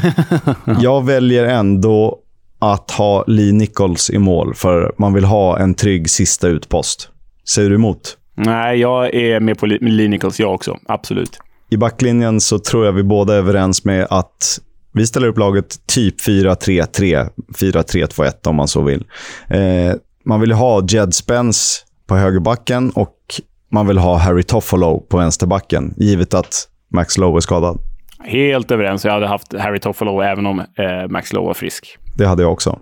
jag 0.79 1.05
väljer 1.05 1.45
ändå 1.45 2.19
att 2.59 2.91
ha 2.91 3.23
Lee 3.27 3.53
Nichols 3.53 4.09
i 4.09 4.17
mål, 4.17 4.55
för 4.55 4.93
man 4.97 5.13
vill 5.13 5.25
ha 5.25 5.59
en 5.59 5.73
trygg 5.73 6.09
sista 6.09 6.47
utpost. 6.47 7.09
Säger 7.49 7.69
du 7.69 7.75
emot? 7.75 8.17
Nej, 8.35 8.79
jag 8.79 9.15
är 9.15 9.39
med 9.39 9.57
på 9.57 9.65
Lee 9.65 10.07
Nichols, 10.07 10.39
jag 10.39 10.53
också. 10.53 10.77
Absolut. 10.85 11.39
I 11.69 11.77
backlinjen 11.77 12.41
så 12.41 12.59
tror 12.59 12.85
jag 12.85 12.93
vi 12.93 13.03
båda 13.03 13.33
är 13.33 13.37
överens 13.37 13.85
med 13.85 14.07
att 14.09 14.59
vi 14.93 15.07
ställer 15.07 15.27
upp 15.27 15.37
laget 15.37 15.87
typ 15.87 16.21
4-3-3, 16.21 17.29
4-3-2-1 17.59 18.47
om 18.47 18.55
man 18.55 18.67
så 18.67 18.81
vill. 18.81 19.03
Eh, 19.47 19.95
man 20.25 20.41
vill 20.41 20.51
ha 20.51 20.83
Jed 20.87 21.13
Spence 21.13 21.85
på 22.07 22.15
högerbacken 22.15 22.89
och 22.89 23.15
man 23.71 23.87
vill 23.87 23.97
ha 23.97 24.17
Harry 24.17 24.43
Toffolo 24.43 24.99
på 24.99 25.17
vänsterbacken, 25.17 25.93
givet 25.97 26.33
att 26.33 26.67
Max 26.93 27.17
Lowe 27.17 27.37
är 27.37 27.41
skadad. 27.41 27.79
Helt 28.23 28.71
överens. 28.71 29.05
Jag 29.05 29.11
hade 29.11 29.27
haft 29.27 29.53
Harry 29.53 29.79
Toffolo 29.79 30.21
även 30.21 30.45
om 30.45 30.59
eh, 30.59 31.09
Max 31.09 31.33
Lowe 31.33 31.45
var 31.45 31.53
frisk. 31.53 31.97
Det 32.17 32.27
hade 32.27 32.43
jag 32.43 32.51
också. 32.51 32.79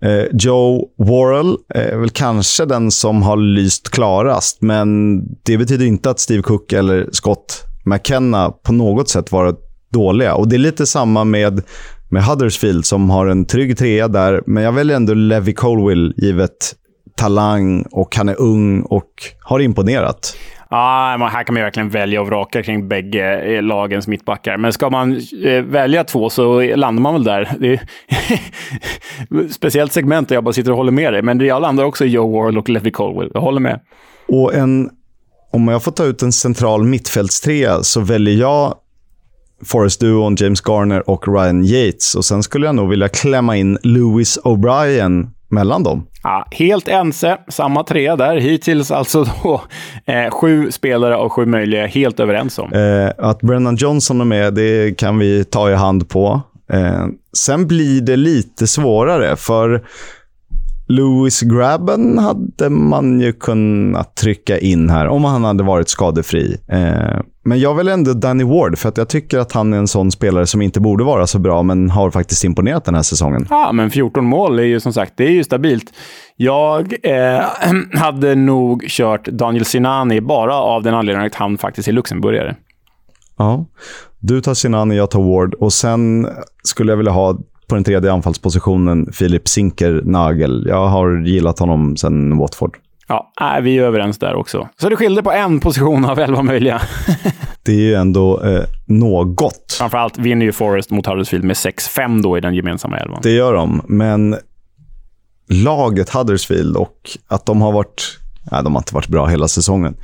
Eh, 0.00 0.24
Joe 0.32 0.88
Worrell 0.98 1.56
är 1.68 1.96
väl 1.96 2.10
kanske 2.10 2.64
den 2.64 2.90
som 2.90 3.22
har 3.22 3.36
lyst 3.36 3.90
klarast, 3.90 4.62
men 4.62 5.20
det 5.42 5.58
betyder 5.58 5.86
inte 5.86 6.10
att 6.10 6.20
Steve 6.20 6.42
Cook 6.42 6.72
eller 6.72 7.08
Scott 7.12 7.64
McKenna 7.84 8.50
på 8.50 8.72
något 8.72 9.08
sätt 9.08 9.32
varit 9.32 9.58
dåliga. 9.92 10.34
Och 10.34 10.48
Det 10.48 10.56
är 10.56 10.58
lite 10.58 10.86
samma 10.86 11.24
med, 11.24 11.62
med 12.10 12.24
Huddersfield 12.24 12.86
som 12.86 13.10
har 13.10 13.26
en 13.26 13.44
trygg 13.44 13.78
trea 13.78 14.08
där, 14.08 14.42
men 14.46 14.62
jag 14.62 14.72
väljer 14.72 14.96
ändå 14.96 15.14
Levi 15.14 15.54
Colwill 15.54 16.14
givet 16.16 16.74
talang 17.16 17.82
och 17.90 18.16
han 18.16 18.28
är 18.28 18.40
ung 18.40 18.82
och 18.82 19.10
har 19.40 19.60
imponerat. 19.60 20.36
Ah, 20.74 21.16
här 21.18 21.44
kan 21.44 21.54
man 21.54 21.62
verkligen 21.62 21.88
välja 21.88 22.20
och 22.20 22.26
vraka 22.26 22.62
kring 22.62 22.88
bägge 22.88 23.40
eh, 23.40 23.62
lagens 23.62 24.08
mittbackar. 24.08 24.56
Men 24.56 24.72
ska 24.72 24.90
man 24.90 25.20
eh, 25.44 25.62
välja 25.62 26.04
två 26.04 26.30
så 26.30 26.60
landar 26.60 27.02
man 27.02 27.14
väl 27.14 27.24
där. 27.24 27.48
Det 27.58 27.72
är 27.72 27.80
speciellt 29.52 29.92
segment 29.92 30.28
där 30.28 30.36
jag 30.36 30.44
bara 30.44 30.52
sitter 30.52 30.70
och 30.70 30.76
håller 30.76 30.92
med 30.92 31.12
dig. 31.12 31.22
Men 31.22 31.40
jag 31.40 31.62
landar 31.62 31.84
också 31.84 32.04
i 32.04 32.08
Joe 32.08 32.32
Warhol 32.32 32.58
och 32.58 32.68
Levi 32.68 32.90
Colwell. 32.90 33.30
Jag 33.34 33.40
håller 33.40 33.60
med. 33.60 33.80
Och 34.28 34.54
en, 34.54 34.90
om 35.52 35.68
jag 35.68 35.82
får 35.82 35.92
ta 35.92 36.04
ut 36.04 36.22
en 36.22 36.32
central 36.32 36.84
mittfältstrea 36.84 37.82
så 37.82 38.00
väljer 38.00 38.34
jag 38.34 38.74
Forrest-duon 39.64 40.36
James 40.38 40.60
Garner 40.68 41.10
och 41.10 41.28
Ryan 41.28 41.64
Yates. 41.64 42.14
Och 42.14 42.24
Sen 42.24 42.42
skulle 42.42 42.66
jag 42.66 42.74
nog 42.74 42.88
vilja 42.88 43.08
klämma 43.08 43.56
in 43.56 43.78
Lewis 43.82 44.38
O'Brien 44.44 45.30
mellan 45.48 45.82
dem. 45.82 46.06
Ja, 46.22 46.46
helt 46.50 46.88
ense. 46.88 47.38
Samma 47.48 47.84
tre 47.84 48.16
där. 48.16 48.36
Hittills 48.36 48.90
alltså 48.90 49.24
då, 49.42 49.62
eh, 50.12 50.30
sju 50.30 50.70
spelare 50.70 51.16
av 51.16 51.28
sju 51.28 51.46
möjliga 51.46 51.86
helt 51.86 52.20
överens 52.20 52.58
om. 52.58 52.72
Eh, 52.72 53.28
att 53.28 53.40
Brennan 53.40 53.76
Johnson 53.76 54.20
är 54.20 54.24
med, 54.24 54.54
det 54.54 54.98
kan 54.98 55.18
vi 55.18 55.44
ta 55.44 55.70
i 55.70 55.74
hand 55.74 56.08
på. 56.08 56.40
Eh, 56.72 57.06
sen 57.36 57.66
blir 57.66 58.00
det 58.00 58.16
lite 58.16 58.66
svårare, 58.66 59.36
för 59.36 59.82
Louis 60.96 61.40
Grabben 61.40 62.18
hade 62.18 62.70
man 62.70 63.20
ju 63.20 63.32
kunnat 63.32 64.16
trycka 64.16 64.58
in 64.58 64.90
här 64.90 65.08
om 65.08 65.24
han 65.24 65.44
hade 65.44 65.62
varit 65.62 65.88
skadefri. 65.88 66.56
Eh, 66.68 67.20
men 67.44 67.60
jag 67.60 67.74
vill 67.74 67.88
ändå 67.88 68.12
Danny 68.12 68.44
Ward, 68.44 68.78
för 68.78 68.88
att 68.88 68.96
jag 68.96 69.08
tycker 69.08 69.38
att 69.38 69.52
han 69.52 69.72
är 69.72 69.78
en 69.78 69.88
sån 69.88 70.10
spelare 70.10 70.46
som 70.46 70.62
inte 70.62 70.80
borde 70.80 71.04
vara 71.04 71.26
så 71.26 71.38
bra, 71.38 71.62
men 71.62 71.90
har 71.90 72.10
faktiskt 72.10 72.44
imponerat 72.44 72.84
den 72.84 72.94
här 72.94 73.02
säsongen. 73.02 73.46
Ja, 73.50 73.72
men 73.72 73.90
14 73.90 74.24
mål 74.24 74.58
är 74.58 74.62
ju 74.62 74.80
som 74.80 74.92
sagt, 74.92 75.12
det 75.16 75.24
är 75.24 75.30
ju 75.30 75.44
stabilt. 75.44 75.92
Jag 76.36 76.94
eh, 77.02 77.44
hade 78.00 78.34
nog 78.34 78.84
kört 78.88 79.28
Daniel 79.28 79.64
Sinani 79.64 80.20
bara 80.20 80.54
av 80.54 80.82
den 80.82 80.94
anledningen 80.94 81.26
att 81.26 81.34
han 81.34 81.58
faktiskt 81.58 81.88
är 81.88 81.92
luxemburgare. 81.92 82.56
Ja. 83.36 83.66
Du 84.18 84.40
tar 84.40 84.54
Sinani, 84.54 84.96
jag 84.96 85.10
tar 85.10 85.22
Ward. 85.22 85.54
Och 85.54 85.72
sen 85.72 86.28
skulle 86.62 86.92
jag 86.92 86.96
vilja 86.96 87.12
ha 87.12 87.38
på 87.66 87.74
den 87.74 87.84
tredje 87.84 88.12
anfallspositionen 88.12 89.12
Filip 89.12 89.48
Zinker-Nagel. 89.48 90.68
Jag 90.68 90.86
har 90.86 91.26
gillat 91.26 91.58
honom 91.58 91.96
sen 91.96 92.38
Watford. 92.38 92.76
Ja, 93.08 93.32
vi 93.62 93.78
är 93.78 93.82
överens 93.82 94.18
där 94.18 94.34
också. 94.34 94.68
Så 94.76 94.88
det 94.88 94.96
skilde 94.96 95.22
på 95.22 95.32
en 95.32 95.60
position 95.60 96.04
av 96.04 96.18
elva 96.18 96.42
möjliga. 96.42 96.82
det 97.62 97.72
är 97.72 97.80
ju 97.80 97.94
ändå 97.94 98.42
eh, 98.42 98.64
något. 98.86 99.76
Framförallt 99.78 100.18
vinner 100.18 100.46
ju 100.46 100.52
Forest 100.52 100.90
mot 100.90 101.06
Huddersfield 101.06 101.44
med 101.44 101.56
6-5 101.56 102.22
då 102.22 102.38
i 102.38 102.40
den 102.40 102.54
gemensamma 102.54 102.98
elvan. 102.98 103.20
Det 103.22 103.30
gör 103.30 103.54
de, 103.54 103.82
men 103.86 104.36
laget 105.48 106.10
Huddersfield 106.10 106.76
och 106.76 107.10
att 107.28 107.46
de 107.46 107.62
har 107.62 107.72
varit 107.72 108.18
Nej, 108.50 108.64
de 108.64 108.74
har 108.74 108.80
inte 108.80 108.94
varit 108.94 109.08
bra 109.08 109.26
hela 109.26 109.48
säsongen. 109.48 109.96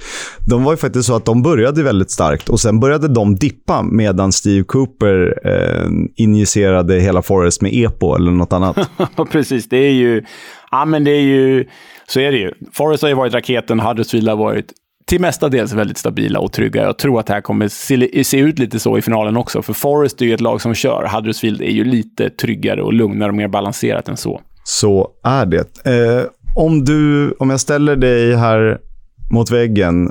De 0.47 0.65
var 0.65 0.73
ju 0.73 0.77
faktiskt 0.77 1.07
så 1.07 1.17
att 1.17 1.25
de 1.25 1.43
började 1.43 1.83
väldigt 1.83 2.11
starkt 2.11 2.49
och 2.49 2.61
sen 2.61 2.81
började 2.81 3.09
de 3.09 3.35
dippa 3.35 3.83
medan 3.83 4.33
Steve 4.33 4.65
Cooper 4.65 5.41
eh, 5.45 5.91
injicerade 6.17 7.01
hela 7.01 7.23
Forest 7.23 7.63
med 7.63 7.75
EPO 7.75 8.15
eller 8.15 8.31
något 8.31 8.53
annat. 8.53 8.77
Precis, 9.31 9.69
det 9.69 9.77
är 9.77 9.93
ju... 9.93 10.23
Ja, 10.71 10.85
men 10.85 11.05
det 11.05 11.11
är 11.11 11.23
ju... 11.23 11.69
Så 12.09 12.21
är 12.21 12.33
det 12.33 12.39
ju. 12.39 12.53
Forest 12.73 13.03
har 13.03 13.09
ju 13.09 13.15
varit 13.15 13.35
raketen, 13.35 13.81
Huddersfield 13.81 14.29
har 14.29 14.37
varit 14.37 14.73
till 15.09 15.21
mestadels 15.21 15.73
väldigt 15.73 15.99
stabila 15.99 16.41
och 16.41 16.53
trygga. 16.53 16.83
Jag 16.83 16.99
tror 16.99 17.21
att 17.21 17.27
det 17.27 17.33
här 17.33 17.41
kommer 17.41 17.69
se, 17.69 18.25
se 18.25 18.39
ut 18.39 18.59
lite 18.59 18.79
så 18.79 18.99
i 18.99 19.03
finalen 19.03 19.37
också, 19.37 19.63
för 19.63 19.73
Forest 19.73 20.21
är 20.21 20.27
ju 20.27 20.35
ett 20.35 20.41
lag 20.41 20.61
som 20.61 20.75
kör. 20.75 21.11
Huddersfield 21.15 21.61
är 21.61 21.71
ju 21.71 21.85
lite 21.85 22.31
tryggare 22.31 22.83
och 22.83 22.93
lugnare 22.93 23.29
och 23.29 23.37
mer 23.37 23.49
balanserat 23.49 24.09
än 24.09 24.17
så. 24.17 24.41
Så 24.65 25.11
är 25.25 25.47
det. 25.47 25.87
Eh, 25.87 26.25
om, 26.55 26.85
du, 26.85 27.31
om 27.39 27.51
jag 27.51 27.61
ställer 27.61 27.97
dig 27.97 28.37
här 28.37 28.79
mot 29.31 29.51
väggen, 29.51 30.11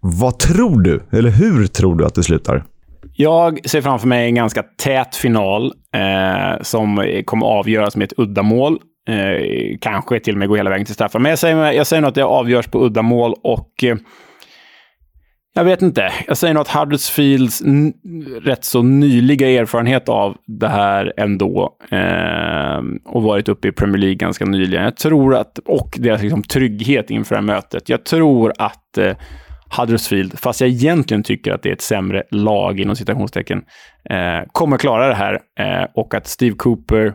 vad 0.00 0.38
tror 0.38 0.80
du? 0.80 1.00
Eller 1.12 1.30
hur 1.30 1.66
tror 1.66 1.96
du 1.96 2.04
att 2.04 2.14
det 2.14 2.22
slutar? 2.22 2.64
Jag 3.12 3.68
ser 3.68 3.80
framför 3.80 4.08
mig 4.08 4.26
en 4.26 4.34
ganska 4.34 4.62
tät 4.62 5.16
final 5.16 5.72
eh, 5.94 6.62
som 6.62 7.22
kommer 7.24 7.46
avgöras 7.46 7.96
med 7.96 8.04
ett 8.04 8.18
uddamål. 8.18 8.78
Eh, 9.08 9.78
kanske 9.80 10.20
till 10.20 10.34
och 10.34 10.38
med 10.38 10.48
gå 10.48 10.56
hela 10.56 10.70
vägen 10.70 10.86
till 10.86 10.94
straffar. 10.94 11.18
Men 11.18 11.30
jag 11.30 11.38
säger, 11.38 11.72
jag 11.72 11.86
säger 11.86 12.00
nog 12.00 12.08
att 12.08 12.14
det 12.14 12.24
avgörs 12.24 12.66
på 12.66 12.84
uddamål 12.84 13.34
och 13.42 13.84
eh, 13.84 13.96
jag 15.60 15.64
vet 15.64 15.82
inte. 15.82 16.12
Jag 16.26 16.36
säger 16.36 16.54
nog 16.54 16.60
att 16.60 16.68
Huddersfields 16.68 17.62
rätt 18.42 18.64
så 18.64 18.82
nyliga 18.82 19.60
erfarenhet 19.60 20.08
av 20.08 20.36
det 20.46 20.68
här 20.68 21.12
ändå 21.16 21.76
eh, 21.90 22.80
och 23.04 23.22
varit 23.22 23.48
uppe 23.48 23.68
i 23.68 23.72
Premier 23.72 23.98
League 23.98 24.14
ganska 24.14 24.44
nyligen. 24.44 24.84
Jag 24.84 24.96
tror 24.96 25.34
att, 25.34 25.58
och 25.58 25.96
deras 25.98 26.22
liksom, 26.22 26.42
trygghet 26.42 27.10
inför 27.10 27.34
det 27.34 27.40
här 27.40 27.46
mötet. 27.46 27.88
Jag 27.88 28.04
tror 28.04 28.52
att 28.58 28.98
eh, 28.98 29.16
Huddersfield, 29.78 30.38
fast 30.38 30.60
jag 30.60 30.70
egentligen 30.70 31.22
tycker 31.22 31.52
att 31.52 31.62
det 31.62 31.68
är 31.68 31.72
ett 31.72 31.80
sämre 31.80 32.22
lag 32.30 32.80
inom 32.80 32.96
citationstecken, 32.96 33.62
eh, 34.10 34.48
kommer 34.52 34.78
klara 34.78 35.08
det 35.08 35.14
här 35.14 35.38
eh, 35.60 35.86
och 35.94 36.14
att 36.14 36.26
Steve 36.26 36.56
Cooper 36.56 37.12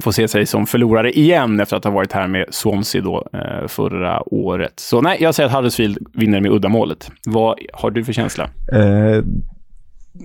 får 0.00 0.12
se 0.12 0.28
sig 0.28 0.46
som 0.46 0.66
förlorare 0.66 1.12
igen 1.12 1.60
efter 1.60 1.76
att 1.76 1.84
ha 1.84 1.90
varit 1.90 2.12
här 2.12 2.28
med 2.28 2.46
Swansea 2.50 3.02
då, 3.02 3.28
eh, 3.32 3.68
förra 3.68 4.34
året. 4.34 4.72
Så 4.76 5.00
nej, 5.00 5.18
jag 5.20 5.34
säger 5.34 5.48
att 5.48 5.54
Huddersfield 5.54 5.98
vinner 6.14 6.40
med 6.40 6.50
uddamålet. 6.50 7.10
Vad 7.26 7.58
har 7.72 7.90
du 7.90 8.04
för 8.04 8.12
känsla? 8.12 8.50
Eh, 8.72 9.24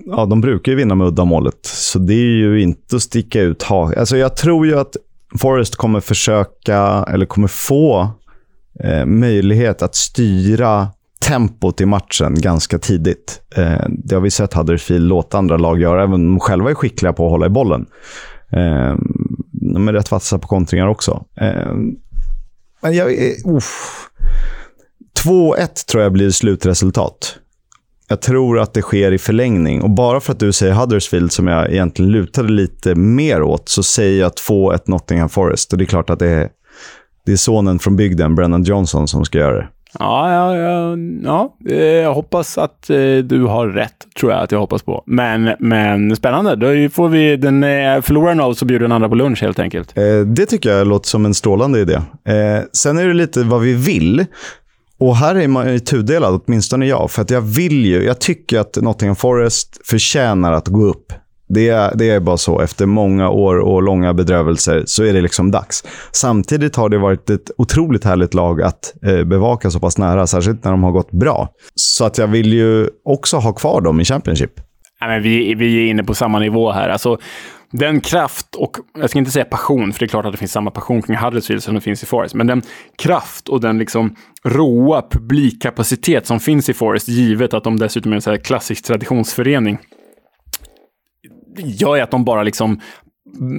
ja, 0.06 0.26
de 0.26 0.40
brukar 0.40 0.72
ju 0.72 0.76
vinna 0.76 0.94
med 0.94 1.06
uddamålet, 1.06 1.66
så 1.66 1.98
det 1.98 2.14
är 2.14 2.36
ju 2.36 2.62
inte 2.62 2.96
att 2.96 3.02
sticka 3.02 3.40
ut 3.40 3.62
hakan. 3.62 3.98
Alltså, 3.98 4.16
jag 4.16 4.36
tror 4.36 4.66
ju 4.66 4.78
att 4.78 4.96
Forrest 5.38 5.76
kommer 5.76 6.00
försöka, 6.00 7.04
eller 7.08 7.26
kommer 7.26 7.48
få 7.48 8.08
eh, 8.84 9.06
möjlighet 9.06 9.82
att 9.82 9.94
styra 9.94 10.88
tempot 11.26 11.80
i 11.80 11.86
matchen 11.86 12.34
ganska 12.34 12.78
tidigt. 12.78 13.40
Eh, 13.56 13.84
det 13.88 14.14
har 14.14 14.22
vi 14.22 14.30
sett 14.30 14.54
Huddersfield 14.54 15.08
låta 15.08 15.38
andra 15.38 15.56
lag 15.56 15.80
göra, 15.80 16.02
även 16.02 16.14
om 16.14 16.26
de 16.26 16.40
själva 16.40 16.70
är 16.70 16.74
skickliga 16.74 17.12
på 17.12 17.24
att 17.26 17.30
hålla 17.30 17.46
i 17.46 17.50
bollen. 17.50 17.86
Eh, 18.52 18.96
de 19.52 19.88
är 19.88 19.92
rätt 19.92 20.10
vassa 20.10 20.38
på 20.38 20.48
kontringar 20.48 20.86
också. 20.86 21.24
Eh, 21.40 21.74
men 22.82 22.94
jag... 22.94 23.10
2-1 25.24 25.86
tror 25.86 26.02
jag 26.02 26.12
blir 26.12 26.30
slutresultat. 26.30 27.38
Jag 28.08 28.22
tror 28.22 28.58
att 28.58 28.74
det 28.74 28.82
sker 28.82 29.12
i 29.12 29.18
förlängning. 29.18 29.82
Och 29.82 29.90
bara 29.90 30.20
för 30.20 30.32
att 30.32 30.38
du 30.38 30.52
säger 30.52 30.74
Huddersfield, 30.74 31.32
som 31.32 31.46
jag 31.46 31.72
egentligen 31.72 32.10
lutade 32.10 32.48
lite 32.48 32.94
mer 32.94 33.42
åt, 33.42 33.68
så 33.68 33.82
säger 33.82 34.20
jag 34.20 34.32
2-1 34.32 34.80
Nottingham 34.86 35.28
Forest. 35.28 35.72
Och 35.72 35.78
det 35.78 35.84
är 35.84 35.86
klart 35.86 36.10
att 36.10 36.18
det 36.18 36.28
är, 36.28 36.48
det 37.26 37.32
är 37.32 37.36
sonen 37.36 37.78
från 37.78 37.96
bygden, 37.96 38.34
Brennan 38.34 38.62
Johnson, 38.62 39.08
som 39.08 39.24
ska 39.24 39.38
göra 39.38 39.56
det. 39.56 39.68
Ja, 39.98 40.32
ja, 40.32 40.56
ja, 40.56 40.96
ja, 41.22 41.56
eh, 41.70 41.84
jag 41.84 42.14
hoppas 42.14 42.58
att 42.58 42.90
eh, 42.90 42.96
du 43.24 43.44
har 43.44 43.68
rätt, 43.68 44.06
tror 44.20 44.32
jag 44.32 44.40
att 44.40 44.52
jag 44.52 44.58
hoppas 44.58 44.82
på. 44.82 45.02
Men, 45.06 45.54
men 45.58 46.16
spännande. 46.16 46.56
Då 46.56 46.90
får 46.90 47.08
vi 47.08 47.36
den 47.36 47.64
eh, 47.64 48.00
förloraren 48.00 48.40
av 48.40 48.54
så 48.54 48.64
bjuder 48.64 48.82
den 48.82 48.92
andra 48.92 49.08
på 49.08 49.14
lunch 49.14 49.42
helt 49.42 49.58
enkelt. 49.58 49.98
Eh, 49.98 50.20
det 50.26 50.46
tycker 50.46 50.70
jag 50.70 50.86
låter 50.86 51.08
som 51.08 51.26
en 51.26 51.34
strålande 51.34 51.80
idé. 51.80 52.00
sen 52.72 52.98
är 52.98 53.06
det 53.06 53.14
lite 53.14 53.42
vad 53.42 53.60
vi 53.60 53.74
vill. 53.74 54.24
Och 54.98 55.16
här 55.16 55.34
är 55.34 55.48
man 55.48 55.72
ju 55.72 55.78
tudelad, 55.78 56.40
åtminstone 56.46 56.86
jag. 56.86 57.10
För 57.10 57.22
att 57.22 57.30
jag 57.30 57.40
vill 57.40 57.86
ju, 57.86 58.04
jag 58.04 58.20
tycker 58.20 58.58
att 58.58 58.76
Nottingham 58.76 59.16
Forest 59.16 59.80
förtjänar 59.84 60.52
att 60.52 60.68
gå 60.68 60.82
upp. 60.84 61.12
Det 61.54 61.68
är, 61.68 61.92
det 61.94 62.10
är 62.10 62.20
bara 62.20 62.36
så. 62.36 62.60
Efter 62.60 62.86
många 62.86 63.30
år 63.30 63.58
och 63.58 63.82
långa 63.82 64.14
bedrövelser 64.14 64.82
så 64.86 65.04
är 65.04 65.12
det 65.12 65.20
liksom 65.20 65.50
dags. 65.50 65.84
Samtidigt 66.12 66.76
har 66.76 66.88
det 66.88 66.98
varit 66.98 67.30
ett 67.30 67.50
otroligt 67.58 68.04
härligt 68.04 68.34
lag 68.34 68.62
att 68.62 68.94
eh, 69.02 69.24
bevaka 69.24 69.70
så 69.70 69.80
pass 69.80 69.98
nära, 69.98 70.26
särskilt 70.26 70.64
när 70.64 70.70
de 70.70 70.82
har 70.82 70.92
gått 70.92 71.10
bra. 71.10 71.48
Så 71.74 72.04
att 72.04 72.18
jag 72.18 72.26
vill 72.26 72.52
ju 72.52 72.88
också 73.04 73.36
ha 73.36 73.52
kvar 73.52 73.80
dem 73.80 74.00
i 74.00 74.04
Championship. 74.04 74.52
Nej, 75.00 75.10
men 75.10 75.22
vi, 75.22 75.54
vi 75.54 75.86
är 75.86 75.90
inne 75.90 76.04
på 76.04 76.14
samma 76.14 76.38
nivå 76.38 76.72
här. 76.72 76.88
Alltså, 76.88 77.18
den 77.72 78.00
kraft 78.00 78.54
och, 78.54 78.76
jag 78.98 79.10
ska 79.10 79.18
inte 79.18 79.30
säga 79.30 79.44
passion, 79.44 79.92
för 79.92 80.00
det 80.00 80.06
är 80.06 80.08
klart 80.08 80.26
att 80.26 80.32
det 80.32 80.38
finns 80.38 80.52
samma 80.52 80.70
passion 80.70 81.02
kring 81.02 81.16
Huddersfield 81.16 81.62
som 81.62 81.74
det 81.74 81.80
finns 81.80 82.02
i 82.02 82.06
Forest, 82.06 82.34
men 82.34 82.46
den 82.46 82.62
kraft 82.98 83.48
och 83.48 83.60
den 83.60 83.78
liksom 83.78 84.16
råa 84.44 85.02
publikkapacitet 85.10 86.26
som 86.26 86.40
finns 86.40 86.68
i 86.68 86.74
Forest, 86.74 87.08
givet 87.08 87.54
att 87.54 87.64
de 87.64 87.78
dessutom 87.78 88.12
är 88.12 88.16
en 88.16 88.22
så 88.22 88.30
här 88.30 88.38
klassisk 88.38 88.84
traditionsförening, 88.84 89.78
gör 91.56 91.96
ju 91.96 92.02
att 92.02 92.10
de 92.10 92.24
bara 92.24 92.42
liksom 92.42 92.80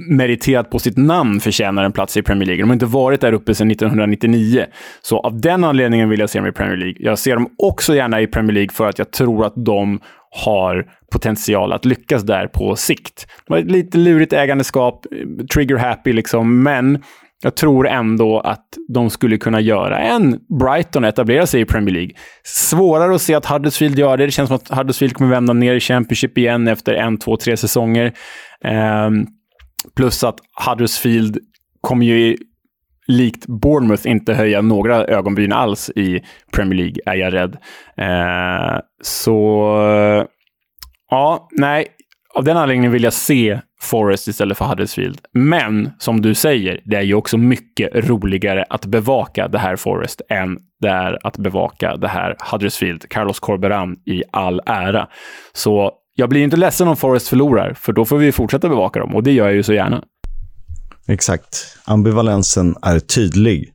meriterat 0.08 0.70
på 0.70 0.78
sitt 0.78 0.96
namn 0.96 1.40
förtjänar 1.40 1.84
en 1.84 1.92
plats 1.92 2.16
i 2.16 2.22
Premier 2.22 2.46
League. 2.46 2.62
De 2.62 2.68
har 2.68 2.74
inte 2.74 2.86
varit 2.86 3.20
där 3.20 3.32
uppe 3.32 3.54
sedan 3.54 3.70
1999. 3.70 4.66
Så 5.02 5.20
av 5.20 5.40
den 5.40 5.64
anledningen 5.64 6.08
vill 6.08 6.20
jag 6.20 6.30
se 6.30 6.38
dem 6.38 6.48
i 6.48 6.52
Premier 6.52 6.76
League. 6.76 6.96
Jag 6.98 7.18
ser 7.18 7.34
dem 7.34 7.48
också 7.58 7.94
gärna 7.94 8.20
i 8.20 8.26
Premier 8.26 8.54
League 8.54 8.72
för 8.72 8.88
att 8.88 8.98
jag 8.98 9.10
tror 9.10 9.46
att 9.46 9.52
de 9.56 10.00
har 10.44 10.86
potential 11.12 11.72
att 11.72 11.84
lyckas 11.84 12.22
där 12.22 12.46
på 12.46 12.76
sikt. 12.76 13.26
Det 13.46 13.52
var 13.52 13.58
ett 13.58 13.70
lite 13.70 13.98
lurigt 13.98 14.32
ägandeskap, 14.32 15.06
eh, 15.12 15.46
trigger 15.46 15.76
happy 15.76 16.12
liksom, 16.12 16.62
men 16.62 17.02
jag 17.42 17.56
tror 17.56 17.88
ändå 17.88 18.40
att 18.40 18.66
de 18.88 19.10
skulle 19.10 19.38
kunna 19.38 19.60
göra 19.60 19.98
en 19.98 20.40
Brighton 20.60 21.04
etablera 21.04 21.46
sig 21.46 21.60
i 21.60 21.64
Premier 21.64 21.94
League. 21.94 22.10
Svårare 22.44 23.14
att 23.14 23.22
se 23.22 23.34
att 23.34 23.46
Huddersfield 23.46 23.98
gör 23.98 24.16
det. 24.16 24.24
Det 24.24 24.30
känns 24.30 24.48
som 24.48 24.56
att 24.56 24.68
Huddersfield 24.68 25.14
kommer 25.14 25.30
vända 25.30 25.52
ner 25.52 25.74
i 25.74 25.80
Championship 25.80 26.38
igen 26.38 26.68
efter 26.68 26.94
en, 26.94 27.18
två, 27.18 27.36
tre 27.36 27.56
säsonger. 27.56 28.12
Um, 29.06 29.26
plus 29.96 30.24
att 30.24 30.38
Huddersfield 30.66 31.38
kommer 31.80 32.06
ju 32.06 32.36
likt 33.06 33.46
Bournemouth 33.46 34.08
inte 34.08 34.34
höja 34.34 34.60
några 34.60 35.04
ögonbryn 35.04 35.52
alls 35.52 35.90
i 35.90 36.20
Premier 36.52 36.78
League, 36.78 36.96
är 37.06 37.14
jag 37.14 37.32
rädd. 37.32 37.56
Uh, 38.00 38.80
så 39.02 39.38
ja, 41.10 41.48
nej, 41.50 41.86
av 42.34 42.44
den 42.44 42.56
anledningen 42.56 42.92
vill 42.92 43.02
jag 43.02 43.12
se 43.12 43.60
Forest 43.80 44.28
istället 44.28 44.58
för 44.58 44.64
Huddersfield. 44.64 45.18
Men 45.32 45.90
som 45.98 46.22
du 46.22 46.34
säger, 46.34 46.80
det 46.84 46.96
är 46.96 47.02
ju 47.02 47.14
också 47.14 47.38
mycket 47.38 47.90
roligare 47.94 48.64
att 48.68 48.86
bevaka 48.86 49.48
det 49.48 49.58
här 49.58 49.76
Forest 49.76 50.20
än 50.28 50.58
det 50.80 50.88
är 50.88 51.26
att 51.26 51.36
bevaka 51.36 51.96
det 51.96 52.08
här 52.08 52.36
Huddersfield. 52.50 53.08
Carlos 53.08 53.40
Corberan 53.40 53.96
i 54.06 54.22
all 54.32 54.60
ära. 54.66 55.08
Så 55.52 55.92
jag 56.14 56.28
blir 56.28 56.42
inte 56.42 56.56
ledsen 56.56 56.88
om 56.88 56.96
Forest 56.96 57.28
förlorar, 57.28 57.74
för 57.74 57.92
då 57.92 58.04
får 58.04 58.16
vi 58.16 58.32
fortsätta 58.32 58.68
bevaka 58.68 59.00
dem 59.00 59.14
och 59.14 59.22
det 59.22 59.32
gör 59.32 59.44
jag 59.44 59.54
ju 59.54 59.62
så 59.62 59.72
gärna. 59.72 60.04
Exakt. 61.08 61.78
Ambivalensen 61.84 62.74
är 62.82 62.98
tydlig. 62.98 63.72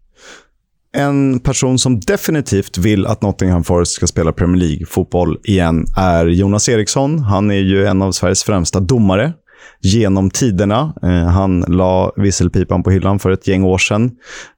En 0.97 1.39
person 1.39 1.79
som 1.79 1.99
definitivt 1.99 2.77
vill 2.77 3.05
att 3.05 3.21
Nottingham 3.21 3.63
Forest 3.63 3.91
ska 3.91 4.07
spela 4.07 4.31
Premier 4.31 4.67
League-fotboll 4.67 5.37
igen 5.43 5.85
är 5.97 6.25
Jonas 6.25 6.69
Eriksson. 6.69 7.19
Han 7.19 7.51
är 7.51 7.59
ju 7.59 7.85
en 7.85 8.01
av 8.01 8.11
Sveriges 8.11 8.43
främsta 8.43 8.79
domare 8.79 9.33
genom 9.81 10.29
tiderna. 10.29 10.93
Eh, 11.03 11.27
han 11.27 11.59
la 11.67 12.11
visselpipan 12.15 12.83
på 12.83 12.91
hyllan 12.91 13.19
för 13.19 13.31
ett 13.31 13.47
gäng 13.47 13.63
år 13.63 13.77
sedan. 13.77 14.11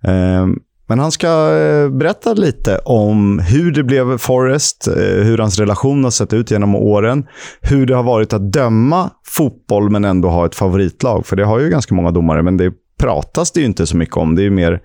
Eh, 0.04 0.48
men 0.88 1.00
han 1.00 1.12
ska 1.12 1.28
eh, 1.58 1.90
berätta 1.90 2.34
lite 2.34 2.78
om 2.78 3.40
hur 3.40 3.72
det 3.72 3.84
blev 3.84 4.18
Forest, 4.18 4.88
eh, 4.88 5.24
hur 5.24 5.38
hans 5.38 5.60
relation 5.60 6.04
har 6.04 6.12
sett 6.12 6.34
ut 6.34 6.52
genom 6.52 6.76
åren, 6.76 7.26
hur 7.62 7.86
det 7.86 7.96
har 7.96 8.04
varit 8.04 8.34
att 8.34 8.54
döma 8.54 9.10
fotboll 9.26 9.90
men 9.90 10.06
ändå 10.06 10.30
ha 10.30 10.46
ett 10.46 10.56
favoritlag. 10.56 11.26
För 11.26 11.36
det 11.36 11.46
har 11.46 11.60
ju 11.60 11.70
ganska 11.70 11.96
många 11.96 12.12
domare, 12.12 12.44
men 12.44 12.58
det 12.58 12.72
pratas 13.00 13.52
det 13.52 13.60
ju 13.60 13.66
inte 13.66 13.88
så 13.88 13.98
mycket 13.98 14.18
om. 14.18 14.36
Det 14.36 14.42
är 14.42 14.44
ju 14.44 14.50
mer 14.50 14.82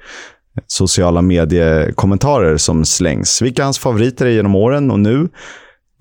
sociala 0.66 1.22
mediekommentarer 1.22 2.56
som 2.56 2.84
slängs. 2.84 3.42
Vilka 3.42 3.64
hans 3.64 3.78
favoriter 3.78 4.26
är 4.26 4.30
genom 4.30 4.54
åren 4.54 4.90
och 4.90 5.00
nu. 5.00 5.28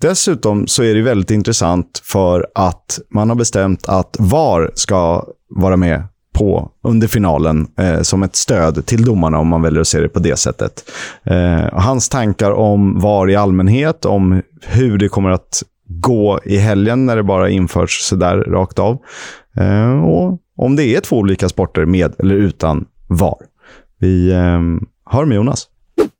Dessutom 0.00 0.66
så 0.66 0.82
är 0.82 0.94
det 0.94 1.02
väldigt 1.02 1.30
intressant 1.30 2.02
för 2.04 2.46
att 2.54 2.98
man 3.10 3.28
har 3.28 3.36
bestämt 3.36 3.88
att 3.88 4.16
VAR 4.18 4.70
ska 4.74 5.24
vara 5.48 5.76
med 5.76 6.02
på 6.34 6.70
under 6.82 7.08
finalen 7.08 7.66
eh, 7.78 8.00
som 8.00 8.22
ett 8.22 8.36
stöd 8.36 8.86
till 8.86 9.04
domarna 9.04 9.38
om 9.38 9.48
man 9.48 9.62
väljer 9.62 9.80
att 9.80 9.88
se 9.88 10.00
det 10.00 10.08
på 10.08 10.18
det 10.18 10.36
sättet. 10.36 10.90
Eh, 11.24 11.68
hans 11.72 12.08
tankar 12.08 12.50
om 12.50 13.00
VAR 13.00 13.30
i 13.30 13.36
allmänhet, 13.36 14.04
om 14.04 14.42
hur 14.62 14.98
det 14.98 15.08
kommer 15.08 15.30
att 15.30 15.62
gå 15.86 16.40
i 16.44 16.56
helgen 16.56 17.06
när 17.06 17.16
det 17.16 17.22
bara 17.22 17.50
införs 17.50 18.00
sådär 18.00 18.36
rakt 18.36 18.78
av. 18.78 18.98
Eh, 19.56 20.04
och 20.04 20.40
om 20.56 20.76
det 20.76 20.84
är 20.84 21.00
två 21.00 21.16
olika 21.16 21.48
sporter 21.48 21.84
med 21.84 22.14
eller 22.18 22.34
utan 22.34 22.84
VAR. 23.08 23.38
Vi 24.04 24.32
eh, 24.32 24.60
hör 25.14 25.24
med 25.24 25.36
Jonas. 25.36 25.68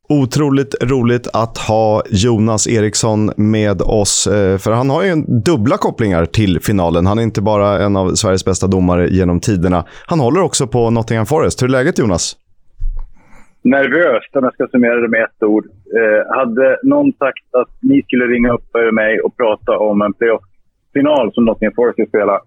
Otroligt 0.09 0.75
roligt 0.93 1.27
att 1.43 1.59
ha 1.59 2.03
Jonas 2.25 2.69
Eriksson 2.69 3.31
med 3.37 3.83
oss. 3.83 4.27
Eh, 4.27 4.59
för 4.59 4.71
han 4.71 4.91
har 4.91 5.03
ju 5.05 5.15
dubbla 5.51 5.77
kopplingar 5.77 6.25
till 6.25 6.61
finalen. 6.61 7.07
Han 7.07 7.19
är 7.19 7.23
inte 7.23 7.43
bara 7.43 7.69
en 7.85 7.97
av 7.97 8.09
Sveriges 8.09 8.45
bästa 8.45 8.67
domare 8.67 9.09
genom 9.09 9.41
tiderna. 9.41 9.85
Han 10.07 10.21
håller 10.21 10.43
också 10.43 10.67
på 10.67 10.91
Nottingham 10.91 11.27
Forest. 11.27 11.63
Hur 11.63 11.69
är 11.69 11.73
läget 11.73 11.99
Jonas? 11.99 12.37
Nervöst, 13.63 14.37
om 14.37 14.45
jag 14.45 14.55
ska 14.55 14.67
summera 14.67 15.01
det 15.01 15.09
med 15.09 15.23
ett 15.23 15.43
ord. 15.43 15.65
Eh, 15.99 16.37
hade 16.39 16.79
någon 16.83 17.13
sagt 17.13 17.49
att 17.61 17.73
ni 17.83 18.03
skulle 18.03 18.25
ringa 18.25 18.53
upp 18.53 18.69
mig 18.93 19.21
och 19.21 19.37
prata 19.37 19.79
om 19.79 20.03
en 20.03 20.13
playoff-final 20.13 21.33
som 21.35 21.45
Nottingham 21.45 21.75
Forest 21.77 21.97
ska 21.97 22.07
spela, 22.07 22.41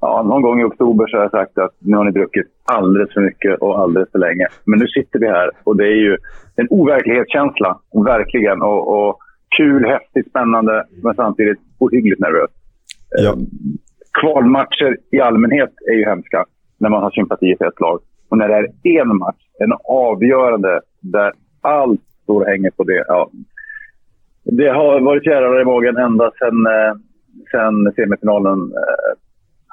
ja, 0.00 0.22
någon 0.22 0.42
gång 0.42 0.60
i 0.60 0.64
oktober 0.64 1.06
så 1.06 1.16
har 1.16 1.22
jag 1.24 1.30
sagt 1.30 1.58
att 1.58 1.74
nu 1.78 1.96
har 1.96 2.04
ni 2.04 2.10
druckit 2.10 2.46
alldeles 2.64 3.12
för 3.14 3.20
mycket 3.20 3.58
och 3.60 3.78
alldeles 3.78 4.10
för 4.12 4.18
länge. 4.18 4.46
Men 4.64 4.78
nu 4.78 4.86
sitter 4.86 5.18
vi 5.18 5.26
här 5.26 5.50
och 5.64 5.76
det 5.76 5.84
är 5.84 6.00
ju 6.06 6.16
en 6.56 6.66
overklighetskänsla, 6.70 7.78
verkligen. 8.04 8.62
Och, 8.62 9.08
och 9.08 9.18
kul, 9.56 9.84
häftigt, 9.84 10.30
spännande, 10.30 10.84
men 11.02 11.14
samtidigt 11.14 11.58
ohyggligt 11.78 12.20
nervös. 12.20 12.50
Ja. 13.10 13.34
Kvalmatcher 14.20 14.96
i 15.10 15.20
allmänhet 15.20 15.72
är 15.90 15.94
ju 15.94 16.04
hemska 16.04 16.44
när 16.78 16.88
man 16.88 17.02
har 17.02 17.10
sympati 17.10 17.56
för 17.58 17.68
ett 17.68 17.80
lag. 17.80 18.00
Och 18.28 18.38
när 18.38 18.48
det 18.48 18.88
är 18.98 19.00
en 19.00 19.16
match, 19.16 19.42
en 19.58 19.72
avgörande, 19.84 20.80
där 21.00 21.32
allt 21.60 22.00
står 22.22 22.40
och 22.40 22.46
hänger 22.46 22.70
på 22.70 22.84
det. 22.84 23.04
Ja. 23.08 23.30
Det 24.44 24.68
har 24.68 25.00
varit 25.00 25.22
fjärilar 25.22 25.60
i 25.60 25.64
magen 25.64 25.96
ända 25.96 26.30
sedan, 26.38 26.66
eh, 26.66 26.94
sedan 27.50 27.92
semifinalen 27.96 28.58
eh, 28.58 29.12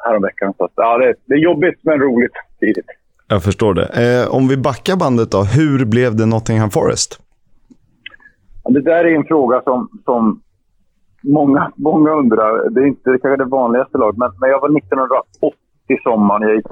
häromveckan. 0.07 0.53
Så 0.57 0.63
att, 0.65 0.71
ja, 0.75 0.97
det, 0.97 1.13
det 1.25 1.33
är 1.33 1.39
jobbigt 1.39 1.79
men 1.81 1.99
roligt 1.99 2.31
tidigt. 2.59 2.89
Jag 3.27 3.43
förstår 3.43 3.73
det. 3.73 3.87
Eh, 4.03 4.35
om 4.35 4.47
vi 4.47 4.57
backar 4.57 4.95
bandet 4.95 5.31
då. 5.31 5.41
Hur 5.43 5.85
blev 5.85 6.15
det 6.15 6.25
Nottingham 6.25 6.69
Forest? 6.69 7.19
Ja, 8.63 8.71
det 8.71 8.81
där 8.81 9.05
är 9.05 9.15
en 9.15 9.25
fråga 9.25 9.61
som, 9.63 9.89
som 10.05 10.41
många, 11.23 11.71
många 11.75 12.11
undrar. 12.11 12.69
Det 12.69 12.81
är 12.81 12.85
inte 12.85 13.09
det 13.09 13.19
kanske 13.19 13.43
det 13.43 13.49
vanligaste 13.49 13.97
laget, 13.97 14.17
men, 14.17 14.31
men 14.39 14.49
jag 14.49 14.61
var 14.61 14.77
1980 14.77 16.03
sommaren. 16.03 16.41
Jag 16.41 16.55
gick 16.55 16.65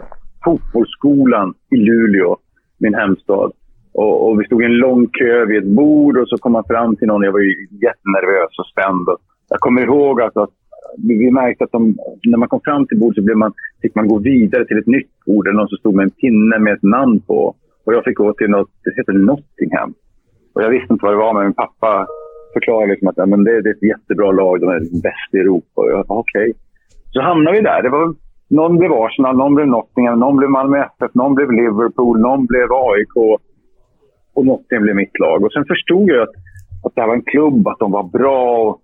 fotbollsskolan 0.43 1.53
i 1.71 1.75
Luleå, 1.75 2.37
min 2.77 2.95
hemstad. 2.95 3.51
Och, 3.93 4.27
och, 4.27 4.39
vi 4.39 4.45
stod 4.45 4.61
i 4.61 4.65
en 4.65 4.77
lång 4.77 5.07
kö 5.07 5.45
vid 5.45 5.57
ett 5.57 5.75
bord 5.75 6.17
och 6.17 6.27
så 6.27 6.37
kom 6.37 6.51
man 6.51 6.63
fram 6.63 6.95
till 6.95 7.07
någon. 7.07 7.23
Jag 7.23 7.31
var 7.31 7.39
ju 7.39 7.67
jättenervös 7.71 8.59
och 8.59 8.65
spänd. 8.65 9.07
Jag 9.49 9.59
kommer 9.59 9.81
ihåg 9.81 10.21
att, 10.21 10.37
att 10.37 10.49
vi 10.97 11.31
märkte 11.31 11.63
att 11.63 11.71
de, 11.71 11.97
när 12.23 12.37
man 12.37 12.49
kom 12.49 12.61
fram 12.63 12.87
till 12.87 12.99
bordet 12.99 13.15
så 13.15 13.21
blev 13.21 13.37
man, 13.37 13.53
fick 13.81 13.95
man 13.95 14.07
gå 14.07 14.19
vidare 14.19 14.65
till 14.65 14.77
ett 14.77 14.87
nytt 14.87 15.25
bord. 15.25 15.47
Någon 15.53 15.67
som 15.67 15.77
stod 15.77 15.95
med 15.95 16.03
en 16.03 16.09
pinne 16.09 16.59
med 16.59 16.73
ett 16.73 16.83
namn 16.83 17.19
på. 17.19 17.55
Och 17.85 17.93
jag 17.93 18.03
fick 18.03 18.17
gå 18.17 18.33
till 18.33 18.49
något, 18.49 18.69
det 18.83 18.93
heter 18.95 19.13
Nottingham. 19.13 19.93
Och 20.53 20.61
jag 20.63 20.69
visste 20.69 20.93
inte 20.93 21.05
vad 21.05 21.13
det 21.13 21.17
var, 21.17 21.33
men 21.33 21.43
min 21.43 21.53
pappa 21.53 22.07
förklarade 22.53 22.91
liksom 22.91 23.07
att 23.07 23.29
men 23.29 23.43
det, 23.43 23.61
det 23.61 23.69
är 23.69 23.73
ett 23.73 23.89
jättebra 23.93 24.31
lag, 24.31 24.61
de 24.61 24.69
är 24.69 24.79
bäst 24.79 25.29
i 25.33 25.37
Europa. 25.37 25.81
okej. 26.07 26.49
Okay. 26.49 26.53
Så 27.13 27.21
hamnade 27.21 27.57
vi 27.57 27.63
där. 27.63 27.81
Det 27.83 27.89
var, 27.89 28.15
någon 28.49 28.77
blev 28.77 28.91
Arsenal, 28.93 29.37
någon 29.37 29.55
blev 29.55 29.67
Nottingham, 29.67 30.19
någon 30.19 30.37
blev 30.37 30.49
Malmö 30.49 30.77
FF, 30.77 31.11
någon 31.13 31.35
blev 31.35 31.51
Liverpool, 31.51 32.19
någon 32.19 32.45
blev 32.45 32.67
AIK. 32.71 33.15
Och 34.33 34.45
Nottingham 34.45 34.83
blev 34.83 34.95
mitt 34.95 35.19
lag. 35.19 35.43
Och 35.43 35.51
sen 35.51 35.65
förstod 35.65 36.09
jag 36.09 36.21
att, 36.21 36.35
att 36.85 36.95
det 36.95 37.01
här 37.01 37.07
var 37.07 37.15
en 37.15 37.31
klubb, 37.33 37.67
att 37.67 37.79
de 37.79 37.91
var 37.91 38.03
bra 38.03 38.79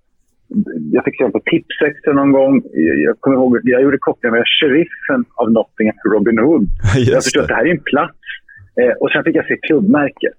jag 0.92 1.04
fick 1.06 1.18
se 1.18 1.30
på 1.30 1.40
Tipsextra 1.40 2.14
någon 2.14 2.32
gång. 2.32 2.62
Jag 3.06 3.20
kommer 3.20 3.38
ihåg, 3.38 3.60
jag 3.64 3.82
gjorde 3.82 3.98
kopplingen 3.98 4.36
med 4.38 4.44
sheriffen 4.60 5.26
av 5.36 5.52
Nottingham, 5.52 5.98
Robin 6.14 6.40
Hood. 6.40 6.66
Jag 7.12 7.24
förstod 7.24 7.42
att 7.44 7.48
det 7.48 7.56
här 7.56 7.66
är 7.66 7.72
en 7.72 7.84
plats. 7.92 8.20
Eh, 8.82 8.94
och 9.02 9.10
sen 9.12 9.24
fick 9.24 9.36
jag 9.36 9.48
se 9.48 9.58
klubbmärket. 9.68 10.38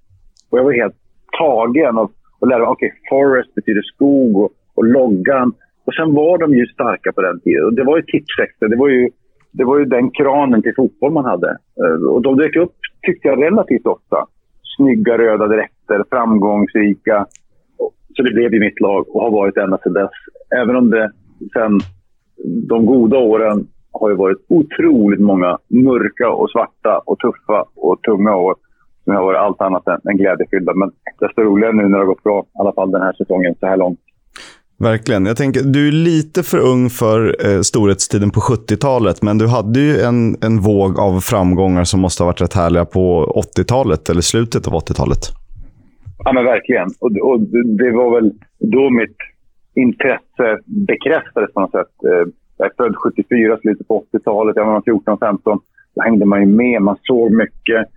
Och 0.49 0.59
jag 0.59 0.63
var 0.63 0.73
helt 0.73 0.95
tagen 1.37 1.97
och, 1.97 2.11
och 2.39 2.47
lärde 2.47 2.61
mig, 2.61 2.69
okay, 2.69 2.91
Forest 3.09 3.55
betyder 3.55 3.81
skog 3.81 4.37
och, 4.37 4.51
och 4.75 4.85
loggan. 4.85 5.53
Och 5.85 5.93
sen 5.93 6.13
var 6.13 6.37
de 6.37 6.53
ju 6.53 6.65
starka 6.65 7.11
på 7.11 7.21
den 7.21 7.39
tiden. 7.39 7.65
Och 7.65 7.73
det 7.73 7.83
var 7.83 7.97
ju 7.97 8.03
Tipsextra. 8.03 8.67
Det 8.67 8.75
var 8.75 8.89
ju, 8.89 9.09
det 9.51 9.63
var 9.63 9.79
ju 9.79 9.85
den 9.85 10.11
kranen 10.11 10.61
till 10.61 10.73
fotboll 10.75 11.11
man 11.11 11.25
hade. 11.25 11.49
Eh, 11.83 12.05
och 12.13 12.21
de 12.21 12.37
dök 12.37 12.55
upp, 12.55 12.75
tyckte 13.01 13.27
jag, 13.27 13.43
relativt 13.43 13.85
ofta. 13.85 14.17
Snygga 14.77 15.17
röda 15.17 15.47
dräkter, 15.47 16.03
framgångsrika. 16.09 17.25
Så 18.15 18.23
det 18.23 18.33
blev 18.33 18.53
ju 18.53 18.59
mitt 18.59 18.79
lag 18.79 19.15
och 19.15 19.21
har 19.21 19.31
varit 19.31 19.57
ända 19.57 19.77
sedan 19.83 19.93
dess. 19.93 20.11
Även 20.61 20.75
om 20.75 20.89
det 20.89 21.11
sen 21.53 21.79
de 22.69 22.85
goda 22.85 23.17
åren 23.17 23.67
har 23.91 24.09
ju 24.09 24.15
varit 24.15 24.37
otroligt 24.49 25.19
många 25.19 25.57
mörka 25.67 26.29
och 26.29 26.49
svarta 26.49 27.01
och 27.05 27.19
tuffa 27.19 27.65
och 27.75 28.01
tunga 28.01 28.35
år 28.35 28.55
som 29.03 29.15
har 29.15 29.23
varit 29.23 29.39
allt 29.39 29.61
annat 29.61 29.87
än, 29.87 30.11
än 30.11 30.17
glädjefyllda. 30.17 30.73
Men 30.73 30.91
desto 31.19 31.41
roligare 31.41 31.73
nu 31.73 31.83
när 31.83 31.89
det 31.89 31.97
har 31.97 32.05
gått 32.05 32.23
bra, 32.23 32.39
i 32.41 32.59
alla 32.59 32.73
fall 32.73 32.91
den 32.91 33.01
här 33.01 33.13
säsongen 33.13 33.55
så 33.59 33.65
här 33.65 33.77
långt. 33.77 33.99
Verkligen. 34.79 35.25
Jag 35.25 35.37
tänker, 35.37 35.61
du 35.61 35.87
är 35.87 35.91
lite 35.91 36.43
för 36.43 36.57
ung 36.57 36.89
för 36.89 37.45
eh, 37.47 37.61
storhetstiden 37.61 38.31
på 38.31 38.39
70-talet, 38.39 39.21
men 39.21 39.37
du 39.37 39.47
hade 39.47 39.79
ju 39.79 39.99
en, 40.01 40.35
en 40.43 40.59
våg 40.59 40.99
av 40.99 41.19
framgångar 41.19 41.83
som 41.83 41.99
måste 41.99 42.23
ha 42.23 42.25
varit 42.25 42.41
rätt 42.41 42.53
härliga 42.53 42.85
på 42.85 43.33
80-talet, 43.57 44.09
eller 44.09 44.21
slutet 44.21 44.67
av 44.67 44.73
80-talet. 44.73 45.42
Ja, 46.17 46.33
men 46.33 46.45
verkligen. 46.45 46.87
Och, 46.99 47.11
och 47.31 47.39
det 47.81 47.91
var 47.91 48.15
väl 48.15 48.31
då 48.59 48.89
mitt 48.89 49.17
intresse 49.75 50.59
bekräftades 50.65 51.53
på 51.53 51.59
något 51.59 51.71
sätt. 51.71 51.93
Eh, 52.05 52.27
jag 52.57 52.67
är 52.67 52.73
född 52.77 52.95
74, 52.95 53.57
slutet 53.57 53.87
på 53.87 54.03
80-talet. 54.13 54.55
Jag 54.55 54.65
var 54.65 54.81
14-15. 54.81 55.59
Då 55.95 56.01
hängde 56.03 56.25
man 56.25 56.39
ju 56.39 56.45
med. 56.45 56.81
Man 56.81 56.97
såg 57.03 57.31
mycket. 57.31 57.87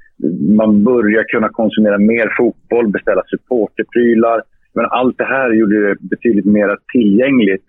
Man 0.57 0.85
började 0.85 1.25
kunna 1.25 1.49
konsumera 1.49 1.99
mer 1.99 2.35
fotboll, 2.37 2.89
beställa 2.89 3.23
supporterprylar. 3.27 4.43
Men 4.75 4.87
allt 4.87 5.19
det 5.19 5.25
här 5.25 5.53
gjorde 5.53 5.89
det 5.89 5.97
betydligt 6.01 6.45
mer 6.45 6.77
tillgängligt. 6.93 7.65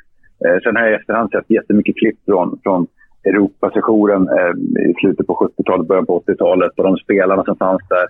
Eh, 0.45 0.58
sen 0.64 0.76
har 0.76 0.84
jag 0.84 0.91
i 0.91 0.95
efterhand 0.95 1.30
sett 1.32 1.50
jättemycket 1.50 1.95
klipp 1.95 2.18
från, 2.26 2.60
från 2.64 2.88
Europasessionen 3.24 4.28
eh, 4.38 4.54
i 4.89 4.93
slutet 5.02 5.28
på 5.28 5.52
70-talet, 5.58 5.88
början 5.88 6.06
på 6.06 6.24
80-talet 6.28 6.72
och 6.78 6.84
de 6.84 6.98
spelarna 6.98 7.43
som 7.43 7.58
fanns 7.58 7.82
där. 7.89 8.08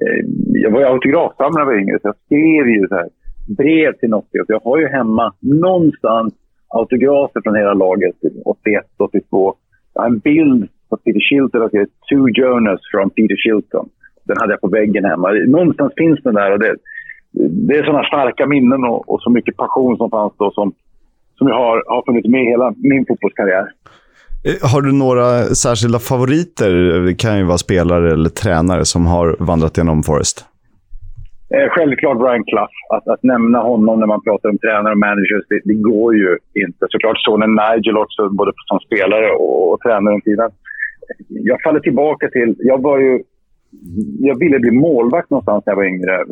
Eh, 0.00 0.24
jag 0.64 0.70
var 0.70 0.80
ju 0.80 0.86
autografsamlare 0.86 1.52
när 1.52 1.60
jag 1.60 1.66
var 1.66 1.82
yngre, 1.82 1.98
så 2.02 2.08
jag 2.08 2.16
skrev 2.24 2.68
ju 2.68 2.88
så 2.88 2.94
här, 2.94 3.08
brev 3.56 3.92
till 3.92 4.10
Nokia. 4.10 4.44
Jag 4.48 4.60
har 4.64 4.78
ju 4.78 4.88
hemma 4.88 5.34
någonstans 5.40 6.34
autografer 6.68 7.40
från 7.40 7.56
hela 7.56 7.74
laget, 7.74 8.16
81, 8.44 8.84
82. 8.98 9.54
Jag 9.94 10.02
har 10.02 10.08
en 10.08 10.18
bild 10.18 10.68
på 10.90 10.96
Peter 10.96 11.20
Shilton 11.20 11.62
och 11.62 11.68
skrev 11.68 11.86
“Two 12.08 12.28
Jonas 12.38 12.80
from 12.90 13.10
Peter 13.10 13.36
Shilton”. 13.36 13.88
Den 14.24 14.36
hade 14.40 14.52
jag 14.52 14.60
på 14.60 14.68
väggen 14.68 15.04
hemma. 15.04 15.32
Någonstans 15.32 15.92
finns 15.96 16.20
den 16.22 16.34
där. 16.34 16.52
Och 16.52 16.58
det, 16.58 16.76
det 17.66 17.74
är 17.78 17.84
sådana 17.84 18.04
starka 18.04 18.46
minnen 18.46 18.84
och, 18.84 19.08
och, 19.10 19.22
så 19.22 19.30
mycket 19.30 19.56
passion 19.56 19.96
som 19.96 20.10
fanns 20.10 20.32
då 20.38 20.50
som, 20.50 20.72
som 21.38 21.48
jag 21.48 21.54
har, 21.54 21.82
har 21.86 22.02
funnits 22.06 22.28
med 22.28 22.44
hela 22.44 22.74
min 22.76 23.06
fotbollskarriär. 23.08 23.66
Eh, 24.46 24.70
har 24.70 24.82
du 24.82 24.92
några 24.92 25.44
särskilda 25.64 25.98
favoriter? 25.98 26.70
Det 27.06 27.14
kan 27.14 27.38
ju 27.38 27.44
vara 27.44 27.58
spelare 27.58 28.12
eller 28.12 28.30
tränare 28.30 28.84
som 28.84 29.06
har 29.06 29.36
vandrat 29.38 29.76
genom 29.76 30.02
Forest. 30.02 30.44
Eh, 31.54 31.68
självklart 31.70 32.18
Brian 32.18 32.44
Clough. 32.44 32.76
Att, 32.94 33.08
att 33.08 33.22
nämna 33.22 33.58
honom 33.58 34.00
när 34.00 34.06
man 34.06 34.22
pratar 34.22 34.48
om 34.48 34.58
tränare 34.58 34.92
och 34.92 34.98
managers, 34.98 35.44
det, 35.48 35.60
det 35.64 35.74
går 35.74 36.16
ju 36.16 36.38
inte. 36.64 36.86
Såklart 36.88 37.18
sonen 37.18 37.50
Nigel 37.62 37.96
också, 37.96 38.28
både 38.28 38.52
som 38.70 38.78
spelare 38.80 39.30
och, 39.30 39.72
och 39.72 39.80
tränare 39.80 40.14
om 40.14 40.20
tiden. 40.20 40.50
Jag 41.28 41.62
faller 41.62 41.80
tillbaka 41.80 42.28
till... 42.28 42.54
Jag 42.58 42.82
var 42.82 42.98
ju... 42.98 43.22
Jag 44.18 44.38
ville 44.38 44.58
bli 44.58 44.70
målvakt 44.70 45.30
någonstans 45.30 45.62
när 45.66 45.72
jag 45.72 45.76
var 45.76 45.84
yngre, 45.84 46.24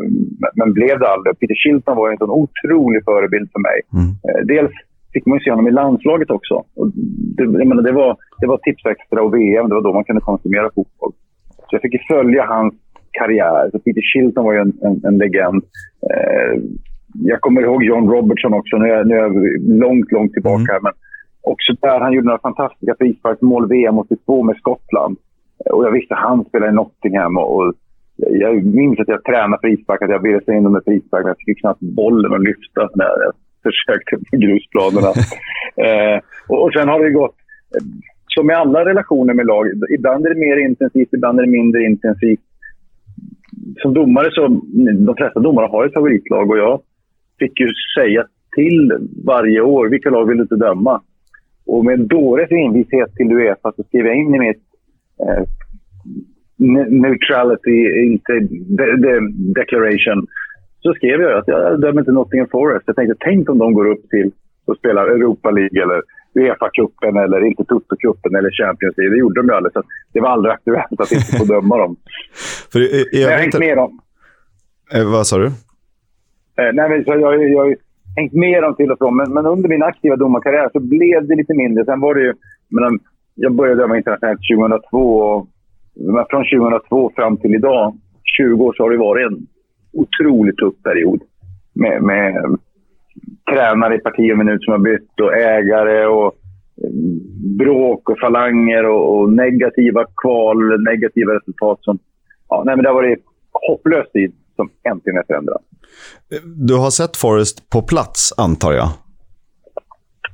men 0.55 0.73
blev 0.73 0.99
det 0.99 1.09
aldrig. 1.09 1.39
Peter 1.39 1.55
Shilton 1.55 1.97
var 1.97 2.11
en 2.11 2.19
sån 2.19 2.31
otrolig 2.31 3.05
förebild 3.05 3.49
för 3.53 3.61
mig. 3.61 3.79
Mm. 3.93 4.09
Eh, 4.27 4.41
dels 4.55 4.73
fick 5.17 5.27
man 5.27 5.39
ju 5.39 5.45
se 5.45 5.51
honom 5.51 5.69
i 5.69 5.79
landslaget 5.81 6.31
också. 6.31 6.55
Och 6.79 6.87
det, 7.37 7.43
jag 7.43 7.69
menar, 7.71 7.83
det, 7.83 7.93
var, 7.93 8.17
det 8.41 8.47
var 8.47 8.59
Tipsextra 8.59 9.23
och 9.23 9.35
VM, 9.35 9.69
det 9.69 9.75
var 9.75 9.83
då 9.83 9.93
man 9.93 10.05
kunde 10.05 10.29
konsumera 10.31 10.71
fotboll. 10.75 11.13
Så 11.67 11.71
jag 11.77 11.83
fick 11.83 11.95
ju 11.95 12.03
följa 12.15 12.43
hans 12.45 12.75
karriär. 13.19 13.71
Så 13.73 13.79
Peter 13.79 14.03
Shilton 14.11 14.45
var 14.45 14.53
ju 14.53 14.61
en, 14.61 14.73
en, 14.87 14.97
en 15.09 15.19
legend. 15.19 15.63
Eh, 16.11 16.55
jag 17.31 17.41
kommer 17.41 17.63
ihåg 17.63 17.85
John 17.85 18.11
Robertson 18.11 18.55
också. 18.55 18.77
Nu 18.77 18.89
är, 18.91 19.05
nu 19.05 19.15
är 19.15 19.23
jag 19.23 19.35
långt, 19.85 20.13
långt 20.13 20.33
tillbaka. 20.33 20.73
Mm. 20.73 20.83
Men 20.83 20.93
också 21.53 21.73
där, 21.81 22.01
han 22.01 22.13
gjorde 22.13 22.27
några 22.27 22.49
fantastiska 22.49 22.95
frisparksmål 22.99 23.69
VM 23.69 23.99
82 23.99 24.43
med 24.43 24.57
Skottland. 24.57 25.17
Och 25.73 25.85
jag 25.85 25.93
visste 25.93 26.15
att 26.15 26.29
han 26.29 26.45
spelade 26.45 26.73
i 26.73 26.75
Nottingham. 26.75 27.37
Och, 27.37 27.57
och 27.57 27.75
jag 28.17 28.65
minns 28.65 29.01
att 29.01 29.09
jag 29.09 29.25
tränade 29.25 29.61
frispark, 29.61 30.03
att 30.03 30.11
jag 30.11 30.23
ville 30.23 30.57
in 30.57 30.65
dem 30.65 30.73
med 30.73 30.85
frispark. 30.85 31.23
Men 31.23 31.35
jag 31.35 31.43
fick 31.47 31.61
knappt 31.61 31.81
bollen 31.81 32.35
att 32.35 32.49
lyfta 32.51 32.81
när 32.95 33.05
jag 33.05 33.33
försökte 33.67 34.17
på 34.31 34.37
grusplanerna. 34.37 35.11
eh, 35.87 36.19
och, 36.49 36.63
och 36.65 36.73
sen 36.73 36.89
har 36.89 37.01
det 37.05 37.11
gått 37.11 37.37
som 38.27 38.47
med 38.47 38.57
alla 38.57 38.85
relationer 38.85 39.35
med 39.35 39.47
lag. 39.47 39.67
Ibland 39.99 40.27
är 40.27 40.31
det 40.35 40.41
mer 40.41 40.57
intensivt, 40.69 41.13
ibland 41.13 41.39
är 41.39 41.45
det 41.45 41.51
mindre 41.51 41.83
intensivt 41.83 42.41
som 43.83 43.95
domare 43.95 44.29
så, 44.31 44.49
de 45.07 45.15
flesta 45.17 45.41
domare 45.41 45.67
har 45.67 45.87
ett 45.87 45.93
favoritlag 45.93 46.51
och 46.51 46.59
jag 46.59 46.81
fick 47.39 47.61
ju 47.61 47.69
säga 47.99 48.27
till 48.57 48.93
varje 49.25 49.61
år 49.61 49.89
vilka 49.89 50.11
lag 50.11 50.27
vill 50.27 50.37
du 50.37 50.43
inte 50.43 50.57
döma. 50.57 51.03
Och 51.67 51.85
med 51.85 51.95
en 51.95 52.07
dåres 52.07 52.51
envishet 52.51 53.15
till 53.15 53.33
Uefa 53.33 53.73
så 53.77 53.83
skrev 53.83 54.07
jag 54.07 54.17
in 54.17 54.35
i 54.35 54.39
mitt 54.39 54.63
eh, 55.21 55.45
neutrality 56.89 58.05
inte, 58.05 58.33
de, 58.51 58.85
de, 59.03 59.33
declaration 59.53 60.27
så 60.87 60.95
skrev 60.95 61.21
jag 61.21 61.39
att 61.39 61.49
jag 61.49 61.81
dömer 61.81 62.01
inte 62.01 62.13
Nottingham 62.13 62.49
Forest. 62.49 62.85
Jag 62.87 62.97
tänkte, 62.97 63.17
tänk 63.21 63.51
om 63.51 63.59
de 63.59 63.73
går 63.73 63.87
upp 63.87 64.05
till 64.11 64.31
och 64.67 64.77
spelar 64.77 65.05
Europa 65.07 65.51
League 65.51 65.83
eller 65.83 66.03
Uefa-cupen 66.39 67.15
eller 67.25 67.41
inte 67.45 67.63
Toto-cupen 67.63 68.39
eller 68.39 68.51
Champions 68.51 68.97
League. 68.97 69.15
Det 69.15 69.21
gjorde 69.21 69.41
de 69.41 69.47
ju 69.47 69.55
aldrig, 69.55 69.73
så 69.73 69.83
det 70.13 70.21
var 70.21 70.29
aldrig 70.29 70.53
aktuellt 70.53 71.01
att 71.01 71.13
inte 71.13 71.37
få 71.39 71.45
döma 71.55 71.77
dem. 71.77 71.97
För 72.73 72.79
jag, 72.79 72.91
jag, 72.91 73.23
jag 73.23 73.31
har 73.31 73.39
hängt 73.39 73.59
med 73.59 73.77
dem. 73.77 74.01
Eh, 74.95 75.13
vad 75.13 75.27
sa 75.27 75.39
du? 75.39 75.47
Eh, 76.61 76.73
nej, 76.73 76.89
men 76.91 77.05
så 77.05 77.11
jag, 77.11 77.51
jag 77.51 77.65
har 77.65 77.77
hängt 78.17 78.33
med 78.33 78.63
dem 78.63 78.75
till 78.75 78.93
och 78.93 78.99
från, 78.99 79.17
men, 79.17 79.33
men, 79.33 79.47
under 79.47 79.69
min 79.69 79.83
aktiva 79.83 80.17
domarkarriär 80.17 80.71
så 80.73 80.81
blev 80.81 81.27
det 81.27 81.37
lite 81.37 81.55
mindre. 81.55 81.85
Sen 81.85 82.01
var 82.01 82.15
det 82.15 82.23
ju... 82.23 82.35
Men, 82.69 82.99
jag 83.35 83.53
började 83.53 83.81
döma 83.81 83.97
internationellt 83.97 84.41
2002 84.51 85.19
och 85.19 85.49
men 85.95 86.25
från 86.31 86.45
2002 86.45 87.13
fram 87.17 87.37
till 87.37 87.55
idag, 87.55 87.97
20 88.39 88.65
år, 88.65 88.73
så 88.77 88.83
har 88.83 88.91
det 88.91 88.97
varit 88.97 89.27
en 89.27 89.47
otroligt 90.01 90.57
tuff 90.57 90.75
period. 90.83 91.21
Med, 91.73 92.03
med 92.03 92.59
tränare 93.51 93.95
i 93.95 93.99
parti 93.99 94.33
och 94.33 94.39
minut 94.39 94.65
som 94.65 94.73
har 94.73 94.79
bytt 94.79 95.21
och 95.21 95.35
ägare 95.35 96.07
och 96.07 96.27
eh, 96.83 96.91
bråk 97.59 98.11
och 98.11 98.19
falanger 98.19 98.87
och, 98.87 99.19
och 99.19 99.33
negativa 99.33 100.05
kval, 100.23 100.83
negativa 100.83 101.35
resultat. 101.35 101.79
Som, 101.81 101.99
ja, 102.49 102.63
nej, 102.67 102.77
men 102.77 102.83
det 102.83 102.89
har 102.89 102.95
varit 102.95 103.25
hopplös 103.69 104.13
tid 104.13 104.33
som 104.57 104.71
äntligen 104.91 105.19
är 105.19 105.25
förändrad. 105.27 105.63
Du 106.69 106.75
har 106.75 106.91
sett 106.91 107.17
Forrest 107.17 107.71
på 107.71 107.83
plats, 107.83 108.35
antar 108.39 108.73
jag? 108.73 108.89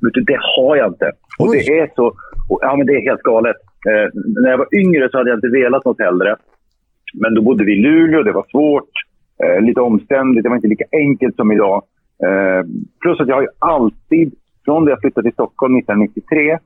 Vet 0.01 0.15
du, 0.15 0.21
det 0.21 0.39
har 0.57 0.77
jag 0.77 0.89
inte. 0.89 1.13
Och 1.39 1.53
det 1.53 1.79
är 1.79 1.91
så... 1.97 2.13
Ja, 2.61 2.77
men 2.77 2.87
det 2.87 2.93
är 2.93 3.11
helt 3.11 3.23
galet. 3.23 3.57
Eh, 3.91 4.09
när 4.43 4.51
jag 4.51 4.59
var 4.59 4.75
yngre 4.75 5.09
så 5.11 5.19
hade 5.19 5.31
jag 5.31 5.37
inte 5.37 5.49
velat 5.49 5.85
något 5.85 6.01
hellre. 6.01 6.37
Men 7.15 7.35
då 7.35 7.43
bodde 7.43 7.65
vi 7.65 7.73
i 7.73 7.83
Luleå, 7.83 8.23
det 8.23 8.33
var 8.33 8.47
svårt, 8.51 8.93
eh, 9.45 9.61
lite 9.61 9.81
omständigt, 9.81 10.43
det 10.43 10.49
var 10.49 10.57
inte 10.57 10.69
lika 10.69 10.85
enkelt 10.93 11.37
som 11.37 11.53
idag. 11.53 11.83
Eh, 12.27 12.67
plus 13.01 13.21
att 13.21 13.29
jag 13.29 13.35
har 13.35 13.43
ju 13.43 13.49
alltid, 13.59 14.35
från 14.65 14.85
det 14.85 14.91
jag 14.91 15.01
flyttade 15.01 15.25
till 15.25 15.33
Stockholm 15.33 15.77
1993, 15.77 16.51
eh, 16.51 16.59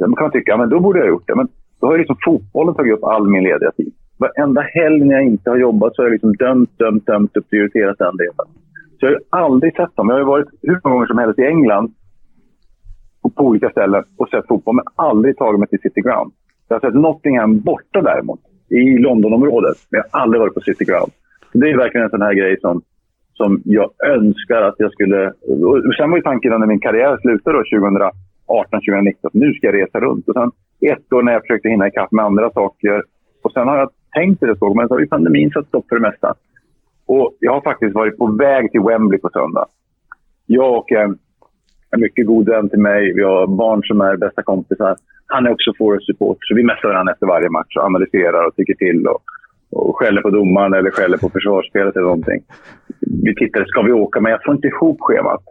man 0.00 0.16
kan 0.16 0.30
tycka 0.30 0.54
att 0.54 0.70
då 0.70 0.80
borde 0.80 0.98
jag 0.98 1.06
ha 1.06 1.10
gjort 1.10 1.26
det. 1.26 1.36
Men 1.36 1.48
då 1.80 1.86
har 1.86 1.92
ju 1.92 1.98
liksom 1.98 2.16
fotbollen 2.24 2.74
tagit 2.74 2.94
upp 2.94 3.04
all 3.04 3.28
min 3.28 3.42
lediga 3.42 3.70
tid. 3.70 3.92
Varenda 4.18 4.60
helg 4.60 5.04
när 5.04 5.14
jag 5.14 5.24
inte 5.24 5.50
har 5.50 5.56
jobbat 5.56 5.94
så 5.94 6.02
har 6.02 6.06
jag 6.06 6.12
liksom 6.12 6.36
dömt, 6.36 6.78
dömt, 6.78 7.06
dömt 7.06 7.36
och 7.36 7.50
prioriterat 7.50 7.98
den 7.98 8.16
delen. 8.16 8.46
Så 9.00 9.06
jag 9.06 9.10
har 9.10 9.18
ju 9.18 9.24
aldrig 9.30 9.76
sett 9.76 9.96
dem. 9.96 10.08
Jag 10.08 10.14
har 10.14 10.20
ju 10.20 10.26
varit 10.26 10.48
hur 10.62 10.80
många 10.84 10.94
gånger 10.94 11.06
som 11.06 11.18
helst 11.18 11.38
i 11.38 11.46
England 11.46 11.92
och 13.22 13.34
på 13.34 13.44
olika 13.44 13.70
ställen 13.70 14.04
och 14.16 14.28
sett 14.28 14.46
fotboll, 14.46 14.74
men 14.74 14.84
aldrig 14.94 15.36
tagit 15.36 15.60
mig 15.60 15.68
till 15.68 15.80
City 15.80 16.00
Ground. 16.00 16.32
Jag 16.68 16.76
har 16.76 16.80
sett 16.80 17.00
Nottingham 17.00 17.60
borta 17.60 18.02
däremot, 18.02 18.40
i 18.68 18.98
Londonområdet, 18.98 19.76
men 19.90 19.98
jag 19.98 20.04
har 20.10 20.20
aldrig 20.22 20.40
varit 20.40 20.54
på 20.54 20.60
City 20.60 20.84
Ground. 20.84 21.12
Det 21.52 21.70
är 21.70 21.76
verkligen 21.76 22.04
en 22.04 22.10
sån 22.10 22.22
här 22.22 22.34
grej 22.34 22.60
som 22.60 22.82
som 23.38 23.62
jag 23.64 23.90
önskar 24.06 24.62
att 24.62 24.74
jag 24.78 24.92
skulle... 24.92 25.32
Sen 25.98 26.10
var 26.10 26.16
ju 26.16 26.22
tanken 26.22 26.60
när 26.60 26.66
min 26.66 26.80
karriär 26.80 27.18
slutade 27.20 27.58
2018, 27.58 28.80
2019, 28.80 29.30
nu 29.34 29.52
ska 29.52 29.66
jag 29.66 29.78
resa 29.80 30.00
runt. 30.00 30.28
Och 30.28 30.34
sen 30.34 30.50
ett 30.92 31.12
år 31.12 31.22
när 31.22 31.32
jag 31.32 31.42
försökte 31.42 31.68
hinna 31.68 31.88
ikapp 31.88 32.12
med 32.12 32.24
andra 32.24 32.50
saker. 32.50 33.02
Och 33.42 33.52
sen 33.52 33.68
har 33.68 33.78
jag 33.78 33.90
tänkt 34.14 34.40
det 34.40 34.58
så, 34.58 34.74
men 34.74 34.88
så 34.88 34.94
har 34.94 35.00
ju 35.00 35.06
pandemin 35.06 35.50
satt 35.50 35.66
stopp 35.66 35.88
för 35.88 35.96
det 35.96 36.08
mesta. 36.10 36.34
Och 37.06 37.36
jag 37.40 37.52
har 37.52 37.60
faktiskt 37.60 37.94
varit 37.94 38.18
på 38.18 38.26
väg 38.26 38.70
till 38.70 38.80
Wembley 38.80 39.20
på 39.20 39.30
söndag. 39.32 39.66
Jag 40.46 40.78
och 40.78 40.92
en, 40.92 41.18
en 41.90 42.00
mycket 42.00 42.26
god 42.26 42.48
vän 42.48 42.68
till 42.68 42.78
mig, 42.78 43.12
vi 43.12 43.22
har 43.22 43.46
barn 43.46 43.82
som 43.84 44.00
är 44.00 44.16
bästa 44.16 44.42
kompisar. 44.42 44.96
Han 45.26 45.46
är 45.46 45.50
också 45.50 45.72
Forest 45.78 46.06
support, 46.06 46.38
så 46.40 46.54
vi 46.54 46.64
messar 46.64 46.88
varandra 46.88 47.12
efter 47.12 47.26
varje 47.26 47.50
match 47.50 47.76
och 47.76 47.84
analyserar 47.84 48.46
och 48.46 48.56
tycker 48.56 48.74
till. 48.74 49.06
Och, 49.06 49.22
och 49.70 49.98
skäller 49.98 50.22
på 50.22 50.30
domaren 50.30 50.74
eller 50.74 50.90
skäller 50.90 51.18
på 51.18 51.30
försvarsspelet 51.30 51.96
eller 51.96 52.06
någonting. 52.06 52.42
Vi 53.24 53.34
tittade, 53.34 53.66
ska 53.68 53.82
vi 53.82 53.92
åka? 53.92 54.20
Men 54.20 54.32
jag 54.32 54.44
får 54.44 54.54
inte 54.54 54.68
ihop 54.68 54.96
schemat. 55.00 55.42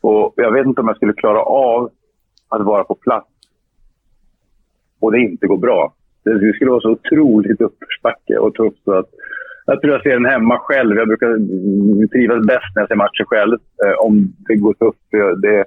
Och 0.00 0.32
jag 0.36 0.52
vet 0.52 0.66
inte 0.66 0.80
om 0.80 0.88
jag 0.88 0.96
skulle 0.96 1.12
klara 1.12 1.42
av 1.42 1.90
att 2.48 2.64
vara 2.64 2.84
på 2.84 2.94
plats 2.94 3.28
och 5.02 5.12
det 5.12 5.18
inte 5.18 5.46
går 5.46 5.56
bra. 5.56 5.94
Det 6.24 6.52
skulle 6.54 6.70
vara 6.70 6.80
så 6.80 6.90
otroligt 6.90 7.60
uppförsbacke 7.60 8.38
och 8.38 8.54
tufft. 8.54 8.84
Så 8.84 8.92
att 8.92 9.10
jag 9.66 9.80
tror 9.80 9.92
jag 9.92 10.02
ser 10.02 10.10
den 10.10 10.26
hemma 10.26 10.58
själv. 10.58 10.96
Jag 10.96 11.08
brukar 11.08 11.28
trivas 12.08 12.46
bäst 12.46 12.70
när 12.74 12.82
jag 12.82 12.88
ser 12.88 12.96
matcher 12.96 13.24
själv. 13.24 13.58
Eh, 13.84 14.06
om 14.06 14.32
det 14.46 14.56
går 14.56 14.74
tufft. 14.74 15.00
Det, 15.42 15.64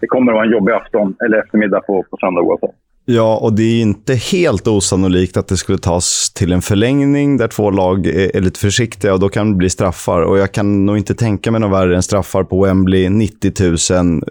det 0.00 0.06
kommer 0.06 0.32
att 0.32 0.36
vara 0.36 0.44
en 0.44 0.52
jobbig 0.52 0.72
afton 0.72 1.16
eller 1.24 1.38
eftermiddag 1.38 1.80
på, 1.80 2.02
på 2.10 2.16
söndag 2.16 2.42
oavsett. 2.42 2.83
Ja, 3.06 3.38
och 3.42 3.52
det 3.52 3.62
är 3.62 3.82
inte 3.82 4.14
helt 4.14 4.66
osannolikt 4.66 5.36
att 5.36 5.48
det 5.48 5.56
skulle 5.56 5.78
tas 5.78 6.32
till 6.34 6.52
en 6.52 6.62
förlängning 6.62 7.36
där 7.36 7.48
två 7.48 7.70
lag 7.70 8.06
är, 8.06 8.36
är 8.36 8.40
lite 8.40 8.60
försiktiga 8.60 9.12
och 9.12 9.20
då 9.20 9.28
kan 9.28 9.50
det 9.50 9.56
bli 9.56 9.70
straffar. 9.70 10.22
Och 10.22 10.38
jag 10.38 10.52
kan 10.52 10.86
nog 10.86 10.96
inte 10.96 11.14
tänka 11.14 11.50
mig 11.50 11.60
något 11.60 11.72
värre 11.72 11.96
än 11.96 12.02
straffar 12.02 12.44
på 12.44 12.64
Wembley. 12.64 13.08
90 13.08 13.52
000, 13.60 14.22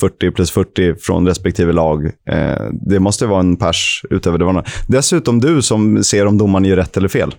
40 0.00 0.30
plus 0.30 0.50
40 0.50 0.94
från 0.94 1.26
respektive 1.26 1.72
lag. 1.72 2.06
Eh, 2.06 2.62
det 2.72 3.00
måste 3.00 3.26
vara 3.26 3.40
en 3.40 3.56
pers 3.56 4.02
utöver 4.10 4.38
det 4.38 4.44
vanliga. 4.44 4.64
Dessutom 4.88 5.40
du 5.40 5.62
som 5.62 6.02
ser 6.02 6.26
om 6.26 6.38
domaren 6.38 6.64
gör 6.64 6.76
rätt 6.76 6.96
eller 6.96 7.08
fel. 7.08 7.34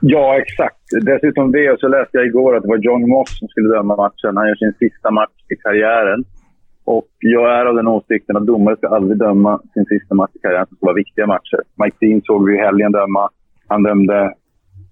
Ja, 0.00 0.38
exakt. 0.38 0.76
Dessutom 1.02 1.52
det 1.52 1.80
så 1.80 1.88
läste 1.88 2.16
jag 2.18 2.26
igår 2.26 2.56
att 2.56 2.62
det 2.62 2.68
var 2.68 2.78
John 2.78 3.08
Moss 3.08 3.38
som 3.38 3.48
skulle 3.48 3.68
döma 3.68 3.96
matchen. 3.96 4.36
Han 4.36 4.48
gör 4.48 4.54
sin 4.54 4.72
sista 4.78 5.10
match 5.10 5.40
i 5.52 5.56
karriären. 5.56 6.24
Och 6.84 7.08
jag 7.18 7.58
är 7.58 7.64
av 7.66 7.74
den 7.74 7.86
åsikten 7.86 8.36
att 8.36 8.46
domare 8.46 8.76
ska 8.76 8.88
aldrig 8.88 9.18
döma 9.18 9.60
sin 9.74 9.84
sista 9.84 10.14
match 10.14 10.30
i 10.34 10.38
karriären 10.38 10.66
som 10.66 10.76
ska 10.76 10.86
vara 10.86 11.02
viktiga 11.04 11.26
matcher. 11.26 11.60
Mike 11.84 11.96
Dean 12.00 12.20
såg 12.24 12.48
vi 12.48 12.54
i 12.54 12.60
helgen 12.66 12.92
döma. 12.92 13.28
Han 13.68 13.82
dömde, 13.82 14.34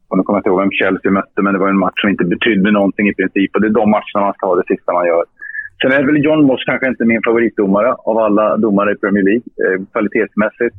och 0.08 0.16
nu 0.16 0.22
kommer 0.22 0.36
jag 0.36 0.40
inte 0.40 0.48
ihåg 0.50 0.60
vem 0.60 0.78
Chelsea 0.80 1.10
mötte, 1.12 1.42
men 1.42 1.52
det 1.52 1.60
var 1.60 1.68
en 1.68 1.84
match 1.86 2.00
som 2.00 2.10
inte 2.10 2.24
betydde 2.24 2.70
någonting 2.70 3.08
i 3.08 3.14
princip. 3.14 3.54
Och 3.54 3.60
det 3.60 3.66
är 3.66 3.80
de 3.80 3.90
matcherna 3.90 4.26
man 4.26 4.34
ska 4.34 4.46
ha 4.46 4.56
det 4.56 4.74
sista 4.74 4.92
man 4.92 5.06
gör. 5.06 5.24
Sen 5.82 5.92
är 5.92 6.04
väl 6.06 6.24
John 6.24 6.44
Moss 6.44 6.64
kanske 6.64 6.88
inte 6.88 7.04
min 7.04 7.22
favoritdomare 7.26 7.92
av 7.92 8.18
alla 8.18 8.56
domare 8.56 8.92
i 8.92 8.96
Premier 8.96 9.24
League, 9.24 9.46
eh, 9.62 9.76
kvalitetsmässigt. 9.92 10.76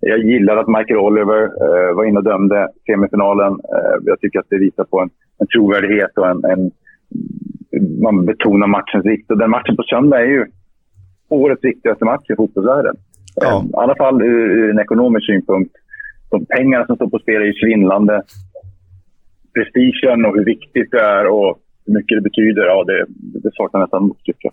Jag 0.00 0.18
gillar 0.18 0.56
att 0.56 0.68
Michael 0.68 1.00
Oliver 1.00 1.42
eh, 1.42 1.94
var 1.96 2.04
inne 2.04 2.18
och 2.18 2.24
dömde 2.24 2.68
semifinalen. 2.86 3.52
Eh, 3.52 3.96
jag 4.04 4.20
tycker 4.20 4.38
att 4.38 4.50
det 4.50 4.58
visar 4.58 4.84
på 4.84 5.00
en, 5.00 5.10
en 5.40 5.46
trovärdighet 5.46 6.18
och 6.18 6.28
en, 6.28 6.44
en 6.44 6.70
man 8.02 8.26
betonar 8.26 8.66
matchens 8.66 9.06
vikt. 9.06 9.30
Och 9.30 9.38
den 9.38 9.50
matchen 9.50 9.76
på 9.76 9.82
söndag 9.82 10.20
är 10.20 10.26
ju 10.26 10.46
årets 11.28 11.64
viktigaste 11.64 12.04
match 12.04 12.30
i 12.30 12.36
fotbollsvärlden. 12.36 12.96
Ja. 13.34 13.64
I 13.64 13.76
alla 13.76 13.96
fall 13.96 14.22
ur, 14.22 14.50
ur 14.50 14.70
en 14.70 14.78
ekonomisk 14.78 15.26
synpunkt. 15.26 15.74
De 16.30 16.46
pengarna 16.46 16.86
som 16.86 16.96
står 16.96 17.08
på 17.08 17.18
spel 17.18 17.42
är 17.42 17.46
ju 17.46 17.52
svindlande. 17.52 18.22
Prestigen 19.54 20.24
och 20.24 20.34
hur 20.36 20.44
viktigt 20.44 20.90
det 20.90 21.00
är 21.00 21.26
och 21.26 21.58
hur 21.86 21.94
mycket 21.94 22.16
det 22.18 22.22
betyder, 22.22 22.62
ja, 22.62 22.84
det, 22.84 23.06
det 23.40 23.50
saknar 23.54 23.80
nästan 23.80 24.02
motstycke. 24.02 24.48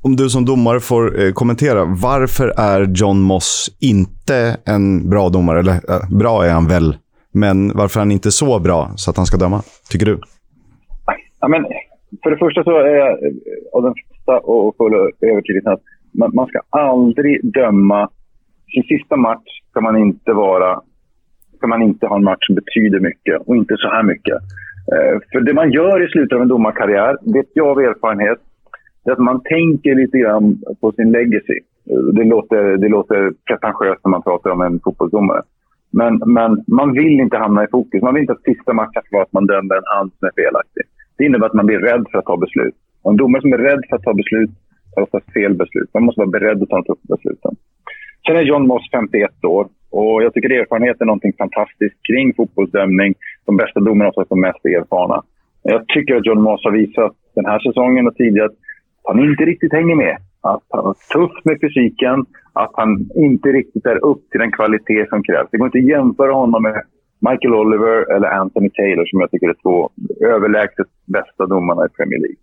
Om 0.00 0.16
du 0.16 0.28
som 0.28 0.44
domare 0.44 0.80
får 0.80 1.20
eh, 1.20 1.32
kommentera, 1.32 1.84
varför 1.84 2.52
är 2.56 2.86
John 2.94 3.20
Moss 3.20 3.76
inte 3.80 4.56
en 4.64 5.10
bra 5.10 5.28
domare? 5.28 5.58
Eller 5.58 5.72
eh, 5.72 6.18
bra 6.18 6.44
är 6.44 6.50
han 6.50 6.68
väl, 6.68 6.96
men 7.32 7.72
varför 7.74 8.00
är 8.00 8.04
han 8.04 8.12
inte 8.12 8.30
så 8.30 8.58
bra 8.58 8.90
så 8.96 9.10
att 9.10 9.16
han 9.16 9.26
ska 9.26 9.36
döma, 9.36 9.62
tycker 9.90 10.06
du? 10.06 10.20
Ja, 11.40 11.48
men, 11.48 11.64
för 12.22 12.30
det 12.30 12.36
första 12.36 12.64
så 12.64 12.78
är 12.78 12.94
jag 12.94 13.10
eh, 13.10 13.32
av 13.72 13.82
den 13.82 13.94
första 13.94 14.38
och 14.38 14.76
fulla 14.76 15.10
övertygelsen 15.20 15.72
att 15.72 15.82
man, 16.18 16.30
man 16.34 16.46
ska 16.46 16.60
aldrig 16.70 17.52
döma... 17.52 18.08
Sin 18.74 18.82
sista 18.82 19.16
match 19.16 19.60
ska 19.70 19.80
man 19.80 19.96
inte 19.96 20.32
vara... 20.32 20.80
Ska 21.56 21.66
man 21.66 21.82
inte 21.82 22.06
ha 22.06 22.16
en 22.16 22.24
match 22.24 22.46
som 22.46 22.54
betyder 22.54 23.00
mycket 23.00 23.42
och 23.46 23.56
inte 23.56 23.76
så 23.76 23.88
här 23.88 24.02
mycket. 24.02 24.34
Eh, 24.92 25.18
för 25.32 25.40
det 25.40 25.54
man 25.54 25.70
gör 25.70 26.06
i 26.06 26.08
slutet 26.08 26.36
av 26.36 26.42
en 26.42 26.48
domarkarriär, 26.48 27.16
vet 27.34 27.46
jag 27.52 27.68
av 27.68 27.80
erfarenhet, 27.80 28.38
är 29.04 29.12
att 29.12 29.18
man 29.18 29.40
tänker 29.44 29.94
lite 29.94 30.18
grann 30.18 30.58
på 30.80 30.92
sin 30.92 31.12
legacy. 31.12 31.58
Eh, 31.90 32.02
det 32.14 32.24
låter, 32.24 32.76
det 32.76 32.88
låter 32.88 33.32
pretentiöst 33.46 34.00
när 34.04 34.10
man 34.10 34.22
pratar 34.22 34.50
om 34.50 34.60
en 34.60 34.80
fotbollsdomare. 34.84 35.42
Men, 35.90 36.22
men 36.26 36.64
man 36.66 36.92
vill 36.92 37.20
inte 37.20 37.36
hamna 37.36 37.64
i 37.64 37.66
fokus. 37.70 38.02
Man 38.02 38.14
vill 38.14 38.20
inte 38.20 38.32
att 38.32 38.42
sista 38.42 38.72
matchen 38.72 39.02
ska 39.04 39.16
vara 39.16 39.22
att 39.22 39.32
man 39.32 39.46
dömer 39.46 39.74
en 39.76 39.96
hand 39.96 40.12
som 40.18 40.28
är 40.28 40.42
felaktig. 40.42 40.84
Det 41.22 41.26
innebär 41.26 41.46
att 41.46 41.60
man 41.60 41.66
blir 41.66 41.78
rädd 41.78 42.04
för 42.10 42.18
att 42.18 42.24
ta 42.24 42.36
beslut. 42.36 42.74
Och 43.02 43.10
en 43.10 43.16
domare 43.16 43.42
som 43.42 43.52
är 43.52 43.58
rädd 43.58 43.82
för 43.88 43.96
att 43.96 44.02
ta 44.02 44.14
beslut 44.14 44.50
tar 44.94 45.02
oftast 45.02 45.32
fel 45.32 45.54
beslut. 45.54 45.90
Man 45.94 46.02
måste 46.04 46.20
vara 46.20 46.30
beredd 46.30 46.62
att 46.62 46.68
ta 46.68 46.76
de 46.76 46.84
tuffa 46.84 47.14
besluten. 47.14 47.52
Sen 48.26 48.36
är 48.36 48.40
John 48.40 48.66
Moss 48.66 48.88
51 48.92 49.44
år 49.44 49.68
och 49.90 50.22
jag 50.22 50.34
tycker 50.34 50.50
erfarenhet 50.50 51.00
är 51.00 51.04
någonting 51.04 51.32
fantastiskt 51.38 51.98
kring 52.08 52.34
fotbollsdömning. 52.34 53.14
De 53.46 53.56
bästa 53.56 53.80
domarna 53.80 54.10
är 54.16 54.24
de 54.28 54.40
mest 54.40 54.64
erfarna. 54.64 55.22
Jag 55.62 55.88
tycker 55.88 56.16
att 56.16 56.26
John 56.26 56.42
Moss 56.42 56.64
har 56.64 56.72
visat 56.72 57.12
den 57.34 57.46
här 57.46 57.58
säsongen 57.58 58.06
och 58.06 58.16
tidigare 58.16 58.46
att 58.46 58.58
han 59.04 59.18
inte 59.28 59.44
riktigt 59.44 59.72
hänger 59.72 59.94
med. 59.94 60.16
Att 60.40 60.66
han 60.68 60.86
är 60.86 60.96
tuff 61.14 61.44
med 61.44 61.60
fysiken, 61.60 62.26
att 62.52 62.72
han 62.72 63.08
inte 63.14 63.48
riktigt 63.48 63.86
är 63.86 64.04
upp 64.04 64.30
till 64.30 64.40
den 64.40 64.52
kvalitet 64.52 65.06
som 65.08 65.22
krävs. 65.22 65.48
Det 65.50 65.58
går 65.58 65.66
inte 65.68 65.78
att 65.78 65.94
jämföra 65.94 66.32
honom 66.32 66.62
med 66.62 66.82
Michael 67.28 67.54
Oliver 67.54 68.16
eller 68.16 68.28
Anthony 68.28 68.70
Taylor 68.70 69.06
som 69.06 69.20
jag 69.20 69.30
tycker 69.30 69.48
är 69.48 69.62
två 69.62 69.90
överlägset 70.20 70.86
bästa 71.04 71.46
domarna 71.46 71.86
i 71.86 71.88
Premier 71.88 72.20
League. 72.20 72.40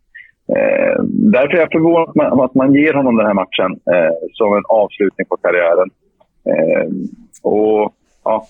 Eh, 0.56 1.04
därför 1.36 1.54
är 1.54 1.60
jag 1.60 1.72
förvånad 1.72 2.10
att 2.10 2.16
man, 2.16 2.40
att 2.40 2.56
man 2.56 2.74
ger 2.74 2.94
honom 2.94 3.16
den 3.16 3.26
här 3.26 3.34
matchen 3.34 3.72
eh, 3.94 4.14
som 4.34 4.58
en 4.58 4.64
avslutning 4.70 5.28
på 5.28 5.38
karriären. 5.38 5.90
Eh, 6.52 6.88
och 7.44 7.94
ja, 8.24 8.48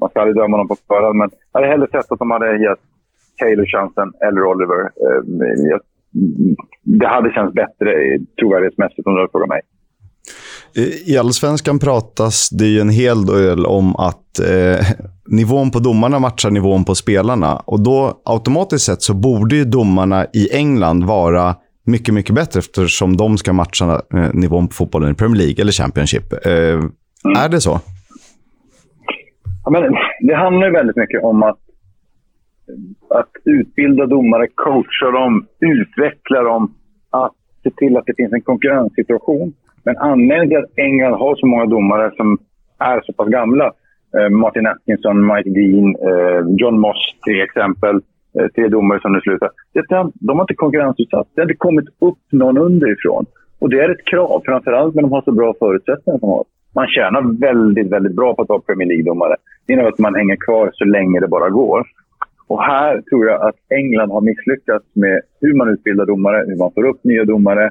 Man 0.00 0.10
ska 0.10 0.20
aldrig 0.20 0.36
döma 0.36 0.56
honom 0.56 0.68
på 0.68 0.76
förhand, 0.88 1.16
men 1.16 1.30
jag 1.52 1.60
hade 1.60 1.72
hellre 1.72 1.86
sett 1.90 2.12
att 2.12 2.18
de 2.18 2.30
hade 2.30 2.56
gett 2.56 2.80
Taylor 3.38 3.66
chansen 3.66 4.12
eller 4.26 4.44
Oliver. 4.44 4.80
Eh, 4.80 5.22
jag, 5.70 5.80
det 6.82 7.06
hade 7.06 7.32
känts 7.32 7.54
bättre 7.54 8.18
trovärdighetsmässigt 8.40 9.06
om 9.06 9.14
du 9.14 9.28
frågar 9.32 9.46
mig. 9.46 9.60
Eh, 10.76 11.12
I 11.14 11.18
allsvenskan 11.18 11.78
pratas 11.78 12.50
det 12.50 12.66
ju 12.66 12.80
en 12.80 12.90
hel 12.90 13.26
del 13.26 13.66
om 13.66 13.96
att 13.96 14.38
eh, 14.38 14.86
nivån 15.26 15.70
på 15.70 15.78
domarna 15.78 16.18
matchar 16.18 16.50
nivån 16.50 16.84
på 16.84 16.94
spelarna. 16.94 17.56
Och 17.56 17.80
då 17.80 18.20
automatiskt 18.24 18.84
sett 18.84 19.02
så 19.02 19.14
borde 19.14 19.56
ju 19.56 19.64
domarna 19.64 20.26
i 20.32 20.56
England 20.56 21.04
vara 21.04 21.56
mycket, 21.84 22.14
mycket 22.14 22.34
bättre 22.34 22.58
eftersom 22.58 23.16
de 23.16 23.38
ska 23.38 23.52
matcha 23.52 24.02
eh, 24.14 24.30
nivån 24.32 24.68
på 24.68 24.74
fotbollen 24.74 25.10
i 25.10 25.14
Premier 25.14 25.38
League 25.42 25.62
eller 25.62 25.72
Championship. 25.72 26.46
Eh, 26.46 26.52
mm. 26.52 26.92
Är 27.36 27.48
det 27.48 27.60
så? 27.60 27.80
Ja, 29.64 29.70
men 29.70 29.82
det 30.20 30.36
handlar 30.36 30.66
ju 30.66 30.72
väldigt 30.72 30.96
mycket 30.96 31.22
om 31.22 31.42
att, 31.42 31.58
att 33.10 33.30
utbilda 33.44 34.06
domare, 34.06 34.46
coacha 34.54 35.10
dem, 35.10 35.46
utveckla 35.60 36.42
dem, 36.42 36.74
att 37.10 37.32
se 37.62 37.70
till 37.70 37.96
att 37.96 38.06
det 38.06 38.14
finns 38.16 38.32
en 38.32 38.42
konkurrenssituation 38.42 39.52
men 39.84 39.96
anledningen 39.96 40.48
till 40.48 40.58
att 40.58 40.78
England 40.86 41.14
har 41.14 41.36
så 41.36 41.46
många 41.46 41.66
domare 41.66 42.10
som 42.16 42.38
är 42.78 43.00
så 43.00 43.12
pass 43.12 43.28
gamla, 43.28 43.72
eh, 44.16 44.28
Martin 44.30 44.66
Atkinson, 44.66 45.26
Mike 45.26 45.50
Dean, 45.50 45.86
eh, 46.08 46.40
John 46.60 46.80
Moss 46.80 47.02
till 47.26 47.42
exempel, 47.42 47.96
eh, 48.38 48.46
tre 48.54 48.68
domare 48.68 49.00
som 49.00 49.12
nu 49.12 49.20
slutar. 49.20 49.50
de 50.14 50.38
har 50.38 50.44
inte 50.44 50.54
konkurrensutsatt. 50.54 51.28
Det 51.34 51.40
har 51.40 51.46
inte 51.46 51.66
kommit 51.68 51.88
upp 52.00 52.18
någon 52.30 52.58
underifrån. 52.58 53.26
Och 53.58 53.70
det 53.70 53.80
är 53.80 53.88
ett 53.88 54.04
krav, 54.04 54.42
framförallt 54.44 54.94
när 54.94 55.02
de 55.02 55.12
har 55.12 55.22
så 55.22 55.32
bra 55.32 55.54
förutsättningar 55.58 56.18
som 56.18 56.28
de 56.28 56.34
har. 56.36 56.44
Man 56.74 56.86
tjänar 56.86 57.40
väldigt, 57.40 57.92
väldigt 57.92 58.16
bra 58.16 58.34
på 58.34 58.42
att 58.42 58.48
vara 58.48 58.60
Premier 58.60 58.88
League-domare. 58.88 59.36
Det 59.66 59.72
innebär 59.72 59.88
att 59.88 59.98
man 59.98 60.14
hänger 60.14 60.36
kvar 60.36 60.70
så 60.72 60.84
länge 60.84 61.20
det 61.20 61.28
bara 61.28 61.50
går. 61.50 61.86
Och 62.46 62.62
här 62.62 63.00
tror 63.00 63.26
jag 63.26 63.48
att 63.48 63.54
England 63.70 64.10
har 64.10 64.20
misslyckats 64.20 64.86
med 64.94 65.20
hur 65.40 65.54
man 65.54 65.68
utbildar 65.68 66.06
domare, 66.06 66.44
hur 66.46 66.56
man 66.56 66.72
får 66.74 66.84
upp 66.86 67.04
nya 67.04 67.24
domare, 67.24 67.70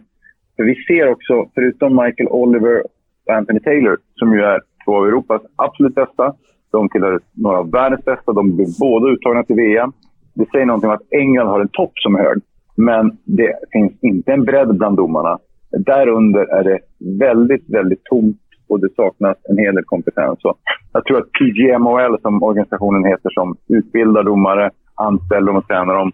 för 0.56 0.64
vi 0.64 0.76
ser 0.76 1.12
också, 1.12 1.45
förutom 1.56 1.95
Michael 1.95 2.30
Oliver 2.30 2.84
och 3.28 3.34
Anthony 3.34 3.60
Taylor, 3.60 3.97
som 4.16 4.34
ju 4.34 4.41
är 4.41 4.60
två 4.86 4.97
av 4.97 5.08
Europas 5.08 5.41
absolut 5.56 5.95
bästa, 5.95 6.34
de 6.72 6.89
tillhör 6.89 7.20
några 7.34 7.58
av 7.58 7.72
världens 7.72 8.06
bästa, 8.06 8.34
de 8.34 8.56
blir 8.56 8.80
båda 8.80 9.12
uttagna 9.12 9.43
till 9.43 9.56
VM. 9.56 9.91
Det 10.34 10.45
säger 10.52 10.66
någonting 10.66 10.89
om 10.89 10.95
att 10.95 11.14
England 11.14 11.47
har 11.47 11.60
en 11.60 11.68
topp 11.68 11.91
som 11.95 12.16
är 12.16 12.20
hög, 12.20 12.41
men 12.76 13.18
det 13.24 13.56
finns 13.72 13.93
inte 14.02 14.32
en 14.32 14.43
bredd 14.43 14.78
bland 14.78 14.97
domarna. 14.97 15.39
Därunder 15.72 16.45
är 16.45 16.64
det 16.64 16.80
väldigt, 17.20 17.70
väldigt 17.70 18.04
tomt 18.04 18.38
och 18.68 18.80
det 18.80 18.95
saknas 18.95 19.38
en 19.49 19.58
hel 19.58 19.76
del 19.76 19.84
kompetens. 19.84 20.41
Så 20.41 20.56
jag 20.93 21.06
tror 21.06 21.18
att 21.18 21.32
PGMOL, 21.32 22.22
som 22.22 22.43
organisationen 22.43 23.06
heter, 23.06 23.30
som 23.30 23.58
utbildar 23.68 24.24
domare, 24.24 24.72
anställer 24.95 25.47
dem 25.47 25.56
och 25.56 25.68
tränar 25.68 25.95
dem, 25.95 26.12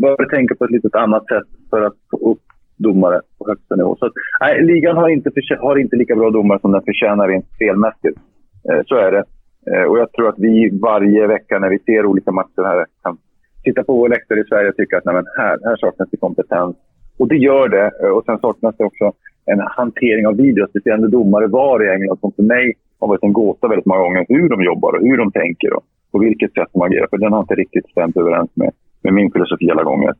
bör 0.00 0.36
tänka 0.36 0.54
på 0.54 0.64
ett 0.64 0.70
lite 0.70 0.98
annat 0.98 1.26
sätt 1.26 1.48
för 1.70 1.82
att 1.82 1.94
få 2.10 2.30
upp 2.30 2.42
domare 2.76 3.20
på 3.38 3.48
högsta 3.48 3.76
nivå. 3.76 3.96
Så 3.98 4.06
att, 4.06 4.12
nej, 4.40 4.64
ligan 4.64 4.96
har 4.96 5.08
inte, 5.08 5.30
har 5.60 5.76
inte 5.78 5.96
lika 5.96 6.16
bra 6.16 6.30
domare 6.30 6.58
som 6.60 6.72
den 6.72 6.82
förtjänar 6.82 7.28
rent 7.28 7.46
spelmässigt. 7.54 8.18
Eh, 8.70 8.80
så 8.86 8.94
är 8.96 9.12
det. 9.12 9.24
Eh, 9.70 9.82
och 9.82 9.98
jag 9.98 10.12
tror 10.12 10.28
att 10.28 10.38
vi 10.38 10.78
varje 10.82 11.26
vecka 11.26 11.58
när 11.58 11.68
vi 11.68 11.78
ser 11.78 12.06
olika 12.06 12.32
matcher 12.32 12.64
här 12.64 12.86
kan 13.02 13.16
titta 13.64 13.84
på 13.84 13.96
vår 13.96 14.08
läktare 14.08 14.40
i 14.40 14.44
Sverige 14.44 14.68
och 14.68 14.76
tycka 14.76 14.98
att 14.98 15.04
nej, 15.04 15.14
men 15.14 15.26
här, 15.38 15.58
här 15.64 15.76
saknas 15.76 16.08
det 16.10 16.16
kompetens. 16.16 16.76
Och 17.18 17.28
det 17.28 17.36
gör 17.36 17.68
det. 17.68 17.90
Eh, 18.02 18.08
och 18.08 18.24
sen 18.24 18.38
saknas 18.38 18.76
det 18.76 18.84
också 18.84 19.12
en 19.46 19.60
hantering 19.60 20.26
av 20.26 20.36
videoassisterande 20.36 21.08
domare 21.08 21.46
var 21.46 21.84
i 21.84 21.94
England 21.94 22.18
som 22.20 22.32
för 22.32 22.42
mig 22.42 22.74
har 23.00 23.08
varit 23.08 23.22
en 23.22 23.32
gåta 23.32 23.68
väldigt 23.68 23.86
många 23.86 24.00
gånger. 24.00 24.26
Hur 24.28 24.48
de 24.48 24.62
jobbar 24.62 24.92
och 24.96 25.06
hur 25.06 25.16
de 25.16 25.32
tänker 25.32 25.72
och 25.76 25.84
på 26.12 26.18
vilket 26.18 26.52
sätt 26.52 26.68
de 26.72 26.82
agerar. 26.82 27.06
För 27.10 27.18
den 27.18 27.32
har 27.32 27.40
inte 27.40 27.54
riktigt 27.54 27.86
stämt 27.90 28.16
överens 28.16 28.50
med, 28.54 28.70
med 29.02 29.14
min 29.14 29.32
filosofi 29.32 29.70
alla 29.70 29.82
gånger. 29.82 30.12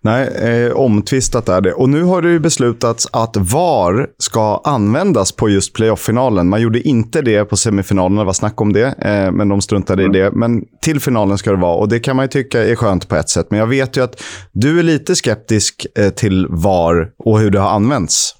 Nej, 0.00 0.28
eh, 0.28 0.72
omtvistat 0.72 1.48
är 1.48 1.60
det. 1.60 1.72
Och 1.72 1.88
nu 1.88 2.02
har 2.02 2.22
det 2.22 2.30
ju 2.30 2.38
beslutats 2.38 3.08
att 3.12 3.36
VAR 3.36 4.06
ska 4.18 4.60
användas 4.64 5.32
på 5.32 5.48
just 5.48 5.74
playoff-finalen. 5.74 6.48
Man 6.48 6.60
gjorde 6.60 6.80
inte 6.80 7.22
det 7.22 7.44
på 7.44 7.56
semifinalen, 7.56 8.18
det 8.18 8.24
var 8.24 8.32
snack 8.32 8.60
om 8.60 8.72
det, 8.72 8.86
eh, 8.86 9.32
men 9.32 9.48
de 9.48 9.60
struntade 9.60 10.02
mm. 10.02 10.16
i 10.16 10.18
det. 10.18 10.30
Men 10.32 10.64
till 10.82 11.00
finalen 11.00 11.38
ska 11.38 11.50
det 11.50 11.56
vara 11.56 11.76
och 11.76 11.88
det 11.88 12.00
kan 12.00 12.16
man 12.16 12.24
ju 12.24 12.28
tycka 12.28 12.64
är 12.64 12.74
skönt 12.74 13.08
på 13.08 13.16
ett 13.16 13.28
sätt. 13.28 13.46
Men 13.50 13.60
jag 13.60 13.66
vet 13.66 13.96
ju 13.96 14.04
att 14.04 14.22
du 14.52 14.78
är 14.78 14.82
lite 14.82 15.16
skeptisk 15.16 15.86
eh, 15.98 16.10
till 16.10 16.46
VAR 16.50 17.10
och 17.18 17.40
hur 17.40 17.50
det 17.50 17.58
har 17.58 17.70
använts. 17.70 18.34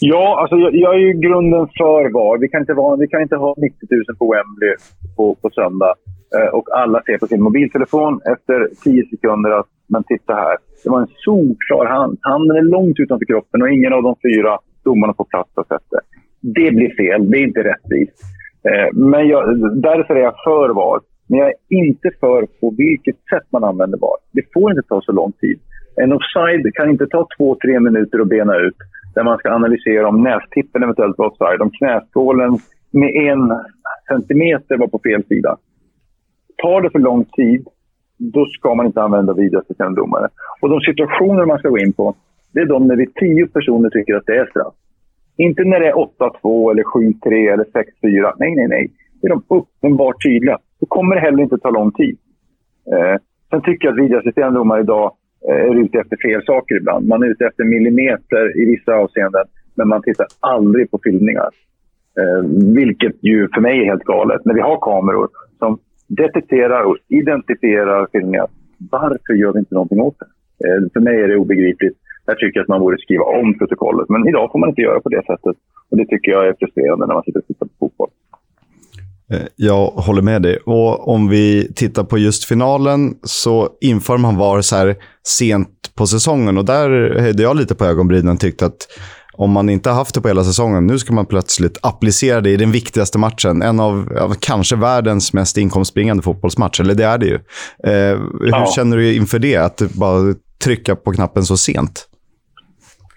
Ja, 0.00 0.40
alltså 0.40 0.56
jag, 0.56 0.74
jag 0.74 0.94
är 0.94 0.98
ju 0.98 1.12
grunden 1.12 1.66
för 1.78 2.12
VAR. 2.12 2.38
Vi 2.38 2.48
kan 2.48 2.60
inte, 2.60 2.74
vara, 2.74 2.96
vi 2.96 3.08
kan 3.08 3.22
inte 3.22 3.36
ha 3.36 3.54
90 3.58 3.78
000 3.90 4.16
på 4.18 4.32
Wembley 4.32 4.74
på, 5.16 5.34
på 5.34 5.50
söndag 5.50 5.94
eh, 6.36 6.54
och 6.54 6.68
alla 6.72 7.02
ser 7.06 7.18
på 7.18 7.26
sin 7.26 7.42
mobiltelefon 7.42 8.20
efter 8.32 8.68
10 8.84 9.06
sekunder 9.10 9.50
att 9.50 9.66
men 9.86 10.04
titta 10.04 10.34
här, 10.34 10.56
det 10.84 10.90
var 10.90 11.00
en 11.00 11.14
solklar 11.16 11.86
hand. 11.86 12.18
Handen 12.20 12.56
är 12.56 12.62
långt 12.62 12.98
utanför 12.98 13.26
kroppen 13.26 13.62
och 13.62 13.70
ingen 13.70 13.92
av 13.92 14.02
de 14.02 14.14
fyra 14.22 14.58
domarna 14.84 15.12
på 15.12 15.24
plats 15.24 15.50
har 15.54 15.64
sett 15.64 15.90
det. 15.90 16.00
Det 16.40 16.70
blir 16.70 16.96
fel, 16.96 17.30
det 17.30 17.38
är 17.38 17.42
inte 17.42 17.62
rättvist. 17.62 18.18
Eh, 18.68 18.88
men 18.92 19.28
jag, 19.28 19.42
därför 19.82 20.16
är 20.16 20.22
jag 20.22 20.34
för 20.44 20.68
VAR. 20.68 21.00
Men 21.26 21.38
jag 21.38 21.48
är 21.48 21.56
inte 21.68 22.10
för 22.20 22.46
på 22.60 22.74
vilket 22.78 23.16
sätt 23.16 23.46
man 23.50 23.64
använder 23.64 23.98
VAR. 23.98 24.18
Det 24.32 24.42
får 24.52 24.70
inte 24.70 24.88
ta 24.88 25.00
så 25.00 25.12
lång 25.12 25.32
tid. 25.32 25.58
En 25.96 26.12
offside 26.12 26.74
kan 26.74 26.90
inte 26.90 27.06
ta 27.06 27.26
två, 27.36 27.56
tre 27.62 27.80
minuter 27.80 28.18
att 28.18 28.28
bena 28.28 28.56
ut 28.56 28.76
där 29.14 29.24
man 29.24 29.38
ska 29.38 29.50
analysera 29.50 30.08
om 30.08 30.22
nästippen 30.22 30.82
eventuellt 30.82 31.18
var 31.18 31.26
offside, 31.26 31.60
om 31.60 31.70
knäskålen 31.70 32.58
med 32.90 33.10
en 33.16 33.52
centimeter 34.08 34.76
var 34.76 34.86
på 34.86 35.00
fel 35.04 35.24
sida. 35.24 35.56
Tar 36.56 36.80
det 36.80 36.90
för 36.90 36.98
lång 36.98 37.24
tid, 37.24 37.66
då 38.18 38.46
ska 38.46 38.74
man 38.74 38.86
inte 38.86 39.02
använda 39.02 39.32
videoassisterande 39.32 40.00
domare. 40.00 40.28
Och 40.60 40.68
de 40.70 40.80
situationer 40.80 41.44
man 41.44 41.58
ska 41.58 41.68
gå 41.68 41.78
in 41.78 41.92
på, 41.92 42.14
det 42.52 42.60
är 42.60 42.66
de 42.66 42.86
när 42.86 42.96
vi 42.96 43.06
tio 43.06 43.46
personer 43.46 43.90
tycker 43.90 44.14
att 44.14 44.26
det 44.26 44.36
är 44.36 44.46
straff. 44.46 44.74
Inte 45.36 45.64
när 45.64 45.80
det 45.80 45.88
är 45.88 45.94
8-2 46.42 46.70
eller 46.70 46.82
7-3 46.82 47.52
eller 47.52 47.64
6-4. 47.64 48.32
Nej, 48.38 48.54
nej, 48.54 48.68
nej. 48.68 48.90
Det 49.20 49.26
är 49.26 49.30
de 49.30 49.42
uppenbart 49.48 50.22
tydliga. 50.22 50.58
Då 50.80 50.86
kommer 50.86 51.14
det 51.14 51.20
heller 51.20 51.42
inte 51.42 51.58
ta 51.58 51.70
lång 51.70 51.92
tid. 51.92 52.18
Eh, 52.92 53.16
sen 53.50 53.62
tycker 53.62 53.88
jag 53.88 53.92
att 53.92 54.04
videoassisterande 54.04 54.58
domare 54.58 54.80
idag 54.80 55.12
Eh, 55.48 55.70
är 55.70 55.84
ute 55.84 55.98
efter 55.98 56.16
fel 56.16 56.42
saker 56.44 56.74
ibland. 56.74 57.08
Man 57.08 57.22
är 57.22 57.26
ute 57.26 57.46
efter 57.46 57.64
millimeter 57.64 58.60
i 58.62 58.64
vissa 58.64 58.94
avseenden, 58.94 59.44
men 59.74 59.88
man 59.88 60.02
tittar 60.02 60.26
aldrig 60.40 60.90
på 60.90 61.00
filmningar. 61.04 61.50
Eh, 62.20 62.42
vilket 62.74 63.16
ju 63.20 63.48
för 63.54 63.60
mig 63.60 63.80
är 63.80 63.84
helt 63.84 64.04
galet. 64.04 64.44
När 64.44 64.54
vi 64.54 64.60
har 64.60 64.78
kameror 64.80 65.28
som 65.58 65.78
detekterar 66.06 66.82
och 66.82 66.96
identifierar 67.08 68.08
filmningar, 68.12 68.46
varför 68.90 69.34
gör 69.34 69.52
vi 69.52 69.58
inte 69.58 69.74
någonting 69.74 70.00
åt 70.00 70.16
det? 70.18 70.28
Eh, 70.68 70.82
för 70.92 71.00
mig 71.00 71.20
är 71.20 71.28
det 71.28 71.36
obegripligt. 71.36 71.98
Jag 72.26 72.38
tycker 72.38 72.60
att 72.60 72.68
man 72.68 72.80
borde 72.80 72.98
skriva 72.98 73.24
om 73.24 73.58
protokollet, 73.58 74.08
men 74.08 74.28
idag 74.28 74.52
får 74.52 74.58
man 74.58 74.68
inte 74.68 74.80
göra 74.82 75.00
på 75.00 75.08
det 75.08 75.22
sättet. 75.26 75.56
Och 75.90 75.96
Det 75.96 76.06
tycker 76.06 76.32
jag 76.32 76.46
är 76.46 76.54
frustrerande 76.58 77.06
när 77.06 77.14
man 77.14 77.22
sitter 77.22 77.40
och 77.40 77.46
tittar 77.46 77.66
på 77.66 77.72
fotboll. 77.78 78.10
Eh, 79.32 79.46
jag 79.56 79.86
håller 79.86 80.22
med 80.22 80.42
dig. 80.42 80.56
Och 80.56 81.08
om 81.08 81.28
vi 81.28 81.72
tittar 81.74 82.04
på 82.04 82.18
just 82.18 82.44
finalen 82.44 83.14
så 83.22 83.68
inför 83.80 84.18
man 84.18 84.36
VAR 84.36 84.60
så 84.60 84.76
här 84.76 84.96
sent 85.26 85.68
på 85.96 86.06
säsongen. 86.06 86.58
Och 86.58 86.64
där 86.64 87.18
höjde 87.20 87.42
jag 87.42 87.56
lite 87.56 87.74
på 87.74 87.84
ögonbrynen 87.84 88.34
och 88.34 88.40
tyckte 88.40 88.66
att 88.66 88.88
om 89.36 89.50
man 89.50 89.68
inte 89.68 89.90
haft 89.90 90.14
det 90.14 90.20
på 90.20 90.28
hela 90.28 90.44
säsongen, 90.44 90.86
nu 90.86 90.98
ska 90.98 91.14
man 91.14 91.26
plötsligt 91.26 91.78
applicera 91.82 92.40
det 92.40 92.50
i 92.50 92.56
den 92.56 92.72
viktigaste 92.72 93.18
matchen. 93.18 93.62
En 93.62 93.80
av, 93.80 94.18
av 94.20 94.34
kanske 94.40 94.76
världens 94.76 95.32
mest 95.32 95.58
inkomstbringande 95.58 96.22
fotbollsmatch, 96.22 96.80
eller 96.80 96.94
det 96.94 97.04
är 97.04 97.18
det 97.18 97.26
ju. 97.26 97.34
Eh, 97.84 98.18
hur 98.40 98.48
ja. 98.50 98.66
känner 98.76 98.96
du 98.96 99.14
inför 99.16 99.38
det, 99.38 99.56
att 99.56 99.82
bara 99.98 100.34
trycka 100.64 100.96
på 100.96 101.12
knappen 101.12 101.42
så 101.44 101.56
sent? 101.56 102.08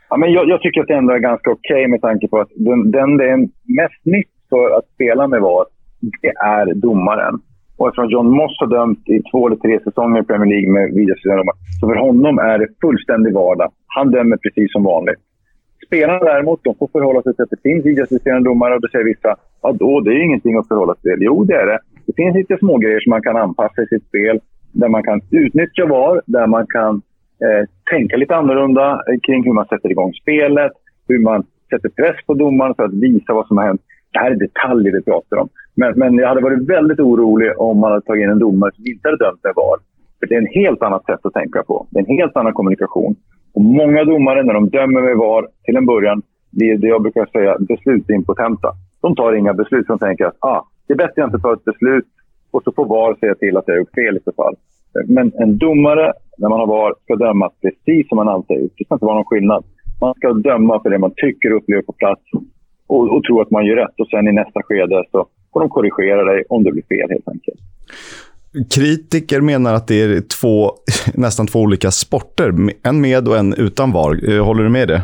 Ja, 0.10 0.18
men 0.18 0.32
jag, 0.32 0.49
jag 0.49 0.62
tycker 0.62 0.82
att 0.82 0.88
det 0.88 0.95
ändå 0.95 1.14
är 1.14 1.20
ganska 1.20 1.51
okej 1.51 1.76
okay 1.76 1.88
med 1.88 2.01
tanke 2.01 2.28
på 2.28 2.39
att 2.39 2.49
den, 2.55 2.91
den 2.91 3.18
det 3.18 3.30
är 3.30 3.38
mest 3.82 4.05
nytt 4.05 4.34
för 4.49 4.78
att 4.78 4.86
spela 4.95 5.28
med 5.28 5.41
VAR, 5.41 5.66
det 6.00 6.34
är 6.45 6.74
domaren. 6.74 7.39
Och 7.78 7.88
eftersom 7.88 8.10
John 8.10 8.30
Moss 8.30 8.58
har 8.60 8.68
dömt 8.68 9.10
i 9.10 9.22
två 9.32 9.48
eller 9.48 9.58
tre 9.58 9.80
säsonger 9.84 10.22
i 10.22 10.26
Premier 10.26 10.50
League 10.54 10.72
med 10.72 10.93
videoassisterande 10.93 11.52
så 11.80 11.88
för 11.88 11.95
honom 11.95 12.39
är 12.39 12.58
det 12.60 12.68
fullständig 12.82 13.34
vardag. 13.34 13.72
Han 13.88 14.12
dömer 14.12 14.38
precis 14.38 14.72
som 14.72 14.84
vanligt. 14.84 15.20
Spelarna 15.88 16.20
däremot, 16.20 16.64
de 16.64 16.76
får 16.76 16.88
förhålla 16.88 17.22
sig 17.22 17.34
till 17.34 17.43
att 17.43 17.50
det 17.50 17.62
finns 17.70 17.86
videoassisterande 17.86 18.50
domare 18.50 18.76
och 18.76 18.82
då 18.82 18.88
säger 18.88 19.06
vissa 19.06 19.32
att 19.62 19.76
ja, 19.80 20.02
det 20.06 20.12
är 20.12 20.24
ingenting 20.24 20.58
att 20.58 20.68
förhålla 20.68 20.95
sig 20.95 21.02
till. 21.02 21.24
Jo, 21.24 21.43
det 21.43 21.56
är 21.56 21.66
det. 21.66 21.80
Det 22.06 22.14
finns 22.16 22.36
lite 22.36 22.58
smågrejer 22.58 23.00
som 23.00 23.10
man 23.10 23.22
kan 23.22 23.38
anpassa 23.38 23.82
i 23.82 23.88
sitt 23.88 24.08
spel, 24.08 24.39
där 24.72 24.89
man 24.89 25.04
kan 25.04 25.22
utnyttja 25.32 25.86
VAR, 25.86 26.22
där 26.26 26.48
man 26.48 26.66
kan 26.70 27.02
eh, 27.45 27.64
tänka 27.91 28.18
lite 28.18 28.36
annorlunda 28.36 28.91
eh, 28.91 29.20
kring 29.28 29.43
hur 29.43 29.54
man 29.54 29.66
sätter 29.66 29.91
igång 29.91 30.14
spelet, 30.14 30.72
hur 31.08 31.20
man 31.20 31.43
sätter 31.70 31.89
press 31.89 32.26
på 32.26 32.34
domaren 32.34 32.76
för 32.76 32.84
att 32.84 32.93
visa 32.93 33.34
vad 33.34 33.48
som 33.48 33.58
har 33.58 33.66
hänt. 33.66 33.82
Det 34.14 34.20
här 34.20 34.32
är 34.32 34.36
detaljer 34.36 34.93
vi 34.93 35.02
pratar 35.02 35.38
om. 35.38 35.50
Men, 35.80 35.93
men 35.99 36.15
jag 36.15 36.28
hade 36.28 36.41
varit 36.41 36.69
väldigt 36.69 36.99
orolig 36.99 37.49
om 37.57 37.80
man 37.80 37.91
hade 37.91 38.05
tagit 38.05 38.23
in 38.23 38.30
en 38.30 38.39
domare 38.39 38.71
som 38.75 38.86
inte 38.86 39.07
hade 39.07 39.23
dömt 39.25 39.43
med 39.43 39.53
VAR. 39.55 39.78
För 40.19 40.28
det 40.28 40.36
är 40.36 40.41
en 40.45 40.55
helt 40.61 40.82
annat 40.84 41.05
sätt 41.05 41.25
att 41.25 41.34
tänka 41.34 41.63
på. 41.63 41.88
Det 41.89 41.99
är 41.99 42.03
en 42.03 42.17
helt 42.17 42.38
annan 42.38 42.53
kommunikation. 42.53 43.15
Och 43.53 43.61
många 43.61 44.03
domare, 44.03 44.43
när 44.43 44.53
de 44.53 44.69
dömer 44.69 45.01
med 45.01 45.17
VAR, 45.17 45.47
till 45.65 45.78
en 45.78 45.86
början, 45.86 46.21
blir 46.51 46.78
det 46.78 46.88
jag 46.88 47.01
brukar 47.01 47.25
säga 47.25 47.57
beslutsimpotenta. 47.59 48.69
De 49.01 49.15
tar 49.15 49.34
inga 49.34 49.53
beslut. 49.53 49.88
De 49.88 49.99
tänker 49.99 50.25
att 50.25 50.38
ah, 50.39 50.61
det 50.88 50.93
är 50.93 50.97
bättre 50.97 51.11
att 51.11 51.17
jag 51.17 51.28
inte 51.28 51.39
tar 51.39 51.53
ett 51.53 51.65
beslut 51.65 52.07
och 52.51 52.63
så 52.63 52.71
får 52.71 52.86
VAR 52.86 53.15
säga 53.19 53.36
till 53.36 53.57
att 53.57 53.63
jag 53.67 53.73
har 53.73 53.80
gjort 53.80 53.95
fel 53.95 54.17
i 54.17 54.23
så 54.25 54.32
fall. 54.32 54.55
Men 55.05 55.32
en 55.36 55.57
domare, 55.57 56.13
när 56.38 56.49
man 56.49 56.59
har 56.59 56.67
VAR, 56.67 56.93
ska 57.03 57.15
döma 57.15 57.49
precis 57.61 58.07
som 58.07 58.15
man 58.15 58.30
alltid 58.30 58.57
har 58.57 58.61
gjort. 58.61 58.78
Det 58.78 58.86
ska 58.86 58.95
inte 58.95 59.05
vara 59.05 59.15
någon 59.15 59.32
skillnad. 59.32 59.63
Man 60.01 60.13
ska 60.13 60.34
döma 60.34 60.82
för 60.82 60.89
det 60.89 60.97
man 60.97 61.13
tycker 61.15 61.51
och 61.51 61.57
upplever 61.57 61.84
på 61.84 61.93
plats 61.93 62.21
och, 62.88 63.15
och 63.15 63.23
tro 63.23 63.41
att 63.41 63.51
man 63.51 63.65
gör 63.65 63.75
rätt. 63.75 63.99
Och 63.99 64.07
sen 64.07 64.28
i 64.28 64.32
nästa 64.32 64.61
skede 64.63 65.03
så 65.11 65.28
får 65.54 65.60
de 65.60 65.70
korrigera 65.70 66.24
dig 66.24 66.43
om 66.50 66.64
det 66.64 66.72
blir 66.72 66.84
fel 66.84 67.10
helt 67.10 67.28
enkelt. 67.28 67.60
Kritiker 68.76 69.41
menar 69.41 69.74
att 69.74 69.88
det 69.88 70.02
är 70.02 70.22
två, 70.41 70.72
nästan 71.14 71.48
två 71.48 71.60
olika 71.60 71.91
sporter. 71.91 72.54
En 72.84 73.02
med 73.02 73.28
och 73.28 73.38
en 73.38 73.54
utan 73.54 73.91
VAR. 73.91 74.30
Eh, 74.30 74.45
håller 74.45 74.64
du 74.64 74.70
med 74.70 74.88
det? 74.88 75.02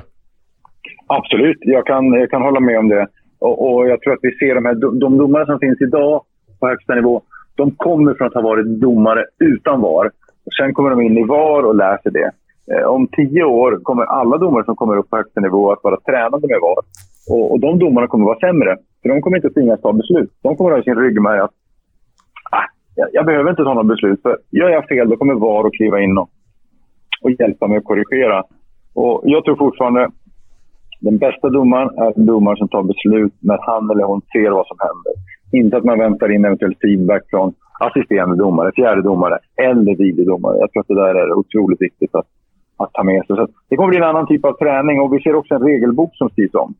Absolut, 1.08 1.58
jag 1.62 1.86
kan, 1.86 2.14
jag 2.14 2.30
kan 2.30 2.41
hålla 2.41 2.60
med 2.60 2.80
om 2.80 2.89
det. 2.89 3.08
Och, 3.39 3.74
och 3.74 3.89
jag 3.89 4.02
tror 4.02 4.14
att 4.14 4.20
vi 4.22 4.32
ser 4.32 4.56
de 4.56 4.66
här 4.66 5.00
de 5.00 5.18
domare 5.18 5.46
som 5.46 5.60
finns 5.60 5.82
idag 5.82 6.22
på 6.60 6.68
högsta 6.68 6.96
nivå. 6.96 7.22
De 7.56 7.72
kommer 7.72 8.14
från 8.14 8.28
att 8.28 8.34
ha 8.34 8.41
varit 8.41 8.68
domare 8.68 9.26
utan 9.39 9.82
VAR. 9.82 10.12
Och 10.46 10.54
sen 10.60 10.74
kommer 10.74 10.89
de 10.89 11.02
in 11.02 11.18
i 11.18 11.24
VAR 11.24 11.64
och 11.64 11.76
lär 11.76 11.98
sig 11.98 12.12
det. 12.12 12.32
Eh, 12.72 12.86
om 12.86 13.08
tio 13.08 13.44
år 13.44 13.80
kommer 13.84 14.04
alla 14.04 14.38
domare 14.38 14.66
som 14.66 14.76
kommer 14.76 14.98
upp 14.98 15.10
på 15.10 15.18
högsta 15.18 15.41
nivå 15.41 15.72
att 15.72 15.84
vara 15.84 16.00
tränade 16.00 16.48
med 16.48 16.60
VAR. 16.62 16.84
Och, 17.30 17.52
och 17.52 17.60
de 17.60 17.80
domarna 17.80 18.08
kommer 18.08 18.26
vara 18.26 18.39
sämre. 18.39 18.78
För 19.04 19.10
de 19.10 19.22
kommer 19.22 19.38
inte 19.38 19.47
att 19.47 19.54
tvingas 19.54 19.82
ta 19.82 19.93
beslut. 19.93 20.32
De 20.43 20.56
kommer 20.56 20.72
att 20.72 20.78
ha 20.78 20.84
sin 20.84 21.04
ryggmärg 21.04 21.39
att 21.39 21.51
ah, 22.51 22.68
jag, 22.95 23.08
jag, 23.14 23.26
behöver 23.26 23.49
inte 23.49 23.64
ta 23.64 23.74
något 23.74 23.88
beslut. 23.88 24.22
För 24.22 24.38
gör 24.51 24.70
jag 24.70 24.88
fel, 24.88 25.10
då 25.10 25.18
kommer 25.18 25.34
VAR 25.34 25.68
att 25.68 25.74
kliva 25.74 26.01
in 26.01 26.18
och, 26.18 26.30
och 27.24 27.32
hjälpa 27.32 27.68
mig 27.68 27.78
att 27.78 27.84
korrigera. 27.84 28.43
Och 28.93 29.22
jag 29.26 29.43
tror 29.43 29.56
fortfarande 29.56 30.10
den 31.01 31.18
bästa 31.18 31.49
domaren 31.49 31.89
är 31.97 32.18
en 32.18 32.26
domare 32.26 32.58
som 32.58 32.70
tar 32.70 32.84
beslut 32.84 33.34
när 33.39 33.60
han 33.62 33.89
eller 33.91 34.04
hon 34.04 34.22
ser 34.22 34.51
vad 34.51 34.68
som 34.68 34.78
händer. 34.88 35.14
Inte 35.51 35.78
att 35.78 35.84
man 35.84 35.99
väntar 35.99 36.32
in 36.32 36.45
eventuell 36.45 36.76
feedback 36.82 37.24
från 37.30 37.54
assisterande 37.80 38.36
domare, 38.36 38.72
fjärde 38.76 39.01
domare 39.01 39.39
eller 39.68 39.95
videodomare. 39.95 40.58
Jag 40.60 40.72
tror 40.72 40.82
att 40.82 40.88
det 40.88 41.01
där 41.06 41.16
är 41.16 41.34
otroligt 41.34 41.82
viktigt 41.82 42.16
att, 42.16 42.28
att 42.78 42.93
ta 42.93 43.04
med 43.04 43.26
sig. 43.26 43.36
Så 43.36 43.47
det 43.70 43.76
kommer 43.76 43.89
bli 43.89 43.97
en 43.97 44.12
annan 44.12 44.28
typ 44.28 44.45
av 44.45 44.54
träning 44.54 45.01
och 45.01 45.14
vi 45.14 45.22
ser 45.22 45.36
också 45.36 45.56
en 45.56 45.62
regelbok 45.62 46.12
som 46.16 46.30
skrivs 46.30 46.54
om 46.54 46.74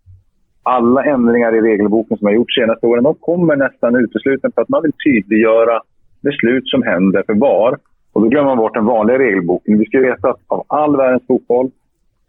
alla 0.64 1.04
ändringar 1.04 1.56
i 1.56 1.62
regelboken 1.62 2.18
som 2.18 2.28
har 2.28 2.34
gjorts 2.34 2.56
senaste 2.56 2.88
åren, 2.88 3.04
de 3.04 3.16
kommer 3.16 3.56
nästan 3.56 3.96
uteslutande 3.96 4.54
för 4.56 4.62
att 4.62 4.70
man 4.70 4.82
vill 4.84 4.94
tydliggöra 5.06 5.82
beslut 6.22 6.68
som 6.68 6.84
händer 6.84 7.24
för 7.26 7.34
VAR. 7.34 7.78
Och 8.14 8.22
då 8.22 8.28
glömmer 8.28 8.50
man 8.50 8.58
bort 8.58 8.74
den 8.74 8.86
vanliga 8.86 9.20
regelboken. 9.20 9.80
Vi 9.80 9.86
ska 9.86 10.00
veta 10.00 10.30
att 10.30 10.40
av 10.48 10.64
all 10.68 10.98
världens 10.98 11.28
fotboll 11.28 11.72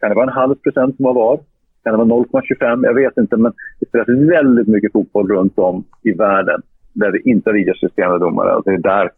kan 0.01 0.09
det 0.09 0.14
vara 0.14 0.26
en 0.26 0.39
halv 0.41 0.55
procent 0.55 0.97
som 0.97 1.05
har 1.05 1.14
VAR. 1.14 1.39
Kan 1.82 1.93
det 1.93 2.05
vara 2.05 2.24
0,25? 2.24 2.85
Jag 2.85 2.95
vet 2.95 3.16
inte, 3.16 3.37
men 3.37 3.53
det 3.80 3.89
spelas 3.89 4.09
väldigt 4.09 4.68
mycket 4.68 4.93
fotboll 4.93 5.28
runt 5.28 5.59
om 5.59 5.85
i 6.03 6.12
världen 6.12 6.62
där 6.93 7.12
det 7.12 7.28
inte 7.30 7.51
har 7.51 7.55
videosystemet 7.55 8.20
domare. 8.20 8.55
Och 8.57 8.62
det 8.64 8.70
är 8.70 8.78
där 8.78 9.11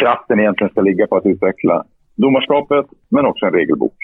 kraften 0.00 0.40
egentligen 0.40 0.70
ska 0.70 0.80
ligga 0.80 1.06
på 1.06 1.16
att 1.16 1.26
utveckla 1.26 1.84
domarskapet, 2.16 2.86
men 3.08 3.26
också 3.26 3.46
en 3.46 3.52
regelbok. 3.52 3.96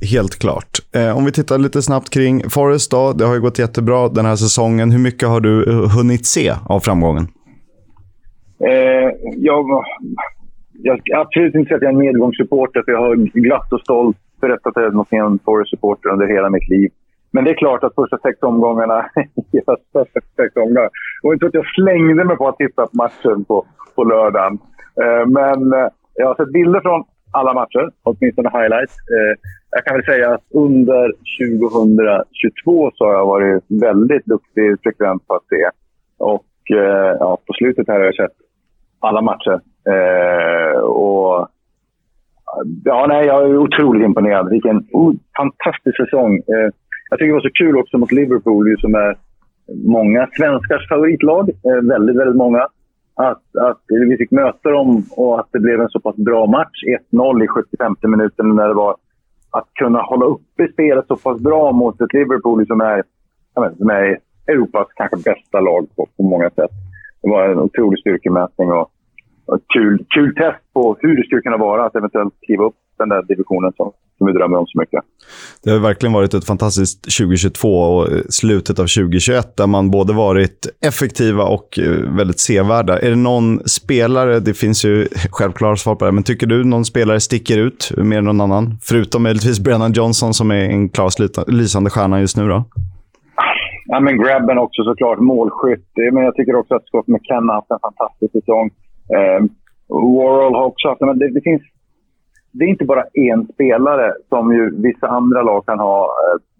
Helt 0.00 0.38
klart. 0.38 0.72
Eh, 0.94 1.16
om 1.16 1.24
vi 1.24 1.32
tittar 1.32 1.58
lite 1.58 1.82
snabbt 1.82 2.10
kring 2.10 2.50
Forest 2.50 2.90
då. 2.90 3.12
Det 3.12 3.24
har 3.24 3.34
ju 3.34 3.40
gått 3.40 3.58
jättebra 3.58 4.08
den 4.08 4.24
här 4.24 4.36
säsongen. 4.36 4.90
Hur 4.90 4.98
mycket 4.98 5.28
har 5.28 5.40
du 5.40 5.52
hunnit 5.96 6.26
se 6.26 6.52
av 6.68 6.80
framgången? 6.80 7.26
Eh, 8.64 9.10
jag, 9.36 9.84
jag 10.72 11.00
absolut 11.14 11.54
inte 11.54 11.68
säga 11.68 11.76
att 11.76 11.82
jag 11.82 11.88
är 11.88 11.94
en 11.94 11.98
medgångssupporter, 11.98 12.82
för 12.84 12.92
jag 12.92 13.00
har 13.00 13.14
glatt 13.16 13.72
och 13.72 13.80
stolt 13.80 14.16
berättat 14.40 14.76
att 14.76 14.82
jag 15.10 15.12
är 15.12 15.26
en 15.26 15.38
Forest-supporter 15.44 16.08
under 16.08 16.26
hela 16.26 16.50
mitt 16.50 16.68
liv. 16.68 16.90
Men 17.30 17.44
det 17.44 17.50
är 17.50 17.54
klart 17.54 17.84
att 17.84 17.94
första 17.94 18.18
sex 18.18 18.42
omgångarna, 18.42 19.10
första 19.92 20.20
sex 20.36 20.56
omgångar, 20.56 20.90
och 21.22 21.32
inte 21.32 21.46
att 21.46 21.54
jag 21.54 21.66
slängde 21.66 22.24
mig 22.24 22.36
på 22.36 22.48
att 22.48 22.56
titta 22.56 22.86
på 22.86 22.96
matchen 22.96 23.44
på, 23.44 23.66
på 23.94 24.04
lördagen. 24.04 24.58
Eh, 25.02 25.26
men 25.26 25.72
eh, 25.72 25.88
jag 26.14 26.26
har 26.26 26.34
sett 26.34 26.52
bilder 26.52 26.80
från 26.80 27.04
alla 27.30 27.54
matcher, 27.54 27.90
åtminstone 28.02 28.50
highlights. 28.50 28.94
Eh, 29.16 29.34
jag 29.70 29.84
kan 29.84 29.94
väl 29.94 30.04
säga 30.04 30.34
att 30.34 30.44
under 30.50 31.12
2022 31.40 32.90
så 32.94 33.04
har 33.04 33.12
jag 33.12 33.26
varit 33.26 33.64
väldigt 33.68 34.26
duktig 34.26 34.76
frekvent 34.82 35.26
på 35.26 35.34
att 35.34 35.48
se. 35.48 35.70
Och 36.18 36.70
eh, 36.70 37.16
ja, 37.20 37.38
på 37.46 37.52
slutet 37.52 37.88
här 37.88 37.98
har 37.98 38.04
jag 38.04 38.14
sett 38.14 38.36
alla 39.00 39.20
matcher. 39.20 39.60
Eh, 39.92 40.80
och 40.80 41.48
ja, 42.84 43.06
nej, 43.08 43.26
jag 43.26 43.50
är 43.50 43.56
otroligt 43.56 44.04
imponerad. 44.04 44.50
Vilken 44.50 44.86
oh, 44.92 45.14
fantastisk 45.36 45.96
säsong. 45.96 46.36
Eh, 46.36 46.70
Jag 47.10 47.18
tycker 47.18 47.26
det 47.26 47.40
var 47.40 47.40
så 47.40 47.58
kul 47.64 47.76
också 47.76 47.98
mot 47.98 48.12
Liverpool, 48.12 48.76
som 48.78 48.94
är 48.94 49.16
många 49.84 50.28
svenskars 50.32 50.88
favoritlag. 50.88 51.50
Eh, 51.50 51.88
väldigt, 51.88 52.16
väldigt 52.16 52.36
många. 52.36 52.66
Att, 53.14 53.56
att 53.60 53.82
vi 53.88 54.16
fick 54.16 54.30
möta 54.30 54.70
dem 54.70 55.02
och 55.16 55.40
att 55.40 55.48
det 55.52 55.60
blev 55.60 55.80
en 55.80 55.88
så 55.88 56.00
pass 56.00 56.16
bra 56.16 56.46
match. 56.46 56.84
1-0 57.12 57.44
i 57.44 57.48
75 57.48 57.96
minuten 58.02 58.56
när 58.56 58.68
det 58.68 58.74
var 58.74 58.96
att 59.50 59.68
kunna 59.74 60.02
hålla 60.02 60.26
uppe 60.26 60.72
spelet 60.72 61.06
så 61.06 61.16
pass 61.16 61.40
bra 61.40 61.72
mot 61.72 62.00
ett 62.00 62.12
Liverpool 62.12 62.66
som 62.66 62.80
är, 62.80 63.02
som 63.78 63.90
är 63.90 64.18
Europas 64.46 64.88
kanske 64.94 65.16
bästa 65.16 65.60
lag 65.60 65.86
på, 65.96 66.06
på 66.16 66.22
många 66.22 66.50
sätt. 66.50 66.70
Det 67.22 67.28
var 67.28 67.48
en 67.48 67.58
otrolig 67.58 68.00
styrkemätning 68.00 68.72
och, 68.72 68.90
och 69.46 69.60
kul, 69.74 70.04
kul 70.14 70.34
test 70.34 70.72
på 70.72 70.96
hur 71.00 71.16
det 71.16 71.24
skulle 71.26 71.40
kunna 71.40 71.56
vara 71.56 71.84
att 71.84 71.96
eventuellt 71.96 72.34
kliva 72.40 72.64
upp 72.64 72.76
den 72.98 73.08
där 73.08 73.22
divisionen 73.22 73.72
som, 73.76 73.92
som 74.18 74.26
vi 74.26 74.32
drömmer 74.32 74.58
om 74.58 74.66
så 74.66 74.78
mycket. 74.80 75.00
Det 75.64 75.70
har 75.70 75.78
verkligen 75.78 76.12
varit 76.12 76.34
ett 76.34 76.46
fantastiskt 76.46 77.02
2022 77.02 77.68
och 77.68 78.08
slutet 78.28 78.78
av 78.78 78.82
2021 78.82 79.56
där 79.56 79.66
man 79.66 79.90
både 79.90 80.12
varit 80.12 80.66
effektiva 80.86 81.44
och 81.44 81.78
eh, 81.78 82.16
väldigt 82.16 82.40
sevärda. 82.40 82.98
Är 82.98 83.10
det 83.10 83.16
någon 83.16 83.60
spelare, 83.68 84.40
det 84.40 84.54
finns 84.54 84.84
ju 84.84 85.08
självklara 85.30 85.76
svar 85.76 85.94
på 85.94 86.04
det, 86.04 86.12
men 86.12 86.24
tycker 86.24 86.46
du 86.46 86.64
någon 86.64 86.84
spelare 86.84 87.20
sticker 87.20 87.58
ut 87.58 87.92
mer 87.96 88.18
än 88.18 88.24
någon 88.24 88.40
annan? 88.40 88.78
Förutom 88.82 89.22
möjligtvis 89.22 89.60
Brennan 89.60 89.92
Johnson 89.92 90.34
som 90.34 90.50
är 90.50 90.64
en 90.64 90.88
klar 90.88 91.50
lysande 91.50 91.90
stjärna 91.90 92.20
just 92.20 92.36
nu 92.36 92.48
då? 92.48 92.64
Ja, 93.90 94.00
men 94.00 94.22
grabben 94.22 94.58
också 94.58 94.84
såklart, 94.84 95.18
målskytt. 95.18 95.90
Men 96.12 96.22
jag 96.24 96.34
tycker 96.34 96.54
också 96.54 96.74
att 96.74 96.86
Scott 96.86 97.08
McKenna 97.08 97.52
har 97.52 97.54
haft 97.60 97.70
en 97.70 97.78
fantastisk 97.88 98.32
säsong. 98.32 98.70
Eh, 99.16 99.40
Warhol 99.88 100.54
har 100.54 100.64
också 100.64 100.88
haft... 100.88 101.00
Men 101.00 101.18
det, 101.18 101.28
det, 101.36 101.40
finns, 101.40 101.62
det 102.52 102.64
är 102.64 102.68
inte 102.68 102.84
bara 102.84 103.04
en 103.14 103.46
spelare 103.46 104.12
som 104.28 104.52
ju 104.52 104.82
vissa 104.82 105.08
andra 105.08 105.42
lag 105.42 105.66
kan 105.66 105.78
ha, 105.78 106.14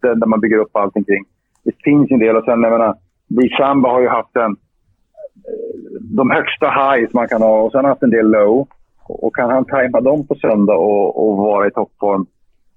eh, 0.05 0.11
där 0.11 0.27
man 0.27 0.41
bygger 0.41 0.59
upp 0.59 0.77
allting 0.77 1.05
kring. 1.05 1.25
Det 1.65 1.73
finns 1.85 2.11
en 2.11 2.19
del. 2.19 2.37
Och 2.37 2.45
sen, 2.45 2.63
jag 2.63 2.73
menar, 2.73 2.97
Samba 3.59 3.89
har 3.89 4.01
ju 4.01 4.09
haft 4.09 4.37
en, 4.37 4.53
eh, 4.53 6.01
de 6.01 6.31
högsta 6.31 6.67
highs 6.71 7.13
man 7.13 7.29
kan 7.29 7.43
ha 7.43 7.63
och 7.63 7.73
sen 7.73 7.79
har 7.79 7.83
han 7.83 7.91
haft 7.91 8.03
en 8.03 8.11
del 8.11 8.31
low. 8.31 8.67
Och 9.09 9.37
kan 9.37 9.51
han 9.51 9.65
tajma 9.65 10.01
dem 10.01 10.27
på 10.27 10.35
söndag 10.35 10.77
och, 10.77 11.29
och 11.29 11.37
vara 11.37 11.67
i 11.67 11.71
toppform. 11.71 12.27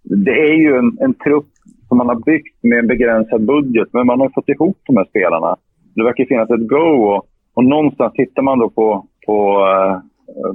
Det 0.03 0.32
är 0.32 0.53
ju 0.53 0.76
en, 0.78 0.97
en 0.99 1.14
trupp 1.14 1.45
som 1.88 1.97
man 1.97 2.07
har 2.07 2.16
byggt 2.16 2.64
med 2.64 2.80
en 2.80 2.88
begränsad 2.88 3.45
budget. 3.45 3.88
Men 3.93 4.07
man 4.07 4.20
har 4.20 4.30
fått 4.30 4.49
ihop 4.49 4.78
de 4.88 4.97
här 4.97 5.05
spelarna. 5.05 5.55
Det 5.95 6.03
verkar 6.03 6.26
finnas 6.26 6.49
ett 6.49 6.68
go. 6.68 7.03
Och, 7.12 7.28
och 7.53 7.64
någonstans 7.64 8.14
tittar 8.14 8.41
man 8.41 8.59
då 8.59 8.70
på, 8.70 9.05
på, 9.26 9.68
eh, 9.68 10.53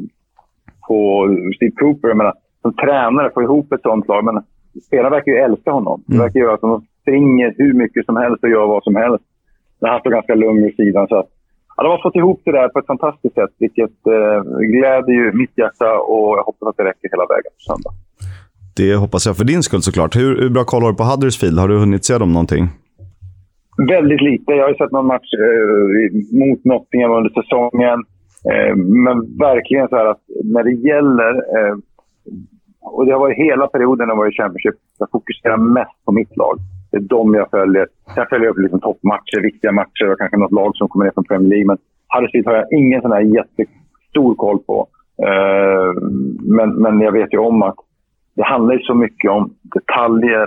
på 0.89 1.29
Steve 1.57 1.73
Cooper. 1.77 2.09
Jag 2.09 2.17
menar, 2.17 2.35
som 2.63 2.73
tränare, 2.73 3.31
få 3.35 3.43
ihop 3.43 3.73
ett 3.73 3.83
sånt 3.83 4.09
lag. 4.09 4.25
Men 4.25 4.43
spelarna 4.87 5.11
verkar 5.11 5.33
ju 5.33 5.39
älska 5.39 5.71
honom. 5.71 6.03
Det 6.07 6.15
mm. 6.15 6.25
verkar 6.25 6.41
göra 6.41 6.55
att 6.55 6.61
de 6.61 6.87
springer 7.03 7.55
hur 7.59 7.75
mycket 7.75 8.07
som 8.07 8.17
helst 8.17 8.45
och 8.45 8.51
gör 8.51 8.67
vad 8.67 8.85
som 8.85 8.97
helst. 8.97 9.25
Men 9.81 9.91
han 9.91 10.01
står 10.01 10.11
ganska 10.11 10.35
lugn 10.35 10.63
vid 10.63 10.77
sidan. 10.77 11.09
Så 11.09 11.17
att, 11.19 11.29
ja, 11.77 11.83
de 11.83 11.89
har 11.89 12.03
fått 12.03 12.17
ihop 12.17 12.41
det 12.45 12.53
där 12.53 12.69
på 12.69 12.79
ett 12.79 12.87
fantastiskt 12.87 13.35
sätt, 13.35 13.51
vilket 13.59 14.07
eh, 14.07 14.43
gläder 14.73 15.13
ju 15.13 15.33
mitt 15.33 15.59
hjärta 15.59 15.99
och 15.99 16.39
jag 16.39 16.45
hoppas 16.45 16.69
att 16.69 16.77
det 16.77 16.85
räcker 16.85 17.09
hela 17.11 17.27
vägen 17.27 17.53
på 17.57 17.63
söndag. 17.69 17.93
Det 18.77 18.95
hoppas 18.95 19.27
jag 19.27 19.37
för 19.37 19.45
din 19.45 19.63
skull 19.63 19.83
såklart. 19.83 20.17
Hur, 20.17 20.41
hur 20.41 20.51
bra 20.51 20.65
koll 20.65 20.83
har 20.83 20.91
du 20.91 20.97
på 20.97 21.05
Huddersfield? 21.05 21.59
Har 21.59 21.69
du 21.69 21.79
hunnit 21.79 22.05
se 22.05 22.19
dem 22.19 22.33
någonting? 22.33 22.65
Väldigt 23.89 24.23
lite. 24.23 24.53
Jag 24.53 24.67
har 24.67 24.75
sett 24.75 24.93
någon 24.93 25.07
match 25.07 25.31
eh, 25.47 26.39
mot 26.41 26.65
Nottingham 26.65 27.13
under 27.19 27.31
säsongen. 27.31 27.99
Eh, 28.51 28.77
men 28.77 29.39
verkligen 29.39 29.89
så 29.89 29.97
här 29.97 30.07
att 30.07 30.25
när 30.45 30.63
det 30.65 30.77
gäller... 30.91 31.33
Eh, 31.57 31.77
och 32.81 33.07
det 33.07 33.13
har 33.13 33.21
varit 33.21 33.39
hela 33.39 33.67
perioden 33.67 34.07
när 34.07 34.15
jag 34.15 34.19
var 34.19 34.33
i 34.33 34.37
Championship. 34.37 34.75
Jag 34.99 35.11
fokuserar 35.11 35.57
mest 35.57 36.05
på 36.05 36.13
mitt 36.13 36.37
lag. 36.37 36.57
Det 36.91 36.97
är 36.97 37.01
de 37.01 37.35
jag 37.35 37.51
följer. 37.51 37.87
Sen 38.15 38.27
följer 38.31 38.47
jag 38.47 38.53
upp 38.53 38.63
liksom 38.63 38.81
toppmatcher, 38.81 39.41
viktiga 39.43 39.73
matcher 39.73 40.13
och 40.13 40.19
kanske 40.19 40.37
något 40.37 40.53
lag 40.53 40.77
som 40.77 40.89
kommer 40.89 41.05
ner 41.05 41.13
från 41.13 41.25
Premier 41.25 41.51
League. 41.51 41.67
Men 41.67 41.79
Huddersfield 42.09 42.47
har 42.47 42.55
jag 42.55 42.73
ingen 42.73 43.03
sån 43.03 43.13
här 43.13 43.21
jättestor 43.21 44.35
koll 44.35 44.59
på. 44.59 44.87
Eh, 45.29 45.93
men, 46.57 46.69
men 46.83 47.01
jag 47.01 47.13
vet 47.13 47.33
ju 47.33 47.39
om 47.39 47.63
att 47.63 47.77
det 48.37 48.45
handlar 48.45 48.75
ju 48.75 48.81
så 48.81 48.95
mycket 48.95 49.31
om 49.31 49.55
detaljer 49.63 50.47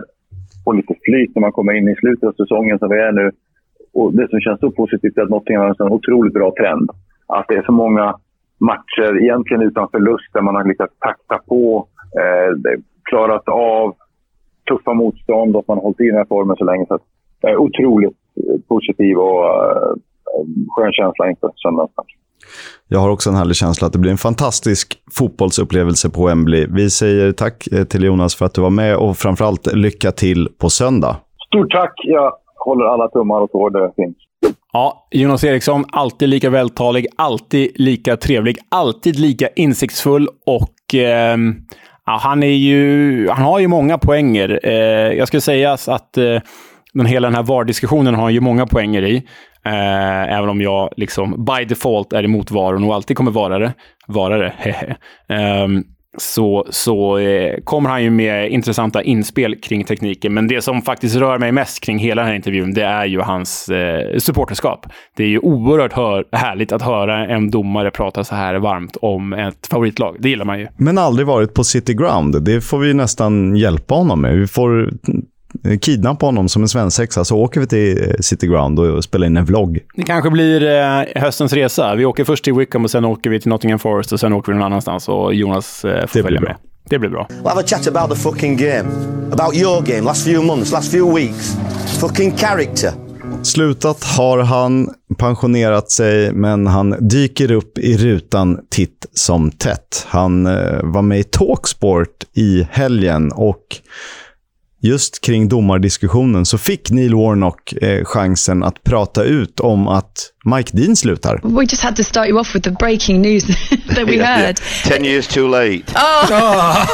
och 0.65 0.75
lite 0.75 0.95
flyt 1.05 1.35
när 1.35 1.41
man 1.41 1.51
kommer 1.51 1.73
in 1.73 1.87
i 1.87 1.95
slutet 1.95 2.23
av 2.29 2.33
säsongen 2.33 2.79
som 2.79 2.89
vi 2.89 2.99
är 2.99 3.11
nu. 3.11 3.31
Och 3.93 4.13
det 4.13 4.29
som 4.29 4.39
känns 4.39 4.59
så 4.59 4.71
positivt 4.71 5.17
är 5.17 5.21
att 5.21 5.29
Nottingham 5.29 5.61
har 5.61 5.69
en 5.69 5.75
sån 5.75 5.91
otroligt 5.91 6.33
bra 6.33 6.53
trend. 6.59 6.89
Att 7.27 7.47
det 7.47 7.55
är 7.55 7.63
så 7.63 7.71
många 7.71 8.15
matcher, 8.59 9.23
egentligen 9.23 9.63
utan 9.63 9.89
förlust, 9.89 10.33
där 10.33 10.41
man 10.41 10.55
har 10.55 10.63
lyckats 10.63 10.93
takta 10.99 11.37
på, 11.47 11.87
eh, 12.21 12.79
klarat 13.03 13.49
av 13.49 13.95
tuffa 14.69 14.93
motstånd 14.93 15.55
och 15.55 15.59
att 15.61 15.67
man 15.67 15.77
har 15.77 15.83
hållit 15.83 15.99
i 16.01 16.07
den 16.07 16.17
här 16.17 16.25
formen 16.25 16.55
så 16.55 16.65
länge. 16.65 16.85
Så 16.87 16.99
jag 17.41 17.51
är 17.51 17.57
otroligt 17.57 18.17
positiv 18.67 19.17
och 19.17 19.45
eh, 19.45 19.93
skön 20.75 20.93
känsla 20.93 21.29
inför 21.29 21.51
söndagens 21.55 21.97
match. 21.97 22.13
Jag 22.87 22.99
har 22.99 23.09
också 23.09 23.29
en 23.29 23.35
härlig 23.35 23.55
känsla 23.55 23.87
att 23.87 23.93
det 23.93 23.99
blir 23.99 24.11
en 24.11 24.17
fantastisk 24.17 25.01
fotbollsupplevelse 25.19 26.09
på 26.09 26.25
Wembley. 26.25 26.67
Vi 26.69 26.89
säger 26.89 27.31
tack 27.31 27.67
eh, 27.67 27.83
till 27.83 28.03
Jonas 28.03 28.35
för 28.35 28.45
att 28.45 28.53
du 28.53 28.61
var 28.61 28.69
med 28.69 28.97
och 28.97 29.17
framförallt 29.17 29.73
lycka 29.73 30.11
till 30.11 30.49
på 30.61 30.69
söndag. 30.69 31.15
Stort 31.47 31.71
tack! 31.71 31.93
Jag 32.03 32.33
håller 32.55 32.85
alla 32.85 33.07
tummar 33.07 33.41
och 33.41 33.51
tår 33.51 33.69
det 33.69 33.91
finns. 33.95 34.17
Ja, 34.73 35.07
Jonas 35.11 35.43
Eriksson, 35.43 35.85
alltid 35.91 36.29
lika 36.29 36.49
vältalig, 36.49 37.07
alltid 37.15 37.71
lika 37.75 38.17
trevlig, 38.17 38.57
alltid 38.69 39.19
lika 39.19 39.47
insiktsfull 39.55 40.27
och 40.45 40.95
eh, 40.95 41.37
han, 42.03 42.43
är 42.43 42.47
ju, 42.47 43.29
han 43.29 43.43
har 43.43 43.59
ju 43.59 43.67
många 43.67 43.97
poänger. 43.97 44.59
Eh, 44.63 44.73
jag 45.17 45.27
skulle 45.27 45.41
säga 45.41 45.73
att 45.73 46.17
eh, 46.17 46.39
den, 46.93 47.05
hela 47.05 47.27
den 47.27 47.35
här 47.35 47.43
VAR-diskussionen 47.43 48.15
har 48.15 48.23
han 48.23 48.33
ju 48.33 48.39
många 48.39 48.67
poänger 48.67 49.01
i. 49.01 49.15
Eh, 49.65 50.33
även 50.37 50.49
om 50.49 50.61
jag 50.61 50.89
liksom 50.97 51.45
by 51.45 51.65
default 51.65 52.13
är 52.13 52.23
emot 52.23 52.51
VAR 52.51 52.73
och 52.73 52.81
nog 52.81 52.91
alltid 52.91 53.17
kommer 53.17 53.31
vara 53.31 53.59
det. 53.59 53.73
Vara 54.07 54.37
det, 54.37 54.53
eh, 55.29 55.67
så, 56.17 56.67
så 56.69 57.17
eh, 57.17 57.55
kommer 57.63 57.89
han 57.89 58.03
ju 58.03 58.09
med 58.09 58.51
intressanta 58.51 59.03
inspel 59.03 59.55
kring 59.55 59.83
tekniken. 59.83 60.33
Men 60.33 60.47
det 60.47 60.61
som 60.61 60.81
faktiskt 60.81 61.15
rör 61.15 61.37
mig 61.37 61.51
mest 61.51 61.83
kring 61.83 61.99
hela 61.99 62.21
den 62.21 62.29
här 62.29 62.35
intervjun, 62.35 62.73
det 62.73 62.83
är 62.83 63.05
ju 63.05 63.19
hans 63.19 63.69
eh, 63.69 64.17
supporterskap. 64.17 64.85
Det 65.15 65.23
är 65.23 65.27
ju 65.27 65.39
oerhört 65.39 65.93
hör, 65.93 66.25
härligt 66.31 66.71
att 66.71 66.81
höra 66.81 67.27
en 67.27 67.51
domare 67.51 67.91
prata 67.91 68.23
så 68.23 68.35
här 68.35 68.55
varmt 68.55 68.97
om 69.01 69.33
ett 69.33 69.67
favoritlag. 69.67 70.15
Det 70.19 70.29
gillar 70.29 70.45
man 70.45 70.59
ju. 70.59 70.67
Men 70.77 70.97
aldrig 70.97 71.27
varit 71.27 71.53
på 71.53 71.63
City 71.63 71.93
Ground. 71.93 72.43
Det 72.43 72.61
får 72.61 72.79
vi 72.79 72.93
nästan 72.93 73.55
hjälpa 73.55 73.95
honom 73.95 74.21
med. 74.21 74.37
Vi 74.37 74.47
får 74.47 74.89
kidnappa 75.81 76.25
honom 76.25 76.49
som 76.49 76.61
en 76.61 76.69
svensexa 76.69 77.25
så 77.25 77.37
åker 77.37 77.59
vi 77.59 77.67
till 77.67 78.01
eh, 78.01 78.13
City 78.19 78.47
Ground 78.47 78.79
och 78.79 79.03
spelar 79.03 79.27
in 79.27 79.37
en 79.37 79.45
vlogg. 79.45 79.79
Det 79.95 80.03
kanske 80.03 80.29
blir 80.29 80.63
eh, 80.63 81.21
höstens 81.21 81.53
resa. 81.53 81.95
Vi 81.95 82.05
åker 82.05 82.23
först 82.23 82.43
till 82.43 82.53
Wickham 82.53 82.83
och 82.83 82.91
sen 82.91 83.05
åker 83.05 83.29
vi 83.29 83.39
till 83.39 83.49
Nottingham 83.49 83.79
Forest 83.79 84.11
och 84.11 84.19
sen 84.19 84.33
åker 84.33 84.51
vi 84.51 84.57
någon 84.57 84.65
annanstans 84.65 85.09
och 85.09 85.33
Jonas 85.33 85.85
eh, 85.85 86.07
får 86.07 86.21
följa 86.21 86.41
med. 86.41 86.55
Det 86.89 86.99
blir 86.99 87.09
bra. 87.09 87.27
We'll 87.29 87.49
have 87.49 87.61
a 87.61 87.67
chat 87.67 87.87
about 87.87 88.09
the 88.09 88.23
fucking 88.23 88.57
game. 88.57 88.89
About 89.31 89.55
your 89.55 89.81
game, 89.81 90.01
last 90.01 90.25
few 90.25 90.47
months, 90.47 90.71
last 90.71 90.91
few 90.91 91.19
weeks. 91.19 91.57
Fucking 91.99 92.37
character. 92.37 92.91
Slutat 93.43 94.03
har 94.03 94.39
han, 94.39 94.89
pensionerat 95.17 95.91
sig, 95.91 96.33
men 96.33 96.67
han 96.67 97.07
dyker 97.09 97.51
upp 97.51 97.77
i 97.77 97.97
rutan 97.97 98.59
titt 98.69 99.05
som 99.13 99.51
tätt. 99.51 100.05
Han 100.07 100.45
eh, 100.45 100.79
var 100.83 101.01
med 101.01 101.19
i 101.19 101.23
Talksport 101.23 102.23
i 102.33 102.67
helgen 102.71 103.31
och 103.31 103.63
just 104.81 105.21
kring 105.21 105.49
domardiskussionen 105.49 106.45
så 106.45 106.57
fick 106.57 106.91
Neil 106.91 107.15
Warnock 107.15 107.73
eh, 107.81 108.05
chansen 108.05 108.63
att 108.63 108.83
prata 108.83 109.23
ut 109.23 109.59
om 109.59 109.87
att 109.87 110.31
Mike 110.45 110.77
Dean 110.77 110.95
slutar. 110.95 111.39
We 111.43 111.63
just 111.63 111.83
had 111.83 111.95
to 111.95 112.03
start 112.03 112.27
you 112.27 112.39
off 112.39 112.55
with 112.55 112.63
the 112.63 112.71
breaking 112.71 113.21
news 113.21 113.43
that 113.95 114.07
we 114.07 114.15
yeah, 114.15 114.37
heard. 114.37 114.59
Yeah. 114.59 114.97
Ten 114.97 115.05
years 115.05 115.27
too 115.27 115.47
late. 115.47 115.93
Oh, 115.95 116.27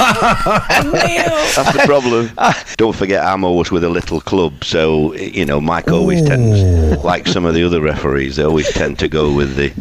That's 1.55 1.73
the 1.73 1.83
problem. 1.85 2.29
Don't 2.77 2.95
forget 2.95 3.23
I'm 3.23 3.43
always 3.43 3.71
with 3.71 3.83
a 3.83 3.89
little 3.89 4.21
club, 4.21 4.63
so 4.63 5.13
you 5.15 5.45
know 5.45 5.61
Mike 5.61 5.91
always 5.91 6.21
Ooh. 6.21 6.27
tends, 6.27 7.03
like 7.03 7.27
some 7.27 7.45
of 7.49 7.53
the 7.53 7.63
other 7.65 7.81
referees, 7.81 8.35
they 8.35 8.43
always 8.43 8.73
tend 8.73 8.97
to 8.99 9.07
go 9.07 9.31
with 9.37 9.55
the, 9.55 9.71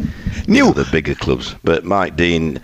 you 0.47 0.65
know, 0.65 0.73
the 0.73 0.89
bigger 0.93 1.15
clubs. 1.15 1.57
But 1.63 1.85
Mike 1.85 2.17
Dean 2.17 2.61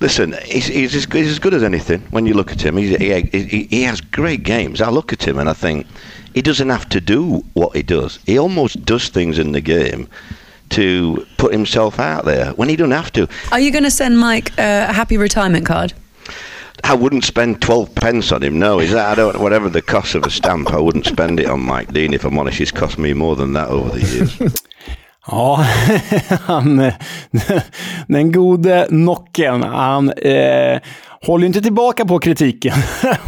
listen, 0.00 0.34
he's, 0.44 0.66
he's, 0.66 0.94
as, 0.94 1.04
he's 1.04 1.30
as 1.30 1.38
good 1.38 1.54
as 1.54 1.62
anything. 1.62 2.00
When 2.10 2.26
you 2.26 2.34
look 2.34 2.50
at 2.50 2.60
him, 2.60 2.76
he, 2.76 2.96
he, 2.96 3.64
he 3.64 3.82
has 3.82 4.00
great 4.00 4.42
games. 4.42 4.80
I 4.80 4.90
look 4.90 5.12
at 5.12 5.26
him 5.26 5.38
and 5.38 5.48
I 5.48 5.52
think 5.52 5.86
he 6.34 6.42
doesn't 6.42 6.68
have 6.68 6.88
to 6.90 7.00
do 7.00 7.44
what 7.54 7.74
he 7.76 7.82
does. 7.82 8.18
He 8.26 8.38
almost 8.38 8.84
does 8.84 9.08
things 9.08 9.38
in 9.38 9.52
the 9.52 9.60
game 9.60 10.08
to 10.70 11.26
put 11.36 11.52
himself 11.52 12.00
out 12.00 12.24
there 12.24 12.52
when 12.52 12.68
he 12.68 12.76
doesn't 12.76 12.90
have 12.92 13.12
to. 13.12 13.28
Are 13.52 13.60
you 13.60 13.70
going 13.70 13.84
to 13.84 13.90
send 13.90 14.18
Mike 14.18 14.50
uh, 14.58 14.86
a 14.88 14.92
happy 14.92 15.16
retirement 15.16 15.66
card? 15.66 15.92
I 16.82 16.94
wouldn't 16.94 17.24
spend 17.24 17.62
12 17.62 17.94
pence 17.94 18.32
on 18.32 18.42
him. 18.42 18.58
No, 18.58 18.78
is 18.78 18.90
that 18.90 19.06
I 19.06 19.14
don't 19.14 19.40
whatever 19.40 19.70
the 19.70 19.80
cost 19.80 20.14
of 20.14 20.24
a 20.24 20.30
stamp, 20.30 20.70
I 20.70 20.78
wouldn't 20.78 21.06
spend 21.06 21.40
it 21.40 21.46
on 21.46 21.60
Mike 21.60 21.92
Dean 21.92 22.12
if 22.12 22.24
I'm 22.24 22.38
honest. 22.38 22.58
He's 22.58 22.72
cost 22.72 22.98
me 22.98 23.14
more 23.14 23.36
than 23.36 23.52
that 23.54 23.68
over 23.68 23.98
the 23.98 24.06
years. 24.06 24.54
Ja, 25.26 25.66
han, 26.40 26.92
den 28.06 28.32
gode 28.32 28.86
Nocken, 28.90 29.62
han 29.62 30.10
eh, 30.10 30.78
håller 31.26 31.42
ju 31.42 31.46
inte 31.46 31.62
tillbaka 31.62 32.04
på 32.04 32.18
kritiken. 32.18 32.74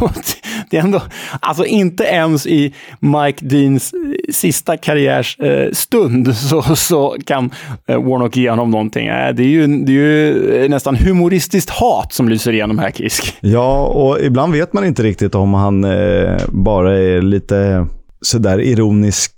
det 0.69 0.77
är 0.77 0.81
ändå, 0.81 1.01
alltså 1.39 1.65
inte 1.65 2.03
ens 2.03 2.47
i 2.47 2.73
Mike 2.99 3.45
Deans 3.45 3.93
eh, 3.93 4.33
sista 4.33 4.77
karriärsstund 4.77 6.27
eh, 6.27 6.33
så, 6.33 6.75
så 6.75 7.15
kan 7.25 7.51
eh, 7.87 8.03
Warnock 8.03 8.37
ge 8.37 8.49
honom 8.49 8.71
någonting. 8.71 9.07
Det 9.07 9.13
är, 9.13 9.41
ju, 9.41 9.67
det 9.67 9.91
är 9.91 9.93
ju 9.93 10.69
nästan 10.69 10.95
humoristiskt 10.95 11.69
hat 11.69 12.13
som 12.13 12.29
lyser 12.29 12.53
igenom 12.53 12.79
här, 12.79 12.91
Kisk. 12.91 13.37
Ja, 13.39 13.85
och 13.85 14.19
ibland 14.19 14.53
vet 14.53 14.73
man 14.73 14.85
inte 14.85 15.03
riktigt 15.03 15.35
om 15.35 15.53
han 15.53 15.83
eh, 15.83 16.37
bara 16.47 16.97
är 16.99 17.21
lite 17.21 17.87
sådär 18.21 18.61
ironisk 18.61 19.36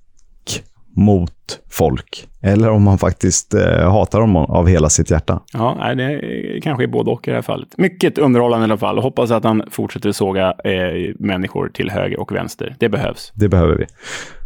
mot 0.95 1.59
folk. 1.69 2.27
Eller 2.41 2.69
om 2.69 2.87
han 2.87 2.97
faktiskt 2.97 3.53
eh, 3.53 3.91
hatar 3.91 4.19
dem 4.19 4.35
av 4.35 4.67
hela 4.67 4.89
sitt 4.89 5.11
hjärta. 5.11 5.41
Ja, 5.53 5.93
det 5.97 6.21
kanske 6.63 6.83
är 6.83 6.87
både 6.87 7.11
och 7.11 7.27
i 7.27 7.31
det 7.31 7.37
här 7.37 7.41
fallet. 7.41 7.77
Mycket 7.77 8.17
underhållande 8.17 8.63
i 8.63 8.67
alla 8.67 8.77
fall. 8.77 8.97
Hoppas 8.97 9.31
att 9.31 9.43
han 9.43 9.63
fortsätter 9.71 10.11
såga 10.11 10.53
eh, 10.63 11.15
människor 11.19 11.69
till 11.73 11.89
höger 11.89 12.19
och 12.19 12.31
vänster. 12.31 12.75
Det 12.79 12.89
behövs. 12.89 13.31
Det 13.35 13.49
behöver 13.49 13.75
vi. 13.75 13.85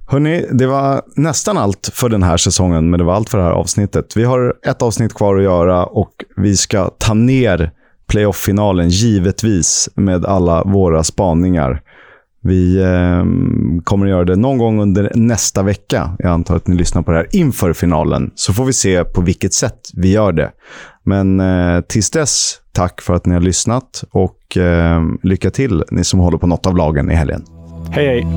Hörni, 0.07 0.45
det 0.51 0.67
var 0.67 1.01
nästan 1.15 1.57
allt 1.57 1.89
för 1.93 2.09
den 2.09 2.23
här 2.23 2.37
säsongen, 2.37 2.89
men 2.89 2.97
det 2.97 3.03
var 3.03 3.13
allt 3.13 3.29
för 3.29 3.37
det 3.37 3.43
här 3.43 3.51
avsnittet. 3.51 4.17
Vi 4.17 4.23
har 4.23 4.55
ett 4.67 4.81
avsnitt 4.81 5.13
kvar 5.13 5.37
att 5.37 5.43
göra 5.43 5.85
och 5.85 6.11
vi 6.35 6.57
ska 6.57 6.89
ta 6.89 7.13
ner 7.13 7.71
playoff-finalen, 8.07 8.89
givetvis, 8.89 9.89
med 9.95 10.25
alla 10.25 10.63
våra 10.63 11.03
spaningar. 11.03 11.81
Vi 12.43 12.81
eh, 12.81 13.23
kommer 13.83 14.05
att 14.05 14.09
göra 14.09 14.25
det 14.25 14.35
någon 14.35 14.57
gång 14.57 14.81
under 14.81 15.11
nästa 15.15 15.63
vecka. 15.63 16.15
Jag 16.19 16.31
antar 16.31 16.55
att 16.55 16.67
ni 16.67 16.75
lyssnar 16.75 17.01
på 17.01 17.11
det 17.11 17.17
här 17.17 17.27
inför 17.31 17.73
finalen. 17.73 18.31
Så 18.35 18.53
får 18.53 18.65
vi 18.65 18.73
se 18.73 19.03
på 19.03 19.21
vilket 19.21 19.53
sätt 19.53 19.79
vi 19.93 20.11
gör 20.11 20.31
det. 20.31 20.51
Men 21.03 21.39
eh, 21.39 21.81
tills 21.81 22.11
dess, 22.11 22.59
tack 22.71 23.01
för 23.01 23.13
att 23.13 23.25
ni 23.25 23.33
har 23.33 23.41
lyssnat 23.41 24.03
och 24.11 24.57
eh, 24.57 25.01
lycka 25.23 25.51
till 25.51 25.83
ni 25.91 26.03
som 26.03 26.19
håller 26.19 26.37
på 26.37 26.47
något 26.47 26.65
av 26.65 26.77
lagen 26.77 27.11
i 27.11 27.15
helgen. 27.15 27.43
Hej, 27.91 28.07
hej! 28.07 28.27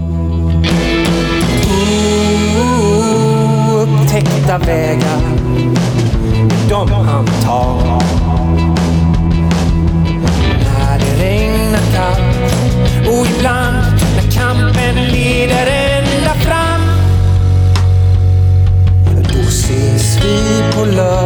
Upptäckta 3.82 4.58
vägar, 4.58 5.20
de 6.68 6.90
hamnar 6.90 7.85
for 20.76 20.84
love. 20.84 21.25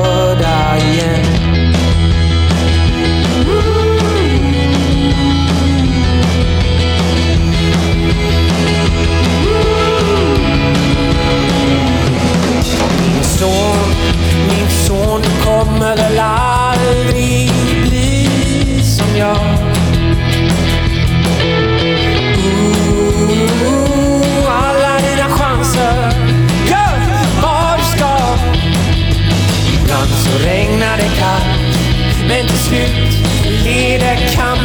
to 33.98 34.14
come 34.36 34.59